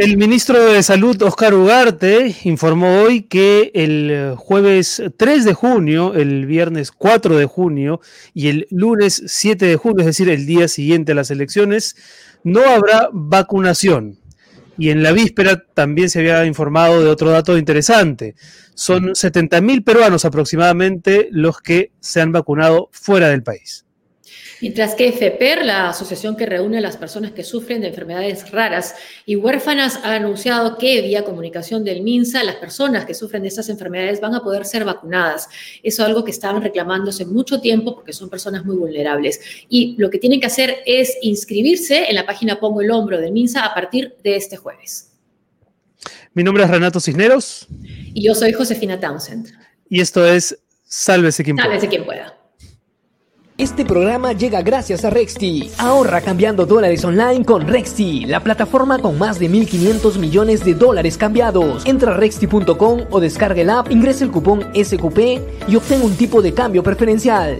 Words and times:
El 0.00 0.16
ministro 0.16 0.64
de 0.64 0.82
Salud, 0.82 1.20
Oscar 1.20 1.52
Ugarte, 1.52 2.34
informó 2.44 3.02
hoy 3.02 3.24
que 3.24 3.70
el 3.74 4.34
jueves 4.34 5.02
3 5.14 5.44
de 5.44 5.52
junio, 5.52 6.14
el 6.14 6.46
viernes 6.46 6.90
4 6.90 7.36
de 7.36 7.44
junio 7.44 8.00
y 8.32 8.48
el 8.48 8.66
lunes 8.70 9.22
7 9.26 9.66
de 9.66 9.76
junio, 9.76 10.00
es 10.00 10.06
decir, 10.06 10.30
el 10.30 10.46
día 10.46 10.68
siguiente 10.68 11.12
a 11.12 11.14
las 11.14 11.30
elecciones, 11.30 11.96
no 12.44 12.62
habrá 12.62 13.10
vacunación. 13.12 14.18
Y 14.78 14.88
en 14.88 15.02
la 15.02 15.12
víspera 15.12 15.64
también 15.74 16.08
se 16.08 16.20
había 16.20 16.46
informado 16.46 17.02
de 17.02 17.10
otro 17.10 17.28
dato 17.28 17.58
interesante. 17.58 18.36
Son 18.72 19.10
70.000 19.10 19.84
peruanos 19.84 20.24
aproximadamente 20.24 21.28
los 21.30 21.60
que 21.60 21.92
se 22.00 22.22
han 22.22 22.32
vacunado 22.32 22.88
fuera 22.90 23.28
del 23.28 23.42
país. 23.42 23.84
Mientras 24.60 24.94
que 24.94 25.12
FEPER, 25.12 25.64
la 25.64 25.88
asociación 25.88 26.36
que 26.36 26.44
reúne 26.44 26.78
a 26.78 26.80
las 26.80 26.96
personas 26.96 27.32
que 27.32 27.44
sufren 27.44 27.80
de 27.80 27.88
enfermedades 27.88 28.50
raras 28.50 28.94
y 29.24 29.36
huérfanas, 29.36 30.00
ha 30.02 30.14
anunciado 30.14 30.76
que 30.76 31.00
vía 31.00 31.24
comunicación 31.24 31.82
del 31.82 32.02
MINSA, 32.02 32.44
las 32.44 32.56
personas 32.56 33.06
que 33.06 33.14
sufren 33.14 33.42
de 33.42 33.48
estas 33.48 33.68
enfermedades 33.70 34.20
van 34.20 34.34
a 34.34 34.42
poder 34.42 34.66
ser 34.66 34.84
vacunadas. 34.84 35.48
Eso 35.82 36.02
es 36.02 36.08
algo 36.08 36.24
que 36.24 36.30
estaban 36.30 36.62
reclamándose 36.62 37.24
mucho 37.24 37.60
tiempo 37.60 37.94
porque 37.94 38.12
son 38.12 38.28
personas 38.28 38.64
muy 38.64 38.76
vulnerables. 38.76 39.40
Y 39.68 39.94
lo 39.98 40.10
que 40.10 40.18
tienen 40.18 40.40
que 40.40 40.46
hacer 40.46 40.78
es 40.84 41.16
inscribirse 41.22 42.10
en 42.10 42.14
la 42.14 42.26
página 42.26 42.60
Pongo 42.60 42.82
el 42.82 42.90
Hombro 42.90 43.18
del 43.18 43.32
MINSA 43.32 43.64
a 43.64 43.74
partir 43.74 44.16
de 44.22 44.36
este 44.36 44.56
jueves. 44.56 45.12
Mi 46.34 46.44
nombre 46.44 46.64
es 46.64 46.70
Renato 46.70 47.00
Cisneros. 47.00 47.66
Y 48.14 48.22
yo 48.22 48.34
soy 48.34 48.52
Josefina 48.52 49.00
Townsend. 49.00 49.52
Y 49.88 50.00
esto 50.00 50.24
es 50.26 50.58
Sálvese 50.84 51.42
quien 51.42 51.56
pueda. 51.56 51.68
Sálvese 51.68 51.88
quien 51.88 52.04
pueda. 52.04 52.39
Este 53.60 53.84
programa 53.84 54.32
llega 54.32 54.62
gracias 54.62 55.04
a 55.04 55.10
Rexti. 55.10 55.70
Ahorra 55.76 56.22
cambiando 56.22 56.64
dólares 56.64 57.04
online 57.04 57.44
con 57.44 57.68
Rexti, 57.68 58.24
la 58.24 58.42
plataforma 58.42 58.98
con 58.98 59.18
más 59.18 59.38
de 59.38 59.50
1.500 59.50 60.16
millones 60.16 60.64
de 60.64 60.72
dólares 60.72 61.18
cambiados. 61.18 61.84
Entra 61.84 62.12
a 62.12 62.16
rexti.com 62.16 63.00
o 63.10 63.20
descarga 63.20 63.60
el 63.60 63.68
app, 63.68 63.90
ingresa 63.90 64.24
el 64.24 64.30
cupón 64.30 64.62
SQP 64.72 65.18
y 65.68 65.76
obtén 65.76 66.00
un 66.00 66.14
tipo 66.16 66.40
de 66.40 66.54
cambio 66.54 66.82
preferencial. 66.82 67.58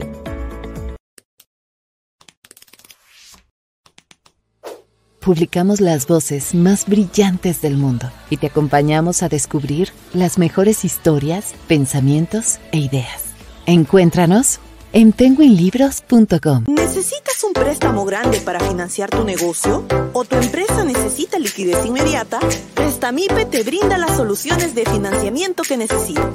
Publicamos 5.20 5.82
las 5.82 6.06
voces 6.06 6.54
más 6.54 6.86
brillantes 6.86 7.60
del 7.60 7.76
mundo 7.76 8.10
y 8.30 8.38
te 8.38 8.46
acompañamos 8.46 9.22
a 9.22 9.28
descubrir 9.28 9.90
las 10.14 10.38
mejores 10.38 10.82
historias, 10.86 11.54
pensamientos 11.68 12.58
e 12.72 12.78
ideas. 12.78 13.34
Encuéntranos 13.66 14.60
en 14.92 15.12
penguinlibros.com. 15.12 16.64
¿Necesitas 16.68 17.44
un 17.44 17.52
préstamo 17.52 18.04
grande 18.04 18.40
para 18.40 18.60
financiar 18.60 19.10
tu 19.10 19.24
negocio? 19.24 19.84
¿O 20.12 20.24
tu 20.24 20.36
empresa 20.36 20.84
necesita 20.84 21.38
liquidez 21.38 21.84
inmediata? 21.84 22.38
Prestamipe 22.74 23.44
te 23.44 23.62
brinda 23.62 23.98
las 23.98 24.16
soluciones 24.16 24.74
de 24.74 24.84
financiamiento 24.84 25.62
que 25.62 25.76
necesitas. 25.76 26.26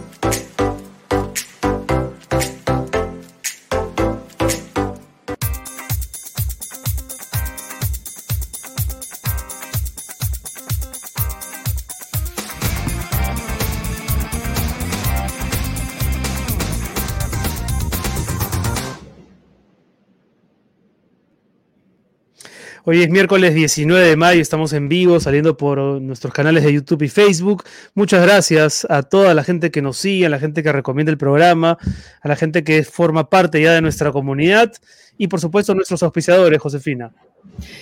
Hoy 22.87 23.01
es 23.01 23.09
miércoles 23.09 23.55
19 23.55 24.09
de 24.09 24.15
mayo, 24.15 24.39
estamos 24.39 24.71
en 24.71 24.87
vivo, 24.87 25.19
saliendo 25.19 25.57
por 25.57 25.79
nuestros 25.99 26.31
canales 26.31 26.63
de 26.63 26.71
YouTube 26.71 27.01
y 27.01 27.09
Facebook. 27.09 27.63
Muchas 27.95 28.21
gracias 28.21 28.85
a 28.91 29.01
toda 29.01 29.33
la 29.33 29.43
gente 29.43 29.71
que 29.71 29.81
nos 29.81 29.97
sigue, 29.97 30.27
a 30.27 30.29
la 30.29 30.37
gente 30.37 30.61
que 30.61 30.71
recomienda 30.71 31.11
el 31.11 31.17
programa, 31.17 31.79
a 32.21 32.27
la 32.27 32.35
gente 32.35 32.63
que 32.63 32.83
forma 32.83 33.27
parte 33.27 33.59
ya 33.59 33.73
de 33.73 33.81
nuestra 33.81 34.11
comunidad 34.11 34.71
y 35.17 35.27
por 35.27 35.39
supuesto 35.39 35.71
a 35.71 35.75
nuestros 35.75 36.03
auspiciadores, 36.03 36.61
Josefina. 36.61 37.11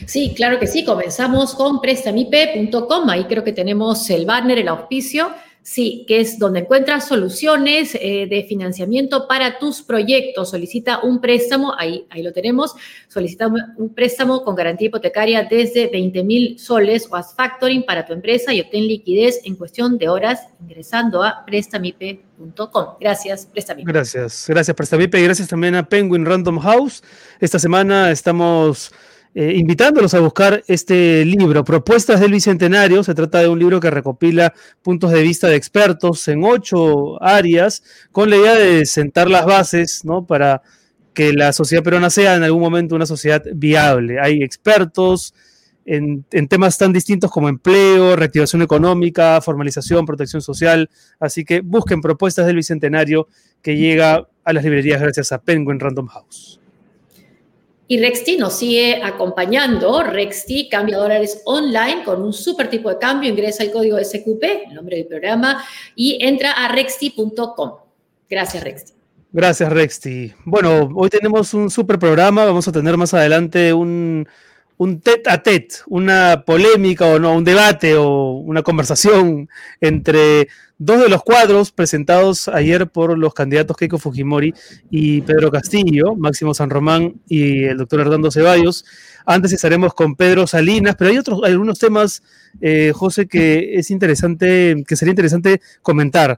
Sí, 0.05 0.33
claro 0.33 0.57
que 0.57 0.67
sí. 0.67 0.85
Comenzamos 0.85 1.53
con 1.53 1.81
prestamipe.com. 1.81 3.09
Ahí 3.09 3.25
creo 3.25 3.43
que 3.43 3.51
tenemos 3.51 4.09
el 4.09 4.25
banner, 4.25 4.59
el 4.59 4.69
auspicio. 4.69 5.31
Sí, 5.65 6.03
que 6.09 6.19
es 6.19 6.37
donde 6.39 6.59
encuentras 6.59 7.07
soluciones 7.07 7.95
eh, 7.95 8.27
de 8.29 8.43
financiamiento 8.43 9.29
para 9.29 9.59
tus 9.59 9.81
proyectos. 9.81 10.49
Solicita 10.49 10.99
un 10.99 11.21
préstamo, 11.21 11.73
ahí, 11.79 12.05
ahí 12.09 12.21
lo 12.21 12.33
tenemos. 12.33 12.75
Solicita 13.07 13.47
un, 13.47 13.93
préstamo 13.93 14.43
con 14.43 14.55
garantía 14.55 14.87
hipotecaria 14.87 15.47
desde 15.49 15.87
20 15.87 16.23
mil 16.25 16.59
soles 16.59 17.07
o 17.09 17.15
as 17.15 17.33
factoring 17.33 17.85
para 17.85 18.05
tu 18.05 18.11
empresa 18.11 18.53
y 18.53 18.59
obtén 18.59 18.85
liquidez 18.87 19.39
en 19.45 19.55
cuestión 19.55 19.97
de 19.97 20.09
horas 20.09 20.41
ingresando 20.59 21.23
a 21.23 21.45
prestamipe.com. 21.45 22.97
Gracias, 22.99 23.45
Prestamipe. 23.45 23.89
Gracias, 23.89 24.45
gracias, 24.49 24.75
Prestamipe. 24.75 25.17
Y 25.17 25.23
gracias 25.23 25.47
también 25.47 25.75
a 25.75 25.87
Penguin 25.87 26.25
Random 26.25 26.59
House. 26.59 27.01
Esta 27.39 27.57
semana 27.57 28.11
estamos 28.11 28.91
eh, 29.35 29.53
invitándolos 29.55 30.13
a 30.13 30.19
buscar 30.19 30.63
este 30.67 31.25
libro, 31.25 31.63
Propuestas 31.63 32.19
del 32.19 32.33
Bicentenario. 32.33 33.03
Se 33.03 33.15
trata 33.15 33.39
de 33.39 33.47
un 33.47 33.57
libro 33.57 33.79
que 33.79 33.89
recopila 33.89 34.53
puntos 34.83 35.11
de 35.11 35.23
vista 35.23 35.47
de 35.47 35.55
expertos 35.55 36.27
en 36.27 36.43
ocho 36.43 37.21
áreas, 37.23 37.83
con 38.11 38.29
la 38.29 38.37
idea 38.37 38.55
de 38.55 38.85
sentar 38.85 39.29
las 39.29 39.45
bases 39.45 40.05
¿no? 40.05 40.25
para 40.25 40.61
que 41.15 41.33
la 41.33 41.51
sociedad 41.51 41.83
peruana 41.83 42.11
sea 42.11 42.35
en 42.35 42.43
algún 42.43 42.61
momento 42.61 42.95
una 42.95 43.07
sociedad 43.07 43.43
viable. 43.55 44.19
Hay 44.19 44.43
expertos 44.43 45.33
en, 45.85 46.25
en 46.31 46.47
temas 46.47 46.77
tan 46.77 46.93
distintos 46.93 47.31
como 47.31 47.49
empleo, 47.49 48.15
reactivación 48.15 48.61
económica, 48.61 49.41
formalización, 49.41 50.05
protección 50.05 50.43
social. 50.43 50.91
Así 51.19 51.43
que 51.43 51.61
busquen 51.61 52.01
Propuestas 52.01 52.45
del 52.45 52.57
Bicentenario 52.57 53.27
que 53.63 53.77
llega 53.77 54.27
a 54.43 54.53
las 54.53 54.63
librerías 54.63 55.01
gracias 55.01 55.31
a 55.31 55.41
Penguin 55.41 55.79
Random 55.79 56.05
House. 56.07 56.59
Y 57.87 57.99
Rexti 57.99 58.37
nos 58.37 58.57
sigue 58.57 59.01
acompañando. 59.03 60.03
Rexti 60.03 60.69
cambia 60.69 60.97
dólares 60.97 61.41
online 61.45 62.03
con 62.03 62.21
un 62.21 62.33
super 62.33 62.69
tipo 62.69 62.89
de 62.89 62.97
cambio. 62.97 63.29
Ingresa 63.29 63.63
el 63.63 63.71
código 63.71 63.97
SQP, 63.97 64.43
el 64.69 64.73
nombre 64.73 64.97
del 64.97 65.07
programa, 65.07 65.63
y 65.95 66.17
entra 66.23 66.51
a 66.51 66.69
rexti.com. 66.69 67.71
Gracias, 68.29 68.63
Rexti. 68.63 68.93
Gracias, 69.31 69.71
Rexti. 69.71 70.33
Bueno, 70.45 70.89
hoy 70.95 71.09
tenemos 71.09 71.53
un 71.53 71.69
super 71.69 71.99
programa. 71.99 72.45
Vamos 72.45 72.67
a 72.67 72.71
tener 72.71 72.95
más 72.97 73.13
adelante 73.13 73.73
un, 73.73 74.27
un 74.77 74.99
tete 74.99 75.29
a 75.29 75.41
tete, 75.41 75.75
una 75.87 76.43
polémica 76.45 77.05
o 77.05 77.19
no, 77.19 77.35
un 77.35 77.43
debate 77.43 77.95
o 77.95 78.33
una 78.33 78.63
conversación 78.63 79.49
entre 79.79 80.47
dos 80.77 81.01
de 81.01 81.09
los 81.09 81.23
cuadros 81.23 81.71
presentados 81.71 82.47
ayer 82.47 82.87
por 82.87 83.17
los 83.17 83.33
candidatos 83.33 83.77
Keiko 83.77 83.97
Fujimori 83.97 84.53
y 84.89 85.21
Pedro 85.21 85.51
Castillo, 85.51 86.15
Máximo 86.15 86.53
San 86.53 86.69
Román 86.69 87.21
y 87.27 87.63
el 87.65 87.77
doctor 87.77 88.01
Hernando 88.01 88.31
Ceballos. 88.31 88.85
Antes 89.25 89.53
estaremos 89.53 89.93
con 89.93 90.15
Pedro 90.15 90.47
Salinas, 90.47 90.95
pero 90.97 91.11
hay 91.11 91.17
otros, 91.17 91.41
algunos 91.43 91.79
temas, 91.79 92.23
eh, 92.59 92.91
José, 92.93 93.27
que 93.27 93.75
es 93.75 93.91
interesante, 93.91 94.83
que 94.85 94.95
sería 94.95 95.11
interesante 95.11 95.61
comentar. 95.81 96.37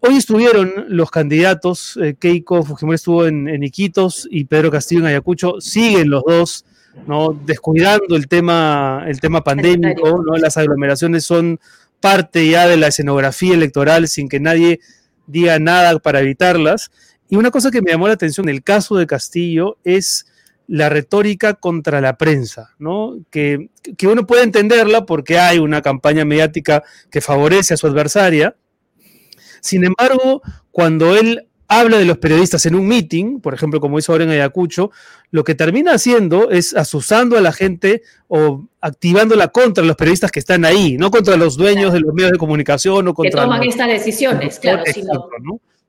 Hoy 0.00 0.16
estuvieron 0.16 0.86
los 0.88 1.10
candidatos, 1.10 1.98
eh, 2.02 2.14
Keiko 2.18 2.64
Fujimori 2.64 2.96
estuvo 2.96 3.26
en, 3.26 3.62
Iquitos 3.62 4.28
y 4.30 4.44
Pedro 4.44 4.70
Castillo 4.70 5.00
en 5.00 5.06
Ayacucho, 5.08 5.60
siguen 5.60 6.10
los 6.10 6.22
dos, 6.24 6.64
¿no? 7.06 7.32
Descuidando 7.32 8.16
el 8.16 8.28
tema, 8.28 9.04
el 9.06 9.20
tema 9.20 9.42
pandémico, 9.42 10.22
¿no? 10.22 10.36
Las 10.36 10.56
aglomeraciones 10.56 11.24
son 11.24 11.60
parte 12.00 12.48
ya 12.48 12.66
de 12.66 12.76
la 12.76 12.88
escenografía 12.88 13.54
electoral 13.54 14.08
sin 14.08 14.28
que 14.28 14.40
nadie 14.40 14.80
diga 15.26 15.58
nada 15.58 15.98
para 15.98 16.20
evitarlas. 16.20 16.90
Y 17.28 17.36
una 17.36 17.50
cosa 17.50 17.70
que 17.70 17.82
me 17.82 17.90
llamó 17.90 18.06
la 18.06 18.14
atención 18.14 18.48
en 18.48 18.54
el 18.54 18.62
caso 18.62 18.96
de 18.96 19.06
Castillo 19.06 19.78
es 19.84 20.26
la 20.66 20.88
retórica 20.88 21.54
contra 21.54 22.00
la 22.00 22.18
prensa, 22.18 22.74
¿no? 22.78 23.18
Que, 23.30 23.70
que 23.96 24.06
uno 24.06 24.26
puede 24.26 24.42
entenderla 24.42 25.06
porque 25.06 25.38
hay 25.38 25.58
una 25.58 25.82
campaña 25.82 26.24
mediática 26.24 26.82
que 27.10 27.20
favorece 27.20 27.74
a 27.74 27.76
su 27.76 27.86
adversaria. 27.86 28.54
Sin 29.60 29.84
embargo, 29.84 30.42
cuando 30.70 31.16
él 31.16 31.48
habla 31.68 31.98
de 31.98 32.06
los 32.06 32.18
periodistas 32.18 32.64
en 32.66 32.74
un 32.74 32.88
meeting, 32.88 33.40
por 33.40 33.52
ejemplo, 33.52 33.78
como 33.78 33.98
hizo 33.98 34.10
ahora 34.12 34.24
en 34.24 34.30
Ayacucho, 34.30 34.90
lo 35.30 35.44
que 35.44 35.54
termina 35.54 35.92
haciendo 35.92 36.50
es 36.50 36.74
asusando 36.74 37.36
a 37.36 37.42
la 37.42 37.52
gente 37.52 38.02
o 38.26 38.64
activándola 38.80 39.48
contra 39.48 39.84
los 39.84 39.94
periodistas 39.94 40.32
que 40.32 40.40
están 40.40 40.64
ahí, 40.64 40.96
no 40.96 41.10
contra 41.10 41.36
los 41.36 41.56
dueños 41.58 41.92
de 41.92 42.00
los 42.00 42.14
medios 42.14 42.32
de 42.32 42.38
comunicación 42.38 43.06
o 43.08 43.14
contra... 43.14 43.42
Que 43.42 43.44
toman 43.44 43.62
estas 43.62 43.88
decisiones, 43.88 44.58
claro, 44.58 44.82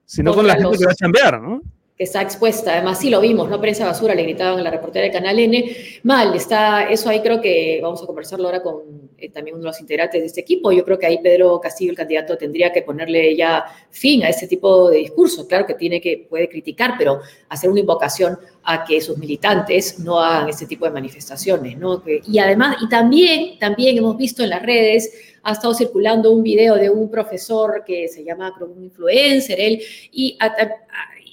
sino, 0.05 0.33
con 0.33 0.45
la 0.45 0.55
gente 0.55 0.77
que 0.77 0.85
va 0.85 0.91
a 0.91 0.95
chambear, 0.95 1.41
¿no? 1.41 1.61
Que 2.00 2.06
está 2.06 2.22
expuesta. 2.22 2.72
Además, 2.72 2.98
sí 2.98 3.10
lo 3.10 3.19
vimos, 3.19 3.50
¿no? 3.50 3.60
Prensa 3.60 3.86
basura, 3.86 4.16
le 4.16 4.24
gritaban 4.24 4.57
a 4.57 4.63
la 4.63 4.72
reportera 4.72 5.04
del 5.04 5.12
Canal 5.12 5.38
N. 5.38 5.75
Mal, 6.04 6.34
está, 6.34 6.90
eso 6.90 7.10
ahí 7.10 7.19
creo 7.19 7.42
que 7.42 7.81
vamos 7.84 8.01
a 8.01 8.06
conversarlo 8.06 8.46
ahora 8.46 8.63
con 8.63 9.10
eh, 9.18 9.30
también 9.30 9.57
uno 9.57 9.63
de 9.63 9.68
los 9.72 9.81
integrantes 9.81 10.22
de 10.22 10.28
este 10.28 10.40
equipo. 10.40 10.72
Yo 10.72 10.86
creo 10.86 10.98
que 10.98 11.07
ahí 11.07 11.18
Pedro 11.22 11.60
Castillo, 11.60 11.92
el 11.92 11.98
candidato, 11.98 12.38
tendría 12.38 12.72
que 12.72 12.84
ponerle 12.84 13.36
ya 13.36 13.66
fin 13.90 14.24
a 14.24 14.30
este 14.30 14.48
tipo 14.48 14.90
de 14.90 15.00
discurso. 15.00 15.46
Claro 15.46 15.66
que 15.66 15.74
tiene 15.74 16.00
que, 16.00 16.25
puede 16.30 16.48
criticar, 16.48 16.96
pero 16.98 17.19
hacer 17.50 17.69
una 17.69 17.81
invocación 17.81 18.40
a 18.63 18.86
que 18.86 19.01
sus 19.01 19.18
militantes 19.18 20.00
no 20.00 20.22
hagan 20.22 20.48
este 20.48 20.68
tipo 20.68 20.86
de 20.86 20.92
manifestaciones, 20.92 21.78
¿no? 21.78 22.01
y 22.06 22.40
además, 22.40 22.78
y 22.81 22.88
también, 22.88 23.60
también 23.60 23.98
hemos 23.98 24.16
visto 24.16 24.42
en 24.42 24.51
las 24.51 24.62
redes, 24.62 25.12
ha 25.44 25.54
estado 25.54 25.74
circulando 25.74 26.31
un 26.31 26.44
video 26.44 26.75
de 26.75 26.90
un 26.90 27.10
profesor 27.10 27.84
que 27.86 28.07
se 28.07 28.24
llama, 28.24 28.54
creo, 28.56 28.69
un 28.69 28.84
influencer, 28.84 29.60
él, 29.60 29.81
y 30.12 30.38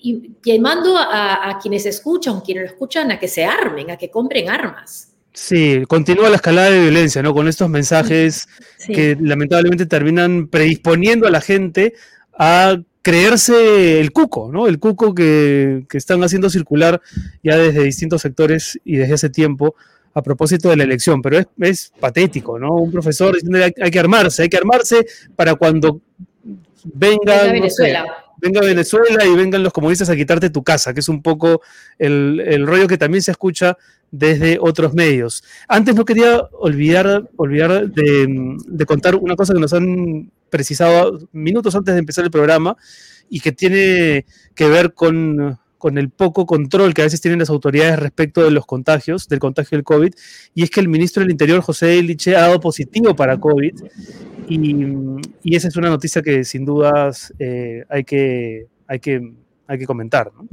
y 0.06 0.31
llamando 0.44 0.97
a, 0.97 1.58
quienes 1.61 1.85
escuchan, 1.85 2.41
quienes 2.41 2.62
lo 2.64 2.70
escuchan, 2.70 3.11
a 3.11 3.19
que 3.19 3.26
se 3.26 3.44
armen, 3.44 3.91
a 3.91 3.97
que 3.97 4.08
compren 4.08 4.49
armas. 4.49 5.12
Sí, 5.32 5.82
continúa 5.88 6.31
la 6.31 6.37
escalada 6.37 6.70
de 6.70 6.81
violencia, 6.81 7.23
¿no? 7.23 7.35
Con 7.35 7.49
estos 7.49 7.69
mensajes 7.69 8.47
que 8.87 9.17
lamentablemente 9.20 9.85
terminan 9.85 10.47
predisponiendo 10.47 11.26
a 11.26 11.31
la 11.31 11.41
gente 11.41 11.94
a 12.38 12.81
creerse 13.03 14.00
el 14.00 14.12
cuco, 14.12 14.49
¿no? 14.53 14.69
El 14.69 14.79
cuco 14.79 15.12
que, 15.12 15.85
están 15.93 16.23
haciendo 16.23 16.50
circular 16.50 17.00
ya 17.43 17.56
desde 17.56 17.82
distintos 17.82 18.23
sectores 18.23 18.79
y 18.85 18.97
desde 18.99 19.14
hace 19.14 19.31
tiempo 19.31 19.75
a 20.14 20.23
propósito 20.23 20.70
de 20.70 20.76
la 20.76 20.85
elección, 20.85 21.20
pero 21.20 21.44
es, 21.58 21.93
patético, 21.99 22.61
¿no? 22.61 22.75
Un 22.75 22.93
profesor 22.93 23.35
diciendo 23.35 23.58
hay, 23.58 23.73
hay 23.82 23.91
que 23.91 23.99
armarse, 23.99 24.43
hay 24.43 24.49
que 24.49 24.56
armarse 24.56 25.05
para 25.35 25.56
cuando 25.56 26.00
venga, 26.85 27.43
Venezuela 27.50 28.25
venga 28.38 28.61
Venezuela 28.61 29.25
y 29.25 29.35
vengan 29.35 29.62
los 29.62 29.73
comunistas 29.73 30.11
a 30.11 30.17
quitarte 30.17 30.50
tu 30.50 30.62
casa, 30.62 30.94
que 30.94 31.00
es 31.00 31.09
un 31.09 31.23
poco 31.23 31.62
el, 31.99 32.67
rollo 32.67 32.87
que 32.87 32.99
también 32.99 33.23
se 33.23 33.31
escucha 33.31 33.77
desde 34.11 34.59
otros 34.61 34.94
medios. 34.94 35.43
Antes 35.69 35.94
no 35.94 36.05
quería 36.05 36.43
olvidar, 36.53 37.29
olvidar 37.37 37.91
de, 37.91 38.87
contar 38.87 39.17
una 39.17 39.37
cosa 39.37 39.55
que 39.55 39.61
nos 39.61 39.73
han 39.73 40.31
precisado 40.50 41.29
minutos 41.33 41.75
antes 41.75 41.94
de 41.94 42.00
empezar 42.00 42.25
el 42.25 42.31
programa 42.31 42.77
y 43.29 43.41
que 43.41 43.53
tiene 43.53 44.27
que 44.55 44.69
ver 44.69 44.94
con, 44.94 45.59
con 45.79 45.99
el 45.99 46.11
poco 46.11 46.47
control 46.47 46.94
que 46.94 47.03
a 47.03 47.05
veces 47.05 47.21
tienen 47.21 47.41
las 47.41 47.50
autoridades 47.50 47.99
respecto 47.99 48.43
de 48.44 48.50
los 48.50 48.67
contagios, 48.67 49.29
del 49.29 49.41
contagio 49.41 49.77
del 49.77 49.85
COVID, 49.85 50.12
y 50.55 50.62
es 50.62 50.71
que 50.71 50.81
el 50.81 50.89
ministro 50.89 51.23
del 51.23 51.32
Interior, 51.32 51.61
José 51.61 51.99
Eliche, 51.99 52.37
ha 52.37 52.43
dado 52.43 52.61
positivo 52.61 53.17
para 53.17 53.39
COVID 53.39 53.75
y, 54.48 55.56
esa 55.56 55.69
es 55.69 55.76
una 55.76 55.88
noticia 55.88 56.22
que 56.22 56.44
sin 56.44 56.64
dudas 56.64 57.32
eh, 57.38 57.84
hay, 57.88 58.04
que, 58.04 58.66
hay, 58.87 59.00
que, 59.00 59.32
hay 59.66 59.78
que 59.78 59.87
comentar. 59.87 60.31
¿no? 60.34 60.48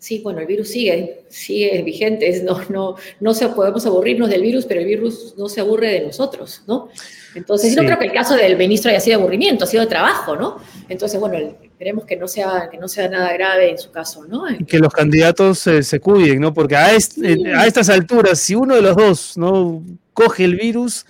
Sí, 0.00 0.20
bueno, 0.24 0.40
el 0.40 0.46
virus 0.46 0.68
sigue, 0.68 1.24
sigue 1.28 1.82
vigente, 1.82 2.42
no, 2.42 2.58
no, 2.70 2.96
no 3.20 3.34
se, 3.34 3.46
podemos 3.50 3.84
aburrirnos 3.84 4.30
del 4.30 4.40
virus, 4.40 4.64
pero 4.64 4.80
el 4.80 4.86
virus 4.86 5.34
no 5.36 5.46
se 5.46 5.60
aburre 5.60 5.88
de 5.92 6.00
nosotros, 6.00 6.62
¿no? 6.66 6.88
Entonces, 7.34 7.76
yo 7.76 7.82
no 7.82 7.86
creo 7.86 7.98
que 7.98 8.06
el 8.06 8.12
caso 8.12 8.34
del 8.34 8.56
ministro 8.56 8.90
haya 8.90 8.98
sido 8.98 9.18
aburrimiento, 9.18 9.64
ha 9.64 9.66
sido 9.66 9.86
trabajo, 9.86 10.36
¿no? 10.36 10.56
Entonces, 10.88 11.20
bueno, 11.20 11.36
esperemos 11.62 12.06
que 12.06 12.16
no 12.16 12.26
sea, 12.28 12.70
que 12.72 12.78
no 12.78 12.88
sea 12.88 13.10
nada 13.10 13.30
grave 13.34 13.72
en 13.72 13.78
su 13.78 13.90
caso, 13.90 14.24
¿no? 14.24 14.50
Y 14.50 14.64
que 14.64 14.78
los 14.78 14.90
candidatos 14.90 15.58
se 15.58 16.00
cuiden, 16.00 16.40
¿no? 16.40 16.54
Porque 16.54 16.76
a, 16.76 16.86
a 16.86 17.66
estas 17.66 17.90
alturas, 17.90 18.40
si 18.40 18.54
uno 18.54 18.76
de 18.76 18.82
los 18.82 18.96
dos 18.96 19.36
no 19.36 19.84
coge 20.14 20.44
el 20.44 20.56
virus, 20.56 21.04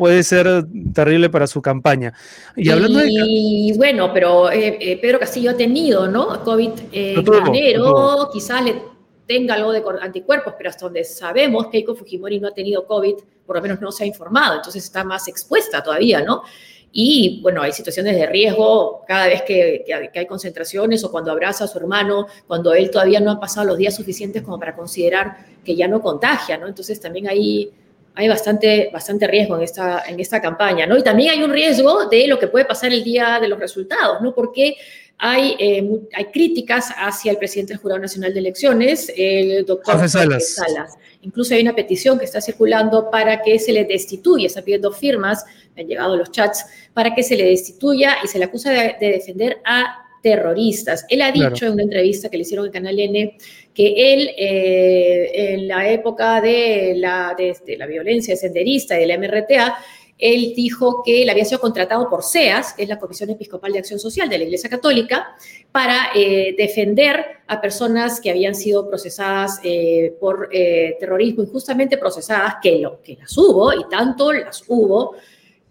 puede 0.00 0.22
ser 0.22 0.64
terrible 0.94 1.28
para 1.28 1.46
su 1.46 1.60
campaña. 1.60 2.14
Y, 2.56 2.70
hablando 2.70 3.00
y 3.04 3.70
bueno, 3.76 4.10
pero 4.14 4.50
eh, 4.50 4.78
eh, 4.80 4.98
Pedro 4.98 5.18
Castillo 5.18 5.50
ha 5.50 5.56
tenido, 5.58 6.08
¿no? 6.08 6.42
COVID 6.42 6.70
eh, 6.90 7.16
en 7.18 7.46
enero, 7.48 8.30
quizás 8.32 8.64
le 8.64 8.80
tenga 9.26 9.56
algo 9.56 9.72
de 9.72 9.82
anticuerpos, 10.00 10.54
pero 10.56 10.70
hasta 10.70 10.86
donde 10.86 11.04
sabemos 11.04 11.66
que 11.66 11.72
Keiko 11.72 11.94
Fujimori 11.94 12.40
no 12.40 12.48
ha 12.48 12.54
tenido 12.54 12.86
COVID, 12.86 13.14
por 13.44 13.56
lo 13.56 13.60
menos 13.60 13.78
no 13.82 13.92
se 13.92 14.04
ha 14.04 14.06
informado, 14.06 14.56
entonces 14.56 14.82
está 14.82 15.04
más 15.04 15.28
expuesta 15.28 15.82
todavía, 15.82 16.22
¿no? 16.22 16.44
Y 16.92 17.42
bueno, 17.42 17.60
hay 17.60 17.72
situaciones 17.72 18.16
de 18.16 18.24
riesgo 18.24 19.04
cada 19.06 19.26
vez 19.26 19.42
que, 19.42 19.84
que, 19.86 20.18
hay 20.18 20.26
concentraciones 20.26 21.04
o 21.04 21.10
cuando 21.10 21.30
abraza 21.30 21.64
a 21.64 21.68
su 21.68 21.76
hermano, 21.76 22.26
cuando 22.46 22.72
él 22.72 22.90
todavía 22.90 23.20
no 23.20 23.32
ha 23.32 23.38
pasado 23.38 23.66
los 23.66 23.76
días 23.76 23.94
suficientes 23.94 24.42
como 24.42 24.58
para 24.58 24.74
considerar 24.74 25.36
que 25.62 25.76
ya 25.76 25.86
no 25.86 26.00
contagia, 26.00 26.56
¿no? 26.56 26.66
Entonces 26.66 26.98
también 26.98 27.28
hay 27.28 27.70
hay 28.20 28.28
bastante, 28.28 28.90
bastante 28.92 29.26
riesgo 29.26 29.56
en 29.56 29.62
esta, 29.62 30.04
en 30.06 30.20
esta 30.20 30.42
campaña, 30.42 30.86
¿no? 30.86 30.98
Y 30.98 31.02
también 31.02 31.30
hay 31.30 31.42
un 31.42 31.50
riesgo 31.50 32.06
de 32.06 32.26
lo 32.26 32.38
que 32.38 32.48
puede 32.48 32.66
pasar 32.66 32.92
el 32.92 33.02
día 33.02 33.38
de 33.40 33.48
los 33.48 33.58
resultados, 33.58 34.20
¿no? 34.20 34.34
Porque 34.34 34.76
hay, 35.16 35.56
eh, 35.58 35.88
hay 36.12 36.26
críticas 36.26 36.90
hacia 36.98 37.32
el 37.32 37.38
presidente 37.38 37.72
del 37.72 37.80
Jurado 37.80 37.98
Nacional 37.98 38.34
de 38.34 38.40
Elecciones, 38.40 39.10
el 39.16 39.64
doctor 39.64 40.06
Salas. 40.06 40.54
Salas. 40.54 40.98
Incluso 41.22 41.54
hay 41.54 41.62
una 41.62 41.74
petición 41.74 42.18
que 42.18 42.26
está 42.26 42.42
circulando 42.42 43.10
para 43.10 43.40
que 43.40 43.58
se 43.58 43.72
le 43.72 43.86
destituya, 43.86 44.48
está 44.48 44.60
pidiendo 44.60 44.92
firmas, 44.92 45.46
me 45.74 45.80
han 45.80 45.88
llegado 45.88 46.14
los 46.14 46.30
chats, 46.30 46.66
para 46.92 47.14
que 47.14 47.22
se 47.22 47.36
le 47.36 47.44
destituya 47.46 48.18
y 48.22 48.28
se 48.28 48.38
le 48.38 48.44
acusa 48.44 48.70
de, 48.70 48.96
defender 49.00 49.62
a 49.64 49.96
terroristas. 50.22 51.06
Él 51.08 51.22
ha 51.22 51.32
dicho 51.32 51.64
en 51.64 51.72
una 51.72 51.84
entrevista 51.84 52.28
que 52.28 52.36
le 52.36 52.42
hicieron 52.42 52.66
en 52.66 52.72
Canal 52.72 53.00
N 53.00 53.38
él, 53.86 54.30
eh, 54.36 55.54
en 55.54 55.68
la 55.68 55.90
época 55.90 56.40
de 56.40 56.94
la, 56.96 57.34
de, 57.36 57.76
la 57.76 57.86
violencia 57.86 58.36
senderista 58.36 58.96
y 58.96 59.00
de 59.00 59.06
la 59.06 59.18
MRTA, 59.18 59.78
él 60.18 60.52
dijo 60.54 61.02
que 61.02 61.22
él 61.22 61.30
había 61.30 61.46
sido 61.46 61.60
contratado 61.60 62.10
por 62.10 62.22
CEAS, 62.22 62.74
que 62.74 62.82
es 62.82 62.88
la 62.88 62.98
Comisión 62.98 63.30
Episcopal 63.30 63.72
de 63.72 63.78
Acción 63.78 63.98
Social 63.98 64.28
de 64.28 64.38
la 64.38 64.44
Iglesia 64.44 64.68
Católica, 64.68 65.34
para 65.72 66.10
eh, 66.14 66.54
defender 66.58 67.24
a 67.46 67.60
personas 67.60 68.20
que 68.20 68.30
habían 68.30 68.54
sido 68.54 68.86
procesadas 68.86 69.60
eh, 69.64 70.14
por 70.20 70.50
terrorismo, 70.50 71.42
injustamente 71.42 71.96
procesadas, 71.96 72.56
que, 72.62 72.78
lo, 72.78 73.00
que 73.00 73.16
las 73.16 73.36
hubo, 73.38 73.72
y 73.72 73.88
tanto 73.88 74.32
las 74.32 74.62
hubo, 74.68 75.14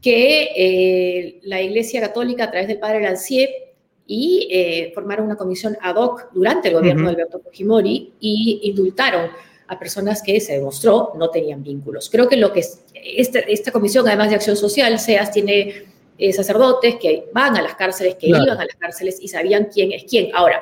que 0.02 1.40
la 1.44 1.62
Iglesia 1.62 2.02
Católica, 2.02 2.46
a 2.46 2.52
través 2.52 2.68
del 2.68 2.80
padre 2.80 3.02
Lancier, 3.02 3.69
y 4.12 4.48
eh, 4.50 4.92
formaron 4.96 5.28
una 5.28 5.36
comisión 5.36 5.78
ad 5.80 5.96
hoc 5.96 6.30
durante 6.34 6.70
el 6.70 6.74
gobierno 6.74 7.04
de 7.04 7.10
Alberto 7.10 7.40
Fujimori 7.40 8.14
y 8.20 8.60
indultaron 8.64 9.30
a 9.68 9.78
personas 9.78 10.24
que 10.24 10.42
se 10.42 10.54
demostró 10.54 11.12
no 11.16 11.30
tenían 11.30 11.62
vínculos. 11.62 12.10
Creo 12.10 12.28
que 12.28 12.36
lo 12.36 12.52
que 12.52 12.66
esta, 12.96 13.38
esta 13.38 13.72
comisión, 13.72 14.08
además 14.08 14.30
de 14.32 14.36
acción 14.38 14.58
social, 14.58 14.98
SEAS, 15.00 15.32
tiene 15.32 15.84
eh, 16.18 16.34
sacerdotes 16.34 16.96
que 16.96 17.26
van 17.32 17.56
a 17.56 17.62
las 17.62 17.76
cárceles, 17.76 18.16
que 18.16 18.30
iban 18.30 18.50
a 18.50 18.66
las 18.66 18.76
cárceles 18.80 19.20
y 19.22 19.28
sabían 19.28 19.70
quién 19.72 19.92
es 19.92 20.06
quién. 20.06 20.32
Ahora, 20.34 20.60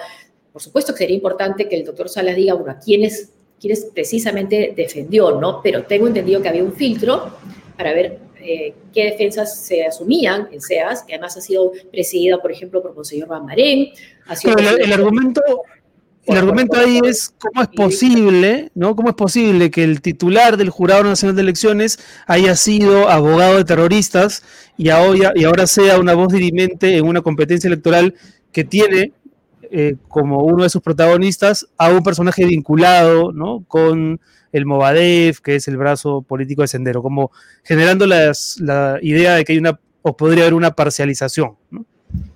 por 0.52 0.62
supuesto 0.62 0.92
que 0.92 0.98
sería 0.98 1.16
importante 1.16 1.70
que 1.70 1.78
el 1.78 1.86
doctor 1.86 2.10
Salas 2.10 2.36
diga, 2.36 2.54
bueno, 2.54 2.74
a 2.74 2.80
quiénes, 2.80 3.32
quiénes 3.62 3.88
precisamente 3.94 4.74
defendió, 4.76 5.40
¿no? 5.40 5.62
Pero 5.64 5.84
tengo 5.84 6.08
entendido 6.08 6.42
que 6.42 6.50
había 6.50 6.66
un 6.66 6.74
filtro 6.74 7.32
para 7.78 7.94
ver 7.94 8.27
eh, 8.50 8.74
qué 8.94 9.06
defensas 9.12 9.60
se 9.66 9.86
asumían 9.86 10.48
en 10.54 10.62
SEAS, 10.62 11.04
que 11.04 11.14
además 11.14 11.36
ha 11.36 11.42
sido 11.42 11.74
presidida, 11.92 12.42
por 12.42 12.50
ejemplo, 12.50 12.82
por 12.82 12.96
Monseñor 12.96 13.28
Bamarén. 13.28 13.90
el, 14.80 14.94
argumento, 14.94 15.42
el 16.26 16.38
argumento 16.38 16.80
ahí 16.80 17.02
es 17.04 17.34
cómo 17.38 17.62
es 17.62 17.68
posible, 17.68 18.72
¿no? 18.74 18.96
¿Cómo 18.96 19.10
es 19.10 19.16
posible 19.16 19.70
que 19.70 19.84
el 19.84 20.02
titular 20.02 20.56
del 20.56 20.70
Jurado 20.70 21.04
Nacional 21.04 21.36
de 21.36 21.42
Elecciones 21.42 22.00
haya 22.26 22.56
sido 22.56 23.10
abogado 23.10 23.58
de 23.58 23.66
terroristas 23.66 24.44
y 24.78 24.90
ahora, 24.90 25.34
y 25.36 25.44
ahora 25.44 25.68
sea 25.68 26.00
una 26.00 26.14
voz 26.14 26.32
dirimente 26.32 26.96
en 26.96 27.06
una 27.06 27.22
competencia 27.22 27.68
electoral 27.68 28.16
que 28.54 28.64
tiene 28.64 29.12
eh, 29.72 29.96
como 30.08 30.44
uno 30.44 30.64
de 30.64 30.70
sus 30.70 30.82
protagonistas 30.82 31.68
a 31.78 31.90
un 31.92 32.04
personaje 32.04 32.46
vinculado, 32.46 33.32
¿no? 33.32 33.64
Con 33.68 34.20
el 34.52 34.66
Movadef, 34.66 35.42
que 35.42 35.56
es 35.56 35.68
el 35.68 35.78
brazo 35.78 36.22
político 36.22 36.62
de 36.62 36.68
Sendero, 36.68 37.02
como 37.02 37.32
generando 37.64 38.08
la 38.08 38.34
idea 39.02 39.36
de 39.36 39.46
que 39.46 39.54
hay 39.54 39.60
una, 39.60 39.80
o 40.02 40.16
podría 40.16 40.44
haber 40.44 40.54
una 40.54 40.72
parcialización. 40.72 41.56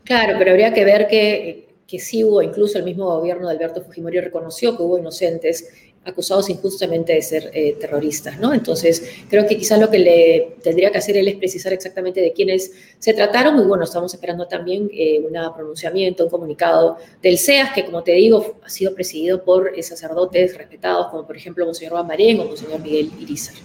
Claro, 0.04 0.36
pero 0.38 0.52
habría 0.52 0.74
que 0.74 0.84
ver 0.84 1.08
que, 1.08 1.76
que 1.88 2.00
sí 2.00 2.24
hubo, 2.24 2.42
incluso 2.42 2.78
el 2.78 2.84
mismo 2.84 3.06
gobierno 3.06 3.48
de 3.48 3.56
Alberto 3.56 3.82
Fujimori 3.82 4.20
reconoció 4.20 4.76
que 4.76 4.84
hubo 4.84 4.98
inocentes 4.98 5.70
acusados 6.03 6.50
injustamente 6.50 7.13
de 7.13 7.22
ser 7.22 7.51
eh, 7.53 7.77
terroristas, 7.79 8.39
¿no? 8.39 8.53
Entonces, 8.53 9.03
creo 9.29 9.46
que 9.46 9.55
quizás 9.55 9.79
lo 9.79 9.89
que 9.89 10.00
le 10.00 10.55
tendría 10.63 10.91
que 10.91 10.98
hacer 10.98 11.15
él 11.15 11.27
es 11.27 11.36
precisar 11.36 11.74
exactamente 11.74 12.22
de 12.22 12.34
quiénes 12.34 12.72
se 12.98 13.13
trataron 13.13 13.60
y 13.60 13.63
bueno, 13.63 13.84
estamos 13.84 14.12
esperando 14.13 14.48
también 14.48 14.89
eh, 14.93 15.20
un 15.20 15.34
pronunciamiento, 15.53 16.24
un 16.24 16.29
comunicado 16.29 16.98
del 17.22 17.38
CEAS, 17.38 17.74
que 17.74 17.86
como 17.86 18.03
te 18.03 18.13
digo, 18.13 18.58
ha 18.63 18.70
sido 18.70 18.96
presidido 18.96 19.43
por 19.43 19.77
eh, 19.77 19.84
sacerdotes 19.84 20.58
respetados, 20.58 21.08
como 21.08 21.27
por 21.27 21.38
ejemplo 21.38 21.65
Monseñor 21.65 21.93
Bamarén 21.93 22.39
o 22.39 22.46
Monseñor 22.46 22.79
Miguel 22.81 23.12
Irizar. 23.20 23.55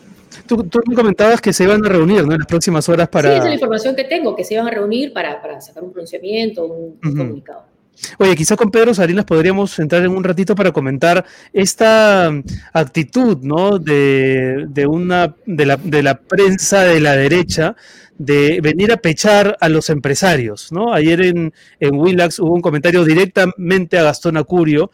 Tú, 0.47 0.63
tú, 0.65 0.81
me 0.87 0.95
comentabas 0.95 1.41
que 1.41 1.53
se 1.53 1.65
iban 1.65 1.85
a 1.87 1.89
reunir 1.89 2.27
¿no? 2.27 2.33
en 2.33 2.39
las 2.41 2.47
próximas 2.47 2.87
horas 2.91 3.09
para... 3.09 3.31
Sí, 3.31 3.35
esa 3.37 3.45
es 3.45 3.49
la 3.49 3.55
información 3.55 3.97
que 3.97 4.05
tengo, 4.05 4.37
que 4.37 4.45
se 4.45 4.55
iban 4.55 4.67
a 4.67 4.71
reunir 4.71 5.13
para, 5.13 5.41
para 5.41 5.61
sacar 5.63 5.83
un 5.83 5.93
pronunciamiento, 5.93 6.67
un, 6.67 6.99
comunicado. 7.01 7.65
Oye, 8.19 8.37
quizá 8.37 8.57
con 8.57 8.71
Pedro 8.71 8.95
Salinas 8.95 9.25
podríamos 9.25 9.79
entrar 9.79 10.05
en 10.05 10.11
un 10.11 10.25
ratito 10.25 10.55
para 10.55 10.73
comentar 10.73 11.25
esta 11.53 12.33
actitud, 12.73 13.39
¿no? 13.43 13.79
De, 13.79 14.87
una, 14.89 15.35
de 15.47 15.67
la, 15.67 15.77
de 15.77 16.03
la 16.03 16.19
prensa 16.19 16.83
de 16.83 17.01
la 17.01 17.17
derecha 17.17 17.77
de 18.19 18.61
venir 18.63 18.93
a 18.93 18.97
pechar 18.97 19.57
a 19.61 19.69
los 19.69 19.91
empresarios, 19.91 20.73
¿no? 20.73 20.93
Ayer 20.93 21.21
en, 21.23 21.53
en 21.81 21.95
Willax 21.95 22.39
hubo 22.39 22.55
un 22.55 22.63
comentario 22.63 23.05
directamente 23.05 23.99
a 23.99 24.05
Gastón 24.05 24.37
Acurio, 24.37 24.91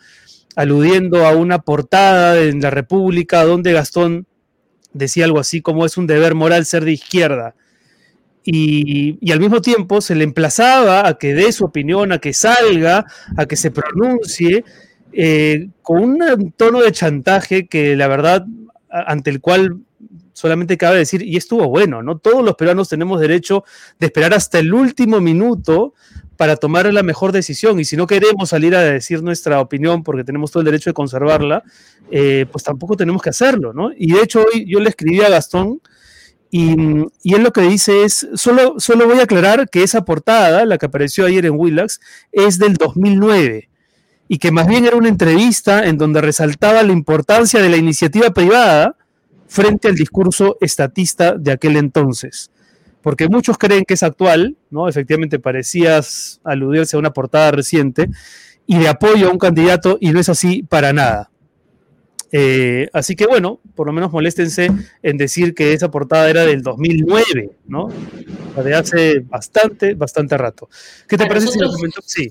aludiendo 0.57 1.27
a 1.27 1.33
una 1.33 1.61
portada 1.61 2.41
en 2.41 2.61
la 2.61 2.71
República 2.71 3.45
donde 3.45 3.73
Gastón 3.73 4.27
decía 4.93 5.25
algo 5.25 5.39
así 5.39 5.63
como 5.63 5.87
es 5.87 5.97
un 5.97 6.07
deber 6.07 6.35
moral 6.35 6.67
ser 6.67 6.85
de 6.85 6.93
izquierda. 6.93 7.55
Y, 8.45 9.31
al 9.33 9.41
mismo 9.41 9.61
tiempo 9.61 10.01
se 10.01 10.15
le 10.15 10.25
emplazaba 10.25 11.07
a 11.07 11.15
que 11.19 11.35
dé 11.35 11.53
su 11.53 11.65
opinión, 11.65 12.13
a 12.13 12.19
que 12.19 12.33
salga, 12.33 13.07
a 13.37 13.47
que 13.47 13.57
se 13.57 13.71
pronuncie, 13.71 14.65
eh, 15.13 15.69
con 15.83 16.03
un 16.03 16.53
tono 16.57 16.81
de 16.81 16.93
chantaje 16.93 17.67
que 17.67 17.97
la 17.97 18.09
verdad, 18.09 18.47
ante 18.91 19.31
el 19.31 19.41
cual 19.41 19.79
solamente 20.33 20.77
cabe 20.77 20.99
decir, 20.99 21.23
y 21.23 21.37
estuvo 21.37 21.69
bueno, 21.69 22.03
¿no? 22.03 22.19
Todos 22.19 22.45
los 22.45 22.57
peruanos 22.57 22.89
tenemos 22.89 23.21
derecho 23.21 23.65
de 24.01 24.07
esperar 24.07 24.35
hasta 24.35 24.59
el 24.59 24.75
último 24.75 25.21
minuto 25.21 25.95
para 26.37 26.57
tomar 26.57 26.93
la 26.93 27.05
mejor 27.05 27.31
decisión. 27.31 27.79
Y 27.79 27.85
si 27.85 27.97
no 27.97 28.07
queremos 28.07 28.49
salir 28.49 28.75
a 28.75 28.81
decir 28.81 29.23
nuestra 29.23 29.61
opinión 29.61 30.03
porque 30.03 30.25
tenemos 30.25 30.51
todo 30.51 30.63
el 30.63 30.65
derecho 30.65 30.91
de 30.91 30.95
conservarla, 30.95 31.63
eh, 32.11 32.47
pues 32.51 32.65
tampoco 32.65 32.97
tenemos 32.97 33.23
que 33.23 33.31
hacerlo, 33.31 33.73
¿no? 33.73 33.93
Y 33.97 34.13
de 34.13 34.23
hecho 34.23 34.41
hoy 34.41 34.67
yo 34.67 34.81
le 34.81 34.89
escribí 34.89 35.21
a 35.21 35.29
Gastón 35.29 35.81
y, 36.55 36.77
y, 37.23 37.35
él 37.35 37.43
lo 37.43 37.51
que 37.51 37.63
dice 37.63 38.05
es, 38.05 38.29
solo, 38.35 38.75
solo 38.79 39.07
voy 39.09 39.21
a 39.21 39.23
aclarar 39.23 39.71
que 39.71 39.83
esa 39.83 40.05
portada, 40.05 40.67
la 40.67 40.77
que 40.77 40.85
apareció 40.85 41.25
ayer 41.25 41.47
en 41.47 41.55
Willax, 41.57 41.99
es 42.31 42.59
del 42.59 42.75
2009 42.75 43.71
y 44.29 44.39
que 44.39 44.53
más 44.53 44.67
bien 44.67 44.85
era 44.85 44.97
una 44.97 45.09
entrevista 45.09 45.87
en 45.87 45.97
donde 45.97 46.21
resaltaba 46.21 46.83
la 46.83 46.93
importancia 46.93 47.61
de 47.61 47.71
la 47.71 47.79
iniciativa 47.79 48.33
privada 48.33 48.97
frente 49.47 49.89
al 49.89 49.95
discurso 49.95 50.59
estatista 50.61 51.37
de 51.39 51.53
aquel 51.53 51.77
entonces. 51.77 52.51
Porque 53.01 53.29
muchos 53.29 53.57
creen 53.57 53.85
que 53.89 53.95
es 53.95 54.03
actual, 54.03 54.59
¿no? 54.71 54.91
Efectivamente 54.91 55.39
parecías 55.39 56.39
aludirse 56.45 56.97
a 56.97 56.99
una 56.99 57.15
portada 57.15 57.51
reciente 57.51 58.11
y 58.67 58.77
de 58.79 58.89
apoyo 58.89 59.29
a 59.29 59.33
un 59.33 59.39
candidato 59.39 59.97
y 59.99 60.13
no 60.13 60.21
es 60.21 60.29
así 60.29 60.63
para 60.63 60.93
nada. 60.93 61.32
Eh, 62.35 62.89
así 62.95 63.15
que 63.15 63.27
bueno, 63.27 63.61
por 63.75 63.87
lo 63.87 63.93
menos 63.93 64.11
moléstense 64.11 64.71
en 65.03 65.17
decir 65.19 65.55
que 65.55 65.75
esa 65.75 65.91
portada 65.91 66.31
era 66.31 66.47
del 66.47 66.63
2009, 66.63 67.51
¿no? 67.67 67.91
de 68.57 68.75
hace 68.75 69.21
bastante, 69.21 69.95
bastante 69.95 70.37
rato. 70.39 70.69
¿Qué 71.07 71.17
te 71.19 71.27
parece 71.27 71.49
si 71.49 71.59
lo 71.59 71.71
comento? 71.71 72.01
Sí. 72.05 72.31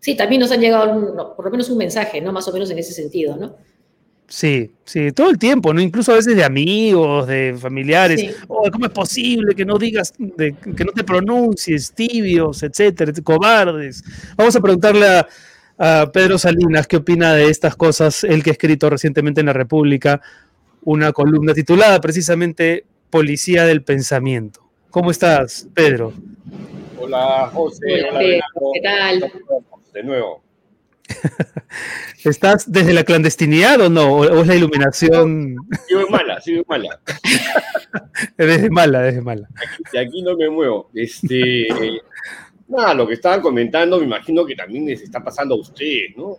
Sí, 0.00 0.16
también 0.16 0.40
nos 0.40 0.52
han 0.52 0.60
llegado 0.60 1.34
por 1.34 1.44
lo 1.44 1.50
menos 1.50 1.68
un 1.68 1.78
mensaje, 1.78 2.20
¿no? 2.20 2.32
Más 2.32 2.46
o 2.46 2.52
menos 2.52 2.70
en 2.70 2.78
ese 2.78 2.92
sentido, 2.92 3.36
¿no? 3.36 3.56
Sí, 4.28 4.72
sí, 4.84 5.12
todo 5.12 5.30
el 5.30 5.38
tiempo, 5.38 5.72
¿no? 5.72 5.80
Incluso 5.80 6.12
a 6.12 6.16
veces 6.16 6.34
de 6.36 6.44
amigos, 6.44 7.28
de 7.28 7.56
familiares. 7.58 8.36
Oh, 8.48 8.68
¿Cómo 8.72 8.86
es 8.86 8.92
posible 8.92 9.54
que 9.54 9.64
no 9.64 9.78
digas, 9.78 10.12
que 10.12 10.84
no 10.84 10.92
te 10.92 11.04
pronuncies, 11.04 11.92
tibios, 11.92 12.62
etcétera, 12.62 13.12
cobardes? 13.22 14.02
Vamos 14.36 14.54
a 14.56 14.60
preguntarle 14.60 15.06
a, 15.06 15.28
a, 15.78 16.10
Pedro 16.12 16.38
Salinas 16.38 16.86
qué 16.86 16.96
opina 16.96 17.34
de 17.34 17.48
estas 17.48 17.76
cosas, 17.76 18.24
él 18.24 18.42
que 18.42 18.50
ha 18.50 18.52
escrito 18.52 18.90
recientemente 18.90 19.40
en 19.40 19.46
La 19.46 19.52
República 19.52 20.20
una 20.82 21.12
columna 21.12 21.52
titulada 21.52 22.00
precisamente 22.00 22.84
Policía 23.10 23.64
del 23.64 23.82
Pensamiento. 23.82 24.60
¿Cómo 24.90 25.10
estás, 25.10 25.68
Pedro? 25.74 26.12
Hola, 26.98 27.50
José. 27.52 28.04
Hola, 28.08 28.20
¿Qué 28.20 28.80
tal? 28.82 29.32
De 29.92 30.02
nuevo. 30.02 30.42
¿Estás 32.24 32.70
desde 32.70 32.92
la 32.92 33.04
clandestinidad 33.04 33.80
o 33.80 33.88
no? 33.88 34.16
¿O 34.16 34.40
es 34.40 34.46
la 34.46 34.54
iluminación? 34.54 35.56
Sigo 35.86 36.08
mala, 36.08 36.40
sigo 36.40 36.64
mala. 36.68 37.00
desde 38.36 38.70
mala, 38.70 39.02
desde 39.02 39.20
mala. 39.20 39.48
Y 39.92 39.98
aquí 39.98 40.22
no 40.22 40.36
me 40.36 40.48
muevo. 40.48 40.90
Este, 40.94 41.68
nada, 42.68 42.94
lo 42.94 43.06
que 43.06 43.14
estaban 43.14 43.40
comentando, 43.40 43.98
me 43.98 44.06
imagino 44.06 44.44
que 44.44 44.54
también 44.54 44.86
les 44.86 45.02
está 45.02 45.22
pasando 45.22 45.54
a 45.54 45.58
ustedes, 45.58 46.16
¿no? 46.16 46.38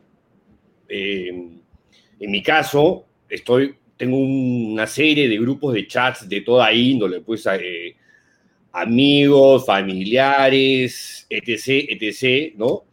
Eh, 0.90 1.30
en 2.20 2.32
mi 2.32 2.42
caso, 2.42 3.06
estoy, 3.30 3.76
tengo 3.96 4.18
una 4.18 4.88
serie 4.88 5.28
de 5.28 5.38
grupos 5.38 5.74
de 5.74 5.88
chats 5.88 6.28
de 6.28 6.42
toda 6.42 6.72
índole, 6.74 7.22
pues 7.22 7.48
eh, 7.48 7.96
amigos, 8.72 9.66
familiares, 9.66 11.26
etc., 11.30 11.86
etc., 11.90 12.54
¿no? 12.56 12.88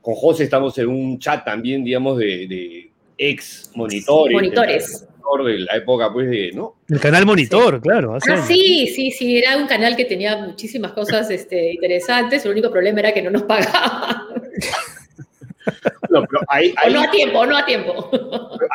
con 0.00 0.14
José 0.14 0.44
estamos 0.44 0.76
en 0.78 0.88
un 0.88 1.18
chat 1.18 1.44
también, 1.44 1.84
digamos, 1.84 2.18
de, 2.18 2.90
ex 3.18 3.70
monitores. 3.74 4.34
Monitores. 4.34 5.06
De 5.38 5.58
la 5.60 5.76
época, 5.76 6.12
pues, 6.12 6.28
de, 6.28 6.50
¿no? 6.52 6.76
El 6.88 7.00
canal 7.00 7.24
Monitor, 7.24 7.80
claro. 7.80 8.16
Ah, 8.16 8.36
sí, 8.46 8.88
sí, 8.88 9.10
sí, 9.10 9.38
era 9.38 9.56
un 9.56 9.66
canal 9.66 9.96
que 9.96 10.04
tenía 10.04 10.36
muchísimas 10.36 10.92
cosas 10.92 11.30
este, 11.30 11.72
interesantes, 11.72 12.44
el 12.44 12.52
único 12.52 12.70
problema 12.70 13.00
era 13.00 13.14
que 13.14 13.22
no 13.22 13.30
nos 13.30 13.42
pagaban. 13.44 14.26
No, 16.10 16.24
pero 16.28 16.40
ahí, 16.48 16.74
no 16.92 17.02
a 17.02 17.10
tiempo, 17.10 17.46
no 17.46 17.56
a 17.56 17.64
tiempo. 17.64 18.10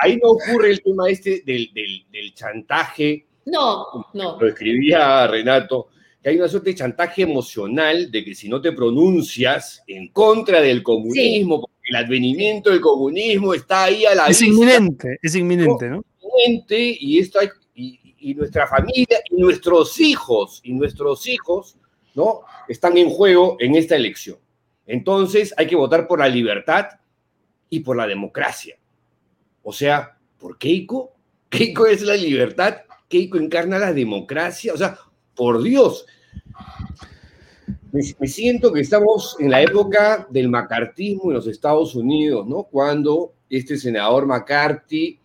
Ahí 0.01 0.17
no 0.17 0.29
ocurre 0.29 0.71
el 0.71 0.81
tema 0.81 1.09
este 1.09 1.43
del, 1.45 1.69
del 1.74 2.33
chantaje. 2.33 3.25
No, 3.45 4.07
no. 4.13 4.39
Lo 4.39 4.47
escribía 4.47 5.27
Renato 5.27 5.89
que 6.25 6.29
hay 6.31 6.38
una 6.38 6.47
suerte 6.47 6.71
de 6.71 6.75
chantaje 6.77 7.21
emocional 7.21 8.09
de 8.09 8.25
que 8.25 8.33
si 8.33 8.50
no 8.50 8.59
te 8.59 8.71
pronuncias 8.71 9.83
en 9.85 10.07
contra 10.07 10.59
del 10.59 10.81
comunismo, 10.81 11.62
porque 11.62 11.75
el 11.88 11.97
advenimiento 11.97 12.71
del 12.71 12.81
comunismo 12.81 13.53
está 13.53 13.83
ahí 13.83 14.07
a 14.07 14.15
la 14.15 14.25
Es 14.25 14.41
inminente, 14.41 15.19
es 15.21 15.35
inminente, 15.35 15.88
¿no? 15.88 16.03
Y, 16.69 17.19
esto 17.19 17.39
y, 17.73 18.33
nuestra 18.35 18.67
familia, 18.67 19.19
y 19.29 19.41
nuestros 19.41 19.99
hijos, 19.99 20.61
y 20.63 20.73
nuestros 20.73 21.27
hijos, 21.27 21.77
¿no? 22.15 22.41
Están 22.67 22.97
en 22.97 23.09
juego 23.09 23.57
en 23.59 23.75
esta 23.75 23.95
elección. 23.95 24.37
Entonces 24.85 25.53
hay 25.57 25.67
que 25.67 25.75
votar 25.75 26.07
por 26.07 26.19
la 26.19 26.27
libertad 26.27 26.87
y 27.69 27.79
por 27.81 27.97
la 27.97 28.07
democracia. 28.07 28.77
O 29.63 29.73
sea, 29.73 30.17
¿por 30.37 30.57
Keiko? 30.57 31.15
Keiko 31.49 31.85
es 31.85 32.01
la 32.01 32.15
libertad, 32.15 32.77
Keiko 33.07 33.37
encarna 33.37 33.79
la 33.79 33.93
democracia. 33.93 34.73
O 34.73 34.77
sea, 34.77 34.97
por 35.35 35.61
Dios, 35.61 36.05
me, 37.91 38.27
siento 38.27 38.73
que 38.73 38.81
estamos 38.81 39.37
en 39.39 39.49
la 39.49 39.61
época 39.61 40.27
del 40.29 40.49
macartismo 40.49 41.29
en 41.29 41.35
los 41.35 41.47
Estados 41.47 41.95
Unidos, 41.95 42.45
¿no? 42.45 42.63
Cuando 42.63 43.33
este 43.49 43.77
senador 43.77 44.25
McCarthy 44.25 45.19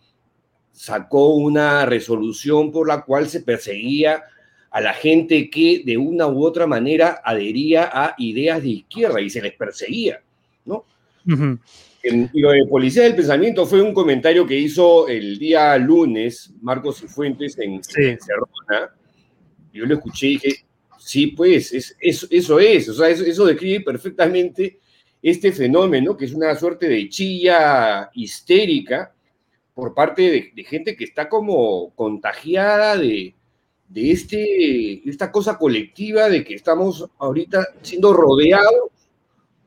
sacó 0.81 1.35
una 1.35 1.85
resolución 1.85 2.71
por 2.71 2.87
la 2.87 3.03
cual 3.03 3.29
se 3.29 3.41
perseguía 3.41 4.23
a 4.71 4.81
la 4.81 4.95
gente 4.95 5.47
que 5.47 5.83
de 5.85 5.95
una 5.95 6.25
u 6.25 6.43
otra 6.43 6.65
manera 6.65 7.21
adhería 7.23 7.87
a 7.93 8.15
ideas 8.17 8.63
de 8.63 8.69
izquierda 8.69 9.21
y 9.21 9.29
se 9.29 9.43
les 9.43 9.53
perseguía, 9.53 10.23
¿no? 10.65 10.85
y 12.33 12.41
lo 12.41 12.49
de 12.49 12.65
Policía 12.65 13.03
del 13.03 13.13
Pensamiento 13.13 13.67
fue 13.67 13.79
un 13.79 13.93
comentario 13.93 14.47
que 14.47 14.57
hizo 14.57 15.07
el 15.07 15.37
día 15.37 15.77
lunes 15.77 16.51
Marcos 16.63 16.99
Cifuentes 16.99 17.59
en, 17.59 17.73
en 17.73 18.19
Cerrona. 18.19 18.95
Yo 19.71 19.85
lo 19.85 19.93
escuché 19.93 20.27
y 20.29 20.33
dije, 20.39 20.65
Sí, 20.97 21.27
pues, 21.27 21.73
es, 21.73 21.95
eso 21.99 22.59
es, 22.59 22.89
o 22.89 22.93
sea, 22.93 23.09
eso, 23.09 23.45
describe 23.45 23.81
perfectamente 23.81 24.79
este 25.21 25.51
fenómeno, 25.51 26.17
que 26.17 26.25
es 26.25 26.33
una 26.33 26.55
suerte 26.55 26.87
de 26.87 27.07
chilla 27.07 28.09
histérica 28.15 29.13
por 29.81 29.95
parte 29.95 30.51
de, 30.55 30.63
gente 30.63 30.95
que 30.95 31.05
está 31.05 31.27
como 31.27 31.89
contagiada 31.95 32.95
de, 32.95 33.33
de 33.89 34.11
este, 34.11 35.09
esta 35.09 35.31
cosa 35.31 35.57
colectiva 35.57 36.29
de 36.29 36.43
que 36.43 36.53
estamos 36.53 37.09
ahorita 37.17 37.65
siendo 37.81 38.13
rodeados 38.13 38.91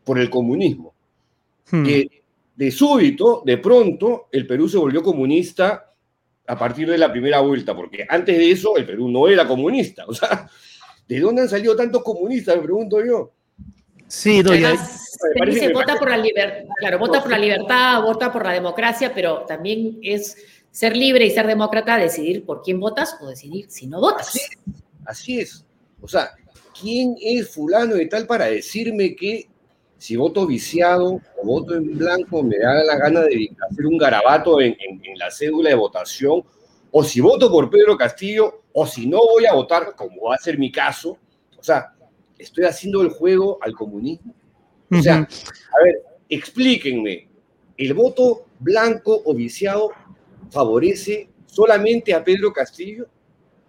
por 0.05 0.21
el 0.21 0.31
comunismo. 0.31 0.95
Hmm. 1.69 1.85
Que 1.85 2.23
de 2.55 2.71
súbito, 2.71 3.43
de 3.45 3.59
pronto, 3.59 4.29
el 4.31 4.47
Perú 4.47 4.69
se 4.69 4.79
volvió 4.79 5.03
comunista 5.03 5.93
a 6.47 6.57
partir 6.57 6.89
de 6.89 6.99
la 6.99 7.11
primera 7.11 7.41
vuelta, 7.41 7.75
porque 7.75 8.07
antes 8.09 8.39
de 8.39 8.53
eso 8.53 8.77
el 8.77 8.87
Perú 8.87 9.09
no 9.09 9.27
era 9.27 9.49
comunista. 9.49 10.05
O 10.07 10.15
sea, 10.15 10.49
¿De 11.09 11.19
dónde 11.19 11.43
han 11.43 11.49
salido 11.49 11.75
tantos 11.75 12.05
comunistas? 12.05 12.55
Me 12.55 12.63
pregunto 12.63 13.05
yo. 13.05 13.33
Sí, 14.15 14.43
doña. 14.43 14.77
Se 14.77 15.47
dice 15.47 15.73
vota 15.73 15.97
por 15.99 16.09
la 16.09 16.17
libertad, 16.17 16.65
claro, 16.79 16.99
vota 16.99 17.21
por 17.21 17.31
la 17.31 17.39
libertad, 17.39 18.03
vota 18.03 18.33
por 18.33 18.45
la 18.45 18.53
democracia, 18.53 19.13
pero 19.13 19.45
también 19.45 19.99
es 20.03 20.37
ser 20.71 20.97
libre 20.97 21.27
y 21.27 21.31
ser 21.31 21.47
demócrata, 21.47 21.97
decidir 21.97 22.45
por 22.45 22.63
quién 22.63 22.79
votas 22.79 23.17
o 23.21 23.27
decidir 23.29 23.67
si 23.69 23.87
no 23.87 24.01
votas. 24.01 24.29
Así 24.29 24.39
es. 24.39 24.59
Así 25.05 25.41
es. 25.41 25.65
O 26.01 26.09
sea, 26.09 26.31
¿quién 26.81 27.17
es 27.21 27.51
fulano 27.51 27.97
y 27.97 28.09
tal 28.09 28.27
para 28.27 28.47
decirme 28.47 29.17
que 29.17 29.49
si 29.99 30.17
voto 30.17 30.47
viciado 30.47 31.21
o 31.43 31.45
voto 31.45 31.75
en 31.75 31.99
blanco 31.99 32.43
me 32.43 32.59
da 32.59 32.85
la 32.85 32.97
gana 32.97 33.23
de 33.23 33.51
hacer 33.69 33.87
un 33.87 33.99
garabato 33.99 34.61
en, 34.61 34.77
en 34.81 35.19
la 35.19 35.31
cédula 35.31 35.71
de 35.71 35.77
votación? 35.77 36.45
O 36.93 37.03
si 37.03 37.21
voto 37.21 37.51
por 37.51 37.69
Pedro 37.69 37.97
Castillo, 37.97 38.63
o 38.73 38.87
si 38.87 39.07
no 39.07 39.19
voy 39.19 39.47
a 39.47 39.55
votar, 39.55 39.95
como 39.97 40.29
va 40.29 40.37
a 40.37 40.39
ser 40.39 40.59
mi 40.59 40.71
caso, 40.71 41.19
o 41.59 41.63
sea, 41.63 41.94
estoy 42.39 42.65
haciendo 42.65 43.03
el 43.03 43.11
juego 43.11 43.59
al 43.63 43.73
comunismo. 43.73 44.35
O 44.91 45.03
sea, 45.03 45.17
a 45.17 45.85
ver, 45.85 46.03
explíquenme, 46.29 47.29
¿el 47.77 47.95
voto 47.95 48.47
blanco 48.59 49.23
o 49.25 49.35
viciado 49.35 49.91
favorece 50.51 51.29
solamente 51.47 52.15
a 52.15 52.23
Pedro 52.23 52.53
Castillo? 52.53 53.07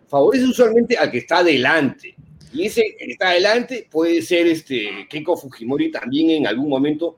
Favorece 0.08 0.46
usualmente 0.46 0.98
al 0.98 1.12
que 1.12 1.20
está 1.20 1.40
adelante. 1.40 2.16
Y 2.54 2.66
ese 2.68 2.96
que 2.98 3.12
está 3.12 3.30
adelante 3.30 3.88
puede 3.90 4.22
ser 4.22 4.48
este 4.48 5.08
Keiko 5.10 5.36
Fujimori 5.36 5.92
también 5.92 6.30
en 6.30 6.48
algún 6.48 6.70
momento 6.70 7.18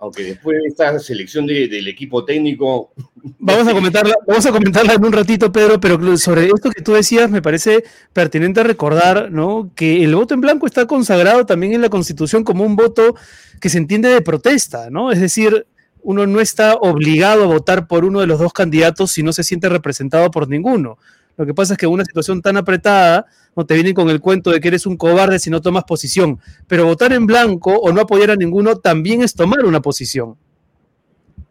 aunque 0.00 0.24
después 0.24 0.56
de 0.62 0.68
esta 0.68 0.98
selección 0.98 1.46
del 1.46 1.86
equipo 1.86 2.24
técnico... 2.24 2.90
Vamos 3.38 3.68
a, 3.68 3.72
comentarla, 3.74 4.14
vamos 4.26 4.46
a 4.46 4.50
comentarla 4.50 4.94
en 4.94 5.04
un 5.04 5.12
ratito, 5.12 5.52
Pedro, 5.52 5.78
pero 5.78 6.16
sobre 6.16 6.46
esto 6.46 6.70
que 6.70 6.82
tú 6.82 6.94
decías 6.94 7.30
me 7.30 7.42
parece 7.42 7.84
pertinente 8.14 8.62
recordar 8.64 9.30
¿no? 9.30 9.70
que 9.76 10.02
el 10.02 10.14
voto 10.14 10.32
en 10.32 10.40
blanco 10.40 10.66
está 10.66 10.86
consagrado 10.86 11.44
también 11.44 11.74
en 11.74 11.82
la 11.82 11.90
Constitución 11.90 12.44
como 12.44 12.64
un 12.64 12.76
voto 12.76 13.14
que 13.60 13.68
se 13.68 13.76
entiende 13.76 14.08
de 14.08 14.22
protesta, 14.22 14.88
¿no? 14.88 15.12
Es 15.12 15.20
decir, 15.20 15.66
uno 16.02 16.26
no 16.26 16.40
está 16.40 16.76
obligado 16.76 17.44
a 17.44 17.48
votar 17.48 17.86
por 17.86 18.06
uno 18.06 18.20
de 18.20 18.26
los 18.26 18.38
dos 18.38 18.54
candidatos 18.54 19.12
si 19.12 19.22
no 19.22 19.34
se 19.34 19.44
siente 19.44 19.68
representado 19.68 20.30
por 20.30 20.48
ninguno. 20.48 20.96
Lo 21.36 21.46
que 21.46 21.54
pasa 21.54 21.74
es 21.74 21.78
que 21.78 21.86
en 21.86 21.92
una 21.92 22.04
situación 22.04 22.42
tan 22.42 22.56
apretada, 22.56 23.26
no 23.56 23.66
te 23.66 23.74
vienen 23.74 23.94
con 23.94 24.08
el 24.10 24.20
cuento 24.20 24.50
de 24.50 24.60
que 24.60 24.68
eres 24.68 24.86
un 24.86 24.96
cobarde 24.96 25.38
si 25.38 25.50
no 25.50 25.60
tomas 25.60 25.84
posición. 25.84 26.38
Pero 26.66 26.84
votar 26.84 27.12
en 27.12 27.26
blanco 27.26 27.72
o 27.74 27.92
no 27.92 28.02
apoyar 28.02 28.30
a 28.30 28.36
ninguno 28.36 28.76
también 28.76 29.22
es 29.22 29.34
tomar 29.34 29.64
una 29.64 29.80
posición. 29.80 30.36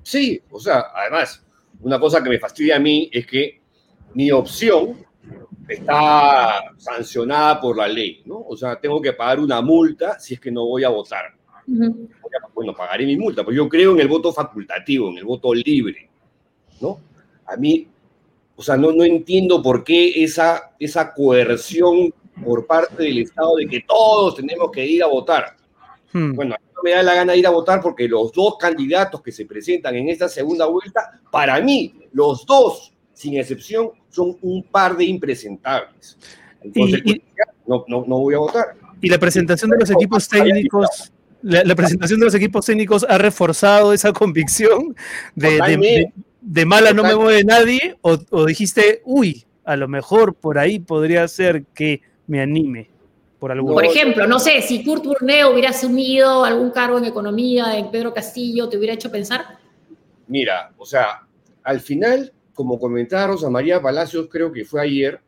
Sí, 0.03 0.41
o 0.49 0.59
sea, 0.59 0.85
además, 0.95 1.43
una 1.81 1.99
cosa 1.99 2.23
que 2.23 2.29
me 2.29 2.39
fastidia 2.39 2.77
a 2.77 2.79
mí 2.79 3.09
es 3.11 3.25
que 3.25 3.61
mi 4.13 4.31
opción 4.31 5.05
está 5.67 6.73
sancionada 6.77 7.61
por 7.61 7.77
la 7.77 7.87
ley, 7.87 8.23
¿no? 8.25 8.43
O 8.47 8.57
sea, 8.57 8.79
tengo 8.79 9.01
que 9.01 9.13
pagar 9.13 9.39
una 9.39 9.61
multa 9.61 10.19
si 10.19 10.33
es 10.33 10.39
que 10.39 10.51
no 10.51 10.65
voy 10.65 10.83
a 10.83 10.89
votar. 10.89 11.33
Bueno, 12.53 12.73
pagaré 12.73 13.05
mi 13.05 13.15
multa, 13.15 13.43
porque 13.43 13.57
yo 13.57 13.69
creo 13.69 13.91
en 13.91 13.99
el 13.99 14.07
voto 14.07 14.33
facultativo, 14.33 15.09
en 15.09 15.19
el 15.19 15.25
voto 15.25 15.53
libre, 15.53 16.09
¿no? 16.81 16.99
A 17.45 17.55
mí 17.55 17.87
o 18.59 18.61
sea, 18.61 18.75
no, 18.75 18.91
no 18.91 19.05
entiendo 19.05 19.63
por 19.63 19.85
qué 19.85 20.21
esa, 20.21 20.73
esa 20.77 21.13
coerción 21.13 22.13
por 22.43 22.67
parte 22.67 23.03
del 23.03 23.19
Estado 23.19 23.55
de 23.55 23.67
que 23.67 23.85
todos 23.87 24.35
tenemos 24.35 24.69
que 24.69 24.85
ir 24.85 25.01
a 25.01 25.07
votar. 25.07 25.55
Hmm. 26.11 26.33
Bueno, 26.33 26.55
a 26.55 26.57
mí 26.57 26.65
no 26.75 26.81
me 26.83 26.91
da 26.91 27.01
la 27.01 27.15
gana 27.15 27.31
de 27.31 27.39
ir 27.39 27.47
a 27.47 27.51
votar 27.51 27.79
porque 27.79 28.05
los 28.09 28.33
dos 28.33 28.57
candidatos 28.59 29.21
que 29.21 29.31
se 29.31 29.45
presentan 29.45 29.95
en 29.95 30.09
esta 30.09 30.27
segunda 30.27 30.65
vuelta, 30.65 31.21
para 31.31 31.61
mí, 31.61 31.95
los 32.11 32.45
dos, 32.45 32.91
sin 33.13 33.37
excepción, 33.37 33.91
son 34.09 34.37
un 34.41 34.63
par 34.63 34.97
de 34.97 35.05
impresentables. 35.05 36.17
Entonces, 36.61 37.01
no, 37.65 37.85
no, 37.87 38.03
no, 38.05 38.19
voy 38.19 38.35
a 38.35 38.39
votar. 38.39 38.65
Y 38.99 39.07
la 39.07 39.19
presentación 39.19 39.71
de 39.71 39.77
los 39.77 39.89
equipos 39.89 40.27
técnicos, 40.27 41.13
la, 41.43 41.75
presentación 41.75 42.19
de 42.19 42.25
los 42.25 42.35
equipos 42.35 42.65
técnicos 42.65 43.05
ha 43.07 43.17
reforzado 43.17 43.93
esa 43.93 44.11
convicción 44.11 44.97
de, 45.33 45.61
de 45.61 46.11
mala 46.41 46.93
no 46.93 47.03
me 47.03 47.15
mueve 47.15 47.43
nadie, 47.43 47.97
o, 48.01 48.45
dijiste, 48.45 49.01
uy, 49.05 49.45
a 49.65 49.75
lo 49.75 49.87
mejor 49.87 50.35
por 50.35 50.57
ahí 50.57 50.79
podría 50.79 51.27
ser 51.27 51.65
que 51.73 52.01
me 52.27 52.41
anime. 52.41 52.89
Por, 53.39 53.51
algún 53.51 53.73
por 53.73 53.85
ejemplo, 53.85 54.27
no 54.27 54.39
sé, 54.39 54.61
si 54.61 54.83
Kurt 54.83 55.05
Burneo 55.05 55.53
hubiera 55.53 55.69
asumido 55.69 56.43
algún 56.43 56.71
cargo 56.71 56.97
en 56.97 57.05
economía 57.05 57.77
en 57.77 57.89
Pedro 57.89 58.13
Castillo, 58.13 58.67
¿te 58.67 58.77
hubiera 58.77 58.93
hecho 58.93 59.09
pensar? 59.09 59.57
Mira, 60.27 60.73
o 60.77 60.85
sea, 60.85 61.25
al 61.63 61.79
final, 61.79 62.33
como 62.53 62.77
comentaba 62.77 63.27
Rosa 63.27 63.49
María 63.49 63.81
Palacios, 63.81 64.27
creo 64.29 64.51
que 64.51 64.65
fue 64.65 64.81
ayer, 64.81 65.21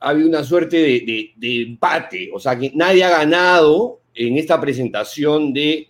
ha 0.00 0.08
habido 0.08 0.28
una 0.28 0.42
suerte 0.42 0.76
de, 0.76 1.32
de 1.36 1.62
empate, 1.62 2.30
o 2.34 2.40
sea, 2.40 2.58
que 2.58 2.72
nadie 2.74 3.04
ha 3.04 3.10
ganado 3.10 4.00
en 4.12 4.36
esta 4.36 4.60
presentación 4.60 5.52
de 5.52 5.88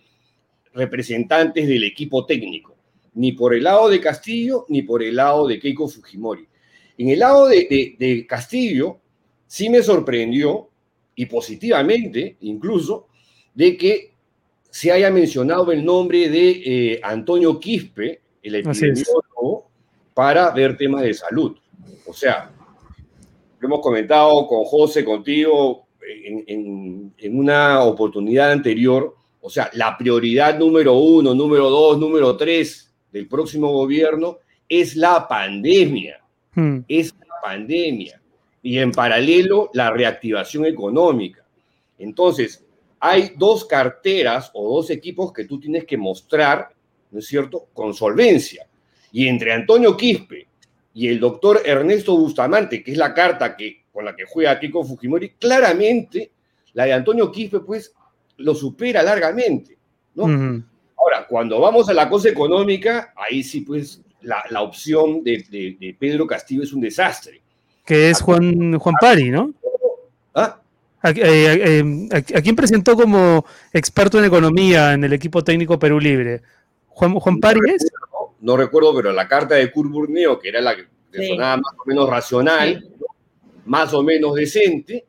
representantes 0.73 1.67
del 1.67 1.83
equipo 1.83 2.25
técnico 2.25 2.74
ni 3.15 3.31
por 3.31 3.53
el 3.53 3.63
lado 3.63 3.89
de 3.89 3.99
Castillo 3.99 4.65
ni 4.69 4.81
por 4.81 5.01
el 5.01 5.15
lado 5.15 5.47
de 5.47 5.59
Keiko 5.59 5.87
Fujimori. 5.87 6.47
En 6.97 7.09
el 7.09 7.19
lado 7.19 7.47
de, 7.47 8.25
Castillo 8.27 8.99
sí 9.47 9.69
me 9.69 9.81
sorprendió, 9.81 10.69
y 11.17 11.25
positivamente 11.27 12.35
incluso, 12.41 13.07
de 13.53 13.77
que 13.77 14.13
se 14.69 14.91
haya 14.91 15.09
mencionado 15.09 15.71
el 15.71 15.83
nombre 15.83 16.29
de 16.29 16.49
eh, 16.65 16.99
Antonio 17.01 17.57
Quispe, 17.57 18.21
el 18.43 18.55
epidemiólogo, 18.55 19.69
para 20.13 20.51
ver 20.51 20.75
temas 20.75 21.03
de 21.03 21.13
salud. 21.13 21.57
O 22.05 22.13
sea, 22.13 22.51
lo 23.59 23.67
hemos 23.67 23.79
comentado 23.79 24.45
con 24.47 24.65
José, 24.65 25.05
contigo, 25.05 25.87
en, 26.25 27.13
en 27.17 27.39
una 27.39 27.81
oportunidad 27.83 28.51
anterior. 28.51 29.15
O 29.39 29.49
sea, 29.49 29.69
la 29.73 29.97
prioridad 29.97 30.59
número 30.59 30.93
uno, 30.93 31.33
número 31.33 31.69
dos, 31.69 31.97
número 31.97 32.35
tres 32.35 32.84
del 33.15 33.29
próximo 33.29 33.71
gobierno 33.71 34.39
es 34.67 34.97
la 34.97 35.25
pandemia. 35.25 36.21
Hmm. 36.53 36.79
Es 36.85 37.15
la 37.17 37.35
pandemia. 37.41 38.21
Y 38.61 38.77
en 38.77 38.91
paralelo, 38.91 39.69
la 39.73 39.89
reactivación 39.89 40.65
económica. 40.65 41.45
Entonces, 41.97 42.65
hay 42.99 43.31
dos 43.37 43.63
carteras 43.63 44.51
o 44.53 44.75
dos 44.75 44.89
equipos 44.89 45.31
que 45.31 45.45
tú 45.45 45.57
tienes 45.61 45.85
que 45.85 45.97
mostrar, 45.97 46.67
¿no 47.11 47.19
es 47.19 47.27
cierto?, 47.27 47.67
con 47.73 47.93
solvencia. 47.93 48.67
Y 49.13 49.29
entre 49.29 49.53
Antonio 49.53 49.95
Quispe 49.95 50.47
y 50.93 51.07
el 51.07 51.17
doctor 51.21 51.61
Ernesto 51.63 52.17
Bustamante, 52.17 52.83
que 52.83 52.91
es 52.91 52.97
la 52.97 53.13
carta 53.13 53.55
que, 53.55 53.85
con 53.93 54.03
la 54.03 54.13
que 54.13 54.25
juega 54.25 54.59
Kiko 54.59 54.83
Fujimori, 54.83 55.29
claramente 55.39 56.31
la 56.73 56.83
de 56.83 56.91
Antonio 56.91 57.31
Quispe, 57.31 57.61
pues, 57.61 57.93
lo 58.37 58.53
supera 58.53 59.01
largamente, 59.01 59.77
¿no? 60.15 60.65
Ahora, 61.05 61.27
cuando 61.27 61.59
vamos 61.59 61.87
a 61.87 61.93
la 61.93 62.09
cosa 62.09 62.29
económica, 62.29 63.13
ahí 63.15 63.43
sí, 63.43 63.61
pues, 63.61 64.01
la, 64.21 64.43
la 64.49 64.63
opción 64.63 65.23
de, 65.23 65.45
de, 65.79 65.95
Pedro 65.99 66.25
Castillo 66.25 66.63
es 66.63 66.73
un 66.73 66.81
desastre. 66.81 67.43
Que 67.85 68.09
es 68.09 68.19
Juan, 68.21 68.79
Juan 68.79 68.95
Pari, 68.99 69.29
¿no? 69.29 69.53
¿Ah? 70.33 70.59
¿A, 71.03 71.11
eh, 71.11 72.09
eh, 72.11 72.41
quién 72.41 72.55
presentó 72.55 72.95
como 72.95 73.45
experto 73.71 74.17
en 74.17 74.25
economía 74.25 74.93
en 74.93 75.03
el 75.03 75.13
equipo 75.13 75.43
técnico 75.43 75.77
Perú 75.77 75.99
Libre? 75.99 76.41
¿Juan, 76.87 77.13
Juan 77.13 77.39
Pari 77.39 77.59
es? 77.75 77.85
No, 78.39 78.57
recuerdo, 78.57 78.95
pero 78.95 79.11
la 79.13 79.27
carta 79.27 79.53
de 79.53 79.71
Kurt 79.71 79.91
Burneo, 79.91 80.39
que 80.39 80.49
era 80.49 80.59
la 80.59 80.75
que 80.75 80.87
sonaba 81.27 81.57
más 81.57 81.73
o 81.77 81.83
menos 81.85 82.09
racional, 82.09 82.89
más 83.67 83.93
o 83.93 84.01
menos 84.01 84.33
decente, 84.33 85.05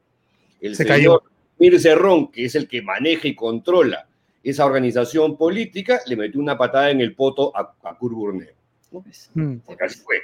el 0.61 0.77
señor 0.77 1.23
Mir 1.59 1.81
Cerrón, 1.81 2.31
que 2.31 2.45
es 2.45 2.55
el 2.55 2.69
que 2.69 2.83
maneja 2.83 3.29
y 3.29 3.35
controla 3.35 4.07
esa 4.51 4.65
organización 4.65 5.37
política 5.37 6.01
le 6.07 6.17
metió 6.17 6.41
una 6.41 6.57
patada 6.57 6.91
en 6.91 7.01
el 7.01 7.17
poto 7.17 7.53
a, 7.57 7.75
a 7.83 7.99
mm. 8.01 9.57
Porque 9.65 9.85
así 9.85 10.01
fue. 10.01 10.17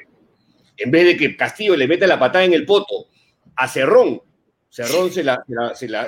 En 0.76 0.90
vez 0.92 1.06
de 1.06 1.16
que 1.16 1.37
Castillo 1.37 1.76
le 1.76 1.88
meta 1.88 2.06
la 2.06 2.20
patada 2.20 2.44
en 2.44 2.54
el 2.54 2.64
poto 2.64 3.08
a 3.56 3.66
Cerrón, 3.66 4.22
Cerrón 4.70 5.12
se 5.12 5.24
la... 5.24 5.44
Se 5.74 5.88
la, 5.88 6.06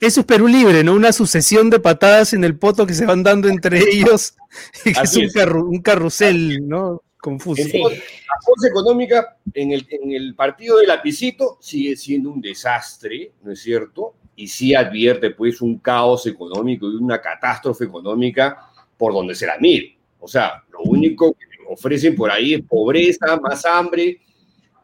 eso 0.00 0.20
es 0.20 0.26
Perú 0.26 0.48
Libre, 0.48 0.82
¿no? 0.82 0.94
Una 0.94 1.12
sucesión 1.12 1.70
de 1.70 1.78
patadas 1.78 2.32
en 2.32 2.42
el 2.42 2.58
poto 2.58 2.86
que 2.86 2.94
se 2.94 3.06
van 3.06 3.22
dando 3.22 3.48
entre 3.48 3.78
ellos 3.78 4.34
que 4.82 4.90
es, 4.90 5.16
un, 5.16 5.82
carrusel, 5.82 6.66
¿no? 6.66 7.02
Confuso. 7.20 7.62
la 7.62 8.36
cosa 8.44 8.68
económica 8.68 9.36
en 9.52 9.72
el, 9.72 9.86
en 9.90 10.12
el 10.12 10.34
partido 10.34 10.78
del 10.78 10.88
lapicito 10.88 11.58
sigue 11.60 11.96
siendo 11.96 12.30
un 12.30 12.40
desastre, 12.40 13.32
¿no 13.42 13.52
es 13.52 13.62
cierto? 13.62 14.14
Y 14.36 14.48
sí 14.48 14.74
advierte 14.74 15.30
pues 15.30 15.60
un 15.60 15.78
caos 15.78 16.26
económico 16.26 16.90
y 16.90 16.96
una 16.96 17.20
catástrofe 17.20 17.84
económica 17.84 18.70
por 18.96 19.12
donde 19.12 19.34
se 19.34 19.46
la 19.46 19.58
mire. 19.58 19.96
O 20.18 20.28
sea, 20.28 20.62
lo 20.72 20.80
único 20.80 21.32
que 21.32 21.46
ofrecen 21.68 22.14
por 22.14 22.30
ahí 22.30 22.54
es 22.54 22.62
pobreza, 22.62 23.38
más 23.40 23.64
hambre 23.64 24.20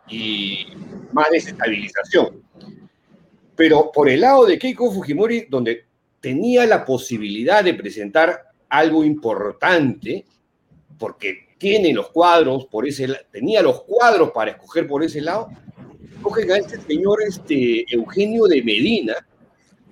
y 0.09 0.67
más 1.13 1.31
desestabilización. 1.31 2.43
Pero 3.57 3.91
por 3.93 4.09
el 4.09 4.21
lado 4.21 4.47
de 4.47 4.59
Keiko 4.59 4.93
Fujimori, 4.93 5.47
donde 5.49 5.85
tenía 6.21 6.67
la 6.67 6.85
posibilidad 6.85 7.65
de 7.65 7.75
presentar 7.75 8.43
algo 8.69 9.05
importante, 9.05 10.25
porque 10.99 11.51
tiene 11.59 11.93
los 11.93 12.11
cuadros 12.11 12.67
por 12.67 12.87
ese 12.87 13.09
tenía 13.31 13.63
los 13.63 13.83
cuadros 13.83 14.31
para 14.31 14.53
escoger 14.53 14.87
por 14.87 15.03
ese 15.03 15.21
lado, 15.21 15.49
cogen 16.23 16.51
a 16.53 16.57
este 16.57 16.81
señor 16.81 17.19
este, 17.27 17.85
Eugenio 17.93 18.45
de 18.45 18.63
Medina, 18.63 19.15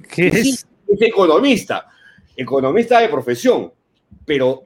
¿Qué 0.09 0.29
es? 0.29 0.67
Es 0.87 1.03
economista, 1.03 1.87
economista 2.37 3.01
de 3.01 3.09
profesión, 3.09 3.73
pero 4.25 4.63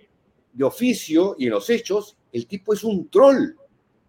de 0.53 0.65
oficio 0.65 1.35
y 1.39 1.47
en 1.47 1.51
los 1.51 1.69
hechos, 1.71 2.17
el 2.33 2.47
tipo 2.47 2.75
es 2.75 2.85
un 2.85 3.09
troll. 3.09 3.57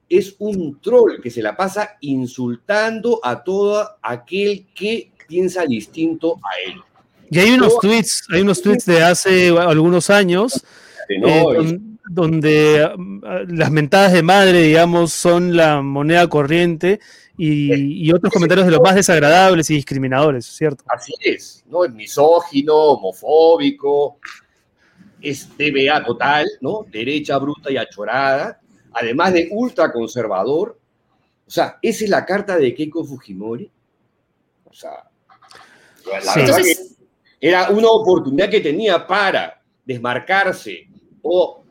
Es 0.09 0.35
un 0.39 0.79
troll 0.79 1.19
que 1.21 1.31
se 1.31 1.41
la 1.41 1.55
pasa 1.55 1.97
insultando 2.01 3.19
a 3.23 3.43
todo 3.43 3.97
aquel 4.01 4.67
que 4.75 5.11
piensa 5.27 5.65
distinto 5.65 6.35
a 6.43 6.69
él. 6.69 6.79
Y 7.31 7.39
hay 7.39 7.51
unos 7.51 7.79
tweets, 7.79 8.27
hay 8.31 8.41
unos 8.41 8.61
tweets 8.61 8.85
de 8.85 9.01
hace 9.01 9.49
algunos 9.49 10.09
años. 10.09 10.63
No, 11.19 11.53
eh, 11.53 11.79
donde 12.05 12.91
mm, 12.97 13.23
las 13.47 13.71
mentadas 13.71 14.13
de 14.13 14.23
madre, 14.23 14.61
digamos, 14.61 15.13
son 15.13 15.55
la 15.55 15.81
moneda 15.81 16.27
corriente 16.27 16.99
y, 17.37 18.11
otros 18.11 18.31
comentarios 18.31 18.67
de 18.67 18.71
los 18.71 18.81
más 18.81 18.95
desagradables 18.95 19.69
y 19.69 19.75
discriminadores, 19.75 20.45
¿cierto? 20.45 20.83
Así 20.87 21.13
es, 21.19 21.63
¿no? 21.67 21.83
Es 21.83 21.93
misógino, 21.93 22.75
homofóbico, 22.75 24.19
es 25.21 25.49
TBA 25.49 26.03
total, 26.05 26.47
¿no? 26.61 26.85
Derecha 26.91 27.37
bruta 27.37 27.71
y 27.71 27.77
achorada, 27.77 28.59
además 28.91 29.33
de 29.33 29.47
ultraconservador. 29.51 30.77
O 31.47 31.51
sea, 31.51 31.79
esa 31.81 32.03
es 32.03 32.09
la 32.09 32.25
carta 32.25 32.57
de 32.57 32.73
Keiko 32.73 33.03
Fujimori. 33.03 33.69
O 34.65 34.73
sea, 34.73 35.09
la 36.05 36.35
verdad 36.35 36.57
que 36.57 36.75
era 37.39 37.69
una 37.69 37.89
oportunidad 37.89 38.49
que 38.49 38.61
tenía 38.61 39.05
para 39.05 39.61
desmarcarse 39.85 40.87
o 41.21 41.62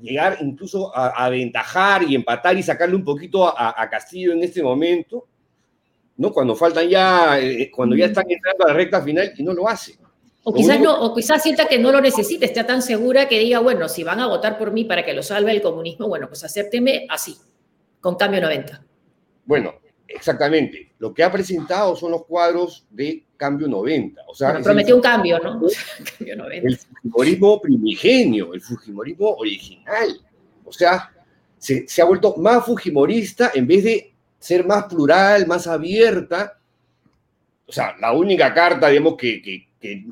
llegar 0.00 0.38
incluso 0.40 0.94
a, 0.94 1.24
aventajar 1.24 2.02
y 2.04 2.14
empatar 2.14 2.56
y 2.56 2.62
sacarle 2.62 2.94
un 2.94 3.04
poquito 3.04 3.46
a, 3.46 3.88
Castillo 3.90 4.32
en 4.32 4.42
este 4.42 4.62
momento, 4.62 5.26
¿no? 6.16 6.32
Cuando 6.32 6.54
faltan 6.54 6.88
ya, 6.88 7.38
eh, 7.40 7.70
cuando 7.70 7.96
ya 7.96 8.06
están 8.06 8.24
entrando 8.28 8.64
a 8.64 8.68
la 8.68 8.74
recta 8.74 9.02
final 9.02 9.32
y 9.36 9.42
no 9.42 9.52
lo 9.52 9.68
hace. 9.68 9.96
O 10.44 10.54
quizás, 10.54 10.80
no, 10.80 10.98
o 10.98 11.14
quizás 11.14 11.42
sienta 11.42 11.66
que 11.66 11.78
no 11.78 11.92
lo 11.92 12.00
necesite, 12.00 12.46
esté 12.46 12.64
tan 12.64 12.80
segura 12.80 13.28
que 13.28 13.38
diga, 13.38 13.58
bueno, 13.58 13.88
si 13.88 14.02
van 14.02 14.20
a 14.20 14.26
votar 14.26 14.56
por 14.56 14.72
mí 14.72 14.84
para 14.84 15.04
que 15.04 15.12
lo 15.12 15.22
salve 15.22 15.52
el 15.52 15.60
comunismo, 15.60 16.08
bueno, 16.08 16.26
pues 16.28 16.42
acépteme 16.42 17.06
así, 17.10 17.36
con 18.00 18.14
cambio 18.14 18.40
90. 18.40 18.82
Bueno, 19.44 19.74
exactamente. 20.06 20.92
Lo 20.98 21.12
que 21.12 21.22
ha 21.22 21.30
presentado 21.30 21.94
son 21.96 22.12
los 22.12 22.24
cuadros 22.24 22.86
de 22.90 23.26
cambio 23.38 23.68
90. 23.68 24.22
O 24.26 24.34
sea, 24.34 24.60
prometió 24.60 24.96
un 24.96 25.00
cambio, 25.00 25.38
¿no? 25.38 25.60
cambio 26.18 26.36
90. 26.36 26.68
El 26.68 26.76
Fujimorismo 26.76 27.60
primigenio, 27.62 28.52
el 28.52 28.60
Fujimorismo 28.60 29.36
original. 29.36 30.20
O 30.64 30.72
sea, 30.72 31.10
se, 31.56 31.86
ha 32.02 32.04
vuelto 32.04 32.36
más 32.36 32.66
Fujimorista 32.66 33.52
en 33.54 33.66
vez 33.66 33.84
de 33.84 34.12
ser 34.38 34.66
más 34.66 34.84
plural, 34.84 35.46
más 35.46 35.66
abierta. 35.66 36.58
O 37.66 37.72
sea, 37.72 37.96
la 37.98 38.12
única 38.12 38.52
carta, 38.52 38.88
digamos, 38.88 39.16
que, 39.16 39.40
que, 39.40 40.06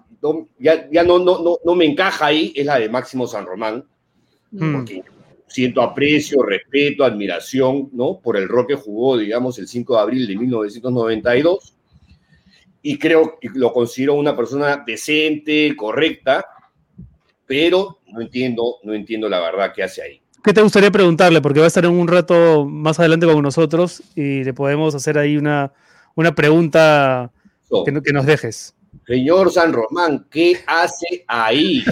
ya, 0.59 0.89
ya 0.91 1.03
no, 1.03 1.19
no, 1.19 1.59
no, 1.62 1.75
me 1.75 1.85
encaja 1.85 2.27
ahí 2.27 2.53
es 2.57 2.65
la 2.65 2.79
de 2.79 2.89
Máximo 2.89 3.27
San 3.27 3.45
Román. 3.45 3.85
Mm. 4.53 4.73
Porque 4.73 5.03
siento 5.49 5.83
aprecio, 5.83 6.43
respeto, 6.43 7.05
admiración, 7.05 7.91
¿no? 7.93 8.21
Por 8.21 8.37
el 8.37 8.49
rol 8.49 8.67
que 8.67 8.75
jugó, 8.75 9.19
digamos, 9.19 9.59
el 9.59 9.67
5 9.67 9.95
de 9.95 10.01
abril 10.01 10.27
de 10.27 10.37
1992 10.37 11.76
y 12.88 12.99
creo 12.99 13.37
que 13.40 13.51
lo 13.53 13.72
considero 13.72 14.14
una 14.14 14.37
persona 14.37 14.85
decente, 14.87 15.75
correcta, 15.75 16.46
pero 17.44 17.99
no 18.12 18.20
entiendo, 18.20 18.77
no 18.85 18.94
entiendo 18.94 19.29
la 19.29 19.40
verdad 19.40 19.72
que 19.75 19.83
hace 19.83 20.03
ahí. 20.03 20.22
¿Qué 20.44 20.53
te 20.53 20.62
gustaría 20.62 20.92
preguntarle? 20.92 21.40
Porque 21.40 21.59
va 21.59 21.64
a 21.64 21.66
estar 21.66 21.85
en 21.85 21.90
un 21.90 22.07
rato 22.07 22.64
más 22.64 23.01
adelante 23.01 23.27
con 23.27 23.42
nosotros 23.42 24.05
y 24.14 24.44
le 24.44 24.55
podemos 24.55 24.94
hacer 24.94 25.18
ahí 25.18 25.37
una, 25.37 25.72
una 26.14 26.33
pregunta 26.33 27.33
que, 27.85 28.01
que, 28.03 28.12
nos 28.12 28.25
dejes. 28.25 28.77
Señor 29.05 29.51
San 29.51 29.72
Román, 29.72 30.25
¿qué 30.31 30.61
hace 30.68 31.25
ahí? 31.27 31.83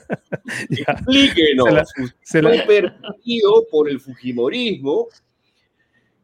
Explíquenos. 0.70 1.90
Se 2.22 2.40
la, 2.40 2.66
permitido 2.66 3.66
por 3.70 3.90
el 3.90 4.00
Fujimorismo. 4.00 5.08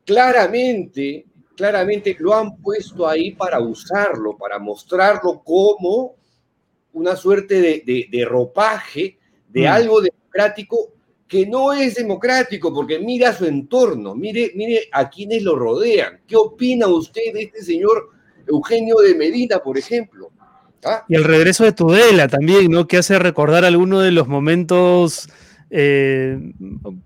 Claramente, 0.07 1.27
claramente 1.59 2.17
lo 2.21 2.35
han 2.35 2.57
puesto 2.59 3.09
ahí 3.09 3.33
para 3.33 3.59
usarlo, 3.59 4.37
para 4.37 4.61
mostrarlo 4.61 5.43
como 5.43 6.15
una 6.93 7.17
suerte 7.17 7.83
de, 7.85 8.25
ropaje 8.25 9.19
de 9.49 9.63
mm. 9.63 9.67
algo 9.67 10.01
democrático 10.01 10.93
que 11.27 11.47
no 11.47 11.73
es 11.73 11.97
democrático, 11.97 12.73
porque 12.73 13.01
mira 13.01 13.35
su 13.35 13.45
entorno, 13.45 14.15
mire, 14.15 14.53
mire 14.55 14.89
a 14.93 15.11
quienes 15.11 15.43
lo 15.43 15.57
rodean. 15.57 16.21
¿Qué 16.29 16.37
opina 16.37 16.87
usted 16.87 17.33
de 17.35 17.43
este 17.43 17.63
señor 17.63 18.11
Eugenio 18.47 18.95
de 18.97 19.17
Medina, 19.17 19.59
por 19.59 19.77
ejemplo? 19.77 20.31
¿Ah? 20.85 21.05
Y 21.09 21.17
el 21.17 21.25
regreso 21.25 21.65
de 21.65 21.73
Tudela 21.73 22.29
también, 22.29 22.71
¿no? 22.71 22.87
Que 22.87 22.99
hace 22.99 23.19
recordar 23.19 23.65
algunos 23.65 24.05
de 24.05 24.13
los 24.13 24.29
momentos 24.29 25.29
eh, 25.71 26.39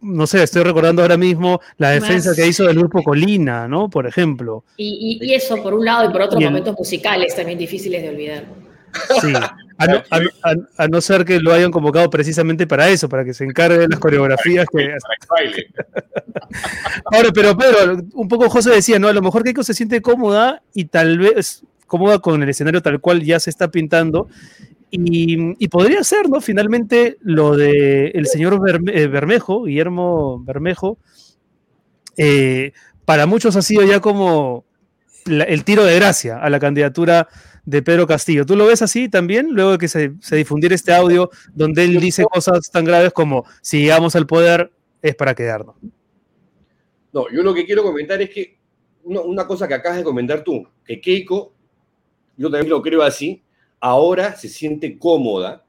no 0.00 0.26
sé, 0.26 0.42
estoy 0.42 0.62
recordando 0.62 1.02
ahora 1.02 1.16
mismo 1.16 1.60
la 1.78 1.90
defensa 1.90 2.34
que 2.34 2.46
hizo 2.46 2.64
del 2.64 2.78
grupo 2.78 3.02
Colina, 3.02 3.66
¿no? 3.66 3.88
Por 3.90 4.06
ejemplo. 4.06 4.64
Y, 4.76 5.32
eso 5.32 5.62
por 5.62 5.74
un 5.74 5.84
lado 5.84 6.08
y 6.08 6.12
por 6.12 6.22
otro 6.22 6.40
momentos 6.40 6.76
musicales 6.78 7.34
también 7.34 7.58
difíciles 7.58 8.02
de 8.02 8.08
olvidar. 8.10 8.44
Sí, 9.20 9.32
a 9.78 10.88
no, 10.88 11.00
ser 11.00 11.24
que 11.24 11.40
lo 11.40 11.52
hayan 11.52 11.70
convocado 11.70 12.10
precisamente 12.10 12.66
para 12.66 12.88
eso, 12.88 13.08
para 13.08 13.24
que 13.24 13.34
se 13.34 13.44
encargue 13.44 13.78
de 13.78 13.88
las 13.88 13.98
coreografías 13.98 14.66
que... 14.70 14.94
Ahora, 17.06 17.30
pero 17.32 17.56
Pedro, 17.56 18.02
un 18.12 18.28
poco 18.28 18.50
José 18.50 18.70
decía, 18.70 18.98
¿no? 18.98 19.08
A 19.08 19.12
lo 19.12 19.22
mejor 19.22 19.42
Keiko 19.42 19.64
se 19.64 19.74
siente 19.74 20.02
cómoda 20.02 20.62
y 20.74 20.84
tal 20.84 21.18
vez 21.18 21.64
cómoda 21.86 22.18
con 22.20 22.42
el 22.42 22.48
escenario 22.48 22.82
tal 22.82 23.00
cual 23.00 23.22
ya 23.22 23.40
se 23.40 23.50
está 23.50 23.68
pintando 23.68 24.28
y, 24.94 25.68
podría 25.68 26.04
ser, 26.04 26.28
¿no? 26.28 26.42
Finalmente, 26.42 27.16
lo 27.20 27.56
de 27.56 28.08
el 28.08 28.26
señor 28.26 28.60
eh, 28.92 29.06
Bermejo, 29.06 29.64
Guillermo 29.64 30.42
Bermejo, 30.44 30.98
eh, 32.18 32.72
para 33.06 33.24
muchos 33.24 33.56
ha 33.56 33.62
sido 33.62 33.84
ya 33.84 34.00
como 34.00 34.66
el 35.24 35.64
tiro 35.64 35.84
de 35.84 35.94
gracia 35.94 36.36
a 36.38 36.50
la 36.50 36.60
candidatura 36.60 37.26
de 37.64 37.80
Pedro 37.80 38.06
Castillo. 38.06 38.44
¿Tú 38.44 38.54
lo 38.54 38.66
ves 38.66 38.82
así 38.82 39.08
también, 39.08 39.48
luego 39.52 39.72
de 39.72 39.78
que 39.78 39.88
se, 39.88 40.12
difundiera 40.32 40.74
este 40.74 40.92
audio 40.92 41.30
donde 41.54 41.84
él 41.84 41.98
dice 41.98 42.24
cosas 42.24 42.70
tan 42.70 42.84
graves 42.84 43.12
como 43.14 43.46
si 43.62 43.80
llegamos 43.80 44.14
al 44.14 44.26
poder 44.26 44.72
es 45.00 45.14
para 45.14 45.34
quedarnos? 45.34 45.76
No, 47.14 47.30
yo 47.32 47.42
lo 47.42 47.54
que 47.54 47.64
quiero 47.64 47.82
comentar 47.82 48.20
es 48.20 48.28
que 48.28 48.58
una, 49.04 49.20
una 49.22 49.46
cosa 49.46 49.66
que 49.66 49.74
acabas 49.74 49.98
de 49.98 50.04
comentar 50.04 50.44
tú, 50.44 50.68
que 50.84 51.00
Keiko, 51.00 51.54
yo 52.36 52.50
también 52.50 52.68
lo 52.68 52.82
creo 52.82 53.02
así, 53.02 53.42
ahora 53.82 54.36
se 54.36 54.48
siente 54.48 54.96
cómoda 54.96 55.64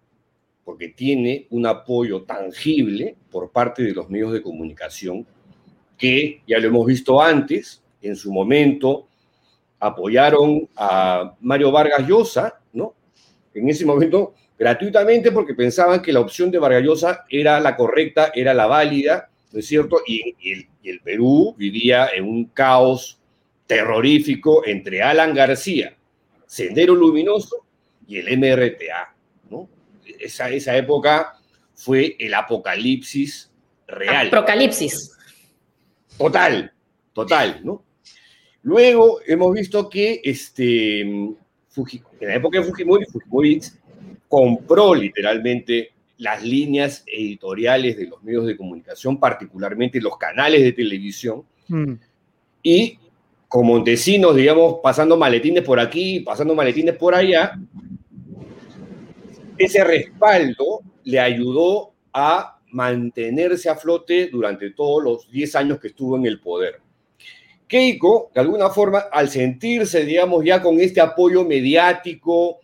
porque 0.63 0.89
tiene 0.89 1.47
un 1.49 1.65
apoyo 1.65 2.21
tangible 2.23 3.17
por 3.31 3.51
parte 3.51 3.81
de 3.83 3.91
los 3.91 4.07
medios 4.07 4.31
de 4.31 4.41
comunicación 4.43 5.25
que 5.97 6.41
ya 6.47 6.59
lo 6.59 6.67
hemos 6.67 6.85
visto 6.85 7.19
antes, 7.19 7.81
en 8.01 8.15
su 8.15 8.31
momento 8.31 9.07
apoyaron 9.79 10.69
a 10.75 11.35
Mario 11.41 11.71
Vargas 11.71 12.07
Llosa, 12.07 12.61
¿no? 12.71 12.93
En 13.53 13.67
ese 13.67 13.83
momento 13.83 14.35
gratuitamente 14.59 15.31
porque 15.31 15.55
pensaban 15.55 16.01
que 16.01 16.13
la 16.13 16.19
opción 16.19 16.51
de 16.51 16.59
Vargas 16.59 16.83
Llosa 16.83 17.25
era 17.29 17.59
la 17.59 17.75
correcta, 17.75 18.31
era 18.35 18.53
la 18.53 18.67
válida, 18.67 19.31
¿no 19.51 19.59
es 19.59 19.65
cierto? 19.65 20.01
Y, 20.05 20.35
el, 20.51 20.67
y 20.83 20.89
el 20.89 20.99
Perú 20.99 21.55
vivía 21.57 22.09
en 22.15 22.25
un 22.25 22.45
caos 22.45 23.19
terrorífico 23.65 24.63
entre 24.67 25.01
Alan 25.01 25.33
García, 25.33 25.97
Sendero 26.45 26.93
Luminoso 26.93 27.63
y 28.07 28.17
el 28.17 28.37
MRTA, 28.37 29.15
¿no? 29.49 29.69
Esa, 30.19 30.49
esa 30.49 30.75
época 30.75 31.39
fue 31.75 32.15
el 32.19 32.33
apocalipsis 32.33 33.51
real. 33.87 34.27
Apocalipsis. 34.27 35.11
Total, 36.17 36.71
total, 37.13 37.61
¿no? 37.63 37.83
Luego 38.63 39.19
hemos 39.25 39.53
visto 39.53 39.89
que 39.89 40.21
este, 40.23 41.01
en 41.01 41.37
la 42.21 42.35
época 42.35 42.59
de 42.59 42.65
Fujimori, 42.65 43.05
Fujimori 43.05 43.61
compró 44.27 44.95
literalmente 44.95 45.91
las 46.17 46.43
líneas 46.43 47.03
editoriales 47.05 47.97
de 47.97 48.07
los 48.07 48.23
medios 48.23 48.45
de 48.45 48.55
comunicación, 48.55 49.19
particularmente 49.19 49.99
los 49.99 50.17
canales 50.17 50.61
de 50.61 50.71
televisión, 50.71 51.43
mm. 51.67 51.93
y 52.61 52.99
con 53.53 53.67
Montesinos, 53.67 54.35
digamos, 54.35 54.77
pasando 54.81 55.15
maletines 55.15 55.61
por 55.61 55.79
aquí, 55.79 56.21
pasando 56.21 56.55
maletines 56.55 56.95
por 56.95 57.13
allá, 57.13 57.53
ese 59.59 59.83
respaldo 59.83 60.81
le 61.03 61.19
ayudó 61.19 61.93
a 62.11 62.59
mantenerse 62.71 63.69
a 63.69 63.75
flote 63.75 64.29
durante 64.31 64.71
todos 64.71 65.03
los 65.03 65.29
10 65.29 65.55
años 65.55 65.79
que 65.79 65.89
estuvo 65.89 66.17
en 66.17 66.25
el 66.25 66.39
poder. 66.39 66.81
Keiko, 67.67 68.31
de 68.33 68.41
alguna 68.41 68.71
forma, 68.71 69.03
al 69.11 69.29
sentirse, 69.29 70.03
digamos, 70.03 70.43
ya 70.43 70.59
con 70.59 70.79
este 70.79 70.99
apoyo 70.99 71.45
mediático 71.45 72.57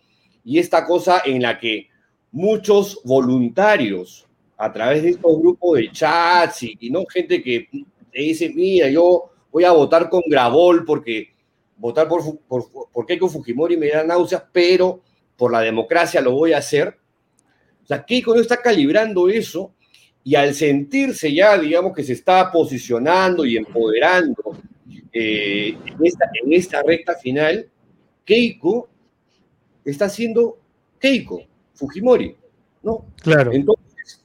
y 0.44 0.58
esta 0.58 0.84
cosa 0.84 1.22
en 1.24 1.40
la 1.40 1.56
que 1.56 1.86
muchos 2.32 3.00
voluntarios, 3.04 4.26
a 4.56 4.72
través 4.72 5.04
de 5.04 5.10
estos 5.10 5.38
grupos 5.38 5.78
de 5.78 5.92
chats 5.92 6.64
y, 6.64 6.90
no 6.90 7.04
gente 7.06 7.40
que 7.40 7.68
dice, 8.12 8.50
mira, 8.52 8.90
yo 8.90 9.29
voy 9.50 9.64
a 9.64 9.72
votar 9.72 10.08
con 10.08 10.22
Grabol 10.26 10.84
porque 10.84 11.34
votar 11.76 12.08
por, 12.08 12.38
por, 12.40 12.90
por 12.92 13.06
Keiko 13.06 13.28
Fujimori 13.28 13.76
me 13.76 13.88
da 13.88 14.04
náuseas, 14.04 14.44
pero 14.52 15.02
por 15.36 15.52
la 15.52 15.60
democracia 15.60 16.20
lo 16.20 16.32
voy 16.32 16.52
a 16.52 16.58
hacer. 16.58 16.96
O 17.82 17.86
sea, 17.86 18.04
Keiko 18.04 18.34
no 18.34 18.40
está 18.40 18.58
calibrando 18.58 19.28
eso 19.28 19.72
y 20.22 20.34
al 20.34 20.54
sentirse 20.54 21.32
ya, 21.32 21.58
digamos, 21.58 21.94
que 21.94 22.04
se 22.04 22.12
está 22.12 22.52
posicionando 22.52 23.44
y 23.44 23.56
empoderando 23.56 24.56
eh, 25.12 25.76
en, 25.86 26.52
esta, 26.52 26.82
recta 26.82 27.14
final, 27.16 27.68
Keiko 28.24 28.88
está 29.84 30.04
haciendo 30.04 30.58
Keiko, 30.98 31.42
Fujimori, 31.74 32.36
¿no? 32.82 33.06
Claro. 33.22 33.52
Entonces, 33.52 34.22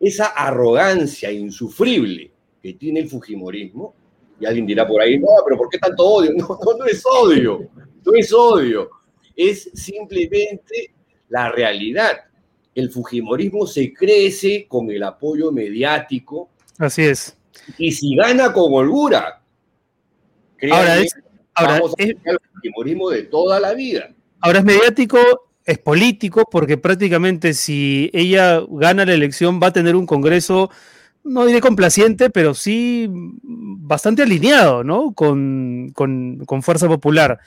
esa 0.00 0.26
arrogancia 0.26 1.30
insufrible 1.30 2.30
que 2.62 2.74
tiene 2.74 3.00
el 3.00 3.08
Fujimorismo, 3.08 3.94
y 4.42 4.46
alguien 4.46 4.66
dirá 4.66 4.86
por 4.86 5.00
ahí, 5.00 5.20
no, 5.20 5.28
pero 5.44 5.56
¿por 5.56 5.68
qué 5.68 5.78
tanto 5.78 6.04
odio? 6.04 6.32
No, 6.36 6.58
no, 6.64 6.78
no 6.78 6.84
es 6.86 7.04
odio, 7.06 7.70
no 8.04 8.12
es 8.14 8.32
odio, 8.32 8.90
es 9.36 9.70
simplemente 9.72 10.92
la 11.28 11.50
realidad. 11.50 12.24
El 12.74 12.90
Fujimorismo 12.90 13.66
se 13.66 13.92
crece 13.92 14.66
con 14.68 14.90
el 14.90 15.02
apoyo 15.04 15.52
mediático. 15.52 16.50
Así 16.78 17.02
es. 17.02 17.36
Y 17.78 17.92
si 17.92 18.16
gana 18.16 18.52
con 18.52 18.72
holgura, 18.72 19.42
ahora 20.72 20.98
es, 20.98 21.14
ahora 21.54 21.74
vamos 21.74 21.94
a 21.98 22.02
es, 22.02 22.08
el 22.24 22.38
Fujimorismo 22.54 23.10
de 23.10 23.22
toda 23.24 23.60
la 23.60 23.74
vida. 23.74 24.12
ahora 24.40 24.58
es 24.58 24.64
mediático, 24.64 25.18
es 25.64 25.78
político, 25.78 26.48
porque 26.50 26.78
prácticamente 26.78 27.54
si 27.54 28.10
ella 28.12 28.60
gana 28.68 29.04
la 29.04 29.14
elección 29.14 29.60
va 29.62 29.68
a 29.68 29.72
tener 29.72 29.94
un 29.94 30.06
Congreso, 30.06 30.70
no 31.24 31.46
diré 31.46 31.60
complaciente, 31.60 32.30
pero 32.30 32.54
sí 32.54 33.08
bastante 33.12 34.22
alineado, 34.22 34.84
¿no? 34.84 35.12
Con, 35.14 35.90
con, 35.94 36.44
con 36.46 36.62
Fuerza 36.62 36.88
Popular. 36.88 37.38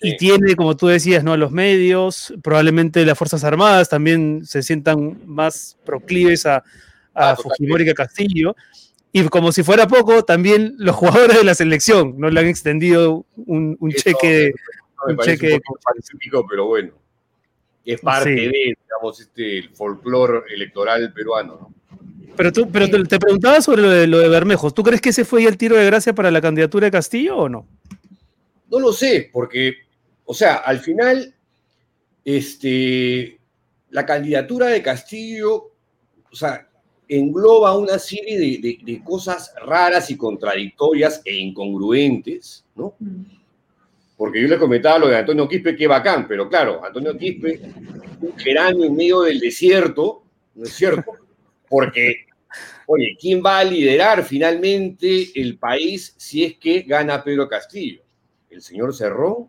Y 0.00 0.16
tiene, 0.18 0.54
como 0.56 0.76
tú 0.76 0.88
decías, 0.88 1.24
¿no? 1.24 1.32
A 1.32 1.36
los 1.38 1.50
medios, 1.50 2.34
probablemente 2.42 3.04
las 3.06 3.16
Fuerzas 3.16 3.42
Armadas 3.44 3.88
también 3.88 4.44
se 4.44 4.62
sientan 4.62 5.18
más 5.26 5.78
proclives 5.86 6.44
a, 6.46 6.56
a 6.56 6.62
Ah, 7.30 7.36
Fujimori 7.36 7.84
que 7.84 7.92
a 7.92 7.94
Castillo. 7.94 8.54
Y 9.12 9.22
como 9.28 9.52
si 9.52 9.62
fuera 9.62 9.86
poco, 9.86 10.24
también 10.24 10.74
los 10.78 10.96
jugadores 10.96 11.38
de 11.38 11.44
la 11.44 11.54
selección 11.54 12.14
no 12.18 12.28
le 12.28 12.40
han 12.40 12.46
extendido 12.46 13.24
un, 13.36 13.76
un 13.78 13.92
Eso, 13.92 14.02
cheque 14.02 14.52
Me 15.06 15.12
un 15.12 15.16
parece 15.16 15.38
cheque 15.38 15.54
un 15.54 15.60
poco 15.60 16.46
pero 16.50 16.66
bueno. 16.66 16.90
Es 17.84 18.00
parte 18.00 18.30
Sí. 18.30 18.40
de, 18.46 18.74
digamos, 18.82 19.20
este, 19.20 19.58
el 19.58 19.70
folclore 19.70 20.52
electoral 20.52 21.12
peruano, 21.12 21.54
¿no? 21.60 21.74
Pero, 22.36 22.52
tú, 22.52 22.68
pero 22.70 22.88
te, 22.90 23.02
te 23.04 23.18
preguntaba 23.18 23.60
sobre 23.60 23.82
lo 23.82 23.90
de, 23.90 24.06
lo 24.06 24.18
de 24.18 24.28
Bermejos. 24.28 24.74
¿Tú 24.74 24.82
crees 24.82 25.00
que 25.00 25.10
ese 25.10 25.24
fue 25.24 25.44
el 25.44 25.56
tiro 25.56 25.76
de 25.76 25.86
gracia 25.86 26.14
para 26.14 26.30
la 26.30 26.40
candidatura 26.40 26.86
de 26.86 26.90
Castillo 26.90 27.36
o 27.36 27.48
no? 27.48 27.66
No 28.70 28.80
lo 28.80 28.92
sé, 28.92 29.30
porque, 29.32 29.74
o 30.24 30.34
sea, 30.34 30.56
al 30.56 30.80
final, 30.80 31.32
este, 32.24 33.38
la 33.90 34.04
candidatura 34.06 34.66
de 34.68 34.82
Castillo, 34.82 35.70
o 36.30 36.34
sea, 36.36 36.66
engloba 37.08 37.76
una 37.76 37.98
serie 37.98 38.38
de, 38.38 38.58
de- 38.58 38.78
de 38.82 39.04
cosas 39.04 39.52
raras 39.64 40.10
y 40.10 40.16
contradictorias 40.16 41.20
e 41.24 41.36
incongruentes, 41.36 42.64
¿no? 42.74 42.94
Porque 44.16 44.40
yo 44.40 44.48
les 44.48 44.58
comentaba 44.58 44.98
lo 44.98 45.08
de 45.08 45.18
Antonio 45.18 45.48
Quispe, 45.48 45.76
que 45.76 45.86
bacán, 45.86 46.26
pero 46.26 46.48
claro, 46.48 46.84
Antonio 46.84 47.16
Quispe, 47.16 47.60
un 48.20 48.36
geranio 48.38 48.84
en 48.84 48.96
medio 48.96 49.20
del 49.22 49.38
desierto, 49.38 50.22
¿no 50.54 50.64
es 50.64 50.72
cierto? 50.72 51.12
Porque, 51.74 52.26
oye, 52.86 53.16
¿quién 53.20 53.42
va 53.44 53.58
a 53.58 53.64
liderar 53.64 54.22
finalmente 54.24 55.30
el 55.34 55.58
país 55.58 56.14
si 56.16 56.44
es 56.44 56.56
que 56.58 56.82
gana 56.82 57.22
Pedro 57.24 57.48
Castillo? 57.48 58.02
¿El 58.48 58.62
señor 58.62 58.94
Cerrón? 58.94 59.48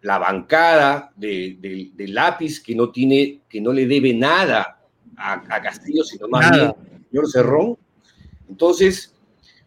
¿La 0.00 0.18
bancada 0.18 1.12
de, 1.14 1.56
de- 1.60 1.90
de 1.94 2.08
lápiz 2.08 2.60
que 2.62 2.74
no, 2.74 2.90
tiene, 2.90 3.40
que 3.48 3.60
no 3.60 3.72
le 3.72 3.86
debe 3.86 4.14
nada 4.14 4.80
a, 5.16 5.32
a 5.54 5.62
Castillo, 5.62 6.02
sino 6.04 6.26
más 6.28 6.50
Nada. 6.50 6.74
bien 6.74 6.96
el 6.96 7.04
señor 7.10 7.30
Cerrón? 7.30 7.78
Entonces, 8.48 9.14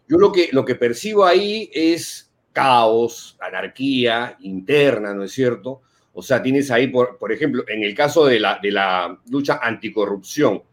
yo 0.08 0.17
lo 0.17 0.32
que, 0.32 0.50
lo 0.52 0.65
que 0.65 0.76
percibo 0.76 1.24
ahí 1.24 1.69
es 1.74 2.32
caos, 2.52 3.38
anarquía 3.39 4.36
interna, 4.39 5.13
¿no 5.13 5.24
es 5.24 5.32
cierto? 5.34 5.82
O 6.13 6.21
sea, 6.21 6.41
tienes 6.41 6.71
ahí, 6.71 6.88
por, 6.88 7.17
por 7.17 7.32
ejemplo, 7.32 7.63
en 7.67 7.84
el 7.84 7.93
caso 7.93 8.26
de 8.26 8.39
la, 8.39 8.60
de 8.62 8.71
la 8.71 9.19
lucha 9.30 9.60
anticorrupción, 9.62 10.63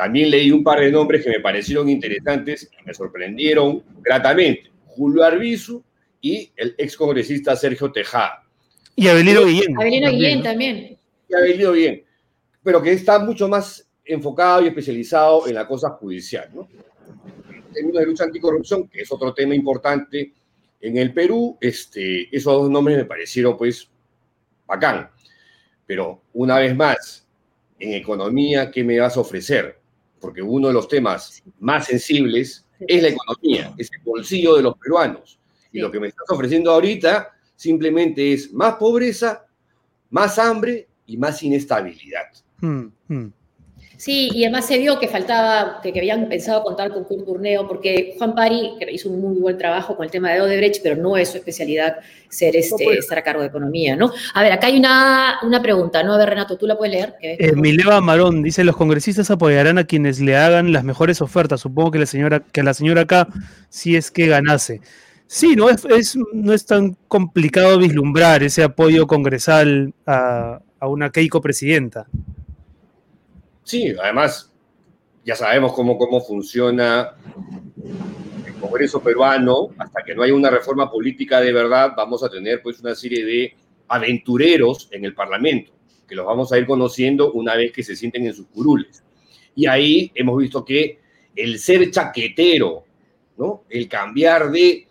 también 0.00 0.30
leí 0.30 0.50
un 0.50 0.64
par 0.64 0.80
de 0.80 0.90
nombres 0.90 1.22
que 1.22 1.28
me 1.28 1.40
parecieron 1.40 1.86
interesantes 1.90 2.70
y 2.72 2.86
me 2.86 2.94
sorprendieron 2.94 3.82
gratamente. 4.00 4.70
Julio 4.86 5.22
Arbizu 5.22 5.84
y 6.22 6.50
el 6.56 6.74
excongresista 6.78 7.54
Sergio 7.54 7.92
Tejada. 7.92 8.42
Y 8.96 9.08
Abelino 9.08 9.44
Guillén. 9.44 9.78
Avelino 9.78 10.10
Guillén 10.10 10.42
también. 10.42 10.96
Ha 11.36 11.42
venido 11.42 11.72
bien, 11.72 12.02
pero 12.62 12.80
que 12.80 12.92
está 12.92 13.18
mucho 13.18 13.46
más 13.46 13.86
enfocado 14.02 14.62
y 14.62 14.68
especializado 14.68 15.46
en 15.46 15.54
la 15.54 15.68
cosa 15.68 15.90
judicial, 15.90 16.48
¿no? 16.54 16.66
En 17.54 17.70
términos 17.70 18.00
de 18.00 18.06
lucha 18.06 18.24
anticorrupción, 18.24 18.88
que 18.88 19.02
es 19.02 19.12
otro 19.12 19.34
tema 19.34 19.54
importante 19.54 20.32
en 20.80 20.96
el 20.96 21.12
Perú, 21.12 21.58
este, 21.60 22.34
esos 22.34 22.54
dos 22.54 22.70
nombres 22.70 22.96
me 22.96 23.04
parecieron, 23.04 23.54
pues, 23.54 23.86
bacán. 24.66 25.10
Pero, 25.84 26.22
una 26.32 26.58
vez 26.58 26.74
más, 26.74 27.28
en 27.78 27.92
economía, 27.92 28.70
¿qué 28.70 28.82
me 28.82 28.98
vas 28.98 29.18
a 29.18 29.20
ofrecer? 29.20 29.79
Porque 30.20 30.42
uno 30.42 30.68
de 30.68 30.74
los 30.74 30.88
temas 30.88 31.42
más 31.58 31.86
sensibles 31.86 32.66
es 32.80 33.02
la 33.02 33.08
economía, 33.08 33.74
es 33.78 33.90
el 33.92 34.00
bolsillo 34.04 34.56
de 34.56 34.62
los 34.62 34.76
peruanos. 34.78 35.38
Y 35.72 35.80
lo 35.80 35.90
que 35.90 36.00
me 36.00 36.08
estás 36.08 36.26
ofreciendo 36.28 36.70
ahorita 36.70 37.30
simplemente 37.56 38.32
es 38.32 38.52
más 38.52 38.74
pobreza, 38.74 39.46
más 40.10 40.38
hambre 40.38 40.88
y 41.06 41.16
más 41.16 41.42
inestabilidad. 41.42 42.26
Mm, 42.60 42.86
mm. 43.08 43.32
Sí, 44.00 44.30
y 44.32 44.44
además 44.44 44.66
se 44.66 44.78
vio 44.78 44.98
que 44.98 45.08
faltaba, 45.08 45.78
que, 45.82 45.92
que 45.92 45.98
habían 45.98 46.26
pensado 46.26 46.62
contar 46.62 46.90
con 46.90 47.04
Kurt 47.04 47.26
Burneo, 47.26 47.68
porque 47.68 48.14
Juan 48.16 48.34
Pari 48.34 48.72
que 48.78 48.90
hizo 48.90 49.10
un 49.10 49.20
muy 49.20 49.38
buen 49.38 49.58
trabajo 49.58 49.94
con 49.94 50.06
el 50.06 50.10
tema 50.10 50.30
de 50.32 50.40
Odebrecht, 50.40 50.82
pero 50.82 50.96
no 50.96 51.18
es 51.18 51.28
su 51.28 51.36
especialidad 51.36 51.96
ser 52.30 52.56
este, 52.56 52.82
estar 52.94 53.18
a 53.18 53.22
cargo 53.22 53.42
de 53.42 53.48
economía, 53.48 53.96
¿no? 53.96 54.10
A 54.32 54.42
ver, 54.42 54.52
acá 54.52 54.68
hay 54.68 54.78
una, 54.78 55.40
una 55.42 55.60
pregunta, 55.60 56.02
¿no? 56.02 56.14
A 56.14 56.16
ver, 56.18 56.30
Renato, 56.30 56.56
¿tú 56.56 56.66
la 56.66 56.78
puedes 56.78 56.94
leer? 56.94 57.14
Eh, 57.20 57.52
Mileva 57.54 58.00
Marón 58.00 58.42
dice: 58.42 58.64
Los 58.64 58.76
congresistas 58.76 59.30
apoyarán 59.30 59.76
a 59.76 59.84
quienes 59.84 60.18
le 60.18 60.34
hagan 60.34 60.72
las 60.72 60.82
mejores 60.82 61.20
ofertas. 61.20 61.60
Supongo 61.60 61.90
que 61.90 61.98
la 61.98 62.06
señora, 62.06 62.40
que 62.40 62.62
a 62.62 62.64
la 62.64 62.72
señora 62.72 63.02
acá, 63.02 63.28
si 63.68 63.96
es 63.96 64.10
que 64.10 64.26
ganase. 64.28 64.80
Sí, 65.26 65.56
no 65.56 65.68
es, 65.68 65.84
es- 65.84 66.16
no 66.32 66.54
es 66.54 66.64
tan 66.64 66.96
complicado 67.06 67.76
vislumbrar 67.78 68.42
ese 68.42 68.62
apoyo 68.62 69.06
congresal 69.06 69.92
a, 70.06 70.60
a 70.78 70.88
una 70.88 71.10
Keiko 71.10 71.42
presidenta. 71.42 72.06
Sí, 73.70 73.94
además, 74.02 74.52
ya 75.24 75.36
sabemos 75.36 75.74
cómo, 75.74 75.96
cómo 75.96 76.20
funciona 76.20 77.14
el 78.44 78.54
Congreso 78.54 79.00
peruano. 79.00 79.68
Hasta 79.78 80.02
que 80.02 80.12
no 80.12 80.24
haya 80.24 80.34
una 80.34 80.50
reforma 80.50 80.90
política 80.90 81.40
de 81.40 81.52
verdad, 81.52 81.92
vamos 81.96 82.24
a 82.24 82.28
tener 82.28 82.62
pues 82.62 82.80
una 82.80 82.96
serie 82.96 83.24
de 83.24 83.54
aventureros 83.86 84.88
en 84.90 85.04
el 85.04 85.14
Parlamento, 85.14 85.70
que 86.08 86.16
los 86.16 86.26
vamos 86.26 86.50
a 86.50 86.58
ir 86.58 86.66
conociendo 86.66 87.30
una 87.30 87.54
vez 87.54 87.70
que 87.70 87.84
se 87.84 87.94
sienten 87.94 88.26
en 88.26 88.34
sus 88.34 88.48
curules. 88.48 89.04
Y 89.54 89.68
ahí 89.68 90.10
hemos 90.16 90.36
visto 90.36 90.64
que 90.64 90.98
el 91.36 91.60
ser 91.60 91.92
chaquetero, 91.92 92.82
¿no? 93.36 93.62
el 93.68 93.88
cambiar 93.88 94.50
de 94.50 94.88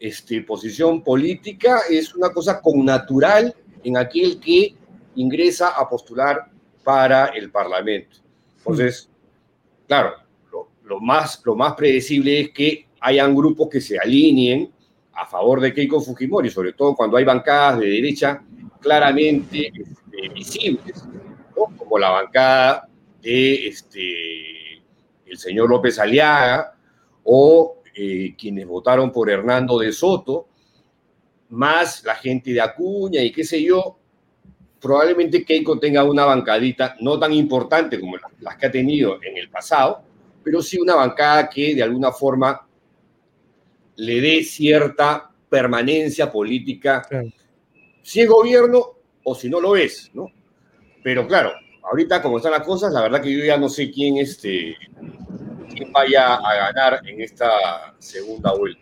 este, 0.00 0.40
posición 0.40 1.04
política 1.04 1.80
es 1.90 2.14
una 2.14 2.30
cosa 2.30 2.62
connatural 2.62 3.54
en 3.84 3.98
aquel 3.98 4.40
que 4.40 4.74
ingresa 5.16 5.78
a 5.78 5.86
postular 5.86 6.50
para 6.82 7.26
el 7.26 7.50
Parlamento. 7.50 8.21
Entonces, 8.62 9.10
claro, 9.88 10.14
lo, 10.84 11.00
más, 11.00 11.42
predecible 11.76 12.40
es 12.40 12.50
que 12.50 12.86
hayan 13.00 13.34
grupos 13.34 13.68
que 13.68 13.80
se 13.80 13.98
alineen 13.98 14.72
a 15.12 15.26
favor 15.26 15.60
de 15.60 15.74
Keiko 15.74 16.00
Fujimori, 16.00 16.48
sobre 16.48 16.72
todo 16.72 16.94
cuando 16.94 17.16
hay 17.16 17.24
bancadas 17.24 17.80
de 17.80 17.86
derecha 17.86 18.42
claramente 18.80 19.72
este, 19.74 20.28
visibles, 20.32 21.04
como 21.54 21.98
la 21.98 22.10
bancada 22.10 22.88
de 23.20 23.66
este, 23.66 24.82
el 25.26 25.38
señor 25.38 25.68
López 25.68 25.98
Aliaga 25.98 26.74
o 27.24 27.82
eh, 27.94 28.34
quienes 28.38 28.66
votaron 28.66 29.10
por 29.10 29.28
Hernando 29.28 29.78
de 29.78 29.92
Soto, 29.92 30.48
más 31.50 32.04
la 32.04 32.14
gente 32.14 32.52
de 32.52 32.60
Acuña 32.60 33.22
y 33.22 33.32
qué 33.32 33.44
sé 33.44 33.62
yo, 33.62 33.98
probablemente 34.82 35.44
Keiko 35.44 35.78
tenga 35.78 36.02
una 36.04 36.24
bancadita 36.24 36.96
no 37.00 37.18
tan 37.18 37.32
importante 37.32 38.00
como 38.00 38.16
la- 38.16 38.28
las 38.40 38.56
que 38.56 38.66
ha 38.66 38.70
tenido 38.70 39.22
en 39.22 39.36
el 39.38 39.48
pasado, 39.48 40.02
pero 40.42 40.60
sí 40.60 40.78
una 40.78 40.96
bancada 40.96 41.48
que 41.48 41.74
de 41.74 41.82
alguna 41.84 42.10
forma 42.10 42.66
le 43.96 44.20
dé 44.20 44.42
cierta 44.42 45.30
permanencia 45.48 46.30
política, 46.32 47.02
si 48.02 48.20
es 48.20 48.28
gobierno 48.28 48.84
o 49.24 49.34
si 49.34 49.48
no 49.48 49.60
lo 49.60 49.76
es, 49.76 50.10
¿no? 50.14 50.28
Pero 51.04 51.26
claro, 51.26 51.52
ahorita 51.84 52.20
como 52.22 52.38
están 52.38 52.52
las 52.52 52.62
cosas, 52.66 52.92
la 52.92 53.02
verdad 53.02 53.20
que 53.22 53.32
yo 53.32 53.44
ya 53.44 53.56
no 53.58 53.68
sé 53.68 53.90
quién, 53.90 54.16
este, 54.16 54.74
quién 55.74 55.92
vaya 55.92 56.34
a 56.36 56.54
ganar 56.72 57.00
en 57.06 57.20
esta 57.20 57.94
segunda 57.98 58.52
vuelta. 58.54 58.80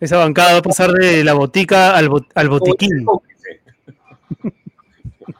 Esa 0.00 0.16
bancada 0.18 0.52
va 0.52 0.58
a 0.58 0.62
pasar 0.62 0.92
de 0.92 1.22
la 1.24 1.34
botica 1.34 1.94
al, 1.96 2.08
bot- 2.08 2.30
al 2.34 2.48
botiquín. 2.48 3.04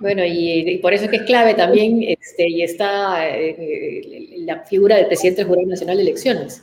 Bueno, 0.01 0.25
y, 0.25 0.71
y 0.71 0.79
por 0.79 0.95
eso 0.95 1.05
es 1.05 1.11
que 1.11 1.17
es 1.19 1.23
clave 1.23 1.55
también, 1.55 2.03
este, 2.03 2.49
y 2.49 2.63
está 2.63 3.29
eh, 3.29 4.35
la 4.39 4.65
figura 4.65 4.97
del 4.97 5.07
presidente 5.07 5.43
del 5.43 5.49
Jurado 5.49 5.69
Nacional 5.69 5.97
de 5.97 6.03
Elecciones. 6.03 6.63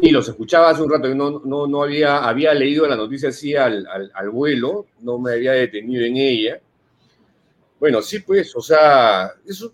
Sí, 0.00 0.10
los 0.10 0.28
escuchaba 0.28 0.70
hace 0.70 0.82
un 0.82 0.90
rato, 0.90 1.14
no, 1.14 1.40
no, 1.44 1.66
no 1.66 1.82
había, 1.82 2.18
había 2.18 2.52
leído 2.52 2.86
la 2.86 2.96
noticia 2.96 3.30
así 3.30 3.54
al, 3.54 3.86
al, 3.86 4.10
al 4.12 4.30
vuelo, 4.30 4.86
no 5.00 5.18
me 5.18 5.32
había 5.32 5.52
detenido 5.52 6.04
en 6.04 6.16
ella. 6.16 6.60
Bueno, 7.78 8.02
sí, 8.02 8.18
pues, 8.20 8.54
o 8.56 8.60
sea, 8.60 9.32
eso, 9.46 9.72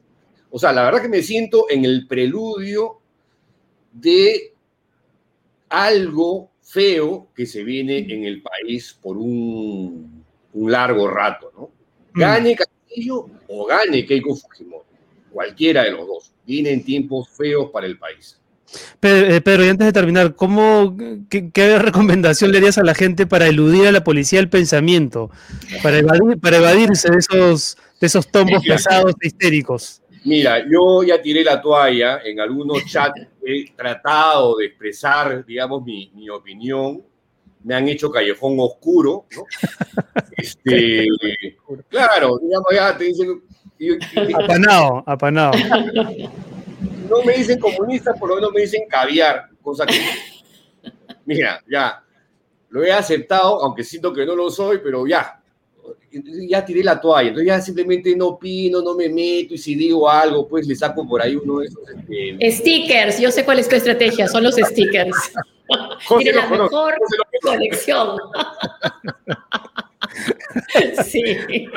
O 0.51 0.59
sea, 0.59 0.71
la 0.73 0.85
verdad 0.85 1.01
que 1.01 1.09
me 1.09 1.23
siento 1.23 1.67
en 1.71 1.85
el 1.87 2.07
preludio 2.07 2.99
de 3.91 4.53
algo 5.71 6.51
feo 6.61 7.29
que 7.35 7.47
se 7.47 7.65
viene 7.65 7.99
en 7.99 8.25
el 8.25 8.43
país 8.43 8.97
por 9.01 9.17
un, 9.17 10.25
largo 10.55 11.09
rato, 11.09 11.51
¿no? 11.57 11.71
Mm. 12.15 12.21
Gane 12.21 12.57
Castillo 12.57 13.27
o 13.49 13.67
gane 13.67 14.05
Keiko 14.07 14.37
Fujimori, 14.37 14.85
cualquiera 15.31 15.85
de 15.85 15.93
los 15.93 16.07
dos. 16.07 16.33
Vienen 16.47 16.85
tiempos 16.85 17.29
feos 17.31 17.71
para 17.71 17.87
el 17.87 17.99
país. 17.99 18.39
Eh, 19.03 19.41
Pedro, 19.45 19.65
y 19.65 19.69
antes 19.69 19.87
de 19.87 19.93
terminar, 19.93 20.35
¿cómo, 20.35 20.97
qué, 21.29 21.79
recomendación 21.79 22.53
le 22.53 22.59
harías 22.59 22.79
a 22.79 22.85
la 22.85 22.95
gente 22.95 23.27
para 23.27 23.47
eludir 23.47 23.87
a 23.87 23.93
la 23.93 24.05
policía 24.05 24.41
el 24.41 24.49
pensamiento? 24.49 25.31
Para, 25.83 26.01
para 26.41 26.57
evadirse 26.57 27.11
de 27.11 27.19
esos, 27.19 27.77
de 28.01 28.07
esos 28.07 28.31
tombos 28.31 28.65
pesados 28.65 29.15
e 29.21 29.27
histéricos. 29.27 30.03
Mira, 30.25 30.65
yo 30.71 31.03
ya 31.03 31.21
tiré 31.21 31.43
la 31.43 31.61
toalla 31.61 32.21
en 32.25 32.39
algunos 32.39 32.85
chats, 32.87 33.21
he 33.45 33.73
tratado 33.73 34.57
de 34.57 34.67
expresar, 34.67 35.45
digamos, 35.45 35.85
mi, 35.85 36.13
mi 36.15 36.29
opinión. 36.29 37.03
Me 37.65 37.75
han 37.75 37.89
hecho 37.89 38.11
callejón 38.11 38.57
oscuro, 38.59 39.27
¿no? 39.37 39.45
Este, 40.35 41.07
claro, 41.89 42.37
digamos, 42.39 42.67
ya 42.73 42.97
te 42.97 43.05
dicen. 43.05 43.43
Apanado, 44.35 45.05
apanado. 45.07 45.53
No 47.09 47.23
me 47.25 47.35
dicen 47.35 47.61
comunista, 47.61 48.15
por 48.15 48.31
lo 48.31 48.37
menos 48.37 48.51
me 48.53 48.63
dicen 48.63 48.83
caviar, 48.89 49.51
cosa 49.63 49.87
que. 49.87 49.95
Mira, 51.25 51.63
ya, 51.71 52.03
lo 52.71 52.83
he 52.83 52.91
aceptado, 52.91 53.63
aunque 53.63 53.85
siento 53.85 54.13
que 54.13 54.27
no 54.27 54.35
lo 54.35 54.51
soy, 54.51 54.81
pero 54.83 55.07
ya, 55.07 55.41
ya 56.49 56.65
tiré 56.65 56.83
la 56.83 57.01
toalla, 57.01 57.29
entonces 57.29 57.47
ya 57.47 57.61
simplemente 57.61 58.17
no 58.17 58.29
opino, 58.29 58.83
no 58.83 58.95
me 58.95 59.09
meto 59.09 59.55
y 59.55 59.59
si 59.59 59.75
digo 59.75 60.09
algo, 60.09 60.49
pues 60.49 60.67
le 60.67 60.75
saco 60.75 61.07
por 61.07 61.23
ahí 61.23 61.37
uno 61.37 61.59
de 61.59 61.67
esos. 61.67 61.83
Este, 62.39 62.51
stickers, 62.51 63.21
yo 63.21 63.31
sé 63.31 63.45
cuál 63.45 63.59
es 63.59 63.69
tu 63.69 63.77
estrategia, 63.77 64.27
son 64.27 64.43
los 64.43 64.57
stickers. 64.57 65.17
Tiene 66.19 66.33
la 66.33 66.47
mejor 66.49 66.95
colección. 67.43 68.19
sí. 71.05 71.69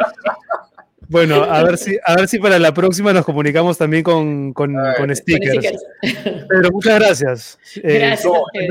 Bueno, 1.07 1.43
a 1.43 1.63
ver 1.63 1.77
si, 1.77 1.97
a 2.03 2.15
ver 2.15 2.27
si 2.27 2.39
para 2.39 2.57
la 2.57 2.73
próxima 2.73 3.13
nos 3.13 3.25
comunicamos 3.25 3.77
también 3.77 4.03
con, 4.03 4.53
con, 4.53 4.75
con 4.97 5.15
stickers. 5.15 5.83
Pero 6.01 6.71
muchas 6.71 6.99
gracias. 6.99 7.59
Eh, 7.83 7.99
gracias. 7.99 8.33
Eh, 8.53 8.67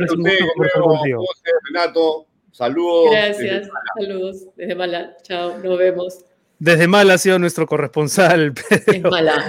Renato. 1.72 2.26
Saludos. 2.50 3.10
Gracias, 3.10 3.68
saludos 3.98 4.46
desde 4.54 4.76
Mala. 4.76 5.16
Chao, 5.22 5.58
nos 5.58 5.76
vemos. 5.76 6.24
Desde 6.58 6.86
Mala 6.86 7.14
ha 7.14 7.18
sido 7.18 7.38
nuestro 7.38 7.66
corresponsal, 7.66 8.52
Pedro, 8.86 9.10
Mala. 9.10 9.44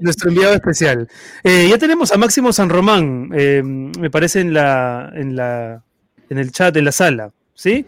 Nuestro, 0.00 0.30
enviado, 0.30 0.54
especial. 0.54 1.08
Eh, 1.44 1.68
ya 1.70 1.78
tenemos 1.78 2.12
a 2.12 2.16
Máximo 2.16 2.52
San 2.52 2.68
Román, 2.68 3.30
eh, 3.34 3.62
me 3.62 4.10
parece 4.10 4.40
en 4.40 4.52
la, 4.52 5.10
en 5.14 5.36
la 5.36 5.82
en 6.28 6.38
el 6.38 6.52
chat, 6.52 6.76
en 6.76 6.84
la 6.84 6.92
sala, 6.92 7.32
¿sí? 7.54 7.86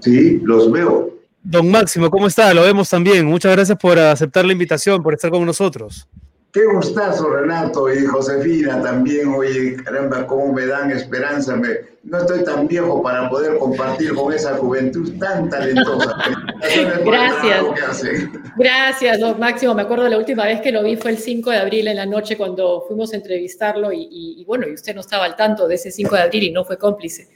Sí, 0.00 0.40
los 0.44 0.70
veo. 0.70 1.10
Don 1.42 1.70
Máximo, 1.70 2.10
¿cómo 2.10 2.26
está? 2.26 2.54
Lo 2.54 2.62
vemos 2.62 2.88
también. 2.88 3.26
Muchas 3.26 3.52
gracias 3.52 3.78
por 3.78 3.98
aceptar 3.98 4.44
la 4.44 4.52
invitación, 4.52 5.02
por 5.02 5.14
estar 5.14 5.30
con 5.30 5.44
nosotros. 5.44 6.06
Qué 6.52 6.66
gustazo, 6.66 7.30
Renato 7.30 7.90
y 7.90 8.04
Josefina 8.04 8.82
también. 8.82 9.28
Oye, 9.28 9.74
caramba, 9.82 10.26
cómo 10.26 10.52
me 10.52 10.66
dan 10.66 10.90
esperanza. 10.90 11.56
Me, 11.56 11.68
no 12.02 12.18
estoy 12.18 12.44
tan 12.44 12.68
viejo 12.68 13.02
para 13.02 13.30
poder 13.30 13.56
compartir 13.56 14.12
con 14.14 14.34
esa 14.34 14.58
juventud 14.58 15.18
tan 15.18 15.48
talentosa. 15.48 16.14
Gracias. 17.06 17.64
Gracias, 18.58 19.18
don 19.18 19.40
Máximo. 19.40 19.74
Me 19.74 19.80
acuerdo 19.80 20.06
la 20.10 20.18
última 20.18 20.44
vez 20.44 20.60
que 20.60 20.72
lo 20.72 20.82
vi 20.82 20.96
fue 20.96 21.12
el 21.12 21.18
5 21.18 21.50
de 21.50 21.56
abril 21.56 21.88
en 21.88 21.96
la 21.96 22.04
noche 22.04 22.36
cuando 22.36 22.84
fuimos 22.86 23.14
a 23.14 23.16
entrevistarlo 23.16 23.90
y, 23.90 24.44
bueno, 24.46 24.68
y 24.68 24.74
usted 24.74 24.94
no 24.94 25.00
estaba 25.00 25.24
al 25.24 25.36
tanto 25.36 25.66
de 25.66 25.76
ese 25.76 25.90
5 25.90 26.14
de 26.16 26.20
abril 26.20 26.42
y 26.42 26.52
no 26.52 26.66
fue 26.66 26.76
cómplice. 26.76 27.28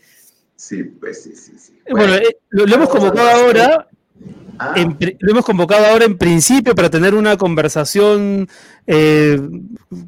Sí, 0.57 0.85
pues 0.85 1.22
sí, 1.22 1.35
sí, 1.35 1.52
sí. 1.59 1.79
Bueno, 1.90 2.16
eh, 2.16 2.37
lo, 2.50 2.64
hemos 2.64 2.90
convocado 2.90 3.29
ahora 3.29 3.88
Ah. 4.59 4.75
lo 4.77 5.31
hemos 5.31 5.45
convocado 5.45 5.87
ahora 5.87 6.05
en 6.05 6.19
principio 6.19 6.75
para 6.75 6.90
tener 6.90 7.14
una 7.14 7.37
conversación, 7.37 8.49
eh, 8.87 9.40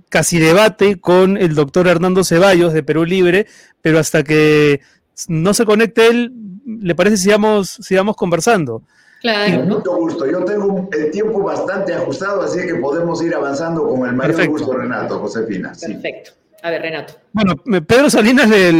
casi 0.08 0.38
debate, 0.38 1.00
con 1.00 1.37
el 1.37 1.54
doctor 1.54 1.87
Hernando 1.88 2.24
Ceballos 2.24 2.72
de 2.72 2.82
Perú 2.82 3.04
Libre, 3.04 3.46
pero 3.82 3.98
hasta 3.98 4.22
que 4.22 4.80
no 5.28 5.54
se 5.54 5.64
conecte 5.64 6.06
él, 6.06 6.32
¿le 6.64 6.94
parece 6.94 7.16
si 7.16 7.24
sigamos, 7.24 7.78
sigamos 7.80 8.16
conversando? 8.16 8.82
Claro. 9.20 9.61
Con 9.61 9.68
mucho 9.68 9.96
gusto. 9.96 10.30
Yo 10.30 10.44
tengo 10.44 10.88
el 10.92 11.11
tiempo 11.11 11.42
bastante 11.42 11.92
ajustado, 11.94 12.42
así 12.42 12.61
que 12.66 12.76
podemos 12.76 13.22
ir 13.22 13.34
avanzando 13.34 13.88
con 13.88 14.08
el 14.08 14.14
mayor 14.14 14.46
gusto, 14.48 14.72
Renato, 14.72 15.18
Josefina. 15.18 15.72
Perfecto. 15.78 16.32
A 16.62 16.70
ver, 16.70 16.82
Renato. 16.82 17.14
Bueno, 17.32 17.56
Pedro 17.56 18.10
Salinas 18.10 18.48
le, 18.48 18.72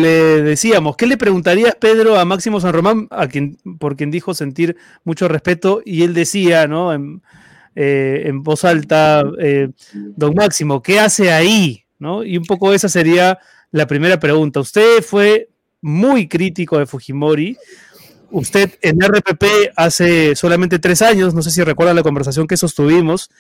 decíamos, 0.43 0.97
¿qué 0.97 1.07
le 1.07 1.17
preguntarías, 1.17 1.75
Pedro, 1.77 2.19
a 2.19 2.25
Máximo 2.25 2.61
San 2.61 2.73
Román, 2.73 3.07
a 3.11 3.29
quien, 3.29 3.57
por 3.79 3.97
quien 3.97 4.11
dijo 4.11 4.35
sentir 4.35 4.77
mucho 5.05 5.29
respeto? 5.29 5.81
Y 5.85 6.03
él 6.03 6.13
decía, 6.13 6.67
¿no? 6.67 6.93
En, 6.93 7.23
eh, 7.77 8.31
voz 8.35 8.65
alta, 8.65 9.23
eh, 9.41 9.69
don 9.93 10.35
Máximo, 10.35 10.83
¿qué 10.83 10.99
hace 10.99 11.31
ahí? 11.31 11.85
¿no? 11.99 12.25
Y 12.25 12.37
un 12.37 12.45
poco 12.45 12.73
esa 12.73 12.89
sería 12.89 13.39
la 13.71 13.87
primera 13.87 14.19
pregunta. 14.19 14.61
Usted 14.61 15.03
fue 15.03 15.49
muy 15.81 16.29
crítico 16.29 16.79
de 16.79 16.87
Fujimori. 16.87 17.57
Usted 18.31 18.73
en 18.83 19.01
RPP 19.03 19.73
hace 19.75 20.37
solamente 20.37 20.79
tres 20.79 21.03
años, 21.03 21.35
no 21.35 21.43
sé 21.43 21.51
si 21.51 21.63
recuerda 21.63 21.95
la 21.95 22.03
conversación 22.03 22.47
que 22.47 22.59
sostuvimos, 22.59 23.31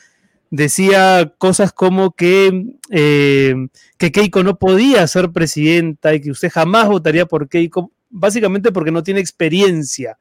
decía 0.50 1.32
cosas 1.38 1.72
como 1.72 2.12
que, 2.12 2.74
eh, 2.90 3.54
que 3.96 4.12
Keiko 4.12 4.42
no 4.42 4.58
podía 4.58 5.06
ser 5.06 5.30
presidenta 5.30 6.14
y 6.14 6.20
que 6.20 6.30
usted 6.30 6.50
jamás 6.50 6.88
votaría 6.88 7.26
por 7.26 7.48
Keiko, 7.48 7.90
básicamente 8.10 8.72
porque 8.72 8.90
no 8.90 9.02
tiene 9.02 9.20
experiencia. 9.20 10.18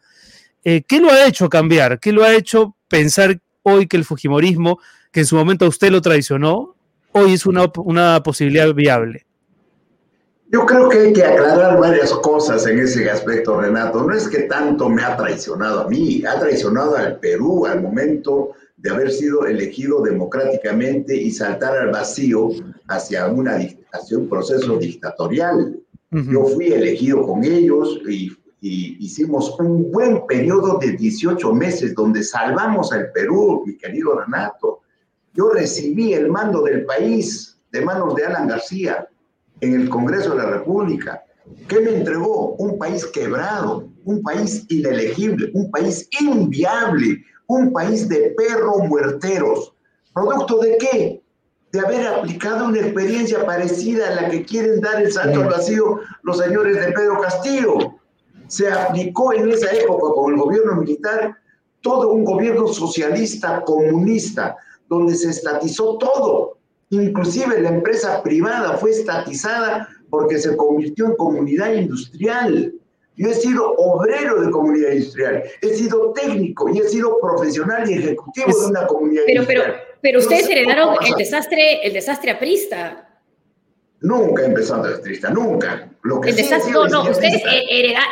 Eh, 0.63 0.83
¿Qué 0.87 0.99
lo 0.99 1.09
ha 1.09 1.27
hecho 1.27 1.49
cambiar? 1.49 1.99
¿Qué 1.99 2.11
lo 2.11 2.23
ha 2.23 2.33
hecho 2.33 2.75
pensar 2.87 3.39
hoy 3.63 3.87
que 3.87 3.97
el 3.97 4.05
Fujimorismo, 4.05 4.79
que 5.11 5.21
en 5.21 5.25
su 5.25 5.35
momento 5.35 5.67
usted 5.67 5.91
lo 5.91 6.01
traicionó, 6.01 6.75
hoy 7.13 7.33
es 7.33 7.45
una, 7.45 7.71
una 7.77 8.21
posibilidad 8.23 8.73
viable? 8.73 9.25
Yo 10.49 10.65
creo 10.65 10.87
que 10.87 10.99
hay 10.99 11.13
que 11.13 11.25
aclarar 11.25 11.77
varias 11.77 12.11
cosas 12.13 12.65
en 12.67 12.79
ese 12.79 13.09
aspecto, 13.09 13.59
Renato. 13.59 14.03
No 14.03 14.15
es 14.15 14.29
que 14.29 14.43
tanto 14.43 14.87
me 14.87 15.03
ha 15.03 15.17
traicionado 15.17 15.81
a 15.81 15.89
mí, 15.89 16.23
ha 16.25 16.39
traicionado 16.39 16.95
al 16.95 17.19
Perú 17.19 17.65
al 17.65 17.81
momento 17.81 18.51
de 18.77 18.91
haber 18.91 19.11
sido 19.11 19.45
elegido 19.45 20.01
democráticamente 20.03 21.15
y 21.15 21.31
saltar 21.31 21.75
al 21.75 21.91
vacío 21.91 22.49
hacia, 22.87 23.27
una, 23.27 23.57
hacia 23.91 24.17
un 24.17 24.29
proceso 24.29 24.77
dictatorial. 24.77 25.79
Yo 26.11 26.45
fui 26.45 26.67
elegido 26.67 27.25
con 27.25 27.43
ellos 27.43 27.99
y, 28.07 28.31
hicimos 28.59 29.55
un 29.59 29.91
buen 29.91 30.25
periodo 30.25 30.77
de 30.79 30.93
18 30.93 31.53
meses 31.53 31.93
donde 31.95 32.23
salvamos 32.23 32.91
al 32.91 33.11
Perú, 33.11 33.63
mi 33.65 33.77
querido 33.77 34.19
Renato. 34.19 34.81
Yo 35.33 35.49
recibí 35.49 36.13
el 36.13 36.29
mando 36.29 36.63
del 36.63 36.85
país 36.85 37.57
de 37.71 37.81
manos 37.81 38.15
de 38.15 38.25
Alan 38.25 38.47
García 38.47 39.07
en 39.61 39.73
el 39.73 39.89
Congreso 39.89 40.31
de 40.31 40.37
la 40.37 40.49
República. 40.49 41.23
¿Qué 41.67 41.79
me 41.79 41.95
entregó? 41.95 42.55
Un 42.55 42.77
país 42.77 43.05
quebrado, 43.05 43.87
un 44.05 44.21
país 44.21 44.65
inelegible, 44.69 45.49
un 45.53 45.69
país 45.71 46.09
inviable, 46.19 47.23
un 47.47 47.71
país 47.71 48.07
de 48.07 48.35
perros 48.37 48.77
muerteros. 48.87 49.73
¿Producto 50.13 50.59
de 50.59 50.77
qué? 50.77 51.21
De 51.71 51.79
haber 51.79 52.07
aplicado 52.07 52.65
una 52.65 52.79
experiencia 52.79 53.45
parecida 53.45 54.07
a 54.07 54.21
la 54.21 54.29
que 54.29 54.45
quieren 54.45 54.79
dar 54.81 55.01
el 55.01 55.11
salto 55.11 55.41
al 55.41 55.49
vacío 55.49 55.99
los 56.23 56.37
señores 56.37 56.79
de 56.79 56.91
Pedro 56.91 57.21
Castillo. 57.21 57.77
Se 58.47 58.71
aplicó 58.71 59.33
en 59.33 59.49
esa 59.49 59.71
época 59.71 60.13
con 60.13 60.33
el 60.33 60.39
gobierno 60.39 60.75
militar 60.75 61.37
todo 61.81 62.11
un 62.11 62.23
gobierno 62.23 62.67
socialista 62.67 63.61
comunista, 63.63 64.57
donde 64.89 65.15
se 65.15 65.29
estatizó 65.29 65.97
todo. 65.97 66.57
Inclusive 66.89 67.61
la 67.61 67.69
empresa 67.69 68.23
privada 68.23 68.77
fue 68.77 68.91
estatizada 68.91 69.87
porque 70.09 70.37
se 70.37 70.55
convirtió 70.55 71.05
en 71.05 71.15
comunidad 71.15 71.73
industrial. 71.73 72.73
Yo 73.17 73.29
he 73.29 73.33
sido 73.33 73.73
obrero 73.73 74.41
de 74.41 74.51
comunidad 74.51 74.91
industrial, 74.91 75.43
he 75.61 75.73
sido 75.73 76.13
técnico 76.13 76.69
y 76.69 76.77
he 76.77 76.83
sido 76.83 77.19
profesional 77.19 77.89
y 77.89 77.95
ejecutivo 77.95 78.59
de 78.59 78.65
una 78.67 78.85
comunidad 78.85 79.23
pero, 79.25 79.41
industrial. 79.41 79.65
Pero, 79.65 79.97
pero 80.01 80.19
ustedes 80.19 80.49
heredaron 80.49 80.95
el 81.03 81.15
desastre, 81.15 81.85
el 81.85 81.93
desastre 81.93 82.31
aprista. 82.31 83.03
Nunca 84.01 84.45
empezó 84.45 84.75
a 84.75 85.01
triste, 85.01 85.31
nunca. 85.31 85.89
Lo 86.03 86.21
que 86.21 86.29
el 86.29 86.35
desastre, 86.35 86.71
no, 86.71 86.87
no, 86.87 87.09
ustedes 87.09 87.41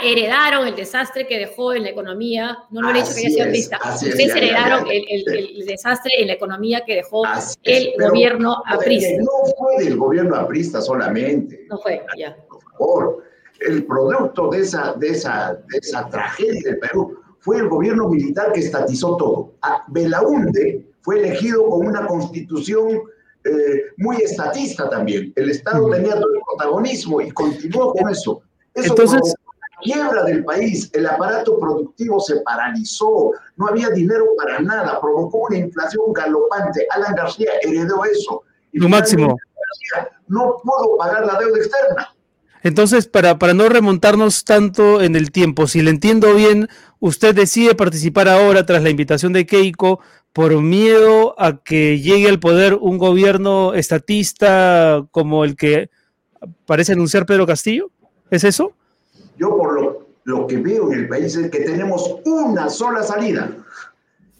heredaron 0.03 0.68
el 0.68 0.76
desastre 0.76 1.28
que 1.28 1.38
dejó 1.38 1.74
en 1.76 1.84
la 1.84 1.91
economía, 1.91 2.58
no 2.72 2.82
lo 2.82 2.89
he 2.89 2.93
dicho 2.93 3.14
que 3.14 3.20
haya 3.20 3.30
sido 3.30 3.43
aprista, 3.45 3.80
ustedes 3.93 4.36
heredaron 4.36 4.88
el, 4.89 5.06
el, 5.08 5.66
desastre 5.68 6.14
en 6.18 6.28
la 6.28 6.34
economía 6.34 6.84
que 6.84 6.95
dejó 6.95 7.22
el 7.62 7.93
gobierno 7.99 8.64
aprista. 8.66 9.10
No 9.20 9.53
fue 9.56 9.84
del 9.84 9.97
gobierno 9.97 10.36
aprista 10.36 10.82
solamente. 10.82 11.68
No 11.70 11.78
fue, 11.78 12.03
ya. 12.18 12.36
Por 12.49 12.64
favor 12.64 13.25
el 13.60 13.86
producto 13.86 14.49
de 14.49 14.60
esa, 14.60 14.93
de 14.93 15.10
esa, 15.10 15.53
de 15.53 15.78
esa 15.78 16.10
tragedia 16.10 16.62
del 16.64 16.80
Perú 16.80 17.18
fue 17.39 17.58
el 17.58 17.70
gobierno 17.70 18.10
militar 18.10 18.51
que 18.51 18.62
estatizó 18.62 19.18
todo. 19.18 19.53
Belaunde 19.88 20.86
fue 21.01 21.20
elegido 21.20 21.70
con 21.70 21.88
una 21.88 22.08
constitución 22.08 23.01
eh, 23.43 23.84
muy 23.97 24.18
estatista 24.18 24.89
también. 24.89 25.32
El 25.36 25.51
Estado 25.51 25.88
tenía 25.91 26.16
todo 26.16 26.34
el 26.34 26.41
protagonismo 26.47 27.22
y 27.22 27.30
continuó 27.32 27.93
con 27.93 28.10
eso. 28.10 28.41
Eso 28.74 28.93
Entonces, 28.93 29.36
quiebra 29.84 30.24
del 30.24 30.43
país, 30.43 30.89
el 30.93 31.06
aparato 31.06 31.60
productivo 31.60 32.20
se 32.20 32.38
paralizó, 32.41 33.34
no 33.56 33.68
había 33.68 33.89
dinero 33.91 34.26
para 34.36 34.60
nada, 34.60 34.99
provocó 34.99 35.45
una 35.47 35.58
inflación 35.58 36.12
galopante. 36.14 36.88
Alan 36.89 37.14
García 37.14 37.51
heredó 37.62 38.03
eso. 38.06 38.41
Y 38.72 38.80
Lo 38.80 38.89
máximo. 38.89 39.28
García 39.28 40.18
no 40.28 40.58
pudo 40.64 40.97
pagar 40.97 41.28
la 41.28 41.38
deuda 41.38 41.58
externa. 41.60 42.14
Entonces, 42.66 43.05
para, 43.05 43.38
para 43.38 43.53
no 43.53 43.70
remontarnos 43.70 44.43
tanto 44.43 44.99
en 44.99 45.16
el 45.16 45.32
tiempo, 45.32 45.68
si 45.68 45.84
le 45.84 45.91
entiendo 45.91 46.34
bien, 46.34 46.68
usted 46.99 47.36
decide 47.36 47.76
participar 47.76 48.28
ahora 48.28 48.66
tras 48.66 48.82
la 48.82 48.89
invitación 48.89 49.34
de 49.34 49.45
Keiko 49.45 49.99
por 50.34 50.59
miedo 50.63 51.39
a 51.39 51.61
que 51.61 51.99
llegue 51.99 52.28
al 52.28 52.39
poder 52.39 52.74
un 52.74 52.97
gobierno 52.97 53.76
estatista 53.76 55.05
como 55.11 55.45
el 55.45 55.55
que 55.55 55.91
parece 56.66 56.93
anunciar 56.93 57.28
Pedro 57.28 57.45
Castillo. 57.45 57.91
¿Es 58.32 58.43
eso? 58.43 58.74
Yo 59.38 59.55
por 59.55 59.80
lo, 59.80 60.07
lo 60.24 60.47
que 60.47 60.57
veo 60.57 60.91
en 60.91 61.01
el 61.01 61.07
país 61.07 61.36
es 61.36 61.51
que 61.51 61.59
tenemos 61.59 62.16
una 62.26 62.72
sola 62.72 63.03
salida. 63.03 63.51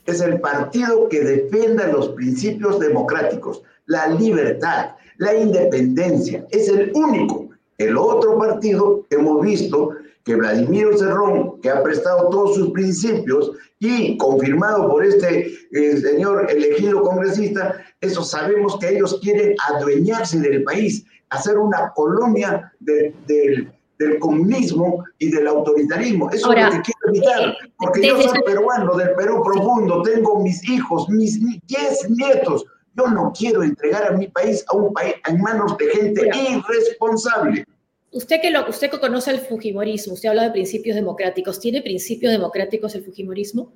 Es 0.04 0.20
el 0.22 0.42
partido 0.42 1.10
que 1.10 1.20
defienda 1.20 1.86
los 1.90 2.10
principios 2.10 2.80
democráticos, 2.80 3.62
la 3.86 4.08
libertad, 4.08 4.96
la 5.18 5.36
independencia. 5.36 6.44
Es 6.50 6.70
el 6.70 6.92
único. 6.96 7.45
El 7.78 7.98
otro 7.98 8.38
partido, 8.38 9.06
hemos 9.10 9.42
visto 9.42 9.90
que 10.24 10.36
Vladimir 10.36 10.88
Cerrón, 10.98 11.60
que 11.62 11.70
ha 11.70 11.84
prestado 11.84 12.30
todos 12.30 12.56
sus 12.56 12.72
principios 12.72 13.52
y 13.80 14.18
confirmado 14.18 14.90
por 14.90 15.06
este 15.06 15.48
eh, 15.72 15.98
señor 15.98 16.50
elegido 16.50 17.02
congresista, 17.04 17.76
eso 18.02 18.24
sabemos 18.24 18.78
que 18.80 18.90
ellos 18.90 19.20
quieren 19.22 19.56
adueñarse 19.70 20.40
del 20.40 20.64
país, 20.64 21.06
hacer 21.30 21.58
una 21.58 21.92
colonia 21.96 22.72
de- 22.80 23.14
del- 23.28 23.72
del 24.00 24.20
comunismo 24.20 25.06
y 25.20 25.30
del 25.32 25.48
autoritarismo. 25.48 26.30
Eso 26.30 26.48
Ahora, 26.48 26.68
es 26.68 26.76
lo 26.76 26.82
que 26.82 26.92
quiero 26.92 27.16
evitar, 27.18 27.50
eh, 27.50 27.72
porque 27.78 28.08
yo 28.08 28.22
soy 28.22 28.42
peruano 28.46 28.94
del 28.98 29.12
Perú 29.16 29.42
profundo, 29.42 30.02
tengo 30.02 30.42
mis 30.44 30.68
hijos, 30.68 31.08
mis 31.10 31.40
10 31.68 32.10
nietos. 32.10 32.66
Yo 32.96 33.08
no 33.08 33.34
quiero 33.38 33.64
entregar 33.64 34.06
a 34.06 34.12
mi 34.12 34.28
país 34.28 34.64
a 34.68 34.76
un 34.76 34.94
país 34.94 35.16
en 35.28 35.42
manos 35.42 35.78
de 35.78 35.88
gente 35.90 36.22
Mira. 36.24 36.38
irresponsable. 36.38 37.66
Usted 38.12 38.40
que, 38.42 38.50
lo, 38.50 38.70
usted 38.70 38.90
que 38.90 39.00
conoce 39.00 39.32
el 39.32 39.40
Fujimorismo, 39.40 40.14
usted 40.14 40.30
habla 40.30 40.44
de 40.44 40.52
principios 40.52 40.96
democráticos. 40.96 41.60
¿Tiene 41.60 41.82
principios 41.82 42.32
democráticos 42.32 42.96
el 42.96 43.04
Fujimorismo? 43.04 43.74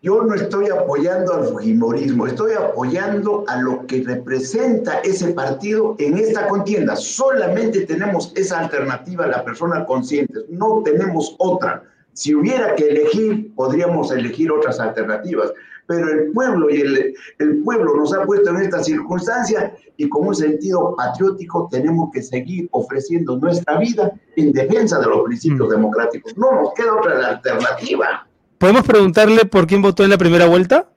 Yo 0.00 0.22
no 0.22 0.34
estoy 0.34 0.68
apoyando 0.68 1.34
al 1.34 1.44
Fujimorismo, 1.44 2.26
estoy 2.26 2.54
apoyando 2.54 3.44
a 3.46 3.60
lo 3.60 3.86
que 3.86 4.02
representa 4.02 4.98
ese 5.00 5.32
partido 5.32 5.94
en 5.98 6.16
esta 6.18 6.48
contienda. 6.48 6.96
Solamente 6.96 7.82
tenemos 7.82 8.32
esa 8.34 8.58
alternativa, 8.60 9.28
la 9.28 9.44
persona 9.44 9.84
consciente, 9.84 10.40
no 10.48 10.82
tenemos 10.82 11.36
otra. 11.38 11.84
Si 12.14 12.34
hubiera 12.34 12.74
que 12.74 12.88
elegir, 12.88 13.54
podríamos 13.54 14.10
elegir 14.10 14.50
otras 14.50 14.80
alternativas, 14.80 15.52
pero 15.86 16.08
el 16.08 16.32
pueblo 16.32 16.70
y 16.70 16.80
el, 16.80 17.14
el 17.38 17.62
pueblo 17.62 17.96
nos 17.96 18.14
ha 18.14 18.22
puesto 18.24 18.50
en 18.50 18.62
esta 18.62 18.82
circunstancia 18.82 19.74
y 19.96 20.08
con 20.08 20.26
un 20.26 20.34
sentido 20.34 20.94
patriótico 20.96 21.68
tenemos 21.70 22.10
que 22.12 22.22
seguir 22.22 22.68
ofreciendo 22.72 23.36
nuestra 23.36 23.78
vida 23.78 24.12
en 24.36 24.52
defensa 24.52 24.98
de 24.98 25.06
los 25.06 25.22
principios 25.22 25.70
democráticos. 25.70 26.36
No 26.36 26.62
nos 26.62 26.74
queda 26.74 26.94
otra 26.94 27.28
alternativa. 27.28 28.26
¿Podemos 28.58 28.84
preguntarle 28.84 29.44
por 29.44 29.66
quién 29.66 29.82
votó 29.82 30.04
en 30.04 30.10
la 30.10 30.18
primera 30.18 30.46
vuelta? 30.46 30.88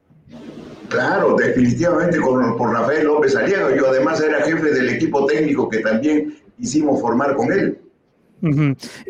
Claro, 0.89 1.35
definitivamente 1.35 2.19
con, 2.19 2.55
por 2.57 2.71
Rafael 2.71 3.05
López 3.05 3.35
Aliaga. 3.35 3.75
Yo 3.75 3.89
además 3.89 4.21
era 4.21 4.41
jefe 4.43 4.71
del 4.71 4.89
equipo 4.89 5.25
técnico 5.25 5.67
que 5.67 5.79
también 5.79 6.37
hicimos 6.59 7.01
formar 7.01 7.35
con 7.35 7.51
él. 7.51 7.79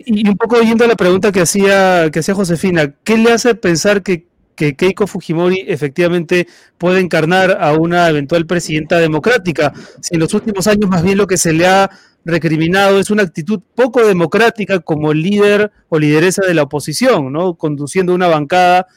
Y 0.05 0.27
un 0.27 0.37
poco 0.37 0.61
yendo 0.61 0.85
a 0.85 0.87
la 0.87 0.95
pregunta 0.95 1.31
que 1.31 1.41
hacía, 1.41 2.09
que 2.11 2.19
hacía 2.19 2.33
Josefina, 2.33 2.95
¿qué 3.03 3.17
le 3.17 3.33
hace 3.33 3.55
pensar 3.55 4.01
que, 4.01 4.27
que 4.55 4.75
Keiko 4.75 5.07
Fujimori 5.07 5.65
efectivamente 5.67 6.47
puede 6.77 6.99
encarnar 6.99 7.57
a 7.59 7.73
una 7.73 8.09
eventual 8.09 8.45
presidenta 8.45 8.97
democrática? 8.97 9.73
Si 10.01 10.15
en 10.15 10.21
los 10.21 10.33
últimos 10.33 10.67
años 10.67 10.89
más 10.89 11.03
bien 11.03 11.17
lo 11.17 11.27
que 11.27 11.37
se 11.37 11.53
le 11.53 11.67
ha 11.67 11.89
recriminado 12.23 12.99
es 12.99 13.11
una 13.11 13.23
actitud 13.23 13.61
poco 13.75 14.05
democrática 14.05 14.79
como 14.79 15.13
líder 15.13 15.71
o 15.89 15.99
lideresa 15.99 16.45
de 16.45 16.53
la 16.53 16.63
oposición, 16.63 17.31
¿no? 17.31 17.55
Conduciendo 17.55 18.13
una 18.13 18.27
bancada 18.27 18.87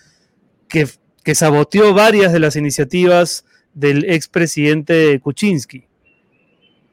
que, 0.69 0.89
que 1.23 1.35
saboteó 1.35 1.93
varias 1.93 2.33
de 2.33 2.41
las 2.41 2.57
iniciativas 2.57 3.45
del 3.75 4.11
expresidente 4.11 5.21
Kuczynski. 5.21 5.88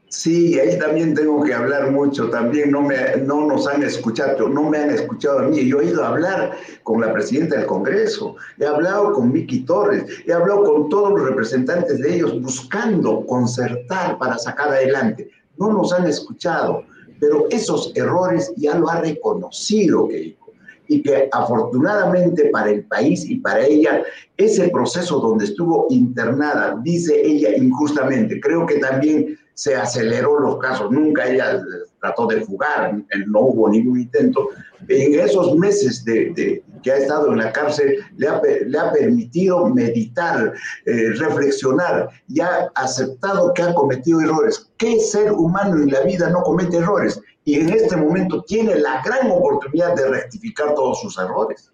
Sí, 0.08 0.58
ahí 0.58 0.78
también 0.78 1.14
tengo 1.14 1.42
que 1.42 1.52
hablar 1.52 1.90
mucho. 1.90 2.30
También 2.30 2.70
no, 2.70 2.82
me, 2.82 2.96
no 3.24 3.46
nos 3.46 3.66
han 3.66 3.82
escuchado, 3.82 4.48
no 4.48 4.70
me 4.70 4.78
han 4.78 4.90
escuchado 4.90 5.40
a 5.40 5.42
mí. 5.42 5.66
Yo 5.66 5.80
he 5.80 5.86
ido 5.86 6.04
a 6.04 6.08
hablar 6.08 6.56
con 6.84 7.00
la 7.00 7.12
presidenta 7.12 7.56
del 7.56 7.66
Congreso, 7.66 8.36
he 8.58 8.66
hablado 8.66 9.12
con 9.12 9.32
Miki 9.32 9.60
Torres, 9.64 10.04
he 10.24 10.32
hablado 10.32 10.62
con 10.62 10.88
todos 10.88 11.10
los 11.10 11.28
representantes 11.28 11.98
de 11.98 12.16
ellos 12.16 12.40
buscando 12.40 13.26
concertar 13.26 14.16
para 14.18 14.38
sacar 14.38 14.68
adelante. 14.68 15.28
No 15.58 15.72
nos 15.72 15.92
han 15.92 16.06
escuchado, 16.06 16.84
pero 17.18 17.46
esos 17.50 17.90
errores 17.96 18.52
ya 18.56 18.76
lo 18.76 18.88
ha 18.88 19.00
reconocido 19.00 20.06
Keiko. 20.06 20.52
Y 20.88 21.02
que 21.02 21.28
afortunadamente 21.32 22.50
para 22.50 22.70
el 22.70 22.84
país 22.84 23.28
y 23.28 23.40
para 23.40 23.66
ella, 23.66 24.04
ese 24.36 24.68
proceso 24.68 25.18
donde 25.18 25.46
estuvo 25.46 25.88
internada, 25.90 26.78
dice 26.84 27.20
ella 27.24 27.56
injustamente, 27.56 28.40
creo 28.40 28.64
que 28.66 28.76
también 28.76 29.36
se 29.56 29.74
aceleró 29.74 30.38
los 30.38 30.58
casos, 30.58 30.90
nunca 30.90 31.26
ella 31.26 31.58
trató 32.02 32.26
de 32.26 32.42
fugar, 32.42 32.94
no 33.26 33.40
hubo 33.40 33.70
ningún 33.70 34.00
intento. 34.00 34.50
En 34.86 35.18
esos 35.18 35.56
meses 35.56 36.04
de, 36.04 36.62
que 36.82 36.92
ha 36.92 36.98
estado 36.98 37.32
en 37.32 37.38
la 37.38 37.50
cárcel, 37.52 37.96
le 38.18 38.28
ha, 38.28 38.92
permitido 38.92 39.66
meditar, 39.70 40.52
eh, 40.84 41.12
reflexionar 41.14 42.10
y 42.28 42.40
ha 42.40 42.70
aceptado 42.74 43.54
que 43.54 43.62
ha 43.62 43.74
cometido 43.74 44.20
errores. 44.20 44.70
¿Qué 44.76 45.00
ser 45.00 45.32
humano 45.32 45.76
en 45.76 45.90
la 45.90 46.02
vida 46.02 46.28
no 46.28 46.42
comete 46.42 46.76
errores? 46.76 47.18
Y 47.46 47.54
en 47.54 47.70
este 47.70 47.96
momento 47.96 48.42
tiene 48.42 48.76
la 48.76 49.02
gran 49.02 49.30
oportunidad 49.30 49.96
de 49.96 50.06
rectificar 50.06 50.74
todos 50.74 51.00
sus 51.00 51.18
errores. 51.18 51.72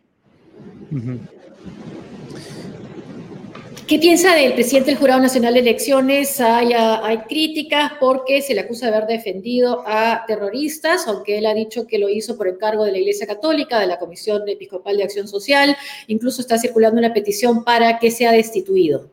¿Qué 3.93 3.99
piensa 3.99 4.35
del 4.35 4.55
presidente 4.55 4.91
del 4.91 4.99
Jurado 4.99 5.21
Nacional 5.21 5.53
de 5.53 5.61
Elecciones? 5.61 6.41
Hay, 6.41 6.73
hay, 6.73 7.19
críticas 7.29 7.93
porque 8.01 8.41
se 8.41 8.55
le 8.55 8.63
acusa 8.63 8.87
de 8.87 8.97
haber 8.97 9.07
defendido 9.07 9.85
a 9.87 10.25
terroristas, 10.27 11.07
aunque 11.07 11.37
él 11.37 11.45
ha 11.45 11.53
dicho 11.53 11.87
que 11.87 11.99
lo 11.99 12.09
hizo 12.09 12.39
por 12.39 12.49
encargo 12.49 12.87
de 12.87 12.93
la 12.93 12.97
Iglesia 12.97 13.27
Católica, 13.27 13.79
de 13.79 13.87
la 13.87 13.99
Comisión 13.99 14.49
Episcopal 14.49 14.97
de 14.97 15.05
Acción 15.05 15.29
Social. 15.29 15.77
Incluso 16.07 16.41
está 16.41 16.57
circulando 16.57 17.01
una 17.01 17.13
petición 17.13 17.65
para 17.65 17.99
que 17.99 18.11
sea 18.11 18.33
destituido. 18.33 19.11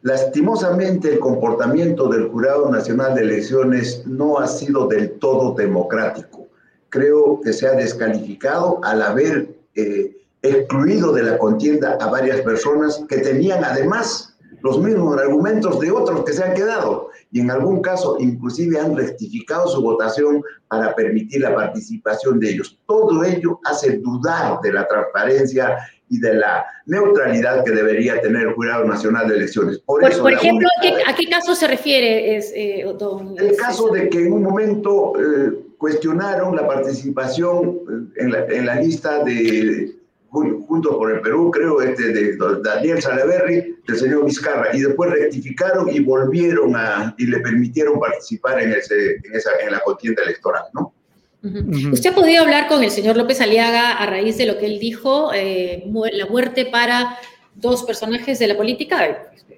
Lastimosamente, 0.00 1.12
el 1.12 1.18
comportamiento 1.18 2.08
del 2.08 2.28
Jurado 2.28 2.70
Nacional 2.70 3.14
de 3.14 3.20
Elecciones 3.20 4.06
no 4.06 4.38
ha 4.38 4.46
sido 4.46 4.86
del 4.86 5.18
todo 5.18 5.52
democrático. 5.52 6.48
Creo 6.88 7.38
que 7.42 7.52
se 7.52 7.66
ha 7.66 7.72
descalificado 7.72 8.80
al 8.82 9.02
haber 9.02 9.56
eh, 9.74 10.21
excluido 10.42 11.12
de 11.12 11.22
la 11.22 11.38
contienda 11.38 11.96
a 12.00 12.06
varias 12.08 12.40
personas 12.40 13.04
que 13.08 13.18
tenían 13.18 13.64
además 13.64 14.32
los 14.62 14.78
mismos 14.78 15.18
argumentos 15.18 15.80
de 15.80 15.90
otros 15.90 16.24
que 16.24 16.32
se 16.32 16.42
han 16.42 16.54
quedado 16.54 17.10
y 17.30 17.40
en 17.40 17.50
algún 17.50 17.80
caso 17.80 18.16
inclusive 18.20 18.78
han 18.78 18.96
rectificado 18.96 19.66
su 19.68 19.82
votación 19.82 20.42
para 20.68 20.94
permitir 20.94 21.40
la 21.40 21.54
participación 21.54 22.38
de 22.38 22.50
ellos. 22.50 22.78
Todo 22.86 23.24
ello 23.24 23.58
hace 23.64 23.98
dudar 23.98 24.60
de 24.62 24.72
la 24.72 24.86
transparencia 24.86 25.78
y 26.08 26.20
de 26.20 26.34
la 26.34 26.66
neutralidad 26.86 27.64
que 27.64 27.70
debería 27.70 28.20
tener 28.20 28.48
el 28.48 28.54
Jurado 28.54 28.84
Nacional 28.84 29.28
de 29.28 29.36
Elecciones. 29.36 29.78
Por, 29.78 30.00
por, 30.00 30.10
eso, 30.10 30.22
por 30.22 30.32
ejemplo, 30.32 30.68
única... 30.82 31.10
¿a 31.10 31.14
qué 31.14 31.26
caso 31.28 31.54
se 31.54 31.66
refiere, 31.66 32.36
es, 32.36 32.52
eh, 32.54 32.84
don, 32.98 33.34
El 33.38 33.56
caso 33.56 33.88
de 33.88 34.10
que 34.10 34.26
en 34.26 34.32
un 34.34 34.42
momento 34.42 35.14
eh, 35.18 35.52
cuestionaron 35.78 36.54
la 36.54 36.66
participación 36.66 38.12
en 38.16 38.30
la, 38.30 38.44
en 38.44 38.66
la 38.66 38.74
lista 38.76 39.24
de 39.24 40.01
Juntos 40.32 40.96
por 40.96 41.12
el 41.12 41.20
Perú, 41.20 41.50
creo, 41.50 41.82
este, 41.82 42.04
de 42.08 42.38
Daniel 42.64 43.02
Salaverry, 43.02 43.76
del 43.86 43.96
señor 43.98 44.24
Vizcarra, 44.24 44.74
y 44.74 44.80
después 44.80 45.10
rectificaron 45.10 45.90
y 45.94 46.00
volvieron 46.00 46.74
a, 46.74 47.14
y 47.18 47.26
le 47.26 47.38
permitieron 47.40 48.00
participar 48.00 48.62
en, 48.62 48.72
ese, 48.72 49.16
en, 49.24 49.34
esa, 49.34 49.50
en 49.62 49.72
la 49.72 49.80
contienda 49.80 50.22
electoral, 50.22 50.62
¿no? 50.72 50.94
Uh 51.42 51.48
-huh. 51.48 51.92
¿Usted 51.92 52.10
ha 52.10 52.14
podido 52.14 52.44
hablar 52.44 52.66
con 52.66 52.82
el 52.82 52.90
señor 52.90 53.16
López 53.16 53.40
Aliaga 53.42 53.92
a 53.92 54.06
raíz 54.06 54.38
de 54.38 54.46
lo 54.46 54.58
que 54.58 54.66
él 54.66 54.78
dijo, 54.78 55.32
eh, 55.34 55.84
la 56.12 56.26
muerte 56.26 56.64
para 56.64 57.18
dos 57.54 57.82
personajes 57.82 58.38
de 58.38 58.46
la 58.46 58.56
política, 58.56 58.96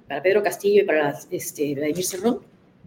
para 0.08 0.22
Pedro 0.22 0.42
Castillo 0.42 0.82
y 0.82 0.86
para 0.86 1.14
este, 1.30 1.74
Vladimir 1.74 2.04
Cerrón? 2.04 2.40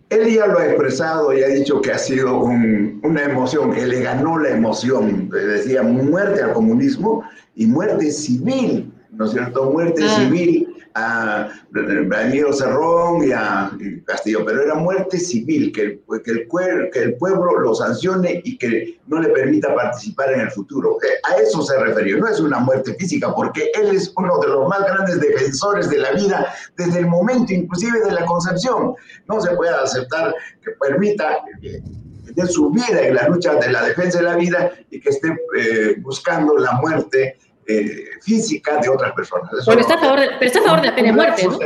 Él 0.09 0.33
ya 0.33 0.47
lo 0.47 0.59
ha 0.59 0.65
expresado 0.65 1.37
y 1.37 1.43
ha 1.43 1.47
dicho 1.47 1.81
que 1.81 1.91
ha 1.91 1.97
sido 1.97 2.39
un, 2.39 3.01
una 3.03 3.23
emoción, 3.23 3.73
que 3.73 3.85
le 3.85 4.01
ganó 4.01 4.37
la 4.37 4.49
emoción, 4.49 5.29
decía 5.29 5.83
muerte 5.83 6.41
al 6.41 6.53
comunismo 6.53 7.23
y 7.55 7.65
muerte 7.65 8.11
civil, 8.11 8.91
¿no 9.11 9.25
es 9.25 9.31
cierto? 9.31 9.69
Muerte 9.71 10.03
ah. 10.05 10.15
civil 10.21 10.66
a 10.97 11.49
Daniel 11.71 12.53
Cerrón 12.53 13.23
y 13.23 13.31
a 13.31 13.71
Castillo, 14.05 14.43
pero 14.43 14.63
era 14.63 14.73
muerte 14.73 15.19
civil, 15.19 15.71
que 15.71 15.81
el, 15.81 16.01
que, 16.23 16.99
el, 17.01 17.15
pueblo 17.17 17.59
lo 17.59 17.75
sancione 17.75 18.41
y 18.43 18.57
que 18.57 18.99
no 19.05 19.19
le 19.19 19.29
permita 19.29 19.75
participar 19.75 20.33
en 20.33 20.41
el 20.41 20.51
futuro. 20.51 20.97
Eh, 21.03 21.19
a 21.29 21.35
eso 21.39 21.61
se 21.61 21.77
refirió, 21.77 22.17
no 22.17 22.27
es 22.27 22.39
una 22.39 22.59
muerte 22.59 22.95
física, 22.95 23.33
porque 23.35 23.69
él 23.75 23.95
es 23.95 24.11
uno 24.15 24.39
de 24.39 24.47
los 24.47 24.67
más 24.67 24.81
grandes 24.81 25.19
defensores 25.19 25.89
de 25.89 25.99
la 25.99 26.11
vida 26.13 26.51
desde 26.75 26.99
el 26.99 27.05
momento 27.05 27.53
inclusive 27.53 27.99
de 27.99 28.11
la 28.11 28.25
concepción. 28.25 28.95
No 29.27 29.39
se 29.39 29.55
puede 29.55 29.71
aceptar 29.71 30.33
que 30.63 30.71
permita 30.79 31.43
de 31.61 32.47
su 32.47 32.71
vida 32.71 33.01
en 33.01 33.15
la 33.15 33.27
lucha 33.27 33.55
de 33.55 33.71
la 33.71 33.83
defensa 33.83 34.17
de 34.17 34.23
la 34.23 34.35
vida 34.35 34.71
y 34.89 34.99
que 34.99 35.09
esté 35.09 35.27
eh, 35.57 35.95
buscando 35.99 36.57
la 36.57 36.73
muerte 36.73 37.37
eh, 37.67 38.05
física 38.21 38.77
de 38.77 38.89
otras 38.89 39.13
personas. 39.13 39.49
bueno, 39.65 39.81
está 39.81 39.95
a 39.95 39.99
favor 39.99 40.19
de, 40.19 40.27
pero 40.39 40.45
está 40.45 40.59
a 40.59 40.63
favor 40.63 40.81
de 40.81 40.87
la 40.87 40.95
pena 40.95 41.07
de 41.07 41.13
muerte, 41.13 41.43
¿no? 41.45 41.59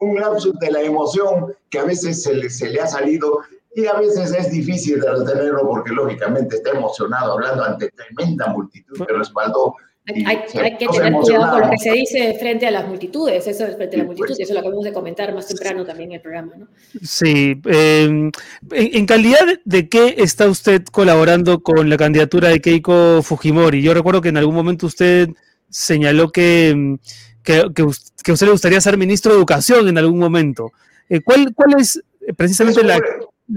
un 0.00 0.20
lapsus 0.20 0.58
de 0.58 0.70
la 0.70 0.82
emoción 0.82 1.54
que 1.70 1.78
a 1.78 1.84
veces 1.84 2.22
se 2.22 2.34
le, 2.34 2.50
se 2.50 2.68
le 2.70 2.80
ha 2.80 2.86
salido 2.86 3.40
y 3.74 3.86
a 3.86 3.94
veces 3.94 4.32
es 4.32 4.50
difícil 4.50 5.00
de 5.00 5.10
retenerlo 5.10 5.66
porque 5.66 5.92
lógicamente 5.92 6.56
está 6.56 6.70
emocionado 6.70 7.32
hablando 7.32 7.64
ante 7.64 7.90
tremenda 7.90 8.48
multitud 8.48 9.04
que 9.06 9.12
respaldó 9.12 9.74
hay, 10.08 10.76
que 10.78 10.86
tener 10.88 11.12
cuidado 11.12 11.50
con 11.50 11.60
lo 11.60 11.70
que 11.70 11.78
se 11.78 11.92
dice 11.92 12.34
frente 12.38 12.66
a 12.66 12.70
las 12.70 12.88
multitudes, 12.88 13.46
eso 13.46 13.66
es 13.66 13.76
frente 13.76 13.96
a 13.96 13.98
las 13.98 14.06
multitudes, 14.06 14.36
pues. 14.38 14.48
eso 14.48 14.54
lo 14.54 14.60
acabamos 14.60 14.84
de 14.84 14.92
comentar 14.92 15.34
más 15.34 15.46
temprano 15.46 15.84
también 15.84 16.10
en 16.10 16.16
el 16.16 16.20
programa, 16.22 16.52
¿no? 16.56 16.68
Sí. 17.02 17.60
Em, 17.66 18.30
en, 18.70 19.06
calidad 19.06 19.46
de 19.64 19.88
qué 19.88 20.14
está 20.18 20.48
usted 20.48 20.82
colaborando 20.90 21.60
con 21.60 21.90
la 21.90 21.96
candidatura 21.96 22.48
de 22.48 22.60
Keiko 22.60 23.22
Fujimori? 23.22 23.82
Yo 23.82 23.92
recuerdo 23.92 24.22
que 24.22 24.30
en 24.30 24.38
algún 24.38 24.54
momento 24.54 24.86
usted 24.86 25.28
señaló 25.68 26.30
que, 26.30 26.70
em, 26.70 26.98
que, 27.42 27.82
usted 27.82 28.46
le 28.46 28.52
gustaría 28.52 28.80
ser 28.80 28.96
ministro 28.96 29.32
de 29.32 29.38
Educación 29.38 29.88
en 29.88 29.98
algún 29.98 30.18
momento. 30.18 30.72
Eh, 31.08 31.20
¿cuál, 31.20 31.52
¿Cuál 31.54 31.80
es 31.80 32.02
precisamente 32.36 32.82
la... 32.82 32.98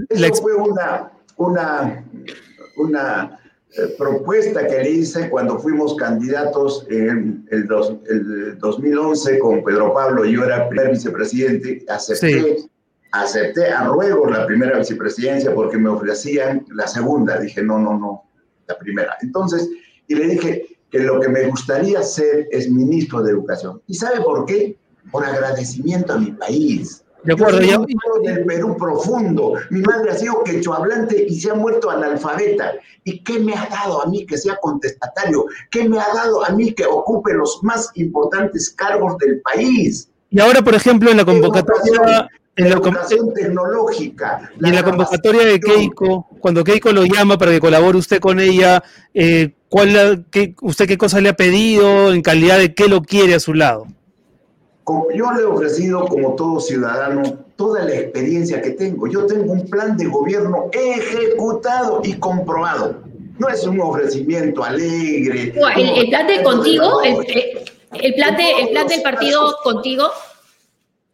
Eso 0.08 0.34
fue 0.42 0.54
una, 0.54 1.12
una, 1.36 2.04
una 2.76 3.41
eh, 3.74 3.94
propuesta 3.96 4.66
que 4.66 4.82
le 4.82 4.90
hice 4.90 5.30
cuando 5.30 5.58
fuimos 5.58 5.96
candidatos 5.96 6.86
en 6.90 7.46
el, 7.50 7.66
el 8.10 8.58
2011 8.58 9.38
con 9.38 9.64
Pedro 9.64 9.94
Pablo, 9.94 10.26
yo 10.26 10.44
era 10.44 10.68
primer 10.68 10.90
vicepresidente, 10.90 11.82
acepté, 11.88 12.58
acepté 13.12 13.68
a 13.68 13.84
ruego 13.84 14.28
la 14.28 14.44
primera 14.44 14.78
vicepresidencia 14.78 15.54
porque 15.54 15.78
me 15.78 15.88
ofrecían 15.88 16.66
la 16.74 16.86
segunda, 16.86 17.38
dije 17.38 17.62
no, 17.62 17.78
no, 17.78 17.98
no, 17.98 18.24
la 18.68 18.78
primera. 18.78 19.16
Entonces, 19.22 19.66
y 20.06 20.16
le 20.16 20.28
dije 20.28 20.66
que 20.90 20.98
lo 20.98 21.18
que 21.18 21.30
me 21.30 21.46
gustaría 21.46 22.00
hacer 22.00 22.48
es 22.50 22.70
ministro 22.70 23.22
de 23.22 23.30
Educación. 23.30 23.80
¿Y 23.86 23.94
sabe 23.94 24.20
por 24.20 24.44
qué? 24.44 24.76
Por 25.10 25.24
agradecimiento 25.24 26.12
a 26.12 26.18
mi 26.18 26.32
país 26.32 27.01
de 27.24 27.32
acuerdo, 27.32 27.60
yo 27.60 27.84
del 28.22 28.44
Perú 28.44 28.76
profundo. 28.76 29.54
Mi 29.70 29.80
madre 29.80 30.10
ha 30.10 30.14
sido 30.14 30.42
quechohablante 30.44 31.24
y 31.28 31.40
se 31.40 31.50
ha 31.50 31.54
muerto 31.54 31.90
analfabeta. 31.90 32.72
¿Y 33.04 33.22
qué 33.22 33.38
me 33.38 33.54
ha 33.54 33.68
dado 33.68 34.02
a 34.02 34.06
mí 34.06 34.26
que 34.26 34.36
sea 34.36 34.56
contestatario? 34.60 35.46
¿Qué 35.70 35.88
me 35.88 35.98
ha 35.98 36.06
dado 36.14 36.44
a 36.44 36.50
mí 36.50 36.72
que 36.72 36.84
ocupe 36.84 37.32
los 37.34 37.60
más 37.62 37.90
importantes 37.94 38.70
cargos 38.70 39.16
del 39.18 39.40
país? 39.40 40.08
Y 40.30 40.40
ahora, 40.40 40.62
por 40.62 40.74
ejemplo, 40.74 41.10
en 41.10 41.16
la 41.18 41.24
convocatoria... 41.24 42.28
En 42.54 42.68
la 42.68 42.74
educación 42.74 43.32
tecnológica. 43.32 44.50
y 44.60 44.68
en 44.68 44.74
la 44.74 44.82
convocatoria 44.82 45.46
de 45.46 45.58
Keiko, 45.58 46.28
cuando 46.38 46.62
Keiko 46.62 46.92
lo 46.92 47.06
llama 47.06 47.38
para 47.38 47.50
que 47.50 47.60
colabore 47.60 47.96
usted 47.96 48.20
con 48.20 48.40
ella, 48.40 48.84
eh, 49.14 49.54
¿cuál, 49.70 50.26
qué, 50.30 50.54
¿usted 50.60 50.86
qué 50.86 50.98
cosa 50.98 51.22
le 51.22 51.30
ha 51.30 51.32
pedido? 51.32 52.12
¿En 52.12 52.20
calidad 52.20 52.58
de 52.58 52.74
qué 52.74 52.88
lo 52.88 53.00
quiere 53.00 53.34
a 53.34 53.40
su 53.40 53.54
lado? 53.54 53.86
Yo 55.14 55.32
le 55.32 55.42
he 55.42 55.44
ofrecido, 55.44 56.06
como 56.06 56.34
todo 56.34 56.60
ciudadano, 56.60 57.22
toda 57.56 57.84
la 57.84 57.94
experiencia 57.94 58.60
que 58.60 58.70
tengo. 58.70 59.06
Yo 59.06 59.26
tengo 59.26 59.52
un 59.52 59.68
plan 59.68 59.96
de 59.96 60.06
gobierno 60.06 60.68
ejecutado 60.72 62.00
y 62.02 62.14
comprobado. 62.14 63.02
No 63.38 63.48
es 63.48 63.64
un 63.64 63.80
ofrecimiento 63.80 64.62
alegre. 64.62 65.54
¿El, 65.76 66.08
plan 66.08 66.26
de 66.26 66.42
contigo? 66.42 67.02
El, 67.02 67.14
plan 68.14 68.36
de, 68.36 68.50
¿El 68.60 68.70
plan 68.70 68.86
del 68.86 69.02
partido 69.02 69.56
contigo? 69.62 70.08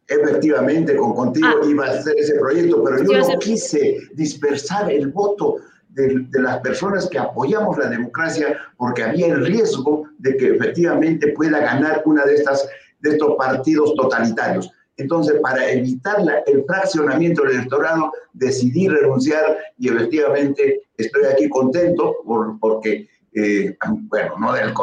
Efectivamente, 0.09 0.97
con 0.97 1.15
contigo 1.15 1.49
ah. 1.49 1.67
iba 1.69 1.87
a 1.87 1.91
hacer 1.91 2.15
ese 2.17 2.35
proyecto, 2.37 2.83
pero 2.83 3.05
yo 3.05 3.19
no 3.19 3.39
quise 3.39 3.99
dispersar 4.15 4.91
el 4.91 5.09
voto 5.09 5.57
de, 5.91 6.27
de, 6.31 6.41
las 6.41 6.61
personas 6.61 7.09
que 7.11 7.19
apoyamos 7.19 7.77
la 7.77 7.91
democracia 7.91 8.59
porque 8.79 9.03
había 9.03 9.27
el 9.27 9.45
riesgo 9.45 10.05
de 10.19 10.37
que 10.39 10.55
efectivamente 10.55 11.33
pueda 11.33 11.59
ganar 11.59 12.03
una 12.07 12.25
de 12.25 12.37
estas 12.37 12.67
de 13.01 13.11
estos 13.11 13.37
partidos 13.37 13.95
totalitarios. 13.95 14.71
Entonces, 14.99 15.41
para 15.41 15.71
evitar 15.71 16.17
el 16.47 16.65
fraccionamiento 16.65 17.43
del 17.43 17.53
electorado, 17.53 18.13
decidí 18.33 18.89
renunciar 18.89 19.57
y 19.79 19.89
efectivamente 19.89 20.83
estoy 20.97 21.25
aquí 21.27 21.49
contento 21.49 22.17
por, 22.25 22.59
porque, 22.59 23.09
eh, 23.33 23.77
bueno, 24.09 24.35
no 24.41 24.53
del, 24.53 24.75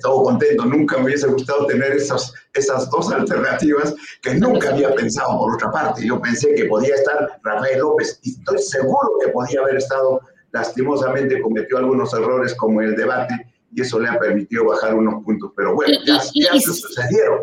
todo 0.00 0.24
contento, 0.24 0.64
nunca 0.64 0.98
me 0.98 1.04
hubiese 1.04 1.28
gustado 1.28 1.66
tener 1.66 1.92
esas, 1.92 2.34
esas 2.52 2.90
dos 2.90 3.12
alternativas 3.12 3.94
que 4.20 4.34
nunca 4.34 4.70
había 4.70 4.92
pensado 4.96 5.38
por 5.38 5.54
otra 5.54 5.70
parte. 5.70 6.04
Yo 6.04 6.20
pensé 6.20 6.52
que 6.54 6.64
podía 6.64 6.96
estar 6.96 7.40
Rafael 7.44 7.78
López 7.78 8.18
y 8.22 8.30
estoy 8.30 8.58
seguro 8.58 9.12
que 9.24 9.30
podía 9.30 9.60
haber 9.60 9.76
estado, 9.76 10.20
lastimosamente 10.50 11.40
cometió 11.40 11.78
algunos 11.78 12.12
errores 12.14 12.52
como 12.56 12.82
el 12.82 12.96
debate 12.96 13.51
y 13.74 13.80
eso 13.80 13.98
le 13.98 14.08
ha 14.08 14.18
permitido 14.18 14.66
bajar 14.66 14.94
unos 14.94 15.24
puntos, 15.24 15.52
pero 15.56 15.74
bueno, 15.74 15.98
ya, 16.04 16.20
ya 16.34 16.60
sucedieron. 16.60 17.40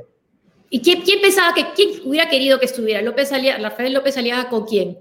¿Y 0.69 0.81
quién, 0.81 1.21
pensaba 1.21 1.53
que, 1.53 1.65
quién 1.75 2.01
hubiera 2.05 2.29
querido 2.29 2.59
que 2.59 2.65
estuviera? 2.65 3.01
López 3.01 3.31
Aliaga, 3.31 3.69
Rafael 3.69 3.93
López 3.93 4.17
Aliaga, 4.17 4.49
¿con 4.49 4.65
quién? 4.65 4.97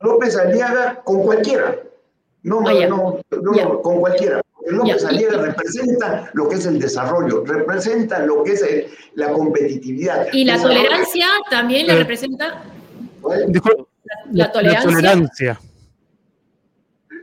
López 0.00 0.36
Aliaga 0.36 1.02
con 1.04 1.22
cualquiera. 1.22 1.78
No, 2.42 2.60
no, 2.60 2.70
no, 2.90 3.20
no 3.30 3.82
con 3.82 4.00
cualquiera. 4.00 4.42
López 4.66 5.04
Aliaga 5.04 5.38
representa 5.38 6.30
lo 6.34 6.48
que 6.48 6.56
es 6.56 6.66
el 6.66 6.78
desarrollo, 6.78 7.44
representa 7.44 8.18
lo 8.18 8.42
que 8.44 8.52
es 8.52 8.64
la 9.14 9.32
competitividad. 9.32 10.26
¿Y 10.32 10.44
la 10.44 10.60
tolerancia 10.60 11.28
también 11.50 11.86
le 11.86 11.94
eh, 11.94 11.96
representa? 11.96 12.62
La, 14.32 14.52
tolerancia. 14.52 15.58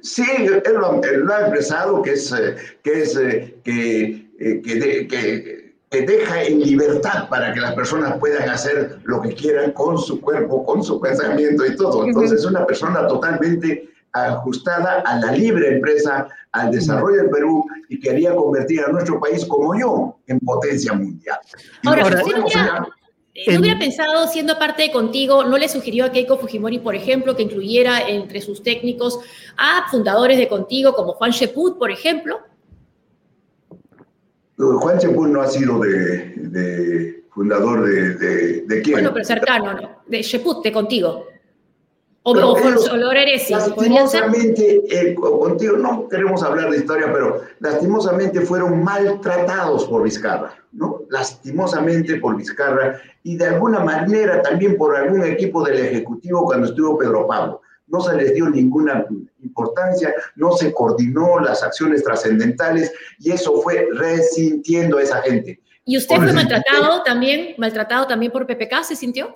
Sí, 0.04 0.24
él 0.38 0.62
lo, 0.74 1.02
ha 1.34 1.40
expresado 1.40 2.02
que 2.02 2.12
es, 2.12 2.32
eh, 2.32 2.56
que, 2.84 3.02
es, 3.02 3.16
eh, 3.16 3.56
que, 3.64 4.62
que, 4.62 5.74
que 5.94 6.02
deja 6.02 6.44
en 6.44 6.60
libertad 6.60 7.30
para 7.30 7.54
que 7.54 7.62
las 7.62 7.74
personas 7.74 8.18
puedan 8.18 8.50
hacer 8.50 8.98
lo 9.04 9.22
que 9.22 9.34
quieran 9.34 9.72
con 9.72 9.98
su 9.98 10.20
cuerpo, 10.20 10.66
con 10.66 10.84
su 10.84 11.00
pensamiento 11.00 11.66
y 11.66 11.76
todo. 11.76 12.06
Entonces, 12.06 12.40
es 12.40 12.46
una 12.46 12.66
persona 12.66 13.08
totalmente 13.08 13.90
ajustada 14.12 15.02
a 15.06 15.20
la 15.20 15.32
libre 15.32 15.76
empresa, 15.76 16.28
al 16.52 16.72
desarrollo 16.72 17.22
del 17.22 17.30
Perú 17.30 17.66
y 17.90 18.00
quería 18.00 18.36
convertir 18.36 18.82
a 18.82 18.92
nuestro 18.92 19.20
país 19.20 19.46
como 19.46 19.80
yo 19.80 20.18
en 20.28 20.40
potencia 20.40 20.94
mundial. 20.94 21.40
Ahora, 21.86 22.10
no, 22.10 22.46
hubiera, 22.46 22.88
no 23.48 23.60
hubiera 23.60 23.80
pensado, 23.80 24.28
siendo 24.28 24.60
parte 24.60 24.84
de 24.84 24.92
contigo, 24.92 25.44
¿no 25.44 25.58
le 25.58 25.68
sugirió 25.68 26.06
a 26.06 26.12
Keiko 26.12 26.38
Fujimori, 26.38 26.80
por 26.80 26.96
ejemplo, 26.96 27.36
que 27.36 27.44
incluyera 27.44 28.08
entre 28.08 28.42
sus 28.42 28.62
técnicos 28.62 29.20
a 29.58 29.90
fundadores 29.90 30.38
de 30.38 30.48
contigo 30.48 30.94
como 30.94 31.14
Juan 31.14 31.32
Sheput, 31.32 31.78
por 31.78 31.92
ejemplo? 31.92 32.40
Juan 34.58 35.00
Chepul 35.00 35.32
no 35.32 35.42
ha 35.42 35.48
sido 35.48 35.80
de, 35.80 37.24
fundador 37.34 37.86
de, 37.86 38.62
de, 38.62 38.82
quién. 38.82 38.96
Bueno, 38.96 39.12
pero 39.14 39.26
cercano, 39.26 39.74
¿no? 39.74 39.90
De 40.06 40.22
Cheput, 40.22 40.64
de 40.64 40.72
contigo. 40.72 41.26
O, 42.26 42.32
o, 42.32 42.58
lastimosamente, 43.50 44.82
eh, 44.90 45.14
contigo 45.14 45.76
no 45.76 46.08
queremos 46.08 46.42
hablar 46.42 46.72
de 46.72 46.78
historia, 46.78 47.12
pero 47.12 47.42
lastimosamente 47.60 48.40
fueron 48.42 48.82
maltratados 48.82 49.84
por 49.86 50.04
Vizcarra, 50.04 50.56
¿no? 50.72 51.02
Lastimosamente 51.14 52.16
por 52.16 52.36
Vizcarra 52.36 53.00
y 53.22 53.38
de 53.38 53.46
alguna 53.46 53.82
manera 53.82 54.42
también 54.42 54.76
por 54.78 54.96
algún 54.96 55.24
equipo 55.24 55.64
del 55.64 55.78
Ejecutivo 55.78 56.44
cuando 56.44 56.68
estuvo 56.68 56.98
Pedro 56.98 57.28
Pablo 57.28 57.62
no 57.94 58.02
se 58.02 58.16
les 58.16 58.34
dio 58.34 58.50
ninguna 58.50 59.06
importancia, 59.44 60.16
no 60.36 60.54
se 60.54 60.74
coordinó 60.74 61.40
las 61.40 61.62
acciones 61.62 62.04
trascendentales 62.04 62.92
y 63.20 63.32
eso 63.32 63.62
fue 63.62 63.88
resintiendo 63.94 64.98
a 64.98 65.04
esa 65.04 65.22
gente. 65.22 65.60
¿Y 65.86 65.98
usted 65.98 66.16
fue 66.16 66.34
maltratado 66.34 67.04
también, 67.04 67.54
maltratado 67.60 68.08
también 68.08 68.32
por 68.32 68.48
PPK, 68.48 68.84
se 68.84 68.96
sintió? 68.96 69.36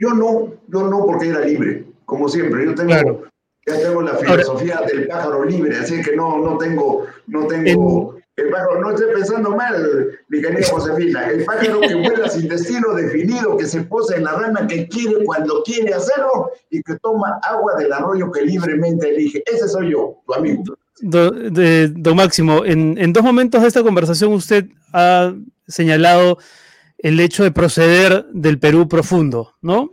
Yo 0.00 0.10
no, 0.10 0.54
yo 0.66 0.82
no 0.88 1.06
porque 1.06 1.28
era 1.28 1.40
libre, 1.40 1.84
como 2.04 2.28
siempre. 2.28 2.64
Yo 2.64 2.74
tengo, 2.74 3.22
ya 3.64 3.80
tengo 3.80 4.02
la 4.02 4.16
filosofía 4.16 4.82
del 4.84 5.06
pájaro 5.06 5.44
libre, 5.44 5.78
así 5.78 6.02
que 6.02 6.16
no, 6.16 6.38
no 6.38 6.58
tengo, 6.58 7.06
no 7.28 7.46
tengo 7.46 8.15
el 8.36 8.50
pájaro, 8.50 8.80
no 8.80 8.90
estoy 8.90 9.14
pensando 9.14 9.56
mal, 9.56 10.10
mi 10.28 10.42
querida 10.42 10.66
Josefina, 10.70 11.30
el 11.30 11.44
pájaro 11.44 11.80
que 11.80 11.94
vuela 11.94 12.28
sin 12.28 12.48
destino 12.48 12.92
definido, 12.94 13.56
que 13.56 13.64
se 13.64 13.82
posa 13.82 14.16
en 14.16 14.24
la 14.24 14.32
rama 14.32 14.66
que 14.66 14.86
quiere 14.88 15.24
cuando 15.24 15.62
quiere 15.62 15.94
hacerlo 15.94 16.50
y 16.70 16.82
que 16.82 16.96
toma 17.02 17.38
agua 17.42 17.76
del 17.78 17.92
arroyo 17.92 18.30
que 18.30 18.42
libremente 18.42 19.08
elige. 19.08 19.42
Ese 19.46 19.66
soy 19.68 19.92
yo, 19.92 20.22
tu 20.26 20.34
amigo. 20.34 20.64
Don 21.00 22.16
Máximo, 22.16 22.64
en, 22.64 22.96
en 22.98 23.12
dos 23.12 23.24
momentos 23.24 23.62
de 23.62 23.68
esta 23.68 23.82
conversación 23.82 24.32
usted 24.32 24.66
ha 24.92 25.34
señalado 25.66 26.38
el 26.98 27.20
hecho 27.20 27.42
de 27.42 27.52
proceder 27.52 28.26
del 28.32 28.58
Perú 28.58 28.88
profundo, 28.88 29.54
¿no? 29.62 29.90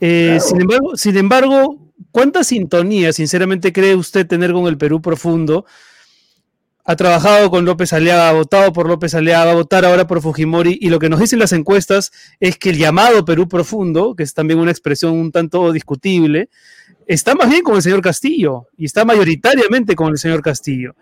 Eh, 0.00 0.38
sin, 0.40 0.60
embargo, 0.60 0.96
sin 0.96 1.16
embargo, 1.16 1.92
¿cuánta 2.10 2.44
sintonía, 2.44 3.12
sinceramente, 3.12 3.72
cree 3.72 3.94
usted 3.94 4.26
tener 4.26 4.52
con 4.52 4.66
el 4.66 4.76
Perú 4.76 5.00
profundo? 5.00 5.64
Ha 6.88 6.94
trabajado 6.94 7.50
con 7.50 7.64
López 7.64 7.92
Aliaga, 7.92 8.28
ha 8.28 8.32
votado 8.32 8.72
por 8.72 8.86
López 8.88 9.12
Aliaga, 9.14 9.46
va 9.46 9.50
a 9.50 9.56
votar 9.56 9.84
ahora 9.84 10.06
por 10.06 10.22
Fujimori, 10.22 10.78
y 10.80 10.88
lo 10.88 11.00
que 11.00 11.08
nos 11.08 11.18
dicen 11.18 11.40
las 11.40 11.52
encuestas 11.52 12.12
es 12.38 12.56
que 12.56 12.70
el 12.70 12.78
llamado 12.78 13.24
Perú 13.24 13.48
profundo, 13.48 14.14
que 14.14 14.22
es 14.22 14.32
también 14.32 14.60
una 14.60 14.70
expresión 14.70 15.12
un 15.14 15.32
tanto 15.32 15.72
discutible, 15.72 16.48
está 17.04 17.34
más 17.34 17.50
bien 17.50 17.62
con 17.62 17.74
el 17.74 17.82
señor 17.82 18.02
Castillo, 18.02 18.68
y 18.76 18.84
está 18.84 19.04
mayoritariamente 19.04 19.96
con 19.96 20.10
el 20.10 20.18
señor 20.18 20.42
Castillo. 20.42 20.94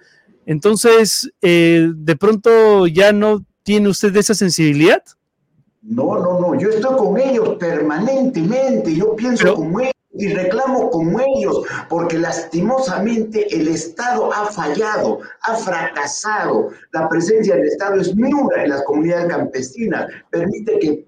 Entonces, 0.47 1.31
eh, 1.43 1.91
de 1.95 2.17
pronto 2.17 2.87
ya 2.87 3.13
no 3.13 3.45
tiene 3.63 3.89
usted 3.89 4.17
esa 4.17 4.35
sensibilidad. 4.35 5.03
No, 5.83 6.19
no, 6.19 6.41
no, 6.41 6.59
yo 6.59 6.71
estoy 6.71 6.97
con 6.97 7.21
ellos 7.21 7.57
permanentemente, 7.61 8.95
yo 8.95 9.15
pienso 9.15 9.55
como 9.55 9.81
ellos 9.81 9.93
y 10.17 10.29
reclamo 10.29 10.91
como 10.91 11.21
ellos, 11.21 11.63
porque 11.89 12.19
lastimosamente 12.19 13.47
el 13.55 13.69
Estado 13.69 14.33
ha 14.33 14.47
fallado, 14.47 15.21
ha 15.43 15.55
fracasado. 15.57 16.71
La 16.93 17.09
presencia 17.09 17.57
del 17.57 17.67
Estado 17.67 18.01
es 18.01 18.15
nula 18.15 18.63
en 18.63 18.71
las 18.71 18.83
comunidades 18.83 19.29
campesinas, 19.29 20.07
permite 20.31 20.79
que, 20.79 21.05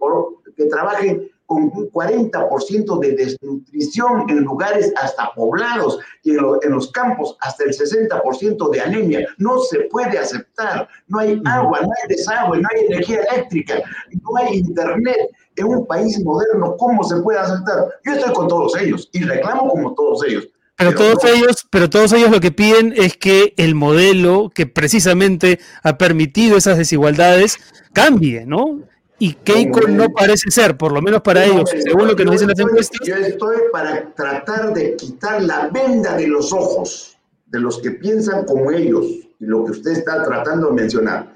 que 0.56 0.64
trabajen 0.66 1.30
con 1.46 1.64
un 1.64 1.90
40% 1.90 3.00
de 3.00 3.12
desnutrición 3.12 4.28
en 4.28 4.40
lugares 4.40 4.92
hasta 5.00 5.32
poblados 5.34 5.98
y 6.22 6.32
en, 6.32 6.38
los 6.70 6.90
campos 6.90 7.36
hasta 7.40 7.64
el 7.64 7.70
60% 7.70 8.70
de 8.70 8.80
anemia. 8.80 9.28
No 9.38 9.60
se 9.60 9.80
puede 9.90 10.18
aceptar. 10.18 10.88
No 11.06 11.20
hay 11.20 11.40
agua, 11.44 11.80
no 11.80 11.88
hay 11.88 12.16
desagüe, 12.16 12.60
no 12.60 12.68
hay 12.74 12.86
energía 12.86 13.20
eléctrica, 13.30 13.82
no 14.12 14.36
hay 14.36 14.58
internet. 14.58 15.30
En 15.56 15.66
un 15.66 15.86
país 15.86 16.22
moderno, 16.22 16.76
¿cómo 16.76 17.02
se 17.04 17.16
puede 17.22 17.38
aceptar? 17.38 17.88
Yo 18.04 18.12
estoy 18.12 18.34
con 18.34 18.48
todos 18.48 18.76
ellos 18.76 19.08
y 19.12 19.22
reclamo 19.22 19.68
como 19.68 19.94
todos 19.94 20.24
ellos. 20.26 20.48
Pero, 20.76 20.94
todos 20.94 21.24
ellos, 21.24 21.66
pero 21.70 21.88
todos 21.88 22.12
ellos 22.12 22.30
lo 22.30 22.40
que 22.40 22.52
piden 22.52 22.92
es 22.94 23.16
que 23.16 23.54
el 23.56 23.74
modelo 23.74 24.50
que 24.54 24.66
precisamente 24.66 25.58
ha 25.82 25.96
permitido 25.96 26.58
esas 26.58 26.76
desigualdades 26.76 27.58
cambie, 27.94 28.44
¿no? 28.44 28.82
Y 29.18 29.32
Keiko 29.32 29.80
no 29.88 30.10
parece 30.10 30.50
ser, 30.50 30.76
por 30.76 30.92
lo 30.92 31.00
menos 31.00 31.22
para 31.22 31.44
ellos, 31.44 31.70
según 31.70 32.08
lo 32.08 32.16
que 32.16 32.24
nos 32.24 32.34
dicen 32.34 32.48
las 32.48 32.58
encuestas. 32.58 32.98
Yo 33.06 33.16
estoy 33.16 33.56
para 33.72 34.12
tratar 34.14 34.74
de 34.74 34.94
quitar 34.96 35.42
la 35.42 35.68
venda 35.68 36.16
de 36.16 36.28
los 36.28 36.52
ojos 36.52 37.16
de 37.46 37.60
los 37.60 37.78
que 37.78 37.92
piensan 37.92 38.44
como 38.44 38.70
ellos, 38.70 39.06
y 39.06 39.44
lo 39.44 39.64
que 39.64 39.72
usted 39.72 39.92
está 39.92 40.22
tratando 40.22 40.68
de 40.68 40.72
mencionar. 40.74 41.34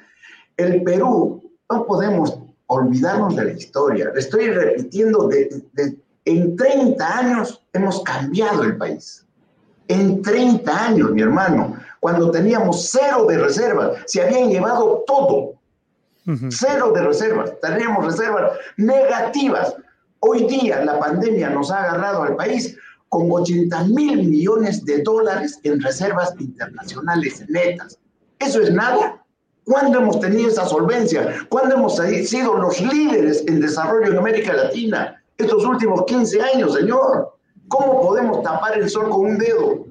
El 0.57 0.83
Perú, 0.83 1.43
no 1.71 1.87
podemos 1.87 2.39
olvidarnos 2.67 3.37
de 3.37 3.45
la 3.45 3.53
historia. 3.53 4.11
Le 4.13 4.21
estoy 4.21 4.51
repitiendo, 4.51 5.29
de, 5.29 5.63
en 6.25 6.57
30 6.57 7.19
años 7.19 7.65
hemos 7.73 8.03
cambiado 8.03 8.65
el 8.65 8.77
país. 8.77 9.27
En 9.89 10.21
30 10.21 10.87
años, 10.87 11.11
mi 11.13 11.23
hermano, 11.23 11.77
cuando 11.99 12.31
teníamos 12.31 12.91
cero 12.91 13.27
de 13.27 13.39
reservas, 13.39 13.99
se 14.07 14.23
habían 14.23 14.51
llevado 14.51 15.03
todo 15.07 15.60
Cero 16.51 16.93
de 16.95 17.03
reservas. 17.03 17.53
Teníamos 17.61 18.05
reservas 18.05 18.53
negativas. 18.77 19.75
Hoy 20.21 20.45
día 20.47 20.85
la 20.85 20.99
pandemia 20.99 21.51
nos 21.51 21.71
ha 21.71 21.85
agarrado 21.85 22.23
al 22.23 22.37
país 22.37 22.77
con 23.09 23.31
80 23.31 23.85
mil 23.85 24.29
millones 24.29 24.85
de 24.85 25.03
dólares 25.03 25.59
en 25.65 25.81
reservas 25.81 26.35
internacionales 26.39 27.45
netas. 27.49 27.99
¿Eso 28.39 28.61
es 28.61 28.73
nada? 28.73 29.23
¿Cuándo 29.65 29.99
hemos 29.99 30.21
tenido 30.21 30.49
esa 30.49 30.67
solvencia? 30.67 31.47
¿Cuándo 31.49 31.75
hemos 31.75 31.97
sido 31.97 32.57
los 32.57 32.81
líderes 32.81 33.45
en 33.47 33.61
desarrollo 33.61 34.13
en 34.13 34.19
América 34.19 34.53
Latina? 34.53 35.23
Estos 35.37 35.65
últimos 35.65 36.05
15 36.07 36.41
años, 36.41 36.75
señor. 36.75 37.37
¿Cómo 37.69 38.01
podemos 38.01 38.43
tapar 38.43 38.79
el 38.79 38.89
sol 38.89 39.11
con 39.11 39.27
un 39.27 39.39
dedo? 39.39 39.87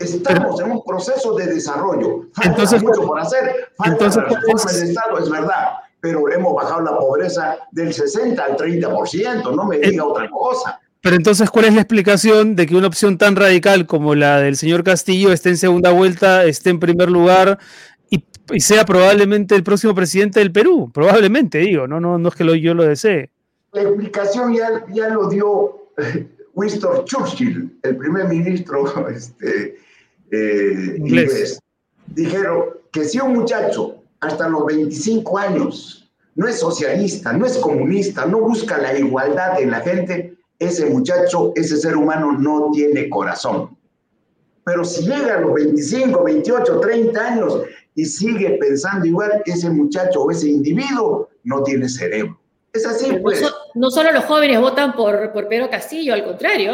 Estamos 0.00 0.58
en 0.60 0.72
un 0.72 0.82
proceso 0.82 1.34
de 1.34 1.46
desarrollo. 1.46 2.26
Falta 2.32 2.50
entonces, 2.50 2.82
mucho 2.82 3.06
por 3.06 3.20
hacer. 3.20 3.68
Falta 3.76 3.92
entonces, 3.92 4.22
reforma 4.24 4.72
del 4.72 4.88
Estado, 4.88 5.18
es 5.18 5.30
verdad. 5.30 5.64
Pero 6.00 6.32
hemos 6.32 6.54
bajado 6.54 6.80
la 6.80 6.96
pobreza 6.96 7.58
del 7.70 7.92
60 7.92 8.42
al 8.42 8.56
30%. 8.56 9.54
No 9.54 9.66
me 9.66 9.76
eh, 9.76 9.90
diga 9.90 10.06
otra 10.06 10.30
cosa. 10.30 10.80
Pero 11.02 11.16
entonces, 11.16 11.50
¿cuál 11.50 11.66
es 11.66 11.74
la 11.74 11.82
explicación 11.82 12.56
de 12.56 12.66
que 12.66 12.76
una 12.76 12.86
opción 12.86 13.18
tan 13.18 13.36
radical 13.36 13.86
como 13.86 14.14
la 14.14 14.40
del 14.40 14.56
señor 14.56 14.84
Castillo 14.84 15.32
esté 15.32 15.50
en 15.50 15.58
segunda 15.58 15.90
vuelta, 15.90 16.44
esté 16.44 16.70
en 16.70 16.80
primer 16.80 17.10
lugar 17.10 17.58
y, 18.08 18.24
sea 18.60 18.84
probablemente 18.84 19.54
el 19.54 19.62
próximo 19.62 19.94
presidente 19.94 20.40
del 20.40 20.50
Perú? 20.50 20.90
Probablemente, 20.92 21.58
digo, 21.58 21.86
no, 21.86 22.00
no, 22.00 22.18
no 22.18 22.28
es 22.30 22.34
que 22.34 22.44
lo, 22.44 22.54
yo 22.54 22.74
lo 22.74 22.84
desee. 22.84 23.30
La 23.72 23.82
explicación 23.82 24.54
ya, 24.54 24.84
ya 24.92 25.08
lo 25.08 25.28
dio 25.28 25.92
eh, 25.98 26.26
Winston 26.54 27.04
Churchill, 27.04 27.78
el 27.82 27.96
primer 27.96 28.28
ministro 28.28 29.08
este, 29.08 29.76
eh, 30.30 30.94
inglés. 30.98 31.60
Dijeron 32.06 32.64
que 32.92 33.04
si 33.04 33.18
un 33.20 33.34
muchacho 33.34 33.96
hasta 34.20 34.48
los 34.48 34.66
25 34.66 35.38
años 35.38 36.10
no 36.34 36.48
es 36.48 36.60
socialista, 36.60 37.32
no 37.32 37.46
es 37.46 37.56
comunista, 37.58 38.26
no 38.26 38.40
busca 38.40 38.78
la 38.78 38.98
igualdad 38.98 39.60
en 39.60 39.70
la 39.70 39.80
gente, 39.80 40.36
ese 40.58 40.86
muchacho, 40.86 41.52
ese 41.54 41.76
ser 41.76 41.96
humano 41.96 42.32
no 42.32 42.70
tiene 42.72 43.08
corazón. 43.08 43.76
Pero 44.64 44.84
si 44.84 45.02
llega 45.02 45.36
a 45.36 45.40
los 45.40 45.54
25, 45.54 46.22
28, 46.22 46.80
30 46.80 47.20
años 47.20 47.62
y 47.94 48.04
sigue 48.04 48.50
pensando 48.60 49.06
igual, 49.06 49.42
ese 49.46 49.70
muchacho 49.70 50.22
o 50.22 50.30
ese 50.30 50.48
individuo 50.48 51.28
no 51.44 51.62
tiene 51.62 51.88
cerebro. 51.88 52.38
Es 52.72 52.86
así, 52.86 53.18
pues. 53.22 53.42
No, 53.74 53.90
solo 53.90 54.12
los 54.12 54.24
jóvenes 54.24 54.60
votan 54.60 54.94
por, 54.94 55.32
por 55.32 55.48
Pedro 55.48 55.70
Castillo, 55.70 56.14
al 56.14 56.24
contrario. 56.24 56.72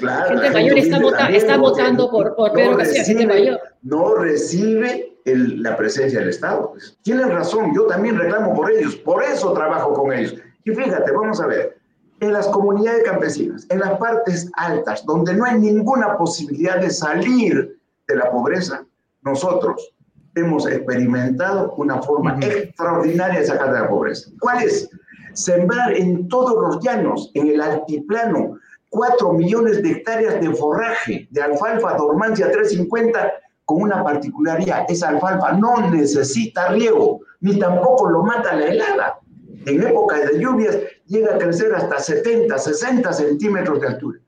la 0.00 0.24
gente 0.24 0.50
mayor 0.50 0.78
está, 0.78 1.56
votando 1.56 2.10
por, 2.10 2.34
por 2.34 2.52
Pedro 2.52 2.76
Castillo, 2.76 3.04
gente 3.04 3.26
mayor. 3.26 3.60
No 3.82 4.14
recibe 4.16 5.16
la 5.24 5.76
presencia 5.76 6.20
del 6.20 6.28
Estado. 6.28 6.74
Tienen 7.02 7.30
razón, 7.30 7.72
yo 7.74 7.86
también 7.86 8.18
reclamo 8.18 8.54
por 8.54 8.70
ellos, 8.70 8.96
por 8.96 9.22
eso 9.22 9.52
trabajo 9.52 9.92
con 9.94 10.12
ellos. 10.12 10.34
Y 10.64 10.70
fíjate, 10.72 11.10
vamos 11.12 11.40
a 11.40 11.46
ver, 11.46 11.78
en 12.20 12.32
las 12.32 12.46
comunidades 12.48 13.02
campesinas, 13.04 13.66
en 13.68 13.80
las 13.80 13.98
partes 13.98 14.50
altas, 14.54 15.04
donde 15.04 15.34
no 15.34 15.44
hay 15.44 15.58
ninguna 15.58 16.16
posibilidad 16.16 16.78
de 16.78 16.90
salir 16.90 17.78
de 18.06 18.16
la 18.16 18.30
pobreza, 18.30 18.84
nosotros 19.22 19.92
hemos 20.34 20.66
experimentado 20.66 21.74
una 21.76 22.00
forma 22.00 22.38
extraordinaria 22.40 23.40
de 23.40 23.46
sacar 23.46 23.72
de 23.72 23.80
la 23.80 23.88
pobreza. 23.88 24.30
¿Cuál 24.40 24.62
es? 24.62 24.88
Sembrar 25.34 25.94
en 25.94 26.28
todos 26.28 26.54
los 26.60 26.84
llanos, 26.84 27.30
en 27.34 27.48
el 27.48 27.60
altiplano, 27.60 28.58
4 28.90 29.32
millones 29.32 29.82
de 29.82 29.90
hectáreas 29.90 30.40
de 30.40 30.54
forraje, 30.54 31.26
de 31.30 31.42
alfalfa 31.42 31.96
dormancia 31.96 32.50
350, 32.50 33.32
con 33.64 33.82
una 33.82 34.04
particularidad, 34.04 34.84
esa 34.88 35.08
alfalfa 35.08 35.52
no 35.52 35.90
necesita 35.90 36.68
riego, 36.68 37.20
ni 37.40 37.58
tampoco 37.58 38.10
lo 38.10 38.22
mata 38.22 38.54
la 38.54 38.66
helada. 38.66 39.18
En 39.64 39.82
épocas 39.82 40.26
de 40.26 40.40
lluvias 40.40 40.78
llega 41.06 41.36
a 41.36 41.38
crecer 41.38 41.74
hasta 41.74 41.98
70, 41.98 42.58
60 42.58 43.12
centímetros 43.12 43.80
de 43.80 43.86
altura. 43.86 44.18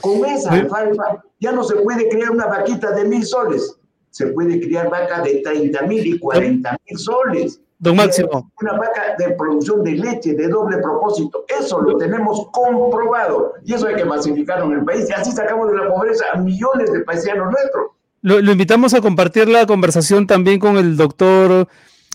Con 0.00 0.24
esa 0.24 0.52
alfalfa 0.52 1.22
ya 1.38 1.52
no 1.52 1.62
se 1.62 1.76
puede 1.76 2.08
crear 2.08 2.30
una 2.30 2.46
vaquita 2.46 2.92
de 2.92 3.04
mil 3.04 3.24
soles, 3.24 3.78
se 4.10 4.28
puede 4.28 4.60
criar 4.60 4.90
vaca 4.90 5.22
de 5.22 5.42
30 5.42 5.82
mil 5.82 6.06
y 6.06 6.18
40 6.18 6.76
mil 6.88 6.98
soles. 6.98 7.60
Don 7.78 7.96
Máximo. 7.96 8.50
Una 8.60 8.72
vaca 8.72 9.14
de 9.18 9.30
producción 9.34 9.84
de 9.84 9.92
leche 9.92 10.34
de 10.34 10.48
doble 10.48 10.78
propósito. 10.78 11.44
Eso 11.60 11.80
lo 11.80 11.96
tenemos 11.96 12.48
comprobado. 12.50 13.54
Y 13.64 13.74
eso 13.74 13.86
hay 13.86 13.94
que 13.94 14.04
masificarlo 14.04 14.66
en 14.66 14.80
el 14.80 14.84
país. 14.84 15.08
Y 15.08 15.12
así 15.12 15.30
sacamos 15.32 15.70
de 15.70 15.76
la 15.76 15.88
pobreza 15.88 16.24
a 16.32 16.38
millones 16.38 16.92
de 16.92 17.00
paisanos 17.00 17.52
nuestros. 17.52 17.86
Lo, 18.20 18.50
invitamos 18.50 18.94
a 18.94 19.00
compartir 19.00 19.48
la 19.48 19.64
conversación 19.66 20.26
también 20.26 20.58
con 20.58 20.76
el 20.76 20.96
doctor 20.96 21.68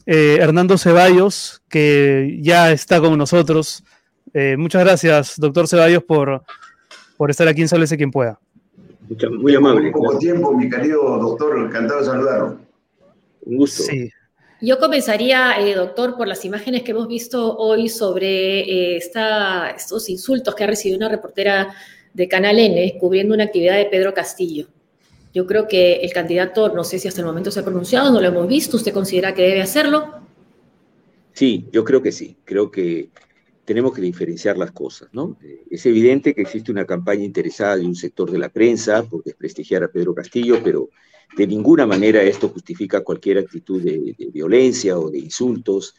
eh, 0.05 0.37
Hernando 0.41 0.77
Ceballos, 0.77 1.63
que 1.69 2.39
ya 2.41 2.71
está 2.71 2.99
con 2.99 3.17
nosotros. 3.17 3.85
Eh, 4.33 4.57
muchas 4.57 4.83
gracias, 4.83 5.35
doctor 5.37 5.67
Ceballos, 5.69 6.03
por, 6.03 6.43
por 7.15 7.31
estar 7.31 7.47
aquí 7.47 7.61
en 7.61 7.69
Sálvese 7.69 7.95
quien 7.95 8.11
pueda 8.11 8.39
muy 9.31 9.55
amable. 9.55 9.91
poco 9.91 10.17
tiempo, 10.17 10.55
mi 10.55 10.69
querido 10.69 11.17
doctor, 11.19 11.57
encantado 11.59 11.99
de 11.99 12.05
saludarlo. 12.05 12.57
Un 13.41 13.57
gusto. 13.57 13.83
Yo 14.65 14.79
comenzaría, 14.79 15.59
eh, 15.59 15.75
doctor, 15.75 16.15
por 16.15 16.25
las 16.25 16.45
imágenes 16.45 16.83
que 16.83 16.91
hemos 16.91 17.09
visto 17.09 17.57
hoy 17.57 17.89
sobre 17.89 18.61
eh, 18.61 18.95
estos 18.95 20.07
insultos 20.07 20.55
que 20.55 20.63
ha 20.63 20.67
recibido 20.67 20.99
una 20.99 21.09
reportera 21.09 21.75
de 22.13 22.29
Canal 22.29 22.57
N 22.57 22.97
cubriendo 22.97 23.33
una 23.33 23.43
actividad 23.43 23.75
de 23.75 23.87
Pedro 23.87 24.13
Castillo. 24.13 24.67
Yo 25.33 25.45
creo 25.45 25.67
que 25.67 25.95
el 25.95 26.13
candidato, 26.13 26.69
no 26.69 26.85
sé 26.85 26.97
si 26.97 27.09
hasta 27.09 27.19
el 27.19 27.27
momento 27.27 27.51
se 27.51 27.59
ha 27.59 27.63
pronunciado, 27.65 28.09
no 28.09 28.21
lo 28.21 28.27
hemos 28.29 28.47
visto, 28.47 28.77
¿usted 28.77 28.93
considera 28.93 29.33
que 29.33 29.41
debe 29.41 29.61
hacerlo? 29.61 30.21
Sí, 31.33 31.65
yo 31.73 31.83
creo 31.83 32.01
que 32.01 32.13
sí. 32.13 32.37
Creo 32.45 32.71
que 32.71 33.09
tenemos 33.65 33.93
que 33.93 34.01
diferenciar 34.01 34.57
las 34.57 34.71
cosas, 34.71 35.09
¿no? 35.11 35.35
Eh, 35.43 35.65
es 35.71 35.85
evidente 35.85 36.33
que 36.33 36.43
existe 36.43 36.71
una 36.71 36.85
campaña 36.85 37.25
interesada 37.25 37.75
de 37.75 37.85
un 37.85 37.97
sector 37.97 38.31
de 38.31 38.37
la 38.37 38.47
prensa 38.47 39.03
por 39.03 39.25
desprestigiar 39.25 39.83
a 39.83 39.89
Pedro 39.89 40.15
Castillo, 40.15 40.61
pero 40.63 40.87
de 41.35 41.47
ninguna 41.47 41.85
manera 41.85 42.21
esto 42.21 42.49
justifica 42.49 43.01
cualquier 43.01 43.39
actitud 43.39 43.81
de, 43.81 44.15
violencia 44.31 44.97
o 44.97 45.09
de 45.09 45.19
insultos 45.19 45.95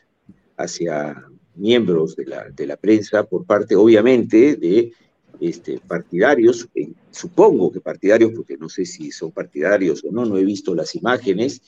hacia 0.56 1.24
miembros 1.56 2.16
de 2.16 2.26
la, 2.26 2.50
de 2.50 2.66
la 2.66 2.76
prensa 2.76 3.24
por 3.24 3.44
parte, 3.44 3.76
obviamente, 3.76 4.56
de 4.56 4.92
este, 5.40 5.80
partidarios, 5.86 6.68
eh, 6.74 6.88
supongo 7.10 7.70
que 7.72 7.80
partidarios, 7.80 8.32
porque 8.34 8.56
no 8.56 8.68
sé 8.68 8.84
si 8.84 9.10
son 9.10 9.30
partidarios 9.30 10.04
o 10.04 10.12
no, 10.12 10.24
no 10.24 10.38
he 10.38 10.44
visto 10.44 10.74
las 10.74 10.94
imágenes 10.94 11.60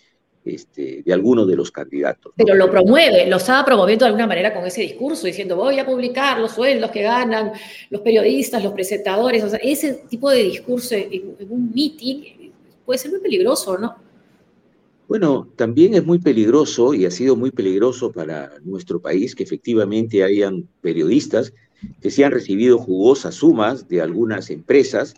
este, 0.46 1.02
de 1.02 1.12
algunos 1.12 1.48
de 1.48 1.56
los 1.56 1.72
candidatos. 1.72 2.32
Pero 2.36 2.54
lo 2.54 2.70
promueve, 2.70 3.26
lo 3.26 3.38
estaba 3.38 3.64
promoviendo 3.64 4.04
de 4.04 4.10
alguna 4.10 4.28
manera 4.28 4.54
con 4.54 4.64
ese 4.64 4.82
discurso, 4.82 5.26
diciendo 5.26 5.56
voy 5.56 5.78
a 5.80 5.84
publicar 5.84 6.38
los 6.38 6.52
sueldos 6.52 6.92
que 6.92 7.02
ganan 7.02 7.50
los 7.90 8.00
periodistas, 8.00 8.62
los 8.62 8.72
presentadores, 8.72 9.42
o 9.42 9.48
sea, 9.48 9.58
ese 9.60 10.04
tipo 10.08 10.30
de 10.30 10.44
discurso 10.44 10.94
en, 10.94 11.34
un 11.50 11.72
meeting 11.74 12.35
puede 12.86 12.98
ser 12.98 13.10
muy 13.10 13.20
peligroso, 13.20 13.76
¿no? 13.76 13.96
Bueno, 15.08 15.48
también 15.56 15.94
es 15.94 16.04
muy 16.04 16.18
peligroso 16.18 16.94
y 16.94 17.04
ha 17.04 17.10
sido 17.10 17.36
muy 17.36 17.50
peligroso 17.50 18.10
para 18.10 18.52
nuestro 18.64 19.00
país 19.00 19.34
que 19.34 19.44
efectivamente 19.44 20.24
hayan 20.24 20.68
periodistas 20.80 21.52
que 22.00 22.10
se 22.10 22.24
han 22.24 22.32
recibido 22.32 22.78
jugosas 22.78 23.34
sumas 23.36 23.86
de 23.88 24.00
algunas 24.00 24.50
empresas 24.50 25.14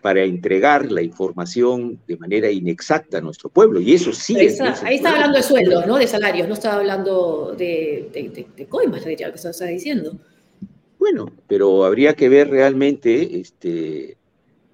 para 0.00 0.22
entregar 0.22 0.90
la 0.92 1.02
información 1.02 2.00
de 2.06 2.16
manera 2.16 2.50
inexacta 2.50 3.18
a 3.18 3.20
nuestro 3.20 3.50
pueblo. 3.50 3.80
Y 3.80 3.92
eso 3.92 4.12
sí 4.12 4.38
es. 4.38 4.60
ahí 4.60 4.96
está 4.96 5.10
hablando 5.10 5.36
de 5.36 5.42
sueldos, 5.42 5.86
¿no? 5.86 5.98
De 5.98 6.06
salarios, 6.06 6.46
no 6.46 6.54
estaba 6.54 6.76
hablando 6.76 7.54
de, 7.58 8.08
de, 8.12 8.46
de, 8.56 8.66
coimas, 8.66 9.04
diría, 9.04 9.30
que 9.30 9.36
estás 9.36 9.58
diciendo. 9.66 10.16
Bueno, 10.98 11.32
pero 11.48 11.84
habría 11.84 12.14
que 12.14 12.28
ver 12.28 12.48
realmente 12.48 13.40
este, 13.40 14.16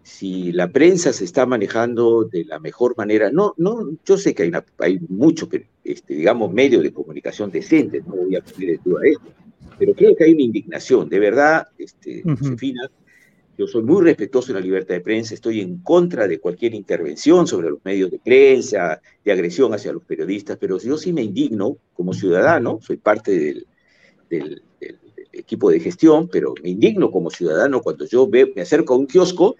si 0.02 0.52
la 0.52 0.68
prensa 0.68 1.12
se 1.12 1.24
está 1.24 1.46
manejando 1.46 2.24
de 2.24 2.44
la 2.44 2.58
mejor 2.58 2.96
manera. 2.96 3.30
No, 3.30 3.54
no, 3.56 3.88
yo 4.04 4.16
sé 4.16 4.34
que 4.34 4.44
hay, 4.44 4.52
hay 4.78 5.00
mucho, 5.08 5.48
este, 5.84 6.14
digamos, 6.14 6.52
medios 6.52 6.82
de 6.82 6.92
comunicación 6.92 7.50
decentes, 7.50 8.04
no 8.06 8.16
voy 8.16 8.36
a 8.36 8.42
poner 8.42 8.70
en 8.70 8.80
duda 8.84 9.00
esto, 9.04 9.32
pero 9.78 9.94
creo 9.94 10.16
que 10.16 10.24
hay 10.24 10.32
una 10.32 10.42
indignación, 10.42 11.08
de 11.08 11.18
verdad, 11.18 11.68
este, 11.78 12.22
Josefina, 12.22 12.90
yo 13.56 13.66
soy 13.66 13.82
muy 13.82 14.02
respetuoso 14.02 14.52
de 14.52 14.60
la 14.60 14.64
libertad 14.64 14.94
de 14.94 15.02
prensa, 15.02 15.34
estoy 15.34 15.60
en 15.60 15.78
contra 15.78 16.26
de 16.26 16.40
cualquier 16.40 16.74
intervención 16.74 17.46
sobre 17.46 17.70
los 17.70 17.84
medios 17.84 18.10
de 18.10 18.18
prensa, 18.18 19.00
de 19.24 19.32
agresión 19.32 19.72
hacia 19.74 19.92
los 19.92 20.02
periodistas, 20.04 20.56
pero 20.58 20.78
yo 20.78 20.96
sí 20.96 21.12
me 21.12 21.22
indigno 21.22 21.76
como 21.94 22.12
ciudadano, 22.12 22.80
soy 22.80 22.96
parte 22.96 23.38
del, 23.38 23.66
del, 24.28 24.62
equipo 25.32 25.70
de 25.70 25.80
gestión, 25.80 26.28
pero 26.28 26.54
me 26.62 26.70
indigno 26.70 27.10
como 27.10 27.30
ciudadano 27.30 27.80
cuando 27.80 28.06
yo 28.06 28.28
me 28.28 28.60
acerco 28.60 28.94
a 28.94 28.98
un 28.98 29.06
kiosco 29.06 29.56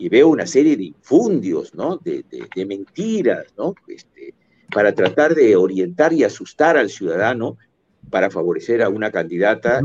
y 0.00 0.08
veo 0.08 0.28
una 0.28 0.46
serie 0.46 0.78
de 0.78 0.84
infundios, 0.84 1.74
¿no? 1.74 1.98
De, 1.98 2.24
de, 2.30 2.66
mentiras, 2.66 3.44
¿no? 3.58 3.74
Este, 3.86 4.32
para 4.72 4.94
tratar 4.94 5.34
de 5.34 5.54
orientar 5.56 6.14
y 6.14 6.24
asustar 6.24 6.78
al 6.78 6.88
ciudadano 6.88 7.58
para 8.08 8.30
favorecer 8.30 8.82
a 8.82 8.88
una 8.88 9.10
candidata 9.10 9.82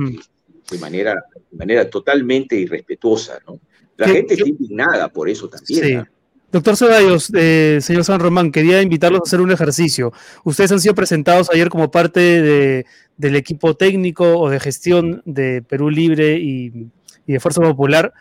de 0.72 0.78
manera, 0.80 1.16
de 1.51 1.57
manera 1.57 1.89
totalmente 1.89 2.55
irrespetuosa, 2.55 3.39
¿no? 3.45 3.59
La 3.97 4.07
gente 4.07 4.36
está 4.36 4.47
indignada 4.47 5.09
por 5.09 5.28
eso 5.30 5.49
también. 5.49 5.84
Sí. 5.84 6.11
Doctor 6.49 6.78
Ceballos, 6.78 7.30
eh, 7.36 7.80
señor 7.82 8.05
San 8.05 8.22
Román, 8.22 8.53
quería 8.53 8.82
invitarlos 8.82 9.20
a 9.20 9.24
hacer 9.24 9.41
un 9.41 9.51
ejercicio. 9.51 10.13
Ustedes 10.45 10.72
han 10.72 10.80
sido 10.80 10.95
presentados 10.95 11.49
ayer 11.51 11.68
como 11.68 11.91
parte 11.91 12.22
de, 12.22 12.86
del 13.18 13.36
equipo 13.36 13.76
técnico 13.76 14.39
o 14.39 14.49
de 14.49 14.61
gestión 14.61 15.22
de 15.26 15.61
Perú 15.61 15.89
Libre 15.89 16.38
y, 16.39 16.88
y 17.28 17.34
de 17.34 17.39
Fuerza 17.41 17.61
Popular. 17.61 18.13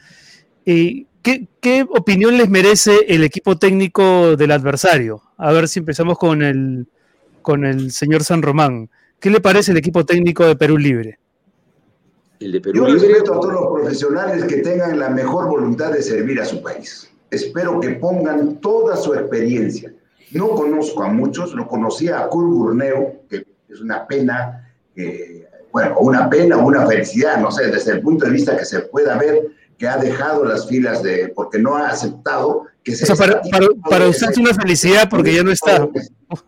¿Y 0.65 1.07
qué, 1.25 1.49
qué, 1.61 1.85
opinión 1.89 2.37
les 2.37 2.49
merece 2.49 3.07
el 3.09 3.25
equipo 3.25 3.59
técnico 3.59 4.37
del 4.37 4.53
adversario? 4.53 5.23
A 5.39 5.51
ver 5.53 5.67
si 5.67 5.81
empezamos 5.81 6.19
con 6.19 6.43
el, 6.43 6.87
con 7.43 7.65
el 7.65 7.91
señor 7.91 8.23
San 8.23 8.43
Román. 8.43 8.91
¿Qué 9.19 9.31
le 9.31 9.41
parece 9.41 9.73
el 9.73 9.79
equipo 9.79 10.05
técnico 10.05 10.47
de 10.47 10.55
Perú 10.55 10.77
Libre? 10.77 11.19
Yo 12.39 12.87
respeto 12.87 13.35
a 13.35 13.41
todos 13.41 13.55
los 13.55 13.67
profesionales 13.73 14.45
que 14.45 14.59
tengan 14.59 14.99
la 14.99 15.09
mejor 15.09 15.49
voluntad 15.49 15.93
de 15.93 16.03
servir 16.03 16.41
a 16.41 16.45
su 16.45 16.63
país. 16.63 17.11
Espero 17.31 17.81
que 17.81 17.91
pongan 17.91 18.57
toda 18.57 18.97
su 18.97 19.15
experiencia. 19.15 19.93
No 20.33 20.51
conozco 20.51 21.03
a 21.03 21.09
muchos, 21.09 21.55
lo 21.55 21.67
conocía 21.67 22.21
a 22.21 22.29
Kurt 22.29 22.49
Burneo, 22.49 23.23
que 23.31 23.47
es 23.69 23.81
una 23.81 24.07
pena, 24.07 24.75
bueno, 25.73 25.99
una 26.01 26.29
pena 26.29 26.59
o 26.59 26.67
una 26.67 26.87
felicidad, 26.87 27.39
no 27.41 27.51
sé, 27.51 27.71
desde 27.71 27.93
el 27.93 28.03
punto 28.03 28.27
de 28.27 28.33
vista 28.33 28.57
que 28.57 28.65
se 28.67 28.81
pueda 28.81 29.17
ver 29.17 29.54
que 29.79 29.89
ha 29.89 29.97
dejado 29.97 30.45
las 30.45 30.69
filas 30.69 31.03
de, 31.03 31.33
porque 31.35 31.59
no 31.59 31.77
ha 31.77 31.89
aceptado 31.89 32.67
que 32.83 32.95
se... 32.95 33.05
O 33.05 33.17
sea, 33.17 33.17
para, 33.17 33.43
para, 33.89 34.09
usted 34.09 34.31
es 34.31 34.39
una 34.39 34.55
felicidad 34.55 35.09
porque 35.09 35.35
ya 35.35 35.43
no 35.43 35.51
está. 35.51 35.89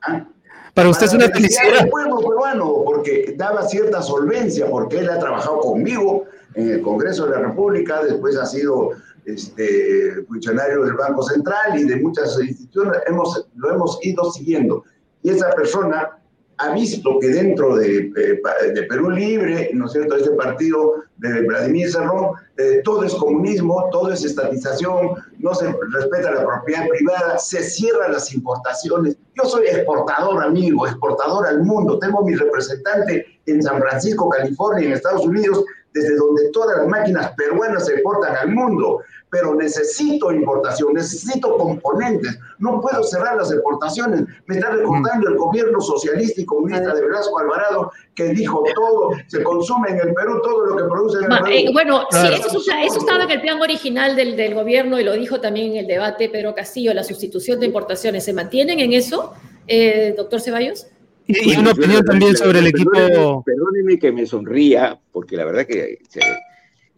¿Ah? 0.03 0.27
Para 0.75 0.91
usted 0.91 1.07
es 1.07 1.15
una 1.15 1.29
felicidad. 1.29 1.85
El 1.85 1.89
pueblo 1.89 2.19
peruano, 2.19 2.83
porque 2.85 3.35
daba 3.37 3.67
cierta 3.67 4.03
solvencia, 4.03 4.69
porque 4.69 4.99
él 4.99 5.09
ha 5.09 5.19
trabajado 5.19 5.61
conmigo 5.61 6.25
en 6.55 6.71
el 6.71 6.83
Congreso 6.83 7.27
de 7.27 7.33
la 7.33 7.49
República, 7.49 8.05
después 8.05 8.37
ha 8.37 8.45
sido 8.45 8.91
este, 9.25 10.23
funcionario 10.29 10.85
del 10.85 10.95
Banco 10.95 11.23
Central 11.23 11.81
y 11.81 11.85
de 11.85 11.97
muchas 11.97 12.39
instituciones, 12.41 13.01
hemos, 13.07 13.49
lo 13.57 13.75
hemos 13.75 13.99
ido 14.03 14.31
siguiendo. 14.31 14.85
Y 15.23 15.31
esa 15.31 15.51
persona 15.51 16.19
ha 16.59 16.73
visto 16.73 17.19
que 17.21 17.29
dentro 17.29 17.77
de, 17.77 18.11
de, 18.11 18.83
Perú 18.85 19.11
Libre, 19.11 19.71
¿no 19.75 19.87
es 19.87 19.93
cierto?, 19.93 20.17
este 20.17 20.31
partido 20.31 20.95
de 21.19 21.43
Vladimir 21.43 21.91
Cerrón, 21.91 22.31
eh, 22.57 22.81
todo 22.85 23.05
es 23.05 23.15
comunismo, 23.15 23.89
todo 23.91 24.13
es 24.13 24.25
estatización, 24.25 25.11
no 25.39 25.55
se 25.55 25.75
respeta 25.93 26.31
la 26.33 26.47
propiedad 26.47 26.89
privada, 26.89 27.39
se 27.39 27.63
cierran 27.63 28.13
las 28.13 28.33
importaciones. 28.33 29.17
Yo 29.35 29.49
soy 29.49 29.67
exportador, 29.67 30.43
amigo, 30.43 30.87
exportador 30.87 31.47
al 31.47 31.63
mundo. 31.63 31.99
Tengo 31.99 32.25
mi 32.25 32.35
representante 32.35 33.27
en 33.47 33.63
San 33.63 33.81
Francisco, 33.81 34.31
California, 34.31 34.87
en 34.87 34.93
Estados 34.95 35.27
Unidos, 35.27 35.65
desde 35.97 36.17
donde 36.17 36.51
todas 36.51 36.79
las 36.79 36.89
máquinas 36.89 37.33
peruanas 37.37 37.87
se 37.87 37.95
exportan 37.95 38.37
al 38.37 38.49
mundo 38.51 39.01
pero 39.31 39.55
necesito 39.55 40.33
importación, 40.33 40.95
necesito 40.95 41.57
componentes, 41.57 42.39
no 42.59 42.81
puedo 42.81 43.03
cerrar 43.03 43.37
las 43.37 43.51
exportaciones. 43.51 44.23
Me 44.47 44.55
está 44.57 44.71
recordando 44.71 45.29
el 45.29 45.37
gobierno 45.37 45.81
socialista 45.81 46.41
y 46.41 46.45
comunista 46.45 46.95
de 46.95 47.03
Velasco 47.03 47.39
Alvarado 47.39 47.91
que 48.15 48.29
dijo 48.31 48.65
todo, 48.75 49.11
se 49.27 49.43
consume 49.43 49.91
en 49.91 50.09
el 50.09 50.15
Perú 50.15 50.41
todo 50.43 50.67
lo 50.67 50.77
que 50.77 50.85
produce 50.85 51.19
en 51.19 51.25
el 51.25 51.39
Perú. 51.39 51.47
Eh, 51.51 51.71
bueno, 51.73 52.07
sí, 52.11 52.29
eso, 52.33 52.59
eso, 52.59 52.99
estaba 52.99 53.25
en 53.25 53.31
el 53.31 53.41
plan 53.41 53.61
original 53.61 54.17
del, 54.17 54.37
del, 54.37 54.55
gobierno 54.55 54.99
y 54.99 55.05
lo 55.05 55.13
dijo 55.13 55.41
también 55.41 55.73
en 55.73 55.77
el 55.79 55.87
debate 55.87 56.29
Pedro 56.29 56.55
Castillo, 56.55 56.95
la 56.95 57.05
sustitución 57.05 57.61
de 57.61 57.67
importaciones. 57.67 58.25
¿Se 58.25 58.33
mantienen 58.33 58.79
en 58.81 58.93
eso, 58.93 59.35
eh, 59.67 60.15
doctor 60.17 60.41
Ceballos? 60.41 60.87
Y, 61.27 61.57
una 61.57 61.73
opinión 61.73 62.05
también 62.05 62.37
sobre 62.37 62.61
el 62.61 62.69
equipo. 62.69 63.43
Perdóneme, 63.45 63.99
que 63.99 64.13
me 64.13 64.27
sonría, 64.27 64.99
porque 65.13 65.37
la 65.37 65.45
verdad 65.45 65.67
que 65.67 65.99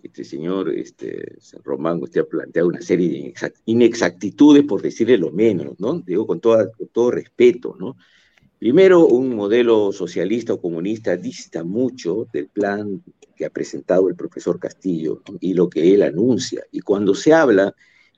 este 0.03 0.25
señor 0.25 0.71
este, 0.71 1.37
San 1.41 1.63
Román, 1.63 2.03
usted 2.03 2.23
ha 2.23 2.25
planteado 2.25 2.69
una 2.69 2.81
serie 2.81 3.09
de 3.09 3.35
inexactitudes, 3.67 4.65
por 4.65 4.83
decirle 4.83 5.19
lo 5.19 5.31
menos, 5.31 5.79
¿no? 5.79 6.01
Digo 6.01 6.27
con, 6.27 6.41
toda, 6.41 6.71
con 6.71 6.89
todo 6.89 7.11
respeto, 7.11 7.77
¿no? 7.79 7.97
Primero, 8.59 9.07
un 9.07 9.37
modelo 9.37 9.93
socialista 9.93 10.53
o 10.53 10.61
comunista 10.61 11.17
dista 11.17 11.63
mucho 11.63 12.27
del 12.33 12.49
plan 12.49 13.03
que 13.37 13.47
ha 13.47 13.51
presentado 13.51 14.09
el 14.09 14.17
profesor 14.17 14.59
Castillo 14.59 15.23
y 15.41 15.55
lo 15.55 15.71
que 15.71 15.95
él 15.95 16.03
anuncia. 16.03 16.65
Y 16.73 16.81
cuando 16.81 17.15
se 17.15 17.33
habla 17.33 17.73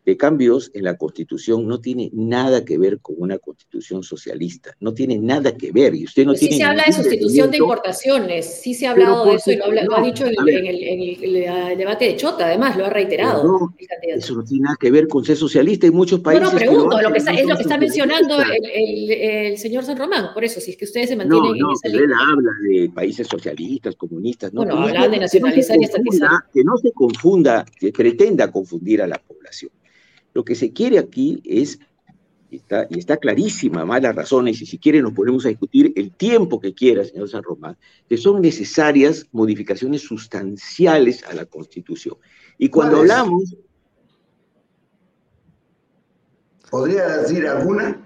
de 0.05 0.17
cambios 0.17 0.71
en 0.75 0.85
la 0.85 0.97
constitución 0.97 1.67
no 1.67 1.81
tiene 1.81 2.11
nada 2.13 2.65
que 2.65 2.79
ver 2.79 3.01
con 3.01 3.17
una 3.19 3.39
constitución 3.39 4.03
socialista, 4.03 4.75
no 4.81 4.95
tiene 4.95 5.19
nada 5.19 5.57
que 5.57 5.73
ver. 5.73 5.95
Y 5.95 6.05
usted 6.05 6.25
no 6.25 6.35
sí 6.35 6.51
se 6.53 6.63
habla 6.63 6.85
de 6.87 6.93
sustitución 6.93 7.51
de 7.51 7.59
importaciones, 7.59 8.61
sí 8.61 8.75
se 8.75 8.87
ha 8.87 8.93
hablado 8.93 9.27
de 9.27 9.35
eso 9.35 9.51
y 9.51 9.57
lo, 9.57 9.97
ha 9.97 10.03
dicho 10.03 10.27
en, 10.27 10.35
el, 10.67 11.77
debate 11.77 12.07
de 12.07 12.17
Chota, 12.17 12.47
además, 12.47 12.77
lo 12.77 12.87
ha 12.87 12.91
reiterado. 12.91 13.71
eso 14.17 14.35
no 14.35 14.45
tiene 14.45 14.65
nada 14.65 14.77
que 14.81 14.91
ver 14.91 15.07
con 15.09 15.25
ser 15.25 15.37
socialista 15.37 15.87
en 15.87 15.95
muchos 15.95 16.21
países. 16.21 16.43
No, 16.43 16.53
no, 16.53 16.59
pregunto, 16.59 17.01
lo 17.01 17.13
que 17.13 17.19
es 17.19 17.47
lo 17.47 17.57
que 17.57 17.63
está 17.63 17.79
mencionando 17.79 18.37
el, 18.75 19.59
señor 19.59 19.85
San 19.85 19.97
Román, 19.97 20.33
por 20.33 20.45
eso, 20.45 20.61
si 20.61 20.73
es 20.73 20.77
que 20.77 20.85
ustedes 20.85 21.11
se 21.11 21.17
mantienen 21.17 21.57
en 21.57 21.71
esa 21.73 21.89
línea. 21.89 22.05
Él 22.05 22.13
habla 22.13 22.51
de 22.69 22.91
países 22.91 23.27
socialistas, 23.27 23.97
comunistas. 23.97 24.53
No, 24.53 24.65
bueno, 24.65 24.81
habla 24.81 25.09
de 25.09 25.19
nacionalizar 25.19 25.77
y 25.81 25.85
estatizar. 25.85 26.31
Que 26.53 26.65
no 26.65 26.77
se 26.79 26.93
confunda, 26.93 27.65
que 27.79 27.93
pretenda 27.93 28.51
confundir 28.51 29.03
a 29.03 29.07
la 29.07 29.19
población. 29.19 29.71
Lo 30.35 30.45
que 30.45 30.55
se 30.55 30.73
quiere 30.73 30.99
aquí 30.99 31.43
es, 31.45 31.79
está, 32.51 32.87
y 32.89 32.99
está 32.99 33.17
clarísima, 33.17 33.85
más 33.85 34.03
las 34.03 34.15
razones, 34.15 34.61
y 34.63 34.67
si 34.67 34.79
quiere 34.79 35.03
nos 35.03 35.13
ponemos 35.13 35.45
a 35.45 35.49
discutir 35.49 35.93
el 35.97 36.13
tiempo 36.13 36.61
que 36.61 36.75
quiera, 36.75 37.05
señor 37.05 37.29
San 37.29 37.43
Román, 37.43 37.77
que 38.09 38.17
son 38.17 38.41
necesarias 38.41 39.27
modificaciones 39.33 40.03
sustanciales 40.03 41.25
a 41.25 41.35
la 41.35 41.47
Constitución. 41.47 42.17
Y 42.59 42.69
cuando 42.69 42.99
hablamos... 42.99 43.57
¿Podría 46.71 47.17
decir 47.17 47.47
alguna? 47.49 48.01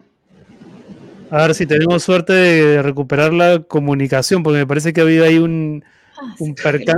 A 1.31 1.47
ver 1.47 1.55
si 1.55 1.67
tenemos 1.67 2.03
suerte 2.03 2.33
de 2.33 2.83
recuperar 2.83 3.33
la 3.33 3.63
comunicación, 3.63 4.43
porque 4.43 4.59
me 4.59 4.67
parece 4.67 4.93
que 4.93 5.01
ha 5.01 5.05
habido 5.05 5.25
ahí 5.25 5.39
un, 5.39 5.85
ah, 6.17 6.35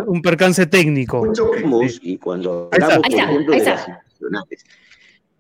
un, 0.07 0.21
percance 0.23 0.67
técnico. 0.67 1.33
Y 2.03 2.19
cuando 2.19 2.69
hablamos, 2.71 2.99
por 2.99 3.15
ejemplo, 3.15 3.53
de 3.55 3.65
las 3.65 3.87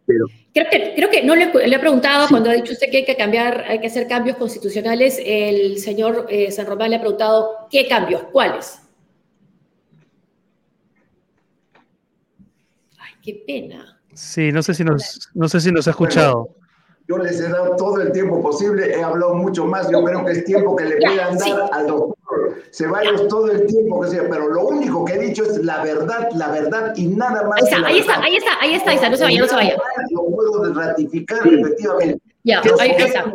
Creo, 0.06 0.28
que, 0.70 0.92
creo 0.94 1.10
que 1.10 1.24
no 1.24 1.34
le, 1.34 1.52
le 1.52 1.76
he 1.76 1.78
preguntado 1.78 2.28
cuando 2.28 2.48
ha 2.48 2.54
dicho 2.54 2.72
usted 2.72 2.90
que 2.90 2.98
hay 2.98 3.04
que 3.04 3.16
cambiar, 3.16 3.64
hay 3.66 3.80
que 3.80 3.88
hacer 3.88 4.06
cambios 4.06 4.36
constitucionales, 4.36 5.20
el 5.24 5.78
señor 5.78 6.26
eh, 6.28 6.52
San 6.52 6.66
Román 6.66 6.90
le 6.90 6.96
ha 6.96 7.00
preguntado 7.00 7.66
qué 7.70 7.88
cambios, 7.88 8.22
cuáles. 8.32 8.80
Ay, 12.98 13.14
qué 13.22 13.42
pena. 13.46 14.00
Sí, 14.14 14.52
no 14.52 14.62
sé 14.62 14.74
si 14.74 14.84
nos, 14.84 15.28
no 15.34 15.48
sé 15.48 15.60
si 15.60 15.72
nos 15.72 15.88
ha 15.88 15.90
escuchado. 15.90 16.50
Yo 17.08 17.18
les 17.18 17.40
he 17.40 17.48
dado 17.48 17.76
todo 17.76 18.00
el 18.00 18.12
tiempo 18.12 18.40
posible, 18.40 18.94
he 18.94 19.02
hablado 19.02 19.34
mucho 19.34 19.66
más, 19.66 19.90
yo 19.90 20.02
creo 20.04 20.24
que 20.24 20.32
es 20.32 20.44
tiempo 20.44 20.74
que 20.74 20.84
le 20.84 20.96
puedan 20.96 21.36
dar 21.38 21.68
al 21.72 21.86
doctor 21.86 22.15
Ceballos 22.72 23.28
todo 23.28 23.50
el 23.50 23.66
tiempo 23.66 24.00
que 24.00 24.08
sea, 24.08 24.28
pero 24.28 24.48
lo 24.48 24.66
único 24.68 25.04
que 25.04 25.14
he 25.14 25.18
dicho 25.18 25.44
es 25.44 25.58
la 25.64 25.82
verdad, 25.82 26.28
la 26.34 26.50
verdad 26.50 26.92
y 26.96 27.08
nada 27.08 27.42
más. 27.44 27.62
Ahí 27.62 27.68
está, 27.68 27.86
ahí 27.86 27.98
está, 27.98 28.20
ahí 28.22 28.36
está, 28.36 28.60
ahí 28.60 28.74
está, 28.74 28.90
ahí 28.90 28.96
está, 28.96 29.10
no 29.10 29.16
se 29.16 29.24
vaya, 29.24 29.40
no 29.40 29.48
se 29.48 29.54
vaya. 29.54 29.76
Lo 30.10 30.24
puedo 30.26 30.74
ratificar 30.74 31.46
efectivamente. 31.46 32.20
Ya, 32.44 32.62
ahí 32.78 32.90
está. 32.90 33.32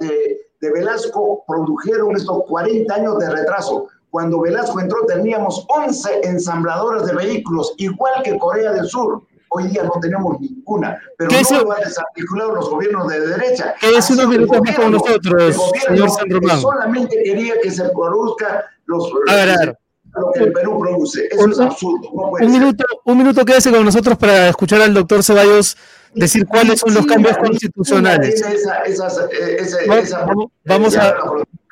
De, 0.00 0.46
de 0.60 0.72
Velasco 0.72 1.44
produjeron 1.46 2.16
estos 2.16 2.44
40 2.44 2.94
años 2.94 3.18
de 3.18 3.30
retraso. 3.30 3.88
Cuando 4.10 4.40
Velasco 4.40 4.80
entró 4.80 5.04
teníamos 5.06 5.66
11 5.68 6.20
ensambladoras 6.24 7.06
de 7.06 7.14
vehículos, 7.14 7.74
igual 7.76 8.22
que 8.22 8.38
Corea 8.38 8.72
del 8.72 8.86
Sur. 8.86 9.22
Hoy 9.48 9.68
día 9.68 9.84
no 9.84 9.98
tenemos 10.00 10.40
ninguna, 10.40 11.00
pero 11.16 11.30
no 11.30 11.62
lo 11.62 11.72
han 11.72 11.80
desarticulado 11.82 12.54
los 12.56 12.70
gobiernos 12.70 13.08
de 13.08 13.20
derecha. 13.20 13.74
¿Qué 13.80 13.90
es 13.96 14.10
unos 14.10 14.28
minutos 14.28 14.60
más 14.64 14.76
con 14.76 14.92
nosotros, 14.92 15.56
señor 15.86 16.10
San 16.10 16.30
Román? 16.30 16.60
Solamente 16.60 17.22
quería 17.22 17.54
que 17.62 17.70
se 17.70 17.88
produzca 17.90 18.64
los... 18.86 19.10
A 19.28 19.34
ver, 19.34 19.50
a 19.50 19.58
ver. 19.58 19.78
Lo 20.16 20.32
que 20.32 20.44
el 20.44 20.52
Perú 20.52 20.80
produce. 20.80 21.28
Eso 21.30 21.44
un, 21.44 21.52
es 21.52 21.60
absurdo. 21.60 22.10
No 22.14 22.30
un, 22.30 22.50
minuto, 22.52 22.84
un 23.04 23.18
minuto 23.18 23.44
quédese 23.44 23.70
con 23.70 23.84
nosotros 23.84 24.16
para 24.16 24.48
escuchar 24.48 24.80
al 24.80 24.94
doctor 24.94 25.22
Ceballos 25.22 25.76
decir 26.14 26.46
cuáles 26.46 26.80
son 26.80 26.94
los 26.94 27.06
cambios 27.06 27.36
constitucionales. 27.36 28.40
Esa, 28.40 28.82
esa, 28.84 29.28
esa, 29.28 30.24
vamos, 30.24 30.50
vamos, 30.64 30.96
a, 30.96 31.14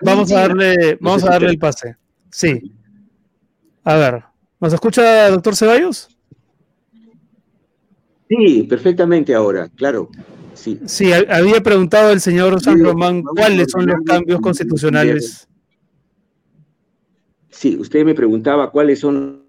vamos, 0.03 0.31
a 0.31 0.41
darle, 0.41 0.99
vamos 1.01 1.25
a 1.25 1.31
darle 1.31 1.51
el 1.51 1.59
pase. 1.59 1.97
Sí. 2.31 2.73
A 3.83 3.97
ver, 3.97 4.25
¿nos 4.61 4.73
escucha, 4.73 5.31
doctor 5.31 5.57
Ceballos? 5.57 6.14
Sí, 8.29 8.63
perfectamente 8.65 9.35
ahora, 9.35 9.69
claro. 9.69 10.09
Sí, 10.55 10.81
sí 10.87 11.13
había 11.13 11.61
preguntado 11.63 12.11
el 12.11 12.21
señor 12.21 12.61
San 12.61 12.83
Román 12.83 13.23
cuáles 13.23 13.71
son 13.71 13.87
los 13.87 13.97
cambios 14.05 14.41
constitucionales. 14.41 15.49
Sí, 17.51 17.77
usted 17.77 18.05
me 18.05 18.15
preguntaba 18.15 18.71
cuáles 18.71 19.01
son. 19.01 19.45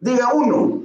Diga 0.00 0.32
uno. 0.32 0.82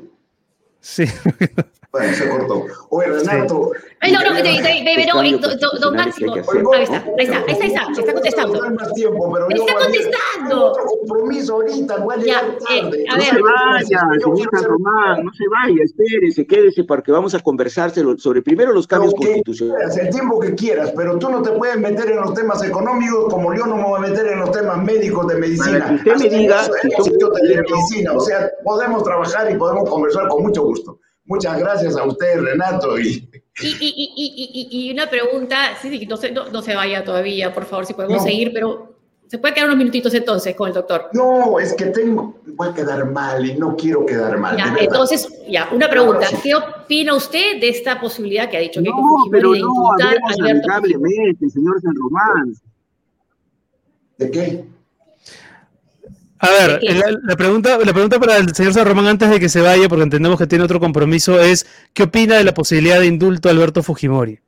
Sí. 0.80 1.06
Bueno, 1.94 2.12
se 2.12 2.28
cortó. 2.28 2.66
Oye, 2.90 3.08
Renato. 3.08 3.72
No, 4.02 4.24
no, 4.24 4.34
no, 4.34 5.80
don 5.80 5.96
Máximo. 5.96 6.34
Ahí 6.34 6.84
está, 6.84 6.98
ahí 6.98 7.24
está, 7.24 7.38
ahí 7.38 7.54
está, 7.54 7.66
está, 7.66 7.92
está 7.92 8.14
contestando. 8.14 8.56
Está 8.56 9.76
contestando. 9.76 10.66
Otro 10.72 10.86
compromiso 10.86 11.54
ahorita, 11.54 11.98
voy 11.98 12.16
a 12.16 12.18
llegar 12.18 12.58
tarde. 12.68 13.06
No 13.08 13.22
se 13.22 13.42
vaya, 13.42 14.02
señor 14.24 14.50
San 14.52 14.64
Román, 14.64 15.24
no 15.24 15.32
se 15.34 15.44
vaya, 15.48 15.84
espérese, 15.84 16.48
quédese, 16.48 16.84
porque 16.84 17.12
vamos 17.12 17.36
a 17.36 17.40
conversar 17.40 17.92
sobre 18.18 18.42
primero 18.42 18.74
los 18.74 18.88
cambios 18.88 19.14
constitucionales. 19.14 19.96
El 19.96 20.10
tiempo 20.10 20.40
que 20.40 20.56
quieras, 20.56 20.92
pero 20.98 21.20
tú 21.20 21.30
no 21.30 21.44
te 21.44 21.52
puedes 21.52 21.78
meter 21.78 22.10
en 22.10 22.22
los 22.22 22.34
temas 22.34 22.64
económicos 22.64 23.32
como 23.32 23.54
yo 23.54 23.68
no 23.68 23.76
me 23.76 23.84
voy 23.84 24.00
a 24.00 24.10
meter 24.10 24.26
en 24.26 24.40
los 24.40 24.52
temas 24.52 24.84
médicos 24.84 25.28
de 25.28 25.36
medicina. 25.36 25.92
Usted 25.96 26.16
me 26.18 26.38
diga. 26.40 26.68
de 26.68 27.62
medicina, 27.62 28.14
o 28.14 28.20
sea, 28.20 28.50
podemos 28.64 29.04
trabajar 29.04 29.52
y 29.52 29.56
podemos 29.58 29.88
conversar 29.88 30.28
con 30.28 30.42
mucho 30.42 30.64
gusto. 30.64 31.00
Muchas 31.26 31.58
gracias 31.58 31.96
a 31.96 32.04
usted, 32.04 32.42
Renato. 32.42 33.00
Y, 33.00 33.30
y, 33.62 33.78
y, 33.80 34.68
y 34.72 34.92
una 34.92 35.10
pregunta, 35.10 35.78
sí, 35.82 35.98
sí, 35.98 36.06
no, 36.06 36.18
se, 36.18 36.32
no, 36.32 36.50
no, 36.50 36.62
se 36.62 36.76
vaya 36.76 37.04
todavía, 37.04 37.54
por 37.54 37.66
favor, 37.66 37.86
si 37.86 37.94
podemos 37.94 38.18
no. 38.18 38.24
seguir, 38.24 38.52
pero 38.54 38.98
¿se 39.28 39.38
puede 39.38 39.54
quedar 39.54 39.68
unos 39.68 39.78
minutitos 39.78 40.14
entonces 40.14 40.54
con 40.56 40.68
el 40.68 40.74
doctor? 40.74 41.10
No, 41.14 41.60
es 41.60 41.74
que 41.74 41.86
tengo, 41.86 42.42
voy 42.46 42.70
a 42.70 42.74
quedar 42.74 43.10
mal 43.10 43.46
y 43.46 43.56
no 43.56 43.76
quiero 43.78 44.06
quedar 44.06 44.38
mal. 44.38 44.58
Ya, 44.58 44.76
entonces, 44.80 45.30
ya, 45.48 45.70
una 45.72 45.90
pregunta. 45.90 46.28
¿Qué 46.42 46.56
opina 46.56 47.16
usted 47.16 47.60
de 47.62 47.70
esta 47.70 48.02
posibilidad 48.02 48.50
que 48.50 48.58
ha 48.58 48.62
dicho 48.62 48.82
no, 48.82 48.92
que 49.24 49.32
pero 49.32 49.54
de 49.54 49.60
no, 49.60 49.92
a 49.92 49.96
Alberto 49.96 51.50
señor 51.50 51.82
San 51.82 51.96
Román. 51.96 52.54
¿De 54.18 54.30
qué? 54.30 54.66
A 56.44 56.50
ver, 56.50 56.84
la, 56.84 57.18
la, 57.24 57.36
pregunta, 57.38 57.78
la 57.78 57.94
pregunta 57.94 58.20
para 58.20 58.36
el 58.36 58.54
señor 58.54 58.74
San 58.74 58.86
Román 58.86 59.08
antes 59.08 59.30
de 59.30 59.40
que 59.40 59.48
se 59.48 59.62
vaya, 59.62 59.88
porque 59.88 60.04
entendemos 60.04 60.38
que 60.38 60.46
tiene 60.46 60.66
otro 60.66 60.78
compromiso, 60.78 61.40
es 61.40 61.66
¿qué 61.94 62.04
opina 62.04 62.36
de 62.36 62.44
la 62.44 62.54
posibilidad 62.54 63.00
de 63.00 63.06
indulto 63.06 63.48
a 63.48 63.54
Alberto 63.54 63.82
Fujimori? 63.82 64.42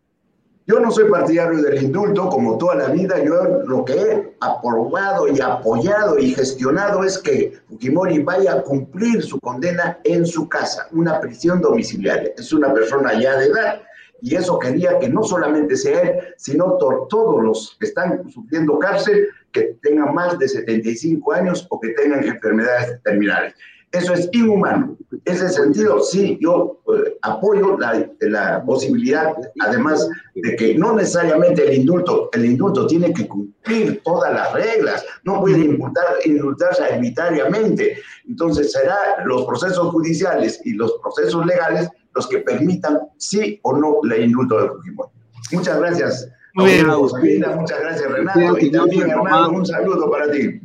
Yo 0.67 0.81
no 0.81 0.91
soy 0.91 1.09
partidario 1.09 1.61
del 1.61 1.81
indulto, 1.81 2.27
como 2.27 2.57
toda 2.57 2.75
la 2.75 2.87
vida, 2.89 3.23
yo 3.23 3.63
lo 3.65 3.85
que 3.85 3.93
he 3.93 4.35
aprobado 4.41 5.29
y 5.29 5.39
apoyado 5.39 6.19
y 6.19 6.33
gestionado 6.33 7.05
es 7.05 7.17
que 7.17 7.53
Fujimori 7.69 8.19
vaya 8.19 8.55
a 8.55 8.61
cumplir 8.61 9.23
su 9.23 9.39
condena 9.39 9.97
en 10.03 10.25
su 10.25 10.49
casa, 10.49 10.89
una 10.91 11.21
prisión 11.21 11.61
domiciliaria. 11.61 12.31
Es 12.37 12.51
una 12.51 12.73
persona 12.73 13.17
ya 13.17 13.37
de 13.37 13.45
edad 13.45 13.81
y 14.21 14.35
eso 14.35 14.59
quería 14.59 14.99
que 14.99 15.07
no 15.07 15.23
solamente 15.23 15.77
sea 15.77 16.01
él, 16.01 16.19
sino 16.35 16.77
to 16.77 17.07
todos 17.09 17.41
los 17.41 17.77
que 17.79 17.85
están 17.85 18.29
sufriendo 18.29 18.79
cárcel 18.79 19.29
que 19.55 19.77
tengan 19.81 20.13
más 20.13 20.37
de 20.37 20.47
75 20.47 21.31
años 21.33 21.65
o 21.69 21.79
que 21.79 21.89
tengan 21.89 22.23
enfermedades 22.23 23.01
terminales. 23.03 23.55
Eso 23.91 24.13
es 24.13 24.27
inhumano. 24.33 24.97
Ese 25.23 25.47
sentido, 25.47 26.01
sí, 26.01 26.37
yo 26.41 26.81
eh, 26.93 27.17
apoyo 27.21 27.77
la, 27.79 28.05
la, 28.19 28.63
posibilidad, 28.65 29.33
además 29.61 30.09
de 30.35 30.55
que 30.57 30.75
no 30.75 30.95
necesariamente 30.95 31.65
el 31.65 31.75
indulto, 31.75 32.29
el 32.33 32.45
indulto 32.45 32.87
tiene 32.87 33.13
que 33.13 33.25
cumplir 33.25 34.01
todas 34.03 34.33
las 34.33 34.51
reglas, 34.51 35.05
no 35.23 35.39
puede 35.39 35.59
indultar, 35.59 36.03
indultarse 36.25 36.83
arbitrariamente. 36.83 37.97
Entonces, 38.27 38.73
será 38.73 38.97
los 39.25 39.45
procesos 39.45 39.87
judiciales 39.91 40.59
y 40.65 40.73
los 40.73 40.93
procesos 41.01 41.45
legales 41.45 41.89
los 42.13 42.27
que 42.27 42.39
permitan 42.39 42.99
sí 43.17 43.59
o 43.63 43.77
no 43.77 43.99
el 44.03 44.25
indulto 44.25 44.61
de 44.61 44.69
Fujimori. 44.69 45.11
Muchas 45.53 45.79
gracias. 45.79 46.29
Muy 46.55 46.71
bien. 46.71 46.87
Muchas 46.87 47.79
gracias 47.79 48.11
Renato 48.11 48.59
y 48.59 48.71
también 48.71 49.09
Hernando, 49.09 49.49
un 49.51 49.65
saludo 49.65 50.09
para 50.09 50.31
ti. 50.31 50.61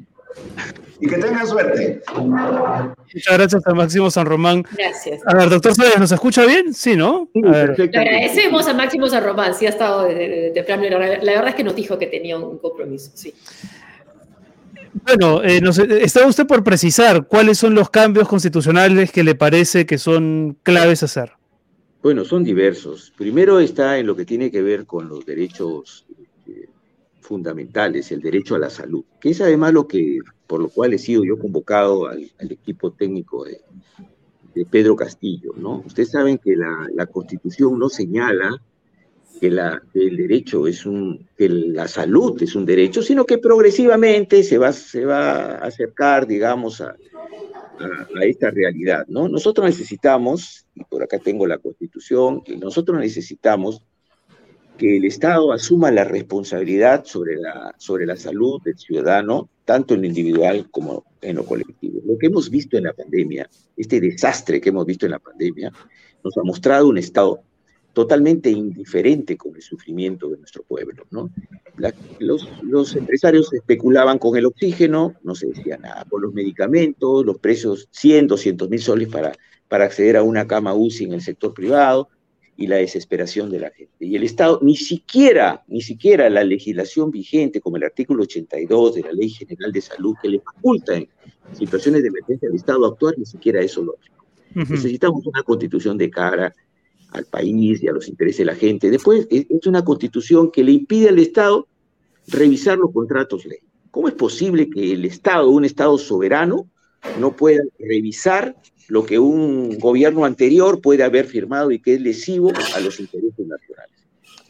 Y 1.01 1.09
que 1.09 1.17
tengan 1.17 1.47
suerte. 1.47 2.03
Muchas 2.15 3.39
gracias 3.39 3.67
a 3.67 3.75
Máximo 3.75 4.11
San 4.11 4.27
Román. 4.27 4.65
Gracias. 4.77 5.21
A 5.27 5.35
ver, 5.35 5.49
doctor 5.49 5.75
Suárez, 5.75 5.99
¿nos 5.99 6.13
escucha 6.13 6.45
bien? 6.45 6.73
Sí, 6.75 6.95
¿no? 6.95 7.29
Sí, 7.33 7.43
a 7.45 7.51
ver. 7.51 7.79
Le 7.79 7.85
agradecemos 7.99 8.69
a 8.69 8.75
Máximo 8.75 9.09
San 9.09 9.25
Román, 9.25 9.55
sí 9.55 9.67
ha 9.67 9.71
estado 9.71 10.05
de, 10.05 10.15
de, 10.15 10.53
de 10.53 10.63
plano. 10.63 10.83
La, 10.89 10.99
la 10.99 11.33
verdad 11.33 11.49
es 11.49 11.55
que 11.55 11.65
nos 11.65 11.75
dijo 11.75 11.99
que 11.99 12.07
tenía 12.07 12.39
un 12.39 12.59
compromiso, 12.59 13.11
sí. 13.15 13.35
Bueno, 15.07 15.43
eh, 15.43 15.61
nos, 15.61 15.79
está 15.79 16.27
usted 16.27 16.47
por 16.47 16.63
precisar 16.63 17.27
cuáles 17.27 17.59
son 17.59 17.75
los 17.75 17.91
cambios 17.91 18.29
constitucionales 18.29 19.11
que 19.11 19.25
le 19.25 19.35
parece 19.35 19.87
que 19.87 19.99
son 19.99 20.57
claves 20.63 21.03
hacer. 21.03 21.33
Bueno, 22.03 22.25
son 22.25 22.45
diversos. 22.45 23.13
Primero 23.17 23.61
está 23.61 23.99
en 23.99 24.07
lo 24.07 24.17
que 24.17 24.25
tiene 24.25 24.51
que 24.51 24.63
ver 24.63 24.87
con 24.87 25.09
los 25.09 25.27
derechos 25.27 26.07
eh, 26.47 26.69
fundamentales, 27.21 28.11
el 28.11 28.21
derecho 28.21 28.55
a 28.55 28.59
la 28.59 28.71
salud, 28.71 29.05
que 29.21 29.31
es 29.31 29.41
además 29.41 29.75
lo 29.75 29.87
que, 29.87 30.19
por 30.47 30.61
lo 30.61 30.69
cual 30.69 30.95
he 30.95 30.99
sido 30.99 31.25
yo 31.25 31.39
convocado 31.39 32.07
al, 32.07 32.31
equipo 32.39 32.93
técnico 32.93 33.45
de, 33.45 33.61
Pedro 34.71 34.95
Castillo, 34.95 35.53
¿no? 35.57 35.83
Ustedes 35.87 36.11
saben 36.11 36.37
que 36.37 36.55
la 36.55 37.07
Constitución 37.07 37.79
no 37.79 37.89
señala 37.89 38.61
que, 39.41 39.51
la, 39.51 39.83
que, 39.93 40.07
el 40.07 40.17
derecho 40.17 40.67
es 40.67 40.85
un, 40.85 41.27
que 41.37 41.49
la 41.49 41.89
salud 41.89 42.41
es 42.43 42.55
un 42.55 42.67
derecho, 42.67 43.03
sino 43.03 43.25
que 43.25 43.39
progresivamente 43.39 44.43
se 44.43 44.59
va, 44.59 44.73
se 44.73 45.05
va 45.05 45.57
a 45.57 45.67
acercar, 45.67 46.27
digamos, 46.27 46.81
a, 46.81 46.91
a, 46.91 48.21
a, 48.21 48.25
esta 48.25 48.51
realidad, 48.51 49.07
¿no? 49.09 49.29
Nosotros 49.29 49.67
necesitamos, 49.67 50.67
y 50.75 50.85
por 50.85 51.03
acá 51.03 51.19
tengo 51.19 51.47
la 51.47 51.59
Constitución, 51.59 52.43
que 52.43 52.57
nosotros 52.57 53.01
necesitamos 53.01 53.83
que 54.81 54.97
el 54.97 55.05
Estado 55.05 55.53
asuma 55.53 55.91
la 55.91 56.05
responsabilidad 56.05 57.05
sobre 57.05 57.37
la, 57.37 57.75
sobre 57.77 58.07
la 58.07 58.17
salud 58.17 58.63
del 58.63 58.79
ciudadano, 58.79 59.51
tanto 59.67 59.95
en 59.95 60.01
lo 60.01 60.07
individual 60.07 60.69
como 60.71 61.05
en 61.21 61.37
lo 61.37 61.45
colectivo. 61.45 62.01
Lo 62.07 62.17
que 62.17 62.29
hemos 62.29 62.49
visto 62.49 62.79
en 62.79 62.85
la 62.85 62.95
pandemia, 62.95 63.49
este 63.77 64.01
desastre 64.01 64.61
que 64.61 64.71
hemos 64.71 64.87
visto 64.87 65.05
en 65.05 65.13
la 65.13 65.19
pandemia, 65.19 65.71
nos 66.25 66.37
ha 66.37 66.43
mostrado 66.43 66.89
un 66.89 66.97
Estado 66.97 67.43
totalmente 67.93 68.51
indiferente 68.51 69.37
con 69.37 69.55
el 69.57 69.63
sufrimiento 69.63 70.29
de 70.29 70.39
nuestro 70.39 70.63
pueblo. 70.63 71.07
¿no? 71.11 71.31
La, 71.77 71.93
los, 72.19 72.49
los, 72.63 72.95
empresarios 72.95 73.53
especulaban 73.53 74.19
con 74.19 74.37
el 74.37 74.47
oxígeno, 74.47 75.15
no 75.23 75.35
se 75.35 75.49
decía 75.49 75.77
nada, 75.77 76.05
por 76.05 76.23
los 76.23 76.33
medicamentos, 76.33 77.25
los 77.25 77.39
precios 77.39 77.89
100, 77.91 78.29
200 78.29 78.71
mil 78.71 78.81
soles 78.81 79.09
para, 79.09 79.33
para 79.69 79.85
acceder 79.85 80.17
a 80.17 80.23
una 80.23 80.47
cama 80.47 80.75
UCI 80.75 81.05
en 81.05 81.15
el 81.15 81.21
sector 81.21 81.53
privado 81.53 82.09
y 82.57 82.67
la 82.67 82.77
desesperación 82.77 83.51
de 83.51 83.59
la 83.59 83.71
gente. 83.71 84.05
Y 84.05 84.17
el 84.17 84.23
Estado, 84.23 84.61
ni 84.63 84.77
siquiera, 84.77 85.65
ni 85.67 85.81
siquiera 85.81 86.29
la 86.29 86.45
legislación 86.45 87.11
vigente, 87.11 87.61
como 87.61 87.79
el 87.79 87.85
artículo 87.85 88.25
82 88.25 88.97
de 88.97 89.03
la 89.03 89.13
Ley 89.13 89.31
General 89.31 89.73
de 89.73 89.81
Salud, 89.81 90.15
que 90.23 90.29
le 90.29 90.41
faculta 90.41 90.95
en 90.95 91.09
situaciones 91.55 92.03
de 92.03 92.09
emergencia 92.09 92.49
al 92.49 92.55
Estado 92.55 92.87
actuar, 92.87 93.15
ni 93.17 93.25
siquiera 93.25 93.63
eso 93.63 93.83
lo 93.83 93.97
hace. 93.99 94.11
Uh 94.55 94.63
-huh. 94.63 94.71
Necesitamos 94.73 95.27
una 95.27 95.43
constitución 95.43 95.97
de 95.97 96.11
cara 96.11 96.55
al 97.13 97.25
país 97.27 97.83
y 97.83 97.89
a 97.89 97.93
los 97.93 98.09
intereses 98.09 98.39
de 98.39 98.45
la 98.47 98.55
gente. 98.55 98.91
Después, 98.91 99.27
es 99.31 99.67
una 99.67 99.85
constitución 99.85 100.51
que 100.51 100.65
le 100.65 100.73
impide 100.73 101.09
al 101.09 101.19
Estado 101.19 101.67
revisar 102.29 102.79
los 102.79 102.93
contratos 102.93 103.45
ley. 103.45 103.59
¿Cómo 103.91 104.09
es 104.09 104.15
posible 104.15 104.71
que 104.71 104.93
el 104.93 105.05
Estado, 105.05 105.49
un 105.49 105.65
Estado 105.65 105.99
soberano, 105.99 106.69
no 107.19 107.35
pueda 107.35 107.63
revisar 107.79 108.57
lo 108.89 109.07
que 109.07 109.19
un 109.19 109.79
gobierno 109.79 110.25
anterior 110.25 110.81
puede 110.81 111.05
haber 111.05 111.27
firmado 111.27 111.71
y 111.71 111.79
que 111.79 111.95
es 111.95 112.01
lesivo 112.01 112.53
a 112.75 112.81
los 112.81 112.99
intereses 112.99 113.47
nacionales. 113.47 113.97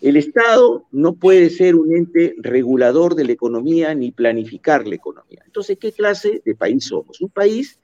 El 0.00 0.16
Estado 0.16 0.86
no 0.92 1.14
puede 1.14 1.50
ser 1.50 1.76
un 1.76 1.94
ente 1.94 2.34
regulador 2.38 3.14
de 3.14 3.24
la 3.24 3.32
economía 3.32 3.94
ni 3.94 4.12
planificar 4.12 4.86
la 4.86 4.94
economía. 4.94 5.42
Entonces, 5.44 5.76
¿qué 5.78 5.92
clase 5.92 6.40
de 6.42 6.54
país 6.54 6.86
somos? 6.86 7.20
Un 7.20 7.28
país 7.28 7.78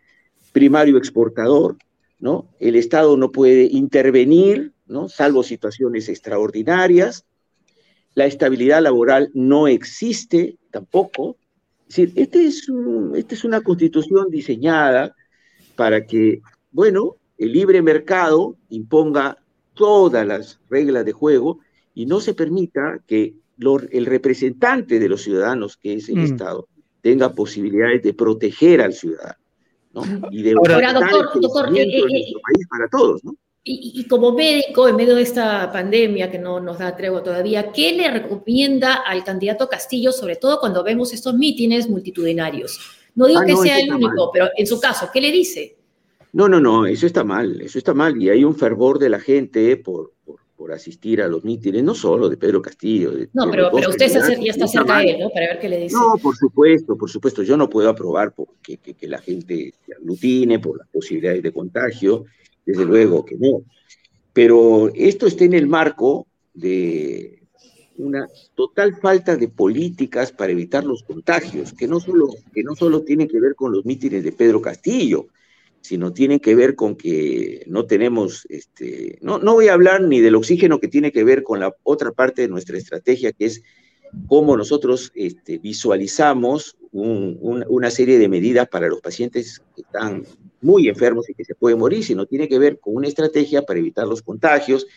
primario 0.53 0.97
exportador, 0.97 1.77
¿no? 2.19 2.49
El 2.59 2.77
Estado 2.77 3.17
no 3.17 3.31
puede 3.33 3.64
intervenir, 3.64 4.73
¿no? 4.87 5.09
Salvo 5.09 5.43
situaciones 5.43 6.09
extraordinarias. 6.09 7.25
La 8.14 8.27
estabilidad 8.27 8.83
laboral 8.83 9.31
no 9.35 9.69
existe 9.69 10.57
tampoco. 10.71 11.37
Es 11.89 11.97
decir, 11.97 12.12
este 12.17 12.47
es 12.47 12.67
esta 13.14 13.35
es 13.35 13.45
una 13.45 13.61
constitución 13.61 14.31
diseñada 14.31 15.14
para 15.77 16.07
que, 16.07 16.41
bueno, 16.73 17.17
el 17.39 17.53
libre 17.53 17.83
mercado 17.83 18.57
imponga 18.71 19.39
todas 19.75 20.27
las 20.27 20.59
reglas 20.71 21.05
de 21.05 21.12
juego 21.12 21.61
y 21.95 22.07
no 22.07 22.21
se 22.21 22.35
permita 22.35 23.01
que 23.07 23.35
el 23.91 24.07
representante 24.07 24.99
de 24.99 25.09
los 25.09 25.23
ciudadanos, 25.23 25.77
que 25.77 25.95
es 25.95 26.09
el 26.09 26.17
mm. 26.17 26.25
Estado, 26.25 26.69
tenga 27.01 27.33
posibilidades 27.33 28.03
de 28.03 28.14
proteger 28.14 28.81
al 28.81 28.93
ciudadano. 28.93 29.39
¿No? 29.97 30.29
Y 30.31 30.43
de 30.43 30.53
Ahora, 30.53 30.93
doctor, 30.93 31.41
doctor 31.41 31.77
eh, 31.77 31.83
eh, 31.83 31.99
eh, 31.99 32.33
país 32.43 32.67
para 32.69 32.89
todos, 32.89 33.25
¿no? 33.25 33.35
Y, 33.69 34.07
como 34.07 34.31
médico, 34.31 34.87
en 34.87 34.95
medio 34.95 35.17
de 35.17 35.23
esta 35.23 35.73
pandemia 35.73 36.31
que 36.31 36.39
no 36.39 36.61
nos 36.61 36.79
da 36.79 36.95
tregua 36.95 37.25
todavía, 37.25 37.73
¿qué 37.73 37.93
le 37.95 38.09
recomienda 38.09 38.95
al 38.95 39.25
candidato 39.25 39.69
Castillo, 39.69 40.13
sobre 40.13 40.37
todo 40.37 40.61
cuando 40.61 40.85
vemos 40.85 41.13
estos 41.13 41.35
mítines 41.35 41.89
multitudinarios? 41.89 42.79
No 43.17 43.27
digo 43.27 43.41
ah, 43.41 43.45
que 43.45 43.57
sea 43.57 43.81
el 43.81 43.93
único, 43.93 44.31
pero 44.33 44.51
en 44.57 44.69
su 44.69 44.79
caso, 44.79 45.09
¿qué 45.13 45.21
le 45.21 45.33
dice? 45.33 45.77
No, 46.33 46.49
no, 46.49 46.61
no, 46.61 46.87
eso 46.87 47.07
está 47.07 47.25
mal, 47.25 47.61
eso 47.61 47.79
está 47.79 47.93
mal. 47.93 48.23
Y 48.23 48.29
hay 48.29 48.45
un 48.45 48.55
fervor 48.55 49.01
de 49.01 49.09
la 49.09 49.19
gente 49.19 49.77
por, 49.79 50.13
por 50.57 50.73
asistir 50.73 51.21
a 51.21 51.29
los 51.29 51.45
mítines, 51.45 51.85
no 51.85 51.95
solo 51.95 52.29
de 52.29 52.37
Pedro 52.37 52.63
Castillo. 52.63 53.13
no, 53.33 53.51
pero, 53.51 53.71
usted 53.89 54.11
ya 54.11 54.51
está 54.51 54.67
cerca 54.67 54.99
de 54.99 55.11
él, 55.11 55.21
¿no? 55.21 55.31
Para 55.31 55.49
ver 55.49 55.59
qué 55.61 55.69
le 55.69 55.81
dice. 55.81 55.95
No, 55.95 56.15
por 56.21 56.35
supuesto, 56.37 56.97
por 56.97 57.11
supuesto. 57.11 57.43
Yo 57.43 57.57
no 57.57 57.69
puedo 57.69 57.91
aprobar 57.91 58.33
que, 58.63 58.79
que, 58.79 59.07
la 59.07 59.19
gente 59.19 59.75
se 59.85 59.95
aglutine 59.95 60.59
por 60.59 60.79
las 60.79 60.89
posibilidades 60.89 61.43
de 61.43 61.53
contagio, 61.53 62.25
desde 62.65 62.85
luego 62.85 63.25
que 63.25 63.37
no. 63.37 63.63
Pero 64.33 64.91
esto 64.95 65.27
está 65.27 65.45
en 65.45 65.55
el 65.55 65.67
marco 65.67 66.27
de 66.55 67.43
una 67.99 68.27
total 68.55 68.97
falta 68.97 69.37
de 69.37 69.49
políticas 69.49 70.33
para 70.33 70.53
evitar 70.53 70.85
los 70.85 71.03
contagios, 71.03 71.73
que 71.73 71.87
no 71.87 72.01
solo, 72.01 72.29
que 72.55 72.63
no 72.63 72.75
solo 72.75 73.03
tienen 73.03 73.29
que 73.29 73.41
ver 73.41 73.55
con 73.55 73.73
los 73.73 73.85
mítines 73.85 74.25
de 74.25 74.33
Pedro 74.33 74.61
Castillo, 74.61 75.27
sino 75.87 76.12
tiene 76.12 76.41
que 76.41 76.57
ver 76.57 76.74
con 76.74 76.97
que 76.97 77.62
no 77.68 77.87
tenemos, 77.87 78.45
este, 78.49 79.18
no, 79.22 79.39
no 79.39 79.55
voy 79.55 79.68
a 79.68 79.74
hablar 79.74 80.03
ni 80.03 80.20
del 80.20 80.34
oxígeno 80.34 80.80
que 80.80 80.89
tiene 80.89 81.12
que 81.12 81.22
ver 81.22 81.45
con 81.45 81.61
la 81.61 81.76
otra 81.84 82.11
parte 82.11 82.43
de 82.43 82.49
nuestra 82.49 82.76
estrategia, 82.76 83.30
que 83.32 83.45
es 83.45 83.62
cómo 84.26 84.57
nosotros 84.57 85.12
este, 85.14 85.59
visualizamos 85.59 86.76
una 86.91 87.91
serie 87.91 88.18
de 88.18 88.28
medidas 88.28 88.66
para 88.68 88.89
los 88.89 89.01
pacientes 89.01 89.62
que 89.76 89.82
están 89.82 90.24
muy 90.61 90.89
enfermos 90.89 91.28
y 91.28 91.34
que 91.34 91.45
se 91.45 91.55
pueden 91.55 91.78
morir, 91.78 92.03
sino 92.03 92.26
tiene 92.26 92.49
que 92.49 92.59
ver 92.59 92.80
con 92.80 92.97
una 92.97 93.07
estrategia 93.07 93.62
para 93.62 93.78
evitar 93.78 94.09
los 94.09 94.22
contagios, 94.22 94.89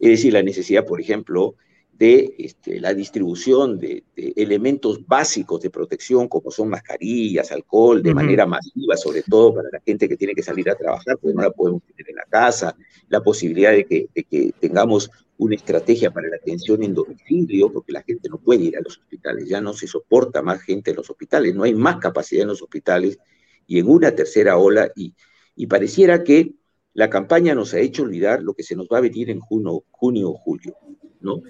es 0.00 0.10
decir, 0.10 0.32
la 0.32 0.42
necesidad, 0.42 0.84
por 0.84 1.00
ejemplo, 1.00 1.54
de 1.92 2.34
este, 2.38 2.80
la 2.80 2.94
distribución 2.94 3.78
de, 3.78 4.02
elementos 4.16 5.06
básicos 5.06 5.60
de 5.60 5.70
protección, 5.70 6.26
como 6.26 6.50
son 6.50 6.68
mascarillas, 6.68 7.52
alcohol, 7.52 8.02
de 8.02 8.14
manera 8.14 8.46
masiva, 8.46 8.96
sobre 8.96 9.22
todo 9.22 9.54
para 9.54 9.68
la 9.70 9.80
gente 9.84 10.08
que 10.08 10.16
tiene 10.16 10.34
que 10.34 10.42
salir 10.42 10.68
a 10.70 10.74
trabajar, 10.74 11.18
porque 11.18 11.34
no 11.34 11.42
la 11.42 11.50
podemos 11.50 11.82
tener 11.84 12.10
en 12.10 12.16
la 12.16 12.24
casa, 12.24 12.74
la 13.08 13.20
posibilidad 13.22 13.72
de 13.72 13.84
que, 13.84 14.08
que 14.28 14.52
tengamos 14.58 15.10
una 15.38 15.54
estrategia 15.54 16.10
para 16.10 16.28
la 16.28 16.36
atención 16.36 16.82
en 16.82 16.94
domicilio, 16.94 17.72
porque 17.72 17.92
la 17.92 18.02
gente 18.02 18.28
no 18.28 18.38
puede 18.38 18.64
ir 18.64 18.76
a 18.76 18.80
los 18.80 18.98
hospitales, 18.98 19.48
ya 19.48 19.60
no 19.60 19.72
se 19.72 19.86
soporta 19.86 20.42
más 20.42 20.62
gente 20.62 20.90
en 20.90 20.96
los 20.96 21.10
hospitales, 21.10 21.54
no 21.54 21.64
hay 21.64 21.74
más 21.74 21.98
capacidad 21.98 22.42
en 22.42 22.48
los 22.48 22.62
hospitales, 22.62 23.18
y 23.66 23.78
en 23.78 23.88
una 23.88 24.14
tercera 24.14 24.58
ola, 24.58 24.90
y, 24.96 25.14
y 25.54 25.66
pareciera 25.66 26.24
que 26.24 26.54
la 26.94 27.08
campaña 27.08 27.54
nos 27.54 27.74
ha 27.74 27.80
hecho 27.80 28.02
olvidar 28.02 28.42
lo 28.42 28.54
que 28.54 28.62
se 28.62 28.76
nos 28.76 28.88
va 28.88 28.98
a 28.98 29.02
venir 29.02 29.30
en 29.30 29.40
junio, 29.40 29.84
junio 29.90 30.30
o 30.30 30.34
julio, 30.34 30.76
¿no? 31.20 31.42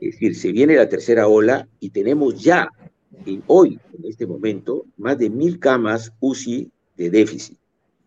Es 0.00 0.12
decir, 0.12 0.34
se 0.34 0.50
viene 0.50 0.76
la 0.76 0.88
tercera 0.88 1.28
ola 1.28 1.68
y 1.78 1.90
tenemos 1.90 2.42
ya, 2.42 2.70
hoy, 3.46 3.78
en 3.98 4.06
este 4.06 4.26
momento, 4.26 4.86
más 4.96 5.18
de 5.18 5.28
mil 5.28 5.58
camas 5.58 6.12
UCI 6.20 6.70
de 6.96 7.10
déficit. 7.10 7.58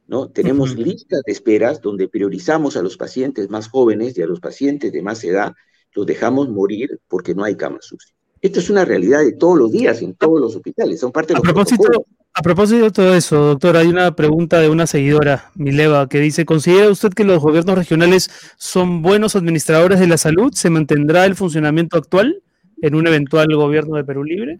¿no? 0.07 0.27
Tenemos 0.27 0.75
listas 0.75 1.21
de 1.23 1.31
esperas 1.31 1.81
donde 1.81 2.07
priorizamos 2.07 2.75
a 2.77 2.81
los 2.81 2.97
pacientes 2.97 3.49
más 3.51 3.69
jóvenes 3.69 4.17
y 4.17 4.23
a 4.23 4.27
los 4.27 4.39
pacientes 4.39 4.91
de 4.91 5.03
más 5.03 5.23
edad, 5.23 5.53
los 5.93 6.07
dejamos 6.07 6.49
morir 6.49 6.99
porque 7.07 7.35
no 7.35 7.43
hay 7.43 7.55
camas 7.55 7.91
UCI. 7.91 8.11
Esto 8.41 8.59
es 8.59 8.69
una 8.71 8.85
realidad 8.85 9.21
de 9.21 9.33
todos 9.33 9.57
los 9.57 9.71
días 9.71 10.01
en 10.01 10.15
todos 10.15 10.41
los 10.41 10.55
hospitales, 10.55 10.99
son 10.99 11.11
parte 11.11 11.33
de 11.33 11.39
los 11.39 11.47
a 11.47 11.53
propósito, 11.53 12.05
a 12.35 12.41
propósito 12.41 12.85
de 12.85 12.91
todo 12.91 13.13
eso, 13.13 13.37
doctor, 13.37 13.77
hay 13.77 13.87
una 13.87 14.15
pregunta 14.15 14.59
de 14.59 14.69
una 14.69 14.87
seguidora, 14.87 15.51
Mileva, 15.55 16.09
que 16.09 16.19
dice, 16.19 16.45
¿considera 16.45 16.89
usted 16.89 17.09
que 17.09 17.23
los 17.23 17.39
gobiernos 17.39 17.77
regionales 17.77 18.29
son 18.57 19.03
buenos 19.03 19.35
administradores 19.35 19.99
de 19.99 20.07
la 20.07 20.17
salud? 20.17 20.51
¿Se 20.53 20.71
mantendrá 20.71 21.25
el 21.25 21.35
funcionamiento 21.35 21.97
actual 21.97 22.41
en 22.81 22.95
un 22.95 23.05
eventual 23.05 23.55
gobierno 23.55 23.97
de 23.97 24.03
Perú 24.03 24.23
Libre? 24.23 24.59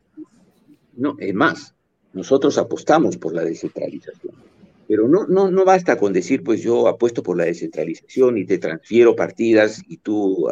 No, 0.95 1.15
es 1.19 1.33
más, 1.33 1.73
nosotros 2.13 2.59
apostamos 2.59 3.17
por 3.17 3.33
la 3.33 3.43
descentralización. 3.43 4.35
Pero 4.87 5.07
no, 5.07 5.25
no, 5.25 5.49
no 5.49 5.65
basta 5.65 5.97
con 5.97 6.13
decir, 6.13 6.43
pues 6.43 6.61
yo 6.61 6.87
apuesto 6.87 7.23
por 7.23 7.37
la 7.37 7.45
descentralización 7.45 8.37
y 8.37 8.45
te 8.45 8.59
transfiero 8.59 9.15
partidas 9.15 9.81
y 9.87 9.97
tú 9.97 10.47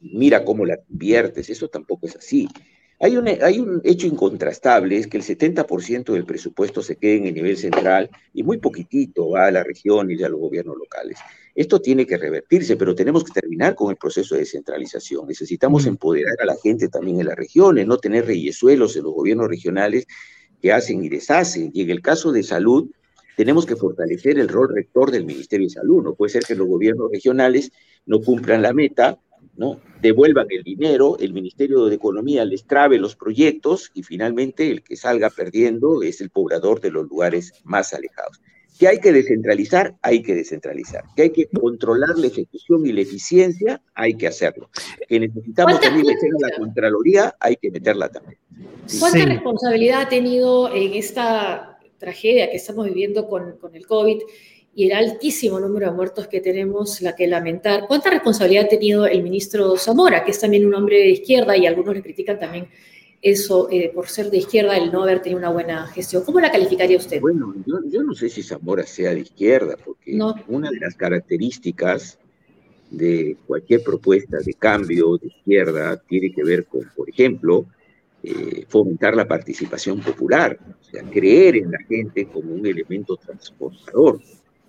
mira 0.00 0.44
cómo 0.44 0.64
la 0.64 0.80
inviertes. 0.90 1.48
Eso 1.48 1.68
tampoco 1.68 2.06
es 2.06 2.16
así. 2.16 2.48
Hay 2.98 3.16
un, 3.16 3.28
hay 3.28 3.58
un 3.58 3.82
hecho 3.84 4.06
incontrastable, 4.06 4.96
es 4.96 5.06
que 5.06 5.18
el 5.18 5.22
70% 5.22 6.12
del 6.12 6.24
presupuesto 6.24 6.82
se 6.82 6.96
queda 6.96 7.16
en 7.16 7.26
el 7.26 7.34
nivel 7.34 7.58
central 7.58 8.08
y 8.32 8.42
muy 8.42 8.56
poquitito 8.56 9.30
va 9.30 9.46
a 9.46 9.50
la 9.50 9.62
región 9.62 10.10
y 10.10 10.22
a 10.22 10.28
los 10.30 10.40
gobiernos 10.40 10.78
locales. 10.78 11.18
Esto 11.54 11.80
tiene 11.80 12.06
que 12.06 12.16
revertirse, 12.16 12.76
pero 12.76 12.94
tenemos 12.94 13.22
que 13.22 13.32
terminar 13.32 13.74
con 13.74 13.90
el 13.90 13.96
proceso 13.96 14.34
de 14.34 14.42
descentralización. 14.42 15.26
Necesitamos 15.26 15.84
mm. 15.84 15.88
empoderar 15.88 16.36
a 16.40 16.46
la 16.46 16.56
gente 16.62 16.88
también 16.88 17.20
en 17.20 17.26
las 17.26 17.36
regiones, 17.36 17.86
no 17.86 17.98
tener 17.98 18.26
reyesuelos 18.26 18.96
en 18.96 19.04
los 19.04 19.12
gobiernos 19.12 19.48
regionales 19.48 20.06
que 20.62 20.72
hacen 20.72 21.04
y 21.04 21.10
deshacen. 21.10 21.70
Y 21.74 21.82
en 21.82 21.90
el 21.90 22.00
caso 22.00 22.32
de 22.32 22.42
salud, 22.42 22.90
tenemos 23.36 23.66
que 23.66 23.76
fortalecer 23.76 24.38
el 24.38 24.48
rol 24.48 24.74
rector 24.74 25.10
del 25.10 25.26
Ministerio 25.26 25.66
de 25.66 25.74
Salud. 25.74 26.02
No 26.02 26.14
puede 26.14 26.32
ser 26.32 26.44
que 26.44 26.54
los 26.54 26.66
gobiernos 26.66 27.10
regionales 27.10 27.70
no 28.06 28.20
cumplan 28.20 28.62
la 28.62 28.72
meta 28.72 29.18
¿no? 29.56 29.80
Devuelvan 30.00 30.46
el 30.50 30.62
dinero, 30.62 31.16
el 31.18 31.32
Ministerio 31.32 31.86
de 31.86 31.94
Economía 31.94 32.44
les 32.44 32.64
trabe 32.64 32.98
los 32.98 33.16
proyectos 33.16 33.90
y 33.94 34.02
finalmente 34.02 34.70
el 34.70 34.82
que 34.82 34.96
salga 34.96 35.30
perdiendo 35.30 36.02
es 36.02 36.20
el 36.20 36.30
poblador 36.30 36.80
de 36.80 36.90
los 36.90 37.08
lugares 37.08 37.52
más 37.64 37.94
alejados. 37.94 38.40
Que 38.78 38.88
hay 38.88 39.00
que 39.00 39.12
descentralizar, 39.12 39.94
hay 40.02 40.22
que 40.22 40.34
descentralizar. 40.34 41.04
Que 41.16 41.22
hay 41.22 41.30
que 41.30 41.48
controlar 41.48 42.18
la 42.18 42.26
ejecución 42.26 42.86
y 42.86 42.92
la 42.92 43.00
eficiencia, 43.00 43.80
hay 43.94 44.14
que 44.14 44.26
hacerlo. 44.26 44.68
Que 45.08 45.18
necesitamos 45.18 45.80
también 45.80 46.06
meter 46.06 46.30
a 46.30 46.50
la 46.50 46.56
Contraloría, 46.58 47.34
hay 47.40 47.56
que 47.56 47.70
meterla 47.70 48.10
también. 48.10 48.38
¿Cuánta 48.98 49.24
responsabilidad 49.24 50.02
ha 50.02 50.08
tenido 50.08 50.74
en 50.74 50.92
esta 50.92 51.78
tragedia 51.98 52.50
que 52.50 52.56
estamos 52.56 52.86
viviendo 52.86 53.28
con, 53.28 53.56
con 53.56 53.74
el 53.74 53.86
COVID? 53.86 54.18
Y 54.76 54.84
el 54.84 54.92
altísimo 54.92 55.58
número 55.58 55.86
de 55.86 55.96
muertos 55.96 56.28
que 56.28 56.42
tenemos, 56.42 57.00
la 57.00 57.16
que 57.16 57.26
lamentar. 57.26 57.86
¿Cuánta 57.88 58.10
responsabilidad 58.10 58.66
ha 58.66 58.68
tenido 58.68 59.06
el 59.06 59.22
ministro 59.22 59.74
Zamora, 59.78 60.22
que 60.22 60.32
es 60.32 60.38
también 60.38 60.66
un 60.66 60.74
hombre 60.74 60.98
de 60.98 61.08
izquierda 61.08 61.56
y 61.56 61.64
algunos 61.64 61.94
le 61.94 62.02
critican 62.02 62.38
también 62.38 62.68
eso 63.22 63.68
eh, 63.70 63.90
por 63.94 64.06
ser 64.08 64.30
de 64.30 64.36
izquierda, 64.36 64.76
el 64.76 64.92
no 64.92 65.02
haber 65.02 65.22
tenido 65.22 65.38
una 65.38 65.48
buena 65.48 65.86
gestión? 65.86 66.24
¿Cómo 66.24 66.40
la 66.40 66.52
calificaría 66.52 66.98
usted? 66.98 67.22
Bueno, 67.22 67.54
yo, 67.64 68.02
no 68.02 68.14
sé 68.14 68.28
si 68.28 68.42
Zamora 68.42 68.84
sea 68.84 69.14
de 69.14 69.20
izquierda, 69.20 69.78
porque 69.82 70.18
una 70.46 70.68
de 70.68 70.78
las 70.78 70.94
características 70.94 72.18
de 72.90 73.34
cualquier 73.46 73.82
propuesta 73.82 74.36
de 74.44 74.52
cambio 74.52 75.16
de 75.16 75.28
izquierda 75.28 75.96
tiene 76.06 76.34
que 76.34 76.44
ver 76.44 76.66
con, 76.66 76.82
por 76.94 77.08
ejemplo, 77.08 77.64
eh, 78.22 78.66
fomentar 78.68 79.16
la 79.16 79.26
participación 79.26 80.00
popular, 80.00 80.58
o 80.82 80.84
sea, 80.84 81.02
creer 81.04 81.56
en 81.56 81.70
la 81.70 81.78
gente 81.88 82.26
como 82.26 82.52
un 82.52 82.66
elemento 82.66 83.16
transportador. 83.16 84.20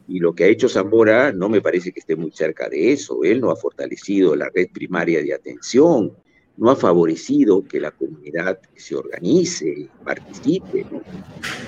Y 0.08 0.20
lo 0.20 0.34
que 0.34 0.46
ha 0.46 0.48
hecho 0.48 0.70
Zamora 0.70 1.32
no 1.32 1.50
me 1.50 1.62
parece 1.62 1.92
que 1.92 2.00
esté 2.00 2.16
muy 2.16 2.32
cerca 2.32 2.70
de 2.70 2.94
eso. 2.94 3.24
Él 3.24 3.42
no 3.42 3.52
ha 3.52 3.56
fortalecido 3.56 4.36
la 4.36 4.50
red 4.54 4.68
primaria 4.72 5.22
de 5.22 5.34
atención, 5.34 6.14
no 6.58 6.72
ha 6.72 6.76
favorecido 6.76 7.64
que 7.64 7.80
la 7.80 7.92
comunidad 7.92 8.60
se 8.76 8.96
organice, 8.96 9.90
participe. 10.04 10.86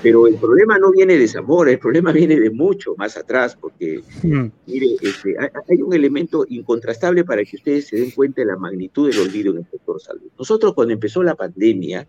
Pero 0.02 0.26
el 0.26 0.34
problema 0.34 0.78
no 0.78 0.90
viene 0.90 1.16
de 1.16 1.28
Zamora, 1.28 1.70
el 1.70 1.78
problema 1.78 2.12
viene 2.12 2.38
de 2.40 2.50
mucho 2.50 2.94
más 2.96 3.16
atrás, 3.16 3.56
porque, 3.60 4.02
mm. 4.22 4.46
mire, 4.66 4.96
este, 5.00 5.36
hay 5.38 5.82
un 5.82 5.94
elemento 5.94 6.44
incontrastable 6.48 7.24
para 7.24 7.44
que 7.44 7.56
ustedes 7.56 7.86
se 7.86 7.96
den 7.96 8.10
cuenta 8.10 8.40
de 8.42 8.48
la 8.48 8.56
magnitud 8.56 9.08
del 9.08 9.20
olvido 9.20 9.52
en 9.52 9.58
el 9.58 9.66
sector 9.70 10.00
salud. 10.00 10.28
Nosotros 10.36 10.74
cuando 10.74 10.92
empezó 10.92 11.22
la 11.22 11.36
pandemia, 11.36 12.08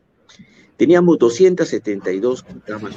teníamos 0.81 1.19
272 1.19 2.43
camas. 2.65 2.95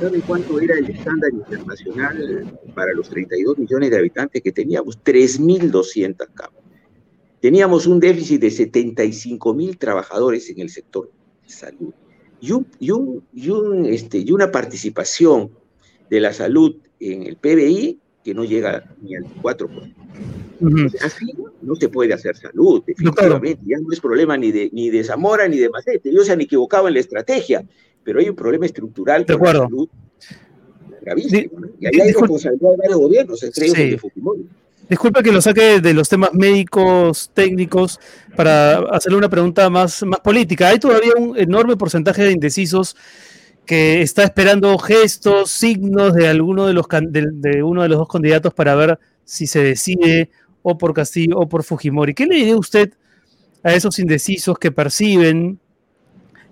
¿Saben 0.00 0.20
cuánto 0.22 0.58
era 0.58 0.76
el 0.76 0.90
estándar 0.90 1.30
internacional 1.32 2.58
para 2.74 2.92
los 2.92 3.08
32 3.08 3.56
millones 3.56 3.90
de 3.92 3.98
habitantes 3.98 4.42
que 4.42 4.50
teníamos? 4.50 4.98
3.200 5.04 6.26
camas. 6.34 6.60
Teníamos 7.40 7.86
un 7.86 8.00
déficit 8.00 8.40
de 8.40 8.50
75 8.50 9.54
mil 9.54 9.78
trabajadores 9.78 10.50
en 10.50 10.58
el 10.58 10.70
sector 10.70 11.08
salud 11.46 11.94
este, 12.40 14.18
y 14.18 14.32
una 14.32 14.50
participación 14.50 15.52
de 16.10 16.20
la 16.20 16.32
salud 16.32 16.78
en 16.98 17.22
el 17.22 17.36
PBI 17.36 18.00
que 18.30 18.34
no 18.34 18.44
llega 18.44 18.84
ni 19.02 19.16
al 19.16 19.24
4%. 19.42 19.92
así 21.04 21.26
no 21.62 21.74
se 21.74 21.88
puede 21.88 22.14
hacer 22.14 22.36
salud, 22.36 22.80
definitivamente. 22.86 23.60
Ya 23.66 23.78
no 23.80 23.92
es 23.92 23.98
problema 23.98 24.36
ni 24.36 24.52
de, 24.52 24.70
ni 24.72 24.88
de 24.88 25.02
Zamora 25.02 25.48
ni 25.48 25.58
de 25.58 25.68
Macete. 25.68 26.10
Ellos 26.10 26.26
se 26.26 26.32
han 26.32 26.40
equivocado 26.40 26.86
en 26.86 26.94
la 26.94 27.00
estrategia, 27.00 27.64
pero 28.04 28.20
hay 28.20 28.28
un 28.28 28.36
problema 28.36 28.66
estructural 28.66 29.26
con 29.26 29.42
la 29.42 29.52
salud 29.52 29.88
gravísimo. 31.02 31.60
y 31.80 31.86
ahí 31.86 32.00
hay 32.00 32.12
responsabilidad 32.12 32.70
de 32.70 32.76
varios 32.76 32.98
gobiernos, 32.98 33.42
entre 33.42 33.64
ellos 33.64 33.76
de 33.76 33.98
Fujimori. 33.98 34.46
Disculpe 34.88 35.22
que 35.24 35.32
lo 35.32 35.40
saque 35.40 35.80
de 35.80 35.92
los 35.92 36.08
temas 36.08 36.32
médicos, 36.32 37.32
técnicos, 37.34 37.98
para 38.36 38.78
hacerle 38.90 39.18
una 39.18 39.28
pregunta 39.28 39.68
más, 39.70 40.04
más 40.04 40.20
política. 40.20 40.68
Hay 40.68 40.78
todavía 40.78 41.14
un 41.18 41.36
enorme 41.36 41.76
porcentaje 41.76 42.22
de 42.22 42.30
indecisos 42.30 42.96
que 43.70 44.02
está 44.02 44.24
esperando 44.24 44.76
gestos, 44.78 45.52
signos 45.52 46.12
de 46.14 46.26
alguno 46.26 46.66
de 46.66 46.72
los 46.72 46.86
de, 46.88 47.62
uno 47.62 47.82
de 47.82 47.88
los 47.88 47.98
dos 47.98 48.08
candidatos 48.08 48.52
para 48.52 48.74
ver 48.74 48.98
si 49.24 49.46
se 49.46 49.62
decide 49.62 50.28
o 50.62 50.76
por 50.76 50.92
Castillo 50.92 51.38
o 51.38 51.48
por 51.48 51.62
Fujimori. 51.62 52.12
¿Qué 52.12 52.26
le 52.26 52.34
diría 52.34 52.56
usted 52.56 52.92
a 53.62 53.72
esos 53.72 54.00
indecisos 54.00 54.58
que 54.58 54.72
perciben 54.72 55.60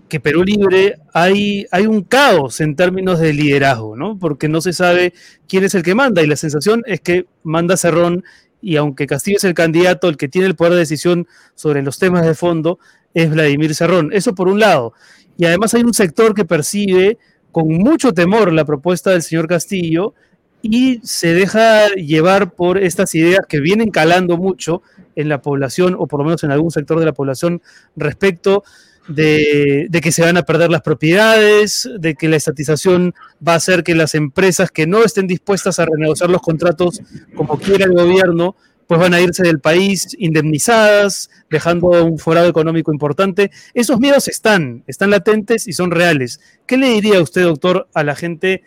que 0.08 0.20
Perú 0.20 0.44
Libre 0.44 1.00
hay, 1.12 1.66
hay 1.72 1.88
un 1.88 2.02
caos 2.02 2.60
en 2.60 2.76
términos 2.76 3.18
de 3.18 3.32
liderazgo, 3.32 3.96
¿no? 3.96 4.16
Porque 4.16 4.48
no 4.48 4.60
se 4.60 4.72
sabe 4.72 5.12
quién 5.48 5.64
es 5.64 5.74
el 5.74 5.82
que 5.82 5.96
manda 5.96 6.22
y 6.22 6.28
la 6.28 6.36
sensación 6.36 6.84
es 6.86 7.00
que 7.00 7.26
manda 7.42 7.76
Cerrón 7.76 8.22
y 8.62 8.76
aunque 8.76 9.08
Castillo 9.08 9.38
es 9.38 9.44
el 9.44 9.54
candidato, 9.54 10.08
el 10.08 10.16
que 10.16 10.28
tiene 10.28 10.46
el 10.46 10.54
poder 10.54 10.74
de 10.74 10.78
decisión 10.78 11.26
sobre 11.56 11.82
los 11.82 11.98
temas 11.98 12.24
de 12.24 12.36
fondo 12.36 12.78
es 13.12 13.28
Vladimir 13.28 13.74
Cerrón. 13.74 14.10
Eso 14.12 14.36
por 14.36 14.46
un 14.46 14.60
lado. 14.60 14.92
Y 15.38 15.46
además 15.46 15.72
hay 15.72 15.82
un 15.82 15.94
sector 15.94 16.34
que 16.34 16.44
percibe 16.44 17.16
con 17.50 17.68
mucho 17.68 18.12
temor 18.12 18.52
la 18.52 18.66
propuesta 18.66 19.10
del 19.10 19.22
señor 19.22 19.48
Castillo 19.48 20.12
y 20.60 21.00
se 21.04 21.32
deja 21.32 21.88
llevar 21.94 22.54
por 22.54 22.76
estas 22.76 23.14
ideas 23.14 23.40
que 23.48 23.60
vienen 23.60 23.90
calando 23.90 24.36
mucho 24.36 24.82
en 25.14 25.28
la 25.28 25.40
población, 25.40 25.96
o 25.98 26.06
por 26.06 26.20
lo 26.20 26.24
menos 26.24 26.42
en 26.44 26.50
algún 26.50 26.72
sector 26.72 26.98
de 26.98 27.06
la 27.06 27.12
población, 27.12 27.62
respecto 27.96 28.64
de, 29.08 29.88
que 30.02 30.12
se 30.12 30.22
van 30.22 30.36
a 30.36 30.42
perder 30.42 30.70
las 30.70 30.82
propiedades, 30.82 31.88
de 31.98 32.14
que 32.14 32.28
la 32.28 32.36
estatización 32.36 33.14
va 33.46 33.54
a 33.54 33.56
hacer 33.56 33.82
que 33.84 33.94
las 33.94 34.14
empresas 34.14 34.70
que 34.70 34.86
no 34.86 35.04
estén 35.04 35.26
dispuestas 35.26 35.78
a 35.78 35.86
renegociar 35.86 36.30
los 36.30 36.42
contratos 36.42 37.00
como 37.34 37.58
quiera 37.58 37.86
el 37.86 37.94
gobierno, 37.94 38.56
pues 38.88 38.98
van 38.98 39.12
a 39.14 39.20
irse 39.20 39.42
del 39.42 39.60
país 39.60 40.16
indemnizadas, 40.18 41.30
dejando 41.50 41.88
un 42.04 42.18
forado 42.18 42.48
económico 42.48 42.90
importante. 42.90 43.50
Esos 43.74 44.00
miedos 44.00 44.28
están, 44.28 44.82
están 44.86 45.10
latentes 45.10 45.68
y 45.68 45.74
son 45.74 45.90
reales. 45.90 46.40
¿Qué 46.66 46.78
le 46.78 46.88
diría 46.88 47.20
usted, 47.20 47.42
doctor, 47.42 47.86
a 47.92 48.02
la 48.02 48.16
gente 48.16 48.62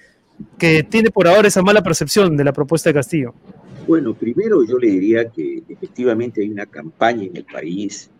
que 0.59 0.83
tiene 0.83 1.09
por 1.09 1.27
ahora 1.27 1.47
esa 1.47 1.63
mala 1.63 1.81
percepción 1.81 2.37
de 2.37 2.43
la 2.43 2.53
propuesta 2.53 2.91
de 2.91 2.93
Castillo? 2.93 3.33
Bueno, 3.87 4.13
primero 4.13 4.63
yo 4.63 4.77
le 4.77 4.91
diría 4.91 5.27
que 5.27 5.63
efectivamente 5.67 6.41
hay 6.41 6.49
una 6.49 6.67
campaña 6.67 7.23
en 7.23 7.35
el 7.35 7.45
país 7.45 8.11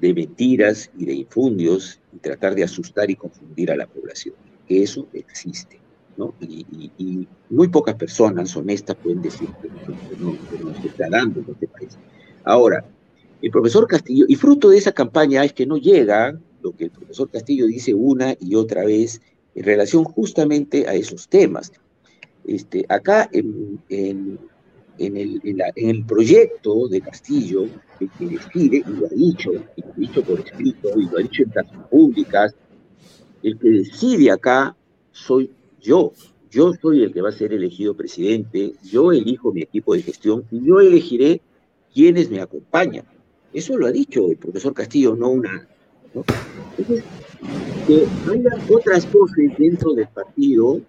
de 0.00 0.14
mentiras 0.14 0.90
y 0.96 1.04
de 1.04 1.12
infundios 1.12 2.00
y 2.14 2.18
tratar 2.18 2.54
de 2.54 2.64
asustar 2.64 3.10
y 3.10 3.16
confundir 3.16 3.70
a 3.70 3.76
la 3.76 3.86
población, 3.86 4.34
eso 4.68 5.06
existe. 5.12 5.78
¿No? 6.16 6.34
Y, 6.40 7.26
muy 7.48 7.68
pocas 7.68 7.94
personas 7.94 8.56
honestas 8.56 8.96
pueden 8.96 9.22
decir 9.22 9.48
que, 9.62 9.68
no, 10.18 10.36
se 10.82 10.88
está 10.88 11.08
dando 11.08 11.40
en 11.40 11.46
este 11.50 11.68
país. 11.68 11.96
Ahora, 12.44 12.84
el 13.40 13.50
profesor 13.50 13.86
Castillo, 13.86 14.26
y 14.28 14.34
fruto 14.34 14.70
de 14.70 14.78
esa 14.78 14.92
campaña 14.92 15.44
es 15.44 15.52
que 15.52 15.66
no 15.66 15.76
llega 15.76 16.38
lo 16.62 16.74
que 16.74 16.84
el 16.84 16.90
profesor 16.90 17.30
Castillo 17.30 17.66
dice 17.66 17.94
una 17.94 18.34
y 18.40 18.56
otra 18.56 18.84
vez 18.84 19.20
en 19.54 19.64
relación 19.64 20.04
justamente 20.04 20.88
a 20.88 20.94
esos 20.94 21.28
temas. 21.28 21.72
Este, 22.44 22.84
acá 22.88 23.28
en, 23.32 23.80
en 24.98 25.16
el, 25.16 25.40
en, 25.44 25.90
el 25.90 26.04
proyecto 26.04 26.88
de 26.88 27.00
Castillo, 27.00 27.66
que, 27.98 28.08
decide, 28.26 28.82
y 28.86 28.90
lo 28.90 29.06
ha 29.06 29.10
dicho, 29.10 29.52
y 29.76 29.82
lo 29.82 29.92
ha 29.92 29.96
dicho 29.96 30.22
por 30.22 30.40
escrito, 30.40 30.88
y 30.98 31.04
lo 31.08 31.18
ha 31.18 31.22
dicho 31.22 31.42
en 31.42 31.50
plazas 31.50 31.88
públicas, 31.88 32.54
el 33.42 33.58
que 33.58 33.68
decide 33.68 34.30
acá 34.30 34.76
soy 35.12 35.50
yo. 35.86 36.12
Yo 36.50 36.72
soy 36.80 37.02
el 37.02 37.12
que 37.12 37.22
va 37.22 37.30
a 37.30 37.32
ser 37.32 37.52
elegido 37.52 37.96
presidente, 37.96 38.74
yo 38.82 39.12
elijo 39.12 39.52
mi 39.52 39.62
equipo 39.62 39.94
de 39.94 40.02
gestión 40.02 40.44
y 40.50 40.64
yo 40.64 40.80
elegiré 40.80 41.40
quienes 41.92 42.30
me 42.30 42.40
acompañan. 42.40 43.04
Eso 43.52 43.76
lo 43.76 43.86
ha 43.86 43.92
dicho 43.92 44.28
el 44.30 44.36
profesor 44.36 44.74
Castillo, 44.74 45.16
no 45.16 45.30
una... 45.30 45.68
Entonces, 46.06 47.04
que 47.86 48.06
haya 48.30 48.50
otras 48.70 49.10
voces 49.12 49.52
dentro 49.58 49.92
del 49.92 50.08
partido 50.08 50.80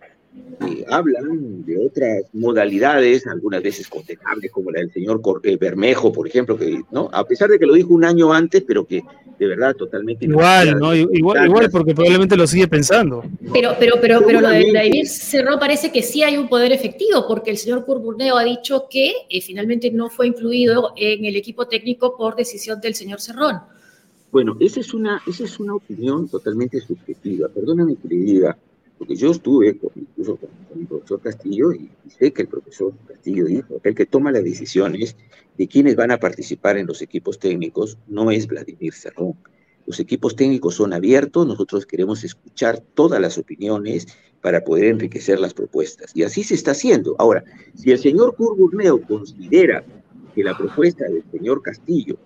hablan 0.90 1.66
de 1.66 1.78
otras 1.78 2.24
modalidades, 2.34 3.28
algunas 3.28 3.62
veces 3.62 3.88
condenables, 3.88 4.52
como 4.52 4.72
la 4.72 4.80
del 4.80 4.92
señor 4.92 5.22
eh, 5.44 5.58
Bermejo, 5.58 6.12
por 6.12 6.28
ejemplo, 6.28 6.58
que, 6.58 6.82
¿no? 6.92 7.10
A 7.12 7.24
pesar 7.26 7.50
de 7.50 7.60
que 7.60 7.66
lo 7.66 7.74
dijo 7.74 7.94
un 7.94 8.06
año 8.06 8.34
antes, 8.34 8.64
pero 8.66 8.86
que 8.86 9.04
de 9.38 9.48
verdad 9.48 9.76
totalmente... 9.76 10.26
Igual, 10.26 10.80
¿no? 10.80 10.96
Igual, 10.96 11.46
igual, 11.46 11.70
porque 11.70 11.94
probablemente 11.94 12.36
lo 12.36 12.48
sigue 12.48 12.68
pensando. 12.68 13.24
Pero, 13.54 13.76
pero, 13.80 13.96
pero, 14.02 14.22
pero 14.26 14.42
lo 14.42 14.50
de 14.50 14.72
David 14.74 15.06
Cerró 15.06 15.60
parece 15.60 15.92
que 15.92 16.02
sí 16.02 16.24
hay 16.24 16.38
un 16.38 16.50
poder 16.50 16.72
efectivo, 16.72 17.26
porque 17.28 17.52
el 17.52 17.58
señor 17.58 17.86
Curburneo 17.86 18.38
ha 18.38 18.44
dicho 18.44 18.88
que 18.90 19.14
eh, 19.30 19.42
finalmente 19.42 19.92
no 19.92 20.10
fue 20.10 20.28
incluido 20.28 20.94
en 20.96 21.26
el 21.26 21.36
equipo 21.36 21.68
técnico 21.68 22.18
por 22.18 22.36
decisión 22.36 22.82
del 22.82 22.96
señor 22.96 23.22
Cerrón. 23.22 23.60
Bueno, 24.32 24.58
esa 24.60 24.80
es 24.80 24.94
una, 24.94 25.22
esa 25.28 25.44
es 25.46 25.60
una 25.60 25.76
opinión 25.76 26.28
totalmente 26.28 26.82
subjetiva. 26.82 27.48
Perdóname 27.48 27.96
que 27.96 28.08
le 28.08 28.16
diga, 28.16 28.58
porque 28.98 29.16
yo 29.16 29.32
estuve 29.32 29.80
incluso 29.96 30.38
con, 30.38 30.50
el 30.80 30.88
profesor 30.88 31.22
Castillo 31.22 31.72
y, 31.72 31.90
sé 32.08 32.32
que 32.34 32.44
el 32.44 32.48
profesor 32.48 32.94
Castillo 33.08 33.46
dijo 33.46 33.80
que 33.82 33.90
el 33.90 33.96
que 33.96 34.06
toma 34.06 34.32
las 34.32 34.44
decisiones 34.44 35.16
de 35.58 35.68
quiénes 35.68 35.96
van 35.96 36.12
a 36.12 36.18
participar 36.18 36.78
en 36.78 36.88
los 36.88 37.02
equipos 37.02 37.40
técnicos 37.40 37.98
no 38.08 38.32
es 38.32 38.48
Vladimir 38.48 38.94
Cerrón. 38.94 39.36
Los 39.86 40.00
equipos 40.00 40.36
técnicos 40.36 40.76
son 40.76 40.94
abiertos, 40.94 41.48
nosotros 41.48 41.86
queremos 41.86 42.24
escuchar 42.24 42.80
todas 42.94 43.22
las 43.22 43.38
opiniones 43.38 44.08
para 44.42 44.64
poder 44.64 44.86
enriquecer 44.86 45.40
las 45.40 45.54
propuestas. 45.54 46.12
Y 46.14 46.24
así 46.24 46.44
se 46.44 46.56
está 46.56 46.72
haciendo. 46.72 47.16
Ahora, 47.20 47.44
si 47.74 47.92
el 47.92 48.00
señor 48.00 48.36
Curburneo 48.36 49.02
considera 49.02 49.84
que 50.36 50.44
la 50.44 50.58
propuesta 50.58 51.06
del 51.06 51.24
señor 51.32 51.62
Castillo 51.62 52.18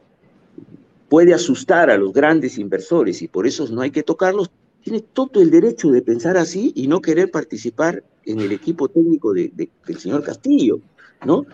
puede 1.07 1.33
asustar 1.33 1.89
a 1.89 1.97
los 1.97 2.13
grandes 2.13 2.57
inversores 2.57 3.21
y 3.21 3.27
por 3.27 3.45
eso 3.45 3.67
no 3.67 3.81
hay 3.81 3.91
que 3.91 4.01
tocarlos, 4.01 4.49
tiene 4.83 5.01
todo 5.01 5.41
el 5.41 5.51
derecho 5.51 5.89
de 5.89 6.01
pensar 6.01 6.37
así 6.37 6.71
y 6.75 6.87
no 6.87 7.01
querer 7.01 7.31
participar 7.31 8.03
en 8.25 8.39
el 8.39 8.51
equipo 8.51 8.87
técnico 8.89 9.33
de, 9.33 9.51
del 9.85 9.97
señor 9.97 10.23
Castillo, 10.23 10.79
¿no? 11.25 11.45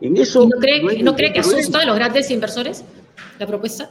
En 0.00 0.16
eso. 0.16 0.48
¿No 0.48 0.58
cree, 0.58 1.02
no 1.02 1.14
cree 1.14 1.32
que 1.32 1.40
asusta 1.40 1.80
a 1.80 1.86
los 1.86 1.96
grandes 1.96 2.30
inversores 2.30 2.84
la 3.38 3.46
propuesta? 3.46 3.90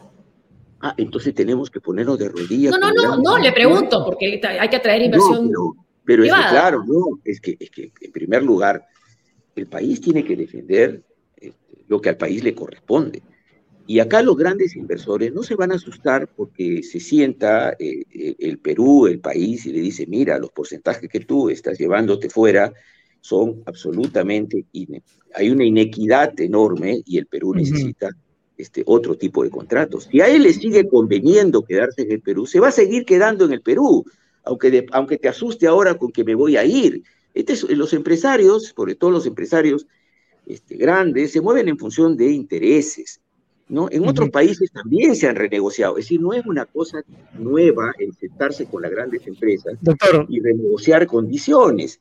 Ah, 0.82 0.94
entonces 0.98 1.34
tenemos 1.34 1.70
que 1.70 1.80
ponernos 1.80 2.20
de 2.20 2.30
rodillas. 2.30 2.72
No, 2.78 2.92
no, 2.92 2.92
no, 2.92 3.18
no, 3.18 3.38
le 3.38 3.52
pregunto, 3.54 4.04
porque 4.06 4.42
hay 4.44 4.70
que 4.70 4.76
atraer 4.76 5.04
inversión. 5.04 5.50
pero, 6.04 6.24
es 6.24 6.32
que, 6.32 6.40
claro, 6.50 6.84
no, 6.86 7.22
es 7.24 7.40
que, 7.40 7.56
es 7.60 7.70
que 7.70 7.92
en 8.02 8.12
primer 8.12 8.44
lugar, 8.44 8.86
el 9.56 9.68
país 9.68 10.02
tiene 10.02 10.26
que 10.26 10.36
defender 10.36 11.02
este, 11.38 11.86
lo 11.88 12.02
que 12.02 12.10
al 12.10 12.18
país 12.18 12.44
le 12.44 12.54
corresponde. 12.54 13.22
Y 13.86 14.00
acá 14.00 14.22
los 14.22 14.38
grandes 14.38 14.76
inversores 14.76 15.34
no 15.34 15.44
se 15.44 15.56
van 15.56 15.72
a 15.72 15.76
asustar 15.76 16.28
porque 16.28 16.84
se 16.84 17.00
sienta 17.00 17.72
eh, 17.80 18.04
eh, 18.14 18.36
el 18.40 18.58
Perú, 18.60 19.08
el 19.08 19.20
país, 19.20 19.66
y 19.66 19.74
le 19.74 19.82
dice, 19.82 20.06
mira, 20.08 20.40
los 20.40 20.52
porcentajes 20.52 21.10
que 21.10 21.20
tú 21.20 21.50
estás 21.50 21.78
llevándote 21.78 22.30
fuera 22.30 22.72
son 23.20 23.64
absolutamente, 23.66 24.66
hay 25.34 25.50
una 25.50 25.64
inequidad 25.64 26.40
enorme 26.40 27.02
y 27.06 27.18
el 27.18 27.26
Perú 27.26 27.54
necesita 27.56 28.10
este 28.58 28.84
otro 28.86 29.18
tipo 29.18 29.44
de 29.44 29.50
contratos. 29.50 30.10
Si 30.12 30.22
a 30.22 30.28
él 30.28 30.44
le 30.44 30.54
sigue 30.54 30.88
conveniendo 30.88 31.64
quedarse 31.64 32.04
en 32.04 32.12
el 32.12 32.22
Perú, 32.22 32.46
se 32.46 32.60
va 32.60 32.68
a 32.68 32.72
seguir 32.72 33.06
quedando 33.06 33.46
en 33.46 33.54
el 33.54 33.62
Perú, 33.62 34.06
aunque, 34.44 34.86
aunque 34.92 35.18
te 35.18 35.30
asuste 35.30 35.68
ahora 35.68 35.96
con 35.96 36.12
que 36.12 36.24
me 36.24 36.36
voy 36.36 36.58
a 36.58 36.66
ir. 36.66 37.04
Este 37.34 37.56
los 37.76 37.94
empresarios, 37.94 38.74
sobre 38.76 38.96
todo 38.96 39.12
los 39.12 39.26
empresarios 39.26 39.88
este, 40.46 40.76
grandes, 40.76 41.32
se 41.32 41.42
mueven 41.42 41.68
en 41.68 41.78
función 41.78 42.16
de 42.16 42.30
intereses. 42.30 43.22
¿No? 43.70 43.88
En 43.92 44.08
otros 44.08 44.30
países 44.30 44.72
también 44.72 45.16
se 45.16 45.28
han 45.28 45.36
renegociado, 45.36 45.98
es 45.98 46.06
decir, 46.06 46.22
no 46.22 46.34
es 46.34 46.46
una 46.46 46.66
cosa 46.66 47.02
nueva 47.38 47.94
el 47.98 48.14
sentarse 48.14 48.66
con 48.66 48.82
las 48.82 48.92
grandes 48.92 49.26
empresas 49.26 49.78
y 50.30 50.40
renegociar 50.40 51.08
condiciones. 51.08 52.00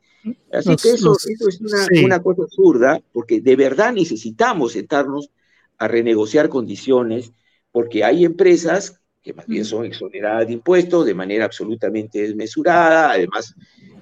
Así 0.53 0.77
que 0.77 0.91
eso, 0.91 1.17
es 1.17 2.05
una, 2.05 2.23
cosa 2.23 2.43
absurda, 2.43 3.01
porque 3.13 3.41
de 3.41 3.57
verdad 3.57 3.93
necesitamos 3.93 4.73
sentarnos 4.73 5.31
a 5.79 5.89
renegociar 5.89 6.49
condiciones, 6.49 7.33
porque 7.73 8.05
hay 8.05 8.25
empresas 8.25 9.01
que 9.23 9.33
más 9.33 9.47
bien 9.47 9.65
son 9.65 9.85
exoneradas 9.85 10.49
de 10.49 10.55
impuestos 10.55 11.07
de 11.07 11.15
manera 11.15 11.45
absolutamente 11.45 12.23
desmesurada, 12.23 13.13
además 13.13 13.55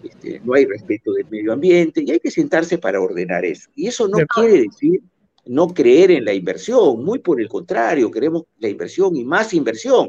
este, 0.02 0.40
no 0.40 0.54
hay 0.54 0.64
respeto 0.64 1.12
del 1.12 1.26
medio 1.28 1.52
ambiente 1.52 2.02
y 2.02 2.10
hay 2.10 2.20
que 2.20 2.30
sentarse 2.30 2.78
para 2.78 3.00
ordenar 3.00 3.44
eso. 3.44 3.70
Y 3.74 3.86
eso 3.86 4.08
no 4.08 4.18
quiere 4.26 4.62
decir 4.62 5.02
no 5.50 5.74
creer 5.74 6.12
en 6.12 6.24
la 6.24 6.32
inversión, 6.32 7.04
muy 7.04 7.18
por 7.18 7.40
el 7.40 7.48
contrario, 7.48 8.08
queremos 8.08 8.44
la 8.58 8.68
inversión 8.68 9.16
y 9.16 9.24
más 9.24 9.52
inversión, 9.52 10.08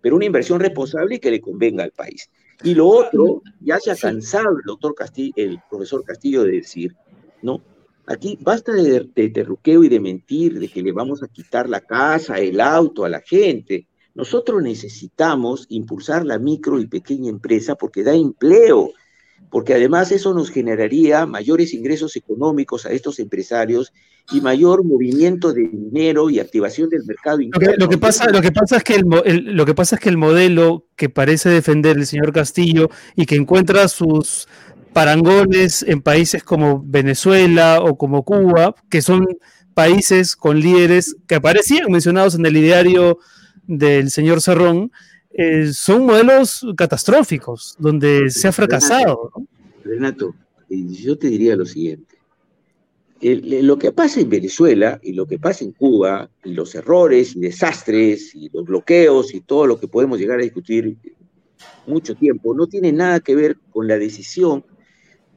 pero 0.00 0.16
una 0.16 0.24
inversión 0.24 0.58
responsable 0.60 1.16
y 1.16 1.18
que 1.18 1.30
le 1.30 1.42
convenga 1.42 1.84
al 1.84 1.92
país. 1.92 2.30
Y 2.64 2.74
lo 2.74 2.88
otro, 2.88 3.42
ya 3.60 3.78
se 3.80 3.90
ha 3.90 3.96
cansado 3.96 4.48
el 4.56 4.64
doctor 4.64 4.94
Castillo, 4.94 5.34
el 5.36 5.60
profesor 5.68 6.02
Castillo 6.04 6.42
de 6.42 6.52
decir, 6.52 6.96
no, 7.42 7.62
aquí 8.06 8.38
basta 8.40 8.72
de, 8.72 9.06
de 9.14 9.28
terruqueo 9.28 9.84
y 9.84 9.90
de 9.90 10.00
mentir, 10.00 10.58
de 10.58 10.68
que 10.68 10.82
le 10.82 10.92
vamos 10.92 11.22
a 11.22 11.28
quitar 11.28 11.68
la 11.68 11.82
casa, 11.82 12.38
el 12.38 12.58
auto 12.58 13.04
a 13.04 13.10
la 13.10 13.20
gente. 13.20 13.86
Nosotros 14.14 14.62
necesitamos 14.62 15.66
impulsar 15.68 16.24
la 16.24 16.38
micro 16.38 16.80
y 16.80 16.86
pequeña 16.86 17.28
empresa 17.28 17.74
porque 17.74 18.02
da 18.02 18.14
empleo, 18.14 18.92
porque 19.50 19.74
además 19.74 20.12
eso 20.12 20.34
nos 20.34 20.50
generaría 20.50 21.26
mayores 21.26 21.72
ingresos 21.72 22.16
económicos 22.16 22.86
a 22.86 22.92
estos 22.92 23.18
empresarios 23.18 23.92
y 24.30 24.40
mayor 24.40 24.84
movimiento 24.84 25.52
de 25.52 25.68
dinero 25.68 26.28
y 26.28 26.38
activación 26.38 26.90
del 26.90 27.04
mercado 27.04 27.40
interno. 27.40 27.74
Lo 27.78 27.88
que, 27.88 27.96
pasa, 27.96 28.30
lo 28.30 28.42
que, 28.42 28.52
pasa, 28.52 28.76
es 28.76 28.84
que 28.84 28.96
el, 28.96 29.56
lo 29.56 29.64
que 29.64 29.74
pasa 29.74 29.96
es 29.96 30.02
que 30.02 30.10
el 30.10 30.18
modelo 30.18 30.84
que 30.96 31.08
parece 31.08 31.48
defender 31.48 31.96
el 31.96 32.06
señor 32.06 32.32
Castillo 32.32 32.90
y 33.16 33.24
que 33.24 33.36
encuentra 33.36 33.88
sus 33.88 34.46
parangones 34.92 35.82
en 35.82 36.02
países 36.02 36.42
como 36.42 36.82
Venezuela 36.84 37.80
o 37.80 37.96
como 37.96 38.24
Cuba, 38.24 38.74
que 38.90 39.00
son 39.00 39.26
países 39.72 40.36
con 40.36 40.60
líderes 40.60 41.16
que 41.26 41.36
aparecían 41.36 41.90
mencionados 41.90 42.34
en 42.34 42.44
el 42.44 42.56
ideario 42.56 43.18
del 43.66 44.10
señor 44.10 44.42
Cerrón, 44.42 44.90
eh, 45.40 45.72
son 45.72 46.04
modelos 46.04 46.66
catastróficos, 46.76 47.76
donde 47.78 48.28
se 48.28 48.48
ha 48.48 48.52
fracasado. 48.52 49.30
Renato, 49.84 50.34
yo 50.68 51.16
te 51.16 51.28
diría 51.28 51.54
lo 51.54 51.64
siguiente. 51.64 52.16
lo 53.20 53.78
que 53.78 53.92
pasa 53.92 54.20
en 54.20 54.28
Venezuela 54.28 54.98
y 55.00 55.12
lo 55.12 55.26
que 55.26 55.38
pasa 55.38 55.62
en 55.62 55.70
Cuba, 55.70 56.28
y 56.42 56.54
los 56.54 56.74
errores 56.74 57.36
y 57.36 57.38
desastres 57.38 58.34
y 58.34 58.48
los 58.52 58.64
bloqueos 58.64 59.32
y 59.32 59.40
todo 59.40 59.68
lo 59.68 59.78
que 59.78 59.86
podemos 59.86 60.18
llegar 60.18 60.40
a 60.40 60.42
discutir 60.42 60.96
mucho 61.86 62.16
tiempo, 62.16 62.52
no 62.52 62.66
tiene 62.66 62.90
nada 62.90 63.20
que 63.20 63.36
ver 63.36 63.58
con 63.70 63.86
la 63.86 63.96
decisión 63.96 64.64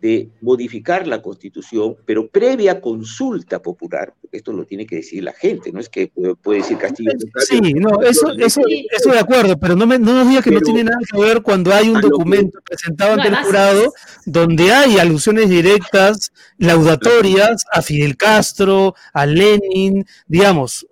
de 0.02 0.30
modificar 0.42 1.08
la 1.08 1.22
constitución, 1.22 1.96
pero 2.06 2.28
previa 2.28 2.82
consulta 2.82 3.62
popular, 3.62 4.16
esto 4.32 4.52
lo 4.52 4.66
tiene 4.66 4.88
que 4.88 4.96
decir 4.98 5.24
la 5.24 5.32
gente, 5.32 5.72
no 5.72 5.80
es 5.80 5.90
que 5.90 6.12
puede, 6.42 6.60
decir 6.60 6.78
Castillo. 6.78 7.12
Sí, 7.38 7.62
no, 7.76 8.02
eso, 8.02 8.32
eso, 8.38 8.62
eso 8.90 9.12
de 9.12 9.20
acuerdo, 9.20 9.60
pero 9.60 9.76
no, 9.76 9.86
me, 9.86 10.00
no 10.00 10.14
nos 10.14 10.28
diga 10.28 10.42
que 10.42 10.50
no 10.50 10.60
tiene 10.60 10.84
nada 10.84 10.98
que 11.10 11.20
ver 11.20 11.44
cuando 11.44 11.72
hay 11.72 11.90
un 11.90 12.02
documento 12.02 12.60
presentado 12.66 13.14
ante 13.14 13.28
el 13.28 13.36
jurado 13.36 13.94
donde 14.26 14.72
hay 14.72 14.98
alusiones 14.98 15.50
directas, 15.50 16.32
laudatorias 16.58 17.64
a 17.72 17.84
Fidel 17.84 18.18
Castro, 18.18 18.96
a 19.14 19.26
Lenin, 19.28 20.06
digamos, 20.28 20.88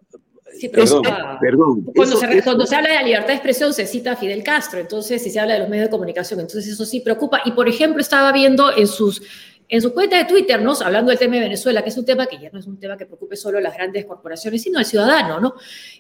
perdón, 0.72 1.86
Cuando, 1.96 2.18
se, 2.18 2.44
cuando 2.44 2.66
se 2.66 2.76
habla 2.76 2.90
de 2.90 2.96
la 2.96 3.04
libertad 3.04 3.28
de 3.28 3.34
expresión 3.34 3.74
se 3.74 3.86
cita 3.86 4.14
a 4.14 4.16
Fidel 4.16 4.44
Castro, 4.44 4.80
entonces 4.80 5.22
si 5.22 5.30
se 5.30 5.40
habla 5.40 5.54
de 5.54 5.60
los 5.60 5.70
medios 5.70 5.88
de 5.88 5.92
comunicación, 5.92 6.40
entonces 6.40 6.72
eso 6.72 6.86
sí 6.86 7.00
preocupa. 7.00 7.42
Y 7.46 7.52
por 7.52 7.68
ejemplo, 7.70 8.02
estaba 8.02 8.32
viendo 8.32 8.76
en 8.76 8.88
sus, 8.88 9.22
en 9.68 9.82
su 9.82 9.94
cuenta 9.94 10.18
de 10.18 10.26
Twitter, 10.26 10.62
¿no? 10.62 10.74
hablando 10.84 11.10
del 11.10 11.20
tema 11.20 11.36
de 11.36 11.42
Venezuela, 11.42 11.84
que 11.84 11.90
es 11.90 11.98
un 11.98 12.06
tema 12.06 12.26
que 12.26 12.40
ya 12.40 12.50
no 12.52 12.60
es 12.60 12.68
un 12.68 12.80
tema 12.80 12.98
que 12.98 13.06
preocupe 13.06 13.36
solo 13.36 13.58
a 13.58 13.62
las 13.62 13.76
grandes 13.76 14.06
corporaciones, 14.06 14.62
sino 14.64 14.80
al 14.80 14.86
ciudadano, 14.86 15.40
¿no? 15.40 15.54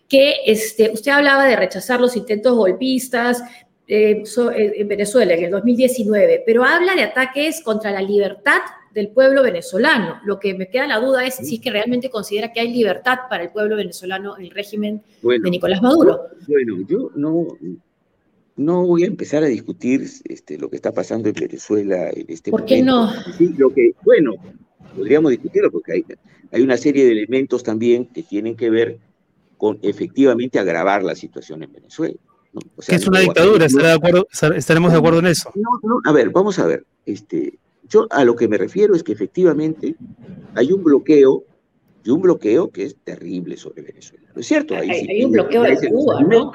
Que 0.08 0.38
este, 0.46 0.90
usted 0.92 1.12
hablaba 1.12 1.46
de 1.46 1.56
rechazar 1.56 2.00
los 2.02 2.16
intentos 2.16 2.56
golpistas, 2.56 3.44
eh, 3.92 4.22
en 4.56 4.88
Venezuela 4.88 5.34
en 5.34 5.46
el 5.46 5.50
2019, 5.50 6.44
pero 6.46 6.64
habla 6.64 6.94
de 6.94 7.02
ataques 7.02 7.62
contra 7.64 7.90
la 7.90 8.02
libertad 8.02 8.60
del 8.94 9.10
pueblo 9.10 9.44
venezolano. 9.44 10.20
Lo 10.26 10.40
que 10.40 10.54
me 10.54 10.70
queda 10.70 10.88
la 10.88 11.00
duda 11.00 11.26
es 11.26 11.36
si 11.36 11.56
es 11.56 11.62
que 11.62 11.72
realmente 11.72 12.10
considera 12.10 12.52
que 12.52 12.60
hay 12.60 12.74
libertad 12.74 13.20
para 13.30 13.44
el 13.44 13.52
pueblo 13.52 13.76
venezolano 13.76 14.38
en 14.38 14.46
el 14.46 14.52
régimen 14.52 15.02
de 15.22 15.50
Nicolás 15.50 15.82
Maduro. 15.82 16.22
Bueno, 16.48 16.78
yo 16.88 17.12
no, 17.16 17.48
no 18.56 18.86
voy 18.86 19.04
a 19.04 19.08
empezar 19.08 19.44
a 19.44 19.48
discutir 19.48 20.06
este, 20.26 20.58
lo 20.58 20.70
que 20.70 20.76
está 20.76 20.92
pasando 20.92 21.30
en 21.30 21.36
Venezuela 21.36 22.10
en 22.10 22.26
este 22.28 22.52
¿Por 22.52 22.66
qué 22.66 22.82
no? 22.82 23.12
lo 23.58 23.74
que, 23.74 23.94
bueno, 24.04 24.36
podríamos 24.96 25.32
discutirlo 25.32 25.72
porque 25.72 25.94
hay, 25.94 26.06
hay 26.52 26.62
una 26.62 26.78
serie 26.78 27.06
de 27.06 27.12
elementos 27.12 27.64
también 27.64 28.06
que 28.06 28.24
tienen 28.24 28.56
que 28.56 28.70
ver 28.70 29.00
con 29.58 29.80
efectivamente 29.82 30.60
agravar 30.60 31.04
la 31.04 31.16
situación 31.16 31.64
en 31.64 31.72
Venezuela. 31.72 32.16
que 32.88 32.96
es 32.96 33.08
una 33.08 33.20
dictadura, 33.20 33.68
de 33.68 33.92
acuerdo, 33.92 34.28
estaremos 34.56 34.92
de 34.92 34.98
acuerdo 34.98 35.20
en 35.20 35.28
eso. 35.28 35.52
No, 35.56 35.70
no, 35.84 36.02
a 36.04 36.12
ver, 36.12 36.30
vamos 36.30 36.60
a 36.60 36.66
ver. 36.66 36.86
Este, 37.06 37.60
yo 37.88 38.08
a 38.10 38.24
lo 38.24 38.36
que 38.36 38.48
me 38.48 38.58
refiero 38.58 38.96
es 38.96 39.04
que 39.04 39.12
efectivamente 39.12 39.96
hay 40.56 40.72
un 40.72 40.84
bloqueo, 40.84 41.44
y 42.04 42.10
un 42.10 42.22
bloqueo 42.22 42.70
que 42.72 42.84
es 42.84 42.96
terrible 43.04 43.58
sobre 43.58 43.82
Venezuela. 43.84 44.30
¿No 44.34 44.42
es 44.42 44.48
cierto? 44.48 44.76
hay, 44.76 45.24
un 45.24 45.32
bloqueo 45.32 45.64
de 45.64 45.90
Cuba, 45.90 46.22
¿no? 46.22 46.52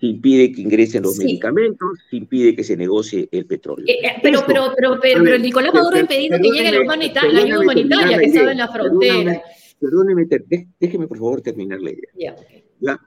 Se 0.00 0.06
impide 0.06 0.52
que 0.52 0.60
ingresen 0.60 1.02
los 1.02 1.18
medicamentos, 1.18 1.98
se 2.08 2.16
impide 2.16 2.54
que 2.54 2.62
se 2.62 2.76
negocie 2.76 3.28
el 3.32 3.46
petróleo. 3.46 3.84
Eh, 3.88 3.98
eh, 4.00 4.12
pero, 4.22 4.44
pero, 4.46 4.72
pero, 4.76 4.98
pero, 5.02 5.24
pero, 5.24 5.38
Nicolás 5.38 5.74
Maduro 5.74 5.96
ha 5.96 6.00
impedido 6.00 6.38
que 6.38 6.50
llegue 6.50 6.62
la, 6.62 6.68
ayuda 6.68 7.60
humanitaria 7.60 8.18
que 8.18 8.24
estaba 8.26 8.52
en 8.52 8.58
la 8.58 8.68
frontera. 8.68 9.42
Perdóneme, 9.80 10.26
déjeme 10.78 11.08
por 11.08 11.18
favor 11.18 11.40
terminar 11.40 11.80
la 11.80 11.90
idea. 11.90 12.36
¿Ya? 12.80 13.00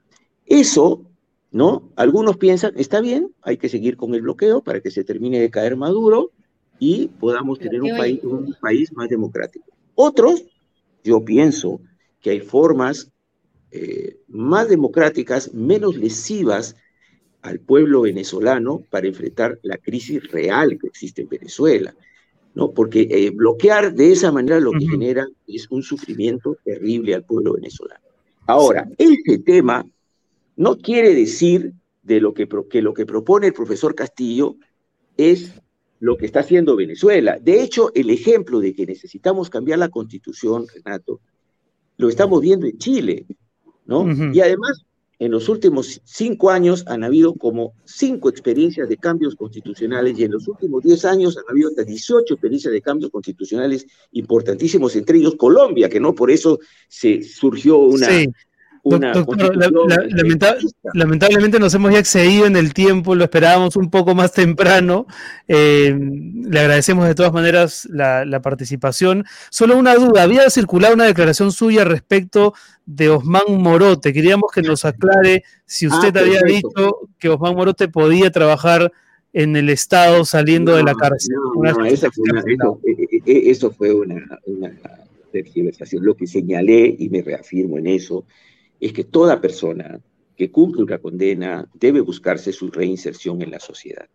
Eso, 0.45 1.05
¿no? 1.51 1.91
Algunos 1.95 2.37
piensan, 2.37 2.73
está 2.75 2.99
bien, 2.99 3.33
hay 3.41 3.57
que 3.57 3.69
seguir 3.69 3.95
con 3.95 4.13
el 4.13 4.21
bloqueo 4.21 4.61
para 4.61 4.81
que 4.81 4.91
se 4.91 5.05
termine 5.05 5.39
de 5.39 5.49
caer 5.49 5.77
Maduro, 5.77 6.31
y 6.83 7.09
podamos 7.19 7.59
tener 7.59 7.79
un 7.79 7.95
país, 7.95 8.19
un 8.23 8.55
país 8.59 8.91
más 8.93 9.07
democrático. 9.07 9.65
Otros, 9.93 10.43
yo 11.03 11.23
pienso 11.23 11.79
que 12.19 12.31
hay 12.31 12.39
formas 12.39 13.11
eh, 13.69 14.17
más 14.27 14.67
democráticas, 14.67 15.53
menos 15.53 15.95
lesivas 15.95 16.75
al 17.43 17.59
pueblo 17.59 18.01
venezolano 18.01 18.81
para 18.89 19.07
enfrentar 19.07 19.59
la 19.61 19.77
crisis 19.77 20.31
real 20.31 20.79
que 20.79 20.87
existe 20.87 21.21
en 21.21 21.29
Venezuela. 21.29 21.93
¿no? 22.55 22.71
Porque 22.71 23.07
eh, 23.11 23.29
bloquear 23.29 23.93
de 23.93 24.11
esa 24.11 24.31
manera 24.31 24.59
lo 24.59 24.71
que 24.71 24.87
genera 24.87 25.27
es 25.45 25.69
un 25.69 25.83
sufrimiento 25.83 26.57
terrible 26.65 27.13
al 27.13 27.23
pueblo 27.23 27.53
venezolano. 27.53 28.01
Ahora, 28.47 28.89
ese 28.97 29.37
tema 29.37 29.85
no 30.55 30.79
quiere 30.79 31.13
decir 31.13 31.73
de 32.01 32.19
lo 32.19 32.33
que, 32.33 32.49
que 32.71 32.81
lo 32.81 32.95
que 32.95 33.05
propone 33.05 33.45
el 33.45 33.53
profesor 33.53 33.93
Castillo 33.93 34.55
es 35.15 35.60
lo 36.01 36.17
que 36.17 36.25
está 36.25 36.39
haciendo 36.39 36.75
Venezuela. 36.75 37.37
De 37.39 37.61
hecho, 37.61 37.91
el 37.93 38.09
ejemplo 38.09 38.59
de 38.59 38.73
que 38.73 38.87
necesitamos 38.87 39.51
cambiar 39.51 39.77
la 39.77 39.89
constitución, 39.89 40.65
Renato, 40.67 41.21
lo 41.97 42.09
estamos 42.09 42.41
viendo 42.41 42.65
en 42.65 42.77
Chile, 42.79 43.27
¿no? 43.85 44.11
Y 44.33 44.39
además, 44.39 44.83
en 45.19 45.29
los 45.29 45.47
últimos 45.47 46.01
cinco 46.03 46.49
años 46.49 46.83
han 46.87 47.03
habido 47.03 47.35
como 47.35 47.73
cinco 47.85 48.29
experiencias 48.29 48.89
de 48.89 48.97
cambios 48.97 49.35
constitucionales 49.35 50.17
y 50.17 50.23
en 50.23 50.31
los 50.31 50.47
últimos 50.47 50.81
diez 50.81 51.05
años 51.05 51.37
han 51.37 51.43
habido 51.47 51.69
hasta 51.69 51.83
18 51.83 52.33
experiencias 52.33 52.73
de 52.73 52.81
cambios 52.81 53.11
constitucionales 53.11 53.85
importantísimos, 54.13 54.95
entre 54.95 55.19
ellos 55.19 55.35
Colombia, 55.35 55.87
que 55.87 55.99
no 55.99 56.15
por 56.15 56.31
eso 56.31 56.57
se 56.87 57.21
surgió 57.21 57.77
una, 57.77 58.07
lamentablemente 60.93 61.59
nos 61.59 61.73
hemos 61.73 61.91
ya 61.91 61.99
excedido 61.99 62.45
en 62.45 62.55
el 62.55 62.73
tiempo, 62.73 63.15
lo 63.15 63.23
esperábamos 63.23 63.75
un 63.75 63.89
poco 63.89 64.15
más 64.15 64.33
temprano. 64.33 65.05
Eh, 65.47 65.95
le 65.97 66.59
agradecemos 66.59 67.07
de 67.07 67.15
todas 67.15 67.33
maneras 67.33 67.87
la, 67.91 68.41
participación. 68.41 69.25
Solo 69.49 69.77
una 69.77 69.95
duda, 69.95 70.23
había 70.23 70.49
circulado 70.49 70.95
una 70.95 71.05
declaración 71.05 71.51
suya 71.51 71.83
respecto 71.83 72.53
de 72.85 73.09
Osman 73.09 73.43
Morote. 73.49 74.13
Queríamos 74.13 74.51
que 74.53 74.61
nos 74.61 74.83
aclare 74.83 75.43
si 75.65 75.85
ah, 75.85 75.89
usted 75.89 76.17
había 76.17 76.41
dicho 76.41 77.09
que 77.19 77.29
Osman 77.29 77.55
Morote 77.55 77.87
podía 77.87 78.31
trabajar 78.31 78.91
en 79.33 79.55
el 79.55 79.69
Estado 79.69 80.25
saliendo 80.25 80.75
de 80.75 80.83
la 80.83 80.95
cárcel. 80.95 81.35
eso, 83.25 83.71
fue 83.71 83.93
una, 83.93 84.39
una 84.45 84.73
tergiversación. 85.31 86.03
Lo 86.03 86.15
que 86.15 86.27
señalé, 86.27 86.95
y 86.97 87.09
me 87.09 87.21
reafirmo 87.21 87.77
en 87.77 87.87
eso, 87.87 88.25
es 88.81 88.91
que 88.91 89.03
toda 89.03 89.39
persona 89.39 90.01
que 90.35 90.51
cumple 90.51 90.83
una 90.83 90.97
condena 90.97 91.69
debe 91.75 92.01
buscarse 92.01 92.51
su 92.51 92.71
reinserción 92.71 93.41
en 93.41 93.51
la 93.51 93.59
sociedad. 93.59 94.07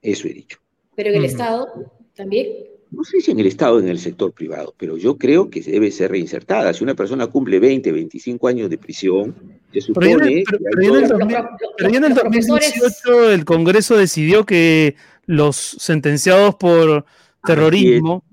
Eso 0.00 0.28
he 0.28 0.32
dicho. 0.32 0.58
¿Pero 0.94 1.10
en 1.10 1.16
el 1.16 1.24
Estado 1.24 1.68
también? 2.14 2.46
No 2.92 3.02
sé 3.04 3.20
si 3.20 3.30
en 3.30 3.40
el 3.40 3.46
Estado 3.46 3.76
o 3.76 3.80
en 3.80 3.88
el 3.88 3.98
sector 3.98 4.32
privado, 4.32 4.74
pero 4.76 4.96
yo 4.96 5.16
creo 5.16 5.50
que 5.50 5.60
debe 5.60 5.90
ser 5.90 6.10
reinsertada. 6.10 6.72
Si 6.72 6.84
una 6.84 6.94
persona 6.94 7.26
cumple 7.26 7.58
20, 7.58 7.90
25 7.90 8.48
años 8.48 8.70
de 8.70 8.78
prisión, 8.78 9.34
se 9.72 9.80
supone... 9.80 10.44
Pero, 10.48 11.90
ya 11.90 11.98
en 11.98 12.04
el 12.04 12.14
2018 12.14 13.32
el 13.32 13.44
Congreso 13.44 13.96
decidió 13.96 14.44
que 14.44 14.94
los 15.26 15.56
sentenciados 15.56 16.54
por 16.56 17.06
terrorismo 17.44 18.24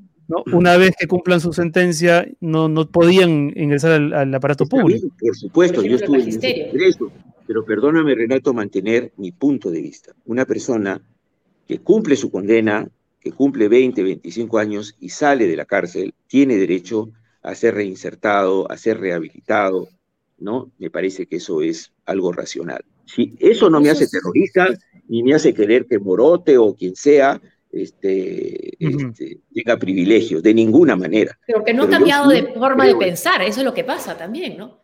una 0.52 0.78
vez 0.78 0.96
que 0.98 1.08
cumplan 1.08 1.42
su 1.42 1.54
sentencia, 1.54 2.28
no, 2.40 2.70
no 2.70 2.88
podían 2.90 3.52
ingresar 3.56 3.94
al, 3.94 4.34
aparato 4.34 4.66
público. 4.66 5.08
por 5.20 5.36
supuesto, 5.36 5.82
yo 5.84 5.96
estuve 5.96 6.22
en 6.22 6.30
ese 6.30 6.68
Congreso. 6.70 7.12
pero 7.48 7.66
perdóname, 7.66 8.16
Renato, 8.16 8.54
mantener 8.54 9.12
mi 9.18 9.32
punto 9.32 9.72
de 9.72 9.82
vista. 9.82 10.14
Una 10.26 10.46
persona 10.46 11.02
que 11.68 11.80
cumple 11.80 12.16
su 12.16 12.32
condena, 12.32 12.88
que 13.20 13.32
cumple 13.32 13.68
20, 13.68 14.02
25 14.04 14.58
años 14.58 14.96
y 15.00 15.10
sale 15.10 15.48
de 15.48 15.56
la 15.56 15.66
cárcel, 15.66 16.14
tiene 16.28 16.58
derecho 16.58 17.10
a 17.42 17.56
ser 17.56 17.76
reinsertado, 17.76 18.70
a 18.72 18.78
ser 18.78 19.00
rehabilitado, 19.00 19.88
¿no? 20.38 20.72
Me 20.78 20.90
parece 20.90 21.26
que 21.26 21.38
eso 21.38 21.62
es 21.62 21.92
algo 22.06 22.32
racional. 22.32 22.84
Si 23.06 23.36
eso 23.40 23.70
no 23.70 23.82
me 23.82 23.90
hace 23.90 24.08
terrorista, 24.08 24.68
ni 25.08 25.24
me 25.24 25.34
hace 25.34 25.54
querer 25.54 25.86
que 25.88 26.00
Morote 26.00 26.58
o 26.58 26.76
quien 26.76 26.96
sea 26.96 27.42
este, 27.72 28.78
este, 28.80 29.40
tenga 29.54 29.78
privilegios, 29.78 30.42
de 30.42 30.54
ninguna 30.54 30.96
manera. 30.96 31.38
Pero 31.46 31.64
que 31.64 31.74
no 31.74 31.84
ha 31.84 31.90
cambiado 31.90 32.30
de 32.30 32.54
forma 32.54 32.86
de 32.86 32.96
pensar, 32.96 33.42
eso 33.42 33.60
es 33.60 33.66
lo 33.66 33.74
que 33.74 33.84
pasa 33.84 34.18
también, 34.18 34.58
¿no? 34.58 34.80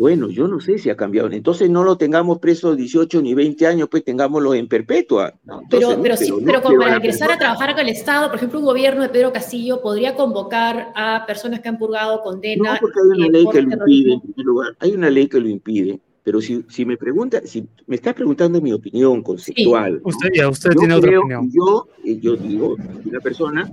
Bueno, 0.00 0.30
yo 0.30 0.48
no 0.48 0.60
sé 0.60 0.78
si 0.78 0.88
ha 0.88 0.96
cambiado. 0.96 1.30
Entonces 1.30 1.68
no 1.68 1.84
lo 1.84 1.98
tengamos 1.98 2.38
preso 2.38 2.74
18 2.74 3.20
ni 3.20 3.34
20 3.34 3.66
años, 3.66 3.88
pues 3.90 4.02
tengámoslo 4.02 4.54
en 4.54 4.66
perpetua. 4.66 5.34
pero, 5.68 6.00
pero, 6.00 6.16
sí, 6.16 6.32
pero, 6.42 6.62
como 6.62 6.78
para 6.78 6.96
ingresar 6.96 7.30
a 7.30 7.36
trabajar 7.36 7.74
con 7.74 7.80
el 7.80 7.90
Estado, 7.90 8.28
por 8.28 8.36
ejemplo, 8.36 8.60
un 8.60 8.64
gobierno 8.64 9.02
de 9.02 9.10
Pedro 9.10 9.30
Castillo 9.30 9.82
podría 9.82 10.14
convocar 10.14 10.90
a 10.96 11.26
personas 11.26 11.60
que 11.60 11.68
han 11.68 11.76
purgado 11.76 12.22
condena. 12.22 12.72
No, 12.72 12.78
porque 12.80 12.98
hay 12.98 13.18
una 13.18 13.28
ley 13.28 13.46
que 13.52 13.60
lo 13.60 13.72
impide, 13.72 14.12
en 14.14 14.20
primer 14.22 14.46
lugar. 14.46 14.76
Hay 14.78 14.92
una 14.92 15.10
ley 15.10 15.28
que 15.28 15.38
lo 15.38 15.48
impide. 15.50 16.00
Pero 16.22 16.40
si, 16.40 16.64
si 16.68 16.84
me 16.84 16.96
pregunta, 16.96 17.40
si 17.44 17.66
me 17.86 17.96
está 17.96 18.14
preguntando 18.14 18.60
mi 18.60 18.72
opinión 18.72 19.22
conceptual. 19.22 20.00
usted 20.04 20.28
ya, 20.34 20.48
usted 20.48 20.70
tiene 20.70 20.94
otra 20.94 21.18
opinión. 21.18 21.50
Yo, 21.50 21.88
eh, 22.04 22.18
yo 22.20 22.36
digo, 22.36 22.76
una 23.04 23.20
persona 23.20 23.72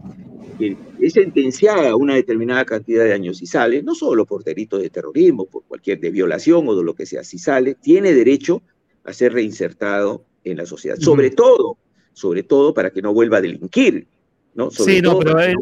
que 0.58 0.76
es 1.00 1.14
sentenciada 1.14 1.90
a 1.90 1.96
una 1.96 2.16
determinada 2.16 2.66
cantidad 2.66 3.04
de 3.04 3.14
años 3.14 3.42
y 3.42 3.46
sale, 3.46 3.84
no 3.84 3.94
solo 3.94 4.26
por 4.26 4.44
delitos 4.44 4.82
de 4.82 4.90
terrorismo, 4.90 5.46
por 5.46 5.64
cualquier 5.64 6.00
de 6.00 6.10
violación 6.10 6.68
o 6.68 6.76
de 6.76 6.84
lo 6.84 6.96
que 6.96 7.06
sea, 7.06 7.24
si 7.24 7.38
sale, 7.38 7.76
tiene 7.76 8.14
derecho 8.14 8.62
a 9.04 9.14
ser 9.14 9.34
reinsertado 9.34 10.24
en 10.44 10.58
la 10.58 10.66
sociedad. 10.66 10.98
Sobre 10.98 11.30
todo, 11.30 11.78
sobre 12.14 12.44
todo 12.44 12.74
para 12.74 12.92
que 12.92 13.02
no 13.02 13.14
vuelva 13.14 13.38
a 13.38 13.42
delinquir, 13.42 14.08
sí, 14.72 15.02
no, 15.02 15.20
pero 15.20 15.40
el, 15.40 15.56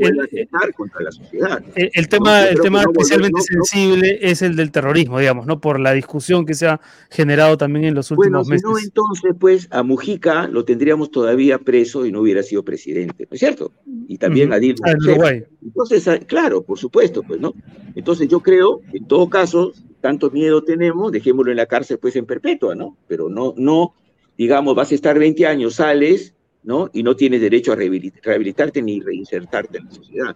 contra 0.75 1.01
la 1.01 1.11
sociedad. 1.11 1.63
El, 1.75 2.07
tema, 2.07 2.45
el 2.45 2.59
tema 2.61 2.81
especialmente 2.81 3.41
sensible 3.41 4.19
es 4.21 4.41
el 4.41 4.55
del 4.55 4.71
terrorismo, 4.71 5.19
digamos, 5.19 5.45
¿no? 5.45 5.59
Por 5.59 5.79
la 5.79 5.91
discusión 5.93 6.45
que 6.45 6.53
se 6.53 6.67
ha 6.67 6.79
generado 7.09 7.57
también 7.57 7.85
en 7.85 7.95
los 7.95 8.09
últimos 8.11 8.47
meses. 8.47 8.63
Bueno, 8.63 8.79
entonces, 8.83 9.35
pues, 9.39 9.67
a 9.71 9.83
Mujica 9.83 10.47
lo 10.47 10.63
tendríamos 10.63 11.11
todavía 11.11 11.59
preso 11.59 12.05
y 12.05 12.11
no 12.11 12.21
hubiera 12.21 12.41
sido 12.41 12.63
presidente, 12.63 13.27
¿no 13.29 13.33
es 13.35 13.39
cierto? 13.39 13.73
Y 14.07 14.17
también 14.17 14.53
a 14.53 14.59
Dilma. 14.59 14.87
Ah, 14.87 15.33
entonces, 15.61 16.07
ah, 16.07 16.19
claro, 16.19 16.63
por 16.63 16.79
supuesto, 16.79 17.21
pues, 17.23 17.39
¿no? 17.41 17.53
Entonces 17.95 18.29
yo 18.29 18.39
creo, 18.39 18.81
en 18.93 19.07
todo 19.07 19.29
caso, 19.29 19.73
tanto 19.99 20.31
miedo 20.31 20.63
tenemos, 20.63 21.11
dejémoslo 21.11 21.51
en 21.51 21.57
la 21.57 21.65
cárcel, 21.65 21.97
pues, 21.99 22.15
en 22.15 22.25
perpetua, 22.25 22.75
¿no? 22.75 22.97
Pero 23.07 23.27
no, 23.27 23.53
no, 23.57 23.93
digamos, 24.37 24.75
vas 24.75 24.91
a 24.91 24.95
estar 24.95 25.19
20 25.19 25.45
años, 25.47 25.75
sales 25.75 26.34
¿no? 26.65 26.89
Y 26.93 27.03
no 27.03 27.15
tienes 27.15 27.41
derecho 27.41 27.71
a 27.71 27.75
rehabilitarte 27.75 28.81
ni 28.81 28.99
reinsertarte 28.99 29.77
en 29.77 29.85
la 29.85 29.91
sociedad. 29.91 30.35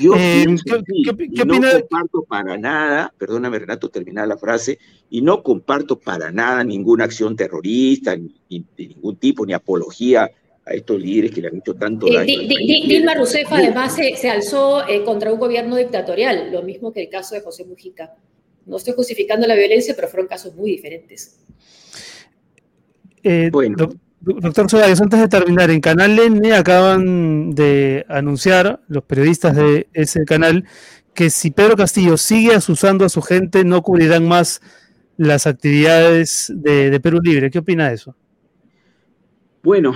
Yo 0.00 0.14
eh, 0.16 0.46
no 0.46 1.60
comparto 1.60 2.22
para 2.22 2.56
nada, 2.56 3.12
perdóname 3.18 3.58
Renato, 3.58 3.90
terminar 3.90 4.26
la 4.26 4.38
frase, 4.38 4.78
y 5.10 5.20
no 5.20 5.42
comparto 5.42 5.98
para 5.98 6.32
nada 6.32 6.64
ninguna 6.64 7.04
acción 7.04 7.36
terrorista, 7.36 8.16
ni, 8.16 8.32
de 8.48 8.86
ningún 8.88 9.16
tipo, 9.16 9.44
ni 9.44 9.52
apología 9.52 10.30
a 10.64 10.72
estos 10.72 11.00
líderes 11.00 11.32
que 11.32 11.42
le 11.42 11.48
han 11.48 11.56
hecho 11.56 11.74
tanto 11.74 12.06
eh, 12.06 12.14
daño. 12.14 12.40
Dilma 12.86 13.14
Rousseff 13.14 13.48
además 13.50 13.94
se, 13.94 14.30
alzó 14.30 14.88
eh, 14.88 15.04
contra 15.04 15.32
un 15.32 15.38
gobierno 15.38 15.76
dictatorial, 15.76 16.50
lo 16.50 16.62
mismo 16.62 16.92
que 16.92 17.02
el 17.02 17.08
caso 17.10 17.34
de 17.34 17.42
José 17.42 17.64
Mujica. 17.64 18.14
No 18.64 18.78
estoy 18.78 18.94
justificando 18.94 19.46
la 19.46 19.54
violencia, 19.54 19.94
pero 19.94 20.08
fueron 20.08 20.26
casos 20.26 20.54
muy 20.54 20.70
diferentes. 20.70 21.38
bueno. 23.52 23.90
Doctor 24.26 24.68
Ceballos, 24.68 25.00
antes 25.00 25.20
de 25.20 25.28
terminar, 25.28 25.70
en 25.70 25.80
Canal 25.80 26.18
N 26.18 26.52
acaban 26.52 27.54
de 27.54 28.04
anunciar 28.08 28.82
los 28.88 29.04
periodistas 29.04 29.54
de 29.54 29.88
ese 29.92 30.24
canal 30.24 30.64
que 31.14 31.30
si 31.30 31.52
Pedro 31.52 31.76
Castillo 31.76 32.16
sigue 32.16 32.52
asusando 32.52 33.04
a 33.04 33.08
su 33.08 33.22
gente, 33.22 33.62
no 33.62 33.82
cubrirán 33.82 34.26
más 34.26 34.60
las 35.16 35.46
actividades 35.46 36.52
de, 36.52 36.98
Perú 36.98 37.20
Libre. 37.22 37.52
¿Qué 37.52 37.60
opina 37.60 37.88
de 37.88 37.94
eso? 37.94 38.16
Bueno, 39.62 39.94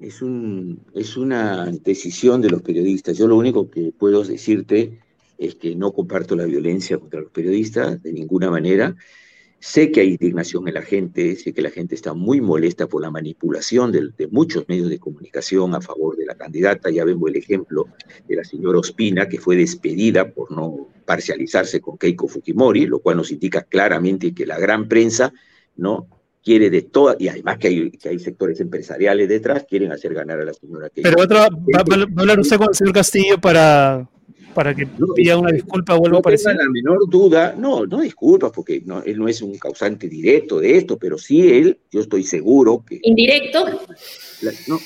es, 0.00 0.22
un, 0.22 0.80
es 0.94 1.18
una 1.18 1.66
decisión 1.66 2.40
de 2.40 2.48
los 2.48 2.62
periodistas. 2.62 3.18
Yo 3.18 3.28
lo 3.28 3.36
único 3.36 3.70
que 3.70 3.92
puedo 3.92 4.24
decirte 4.24 4.98
es 5.36 5.56
que 5.56 5.76
no 5.76 5.92
comparto 5.92 6.34
la 6.36 6.46
violencia 6.46 6.96
contra 6.96 7.20
los 7.20 7.30
periodistas 7.30 8.02
de 8.02 8.14
ninguna 8.14 8.50
manera. 8.50 8.96
Sé 9.60 9.90
que 9.90 10.00
hay 10.00 10.10
indignación 10.10 10.68
en 10.68 10.74
la 10.74 10.82
gente, 10.82 11.34
sé 11.34 11.52
que 11.52 11.62
la 11.62 11.70
gente 11.70 11.96
está 11.96 12.14
muy 12.14 12.40
molesta 12.40 12.86
por 12.86 13.02
la 13.02 13.10
manipulación 13.10 13.90
de, 13.90 14.28
muchos 14.30 14.68
medios 14.68 14.88
de 14.88 15.00
comunicación 15.00 15.74
a 15.74 15.80
favor 15.80 16.16
de 16.16 16.26
la 16.26 16.36
candidata. 16.36 16.90
Ya 16.90 17.04
vemos 17.04 17.28
el 17.28 17.36
ejemplo 17.36 17.86
de 18.28 18.36
la 18.36 18.44
señora 18.44 18.78
Ospina, 18.78 19.28
que 19.28 19.40
fue 19.40 19.56
despedida 19.56 20.30
por 20.30 20.52
no 20.52 20.88
parcializarse 21.04 21.80
con 21.80 21.98
Keiko 21.98 22.28
Fujimori, 22.28 22.86
lo 22.86 23.00
cual 23.00 23.16
nos 23.16 23.32
indica 23.32 23.62
claramente 23.62 24.32
que 24.32 24.46
la 24.46 24.60
gran 24.60 24.86
prensa 24.86 25.32
no 25.76 26.06
quiere 26.44 26.70
de 26.70 26.82
todas, 26.82 27.16
y 27.18 27.26
además 27.26 27.58
que 27.58 27.68
hay, 27.68 27.90
que 27.90 28.18
sectores 28.20 28.60
empresariales 28.60 29.28
detrás, 29.28 29.66
quieren 29.68 29.90
hacer 29.90 30.14
ganar 30.14 30.40
a 30.40 30.44
la 30.44 30.52
señora 30.52 30.88
Keiko. 30.88 31.10
Pero 31.10 31.24
otra, 31.24 31.48
va, 31.48 31.80
a 31.80 32.20
hablar 32.20 32.38
usted 32.38 32.58
con 32.58 32.68
el 32.68 32.74
señor 32.76 32.94
Castillo 32.94 33.40
para 33.40 34.08
para 34.58 34.74
que 34.74 34.88
pida 35.14 35.38
una 35.38 35.52
disculpa 35.52 35.94
o 35.94 36.04
algo 36.04 36.20
parecido. 36.20 36.52
la 36.54 36.68
menor 36.68 37.08
duda, 37.08 37.54
no, 37.56 37.86
no 37.86 38.00
disculpas, 38.00 38.50
porque 38.50 38.82
no, 38.84 39.04
él 39.04 39.16
no 39.16 39.28
es 39.28 39.40
un 39.40 39.56
causante 39.56 40.08
directo 40.08 40.58
de 40.58 40.78
esto, 40.78 40.98
pero 40.98 41.16
sí 41.16 41.48
él, 41.48 41.78
yo 41.92 42.00
estoy 42.00 42.24
seguro 42.24 42.84
que... 42.84 42.98
¿Indirecto? 43.04 43.64
no, 44.66 44.80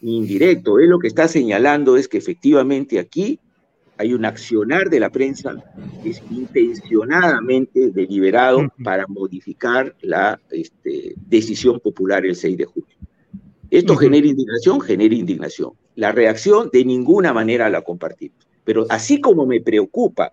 indirecto. 0.00 0.78
Él 0.78 0.88
lo 0.88 0.98
que 0.98 1.08
está 1.08 1.28
señalando 1.28 1.98
es 1.98 2.08
que 2.08 2.16
efectivamente 2.16 2.98
aquí 2.98 3.38
hay 3.98 4.14
un 4.14 4.24
accionar 4.24 4.88
de 4.88 5.00
la 5.00 5.10
prensa 5.10 5.62
que 6.02 6.08
es 6.08 6.22
intencionadamente 6.30 7.90
deliberado 7.90 8.66
para 8.82 9.06
modificar 9.08 9.94
la 10.00 10.40
este, 10.50 11.12
decisión 11.16 11.80
popular 11.80 12.24
el 12.24 12.34
6 12.34 12.56
de 12.56 12.64
julio. 12.64 12.96
Esto 13.70 13.94
genera 13.94 14.26
indignación, 14.26 14.80
genera 14.80 15.14
indignación. 15.14 15.72
La 15.96 16.12
reacción 16.12 16.70
de 16.72 16.82
ninguna 16.86 17.34
manera 17.34 17.68
la 17.68 17.82
compartimos. 17.82 18.51
Pero 18.64 18.86
así 18.88 19.20
como 19.20 19.46
me 19.46 19.60
preocupa 19.60 20.32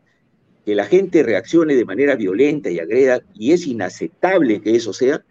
que 0.65 0.75
la 0.75 0.85
gente 0.85 1.23
reaccione 1.23 1.75
de 1.75 1.85
manera 1.85 2.15
violenta 2.15 2.69
y 2.69 2.79
agreda, 2.79 3.21
y 3.33 3.53
es 3.53 3.65
inaceptable 3.65 4.61
que 4.61 4.75
eso 4.75 4.93
sea, 4.93 5.23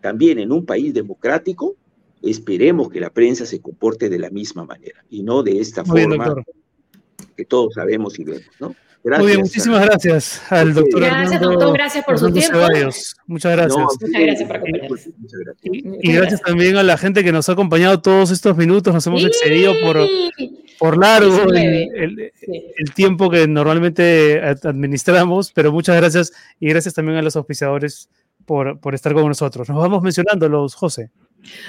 también 0.00 0.38
en 0.38 0.52
un 0.52 0.66
país 0.66 0.92
democrático, 0.92 1.76
esperemos 2.22 2.90
que 2.90 3.00
la 3.00 3.10
prensa 3.10 3.46
se 3.46 3.60
comporte 3.60 4.08
de 4.08 4.18
la 4.18 4.30
misma 4.30 4.64
manera 4.64 5.04
y 5.10 5.22
no 5.22 5.42
de 5.42 5.60
esta 5.60 5.84
forma 5.84 6.44
que 7.36 7.44
todos 7.44 7.74
sabemos 7.74 8.18
y 8.18 8.24
vemos, 8.24 8.50
¿no? 8.60 8.74
Gracias. 9.02 9.22
Muy 9.22 9.32
bien, 9.32 9.40
muchísimas 9.42 9.84
gracias 9.84 10.42
al 10.50 10.72
doctor. 10.72 11.00
Gracias, 11.02 11.40
doctor, 11.40 11.72
gracias 11.74 12.04
por 12.06 12.18
su 12.18 12.32
tiempo. 12.32 12.58
Muchas 12.58 12.70
gracias. 12.70 13.16
muchas 13.26 13.56
gracias 14.22 14.48
por 14.48 14.56
acompañarnos. 14.56 15.08
Y, 15.62 16.12
gracias 16.12 16.40
también 16.40 16.76
a 16.78 16.82
la 16.82 16.96
gente 16.96 17.22
que 17.22 17.30
nos 17.30 17.50
ha 17.50 17.52
acompañado 17.52 18.00
todos 18.00 18.30
estos 18.30 18.56
minutos. 18.56 18.94
Nos 18.94 19.06
hemos 19.06 19.22
excedido 19.22 19.74
por, 19.82 19.98
por 20.84 20.98
largo 20.98 21.50
el, 21.50 22.30
tiempo 22.94 23.30
que 23.30 23.48
normalmente 23.48 24.38
administramos, 24.64 25.50
pero 25.50 25.72
muchas 25.72 25.96
gracias 25.96 26.30
y 26.60 26.68
gracias 26.68 26.92
también 26.92 27.16
a 27.16 27.22
los 27.22 27.36
auspiciadores 27.36 28.10
por, 28.44 28.78
por 28.80 28.94
estar 28.94 29.14
con 29.14 29.26
nosotros. 29.26 29.66
Nos 29.70 29.78
vamos 29.78 30.02
mencionando 30.02 30.46
los 30.46 30.74
José. 30.74 31.10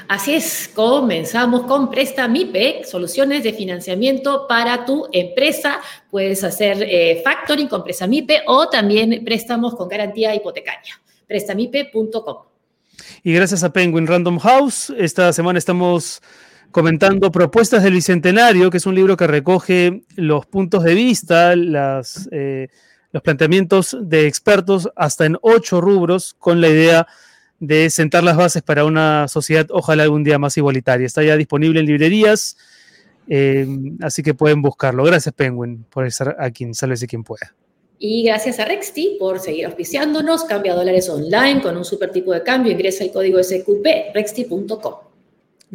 Así 0.10 0.34
es, 0.34 0.70
comenzamos 0.76 1.62
con 1.62 1.90
Prestamipe, 1.90 2.84
soluciones 2.84 3.46
de 3.46 3.54
financiamiento 3.54 4.48
para 4.50 4.84
tu 4.84 5.08
empresa. 5.14 5.80
Puedes 6.12 6.44
hacer 6.44 6.84
eh, 6.84 7.22
factoring 7.24 7.70
con 7.70 7.86
Prestamipe 7.86 8.42
o 8.48 8.68
también 8.68 9.24
préstamos 9.24 9.76
con 9.76 9.88
garantía 9.88 10.36
hipotecaria. 10.36 11.02
Prestamipe.com. 11.26 12.36
Y 13.24 13.34
gracias 13.34 13.64
a 13.64 13.72
Penguin 13.72 14.08
Random 14.08 14.40
House, 14.40 14.94
esta 14.98 15.32
semana 15.32 15.58
estamos 15.58 16.22
comentando 16.76 17.32
Propuestas 17.32 17.84
del 17.84 17.94
Bicentenario, 17.94 18.70
que 18.70 18.76
es 18.76 18.86
un 18.86 18.96
libro 18.96 19.16
que 19.16 19.28
recoge 19.28 20.04
los 20.18 20.46
puntos 20.46 20.84
de 20.84 20.94
vista, 20.94 21.54
eh, 21.54 22.68
los 23.14 23.24
planteamientos 23.24 23.98
de 24.02 24.28
expertos 24.28 24.90
hasta 24.98 25.26
en 25.26 25.38
ocho 25.42 25.80
rubros 25.80 26.36
con 26.38 26.60
la 26.60 26.68
idea 26.68 27.08
de 27.62 27.90
sentar 27.90 28.26
las 28.26 28.36
bases 28.36 28.62
para 28.62 28.84
una 28.84 29.30
sociedad 29.30 29.68
ojalá 29.70 30.04
algún 30.04 30.26
día 30.26 30.38
más 30.38 30.58
igualitaria. 30.58 31.06
Está 31.06 31.24
ya 31.24 31.38
disponible 31.38 31.80
en 31.80 31.86
librerías, 31.86 32.58
eh, 33.30 33.66
así 34.02 34.22
que 34.22 34.34
pueden 34.34 34.62
buscarlo. 34.62 35.06
Gracias 35.06 35.34
Penguin 35.34 35.86
por 35.90 36.06
estar 36.06 36.36
aquí, 36.42 36.74
sálvese 36.74 37.08
quien 37.08 37.24
pueda. 37.24 37.56
Y 38.00 38.24
gracias 38.24 38.60
a 38.60 38.66
Rexti 38.66 39.16
por 39.18 39.40
seguir 39.40 39.68
auspiciándonos. 39.68 40.44
Cambia 40.44 40.76
dólares 40.76 41.08
online 41.08 41.62
con 41.62 41.78
un 41.78 41.86
super 41.86 42.12
tipo 42.12 42.34
de 42.34 42.44
cambio. 42.44 42.74
Ingresa 42.74 43.06
el 43.06 43.14
código 43.14 43.42
SQP, 43.42 44.14
rexti.com. 44.14 45.15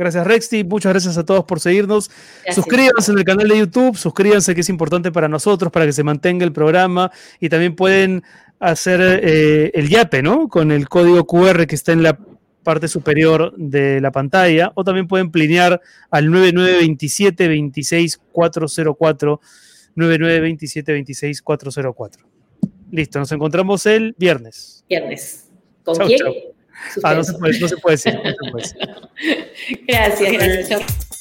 Gracias 0.01 0.27
Rexti, 0.27 0.65
muchas 0.65 0.95
gracias 0.95 1.19
a 1.19 1.27
todos 1.27 1.45
por 1.45 1.61
seguirnos. 1.61 2.11
Suscríbanse 2.55 3.13
en 3.13 3.19
el 3.19 3.25
canal 3.25 3.47
de 3.47 3.59
YouTube, 3.59 3.99
suscríbanse 3.99 4.55
que 4.55 4.63
es 4.63 4.69
importante 4.71 5.13
para 5.13 5.29
nosotros, 5.29 5.71
para 5.71 5.85
que 5.85 5.93
se 5.93 6.03
mantenga 6.03 6.43
el 6.47 6.53
programa 6.53 7.13
y 7.39 7.51
también 7.51 7.77
pueden 7.77 8.23
hacer 8.61 9.21
eh, 9.23 9.71
el 9.75 9.91
YAPE, 9.91 10.23
¿no? 10.23 10.49
Con 10.49 10.73
el 10.73 10.89
código 10.89 11.27
QR 11.27 11.67
que 11.67 11.75
está 11.75 11.93
en 11.93 12.03
la 12.03 12.19
parte 12.63 12.89
superior 12.89 13.53
de 13.59 14.01
la 14.01 14.11
pantalla 14.11 14.73
o 14.75 14.85
también 14.85 15.07
pueden 15.07 15.31
plinear 15.31 15.83
al 16.11 16.31
9927 16.31 17.47
26404 17.47 19.39
9927 19.97 20.93
26404. 20.93 22.27
Listo, 22.91 23.19
nos 23.19 23.31
encontramos 23.33 23.85
el 23.85 24.15
viernes. 24.17 24.83
Viernes. 24.89 25.51
¿Con 25.85 25.99
quién? 26.07 26.21
Ah, 27.03 27.15
no 27.15 27.25
se 27.25 27.33
puede, 27.35 27.59
no 27.61 27.69
se 27.69 27.77
puede 27.77 27.97
decir. 27.97 28.19
gracias, 29.87 30.33
gracias. 30.33 31.20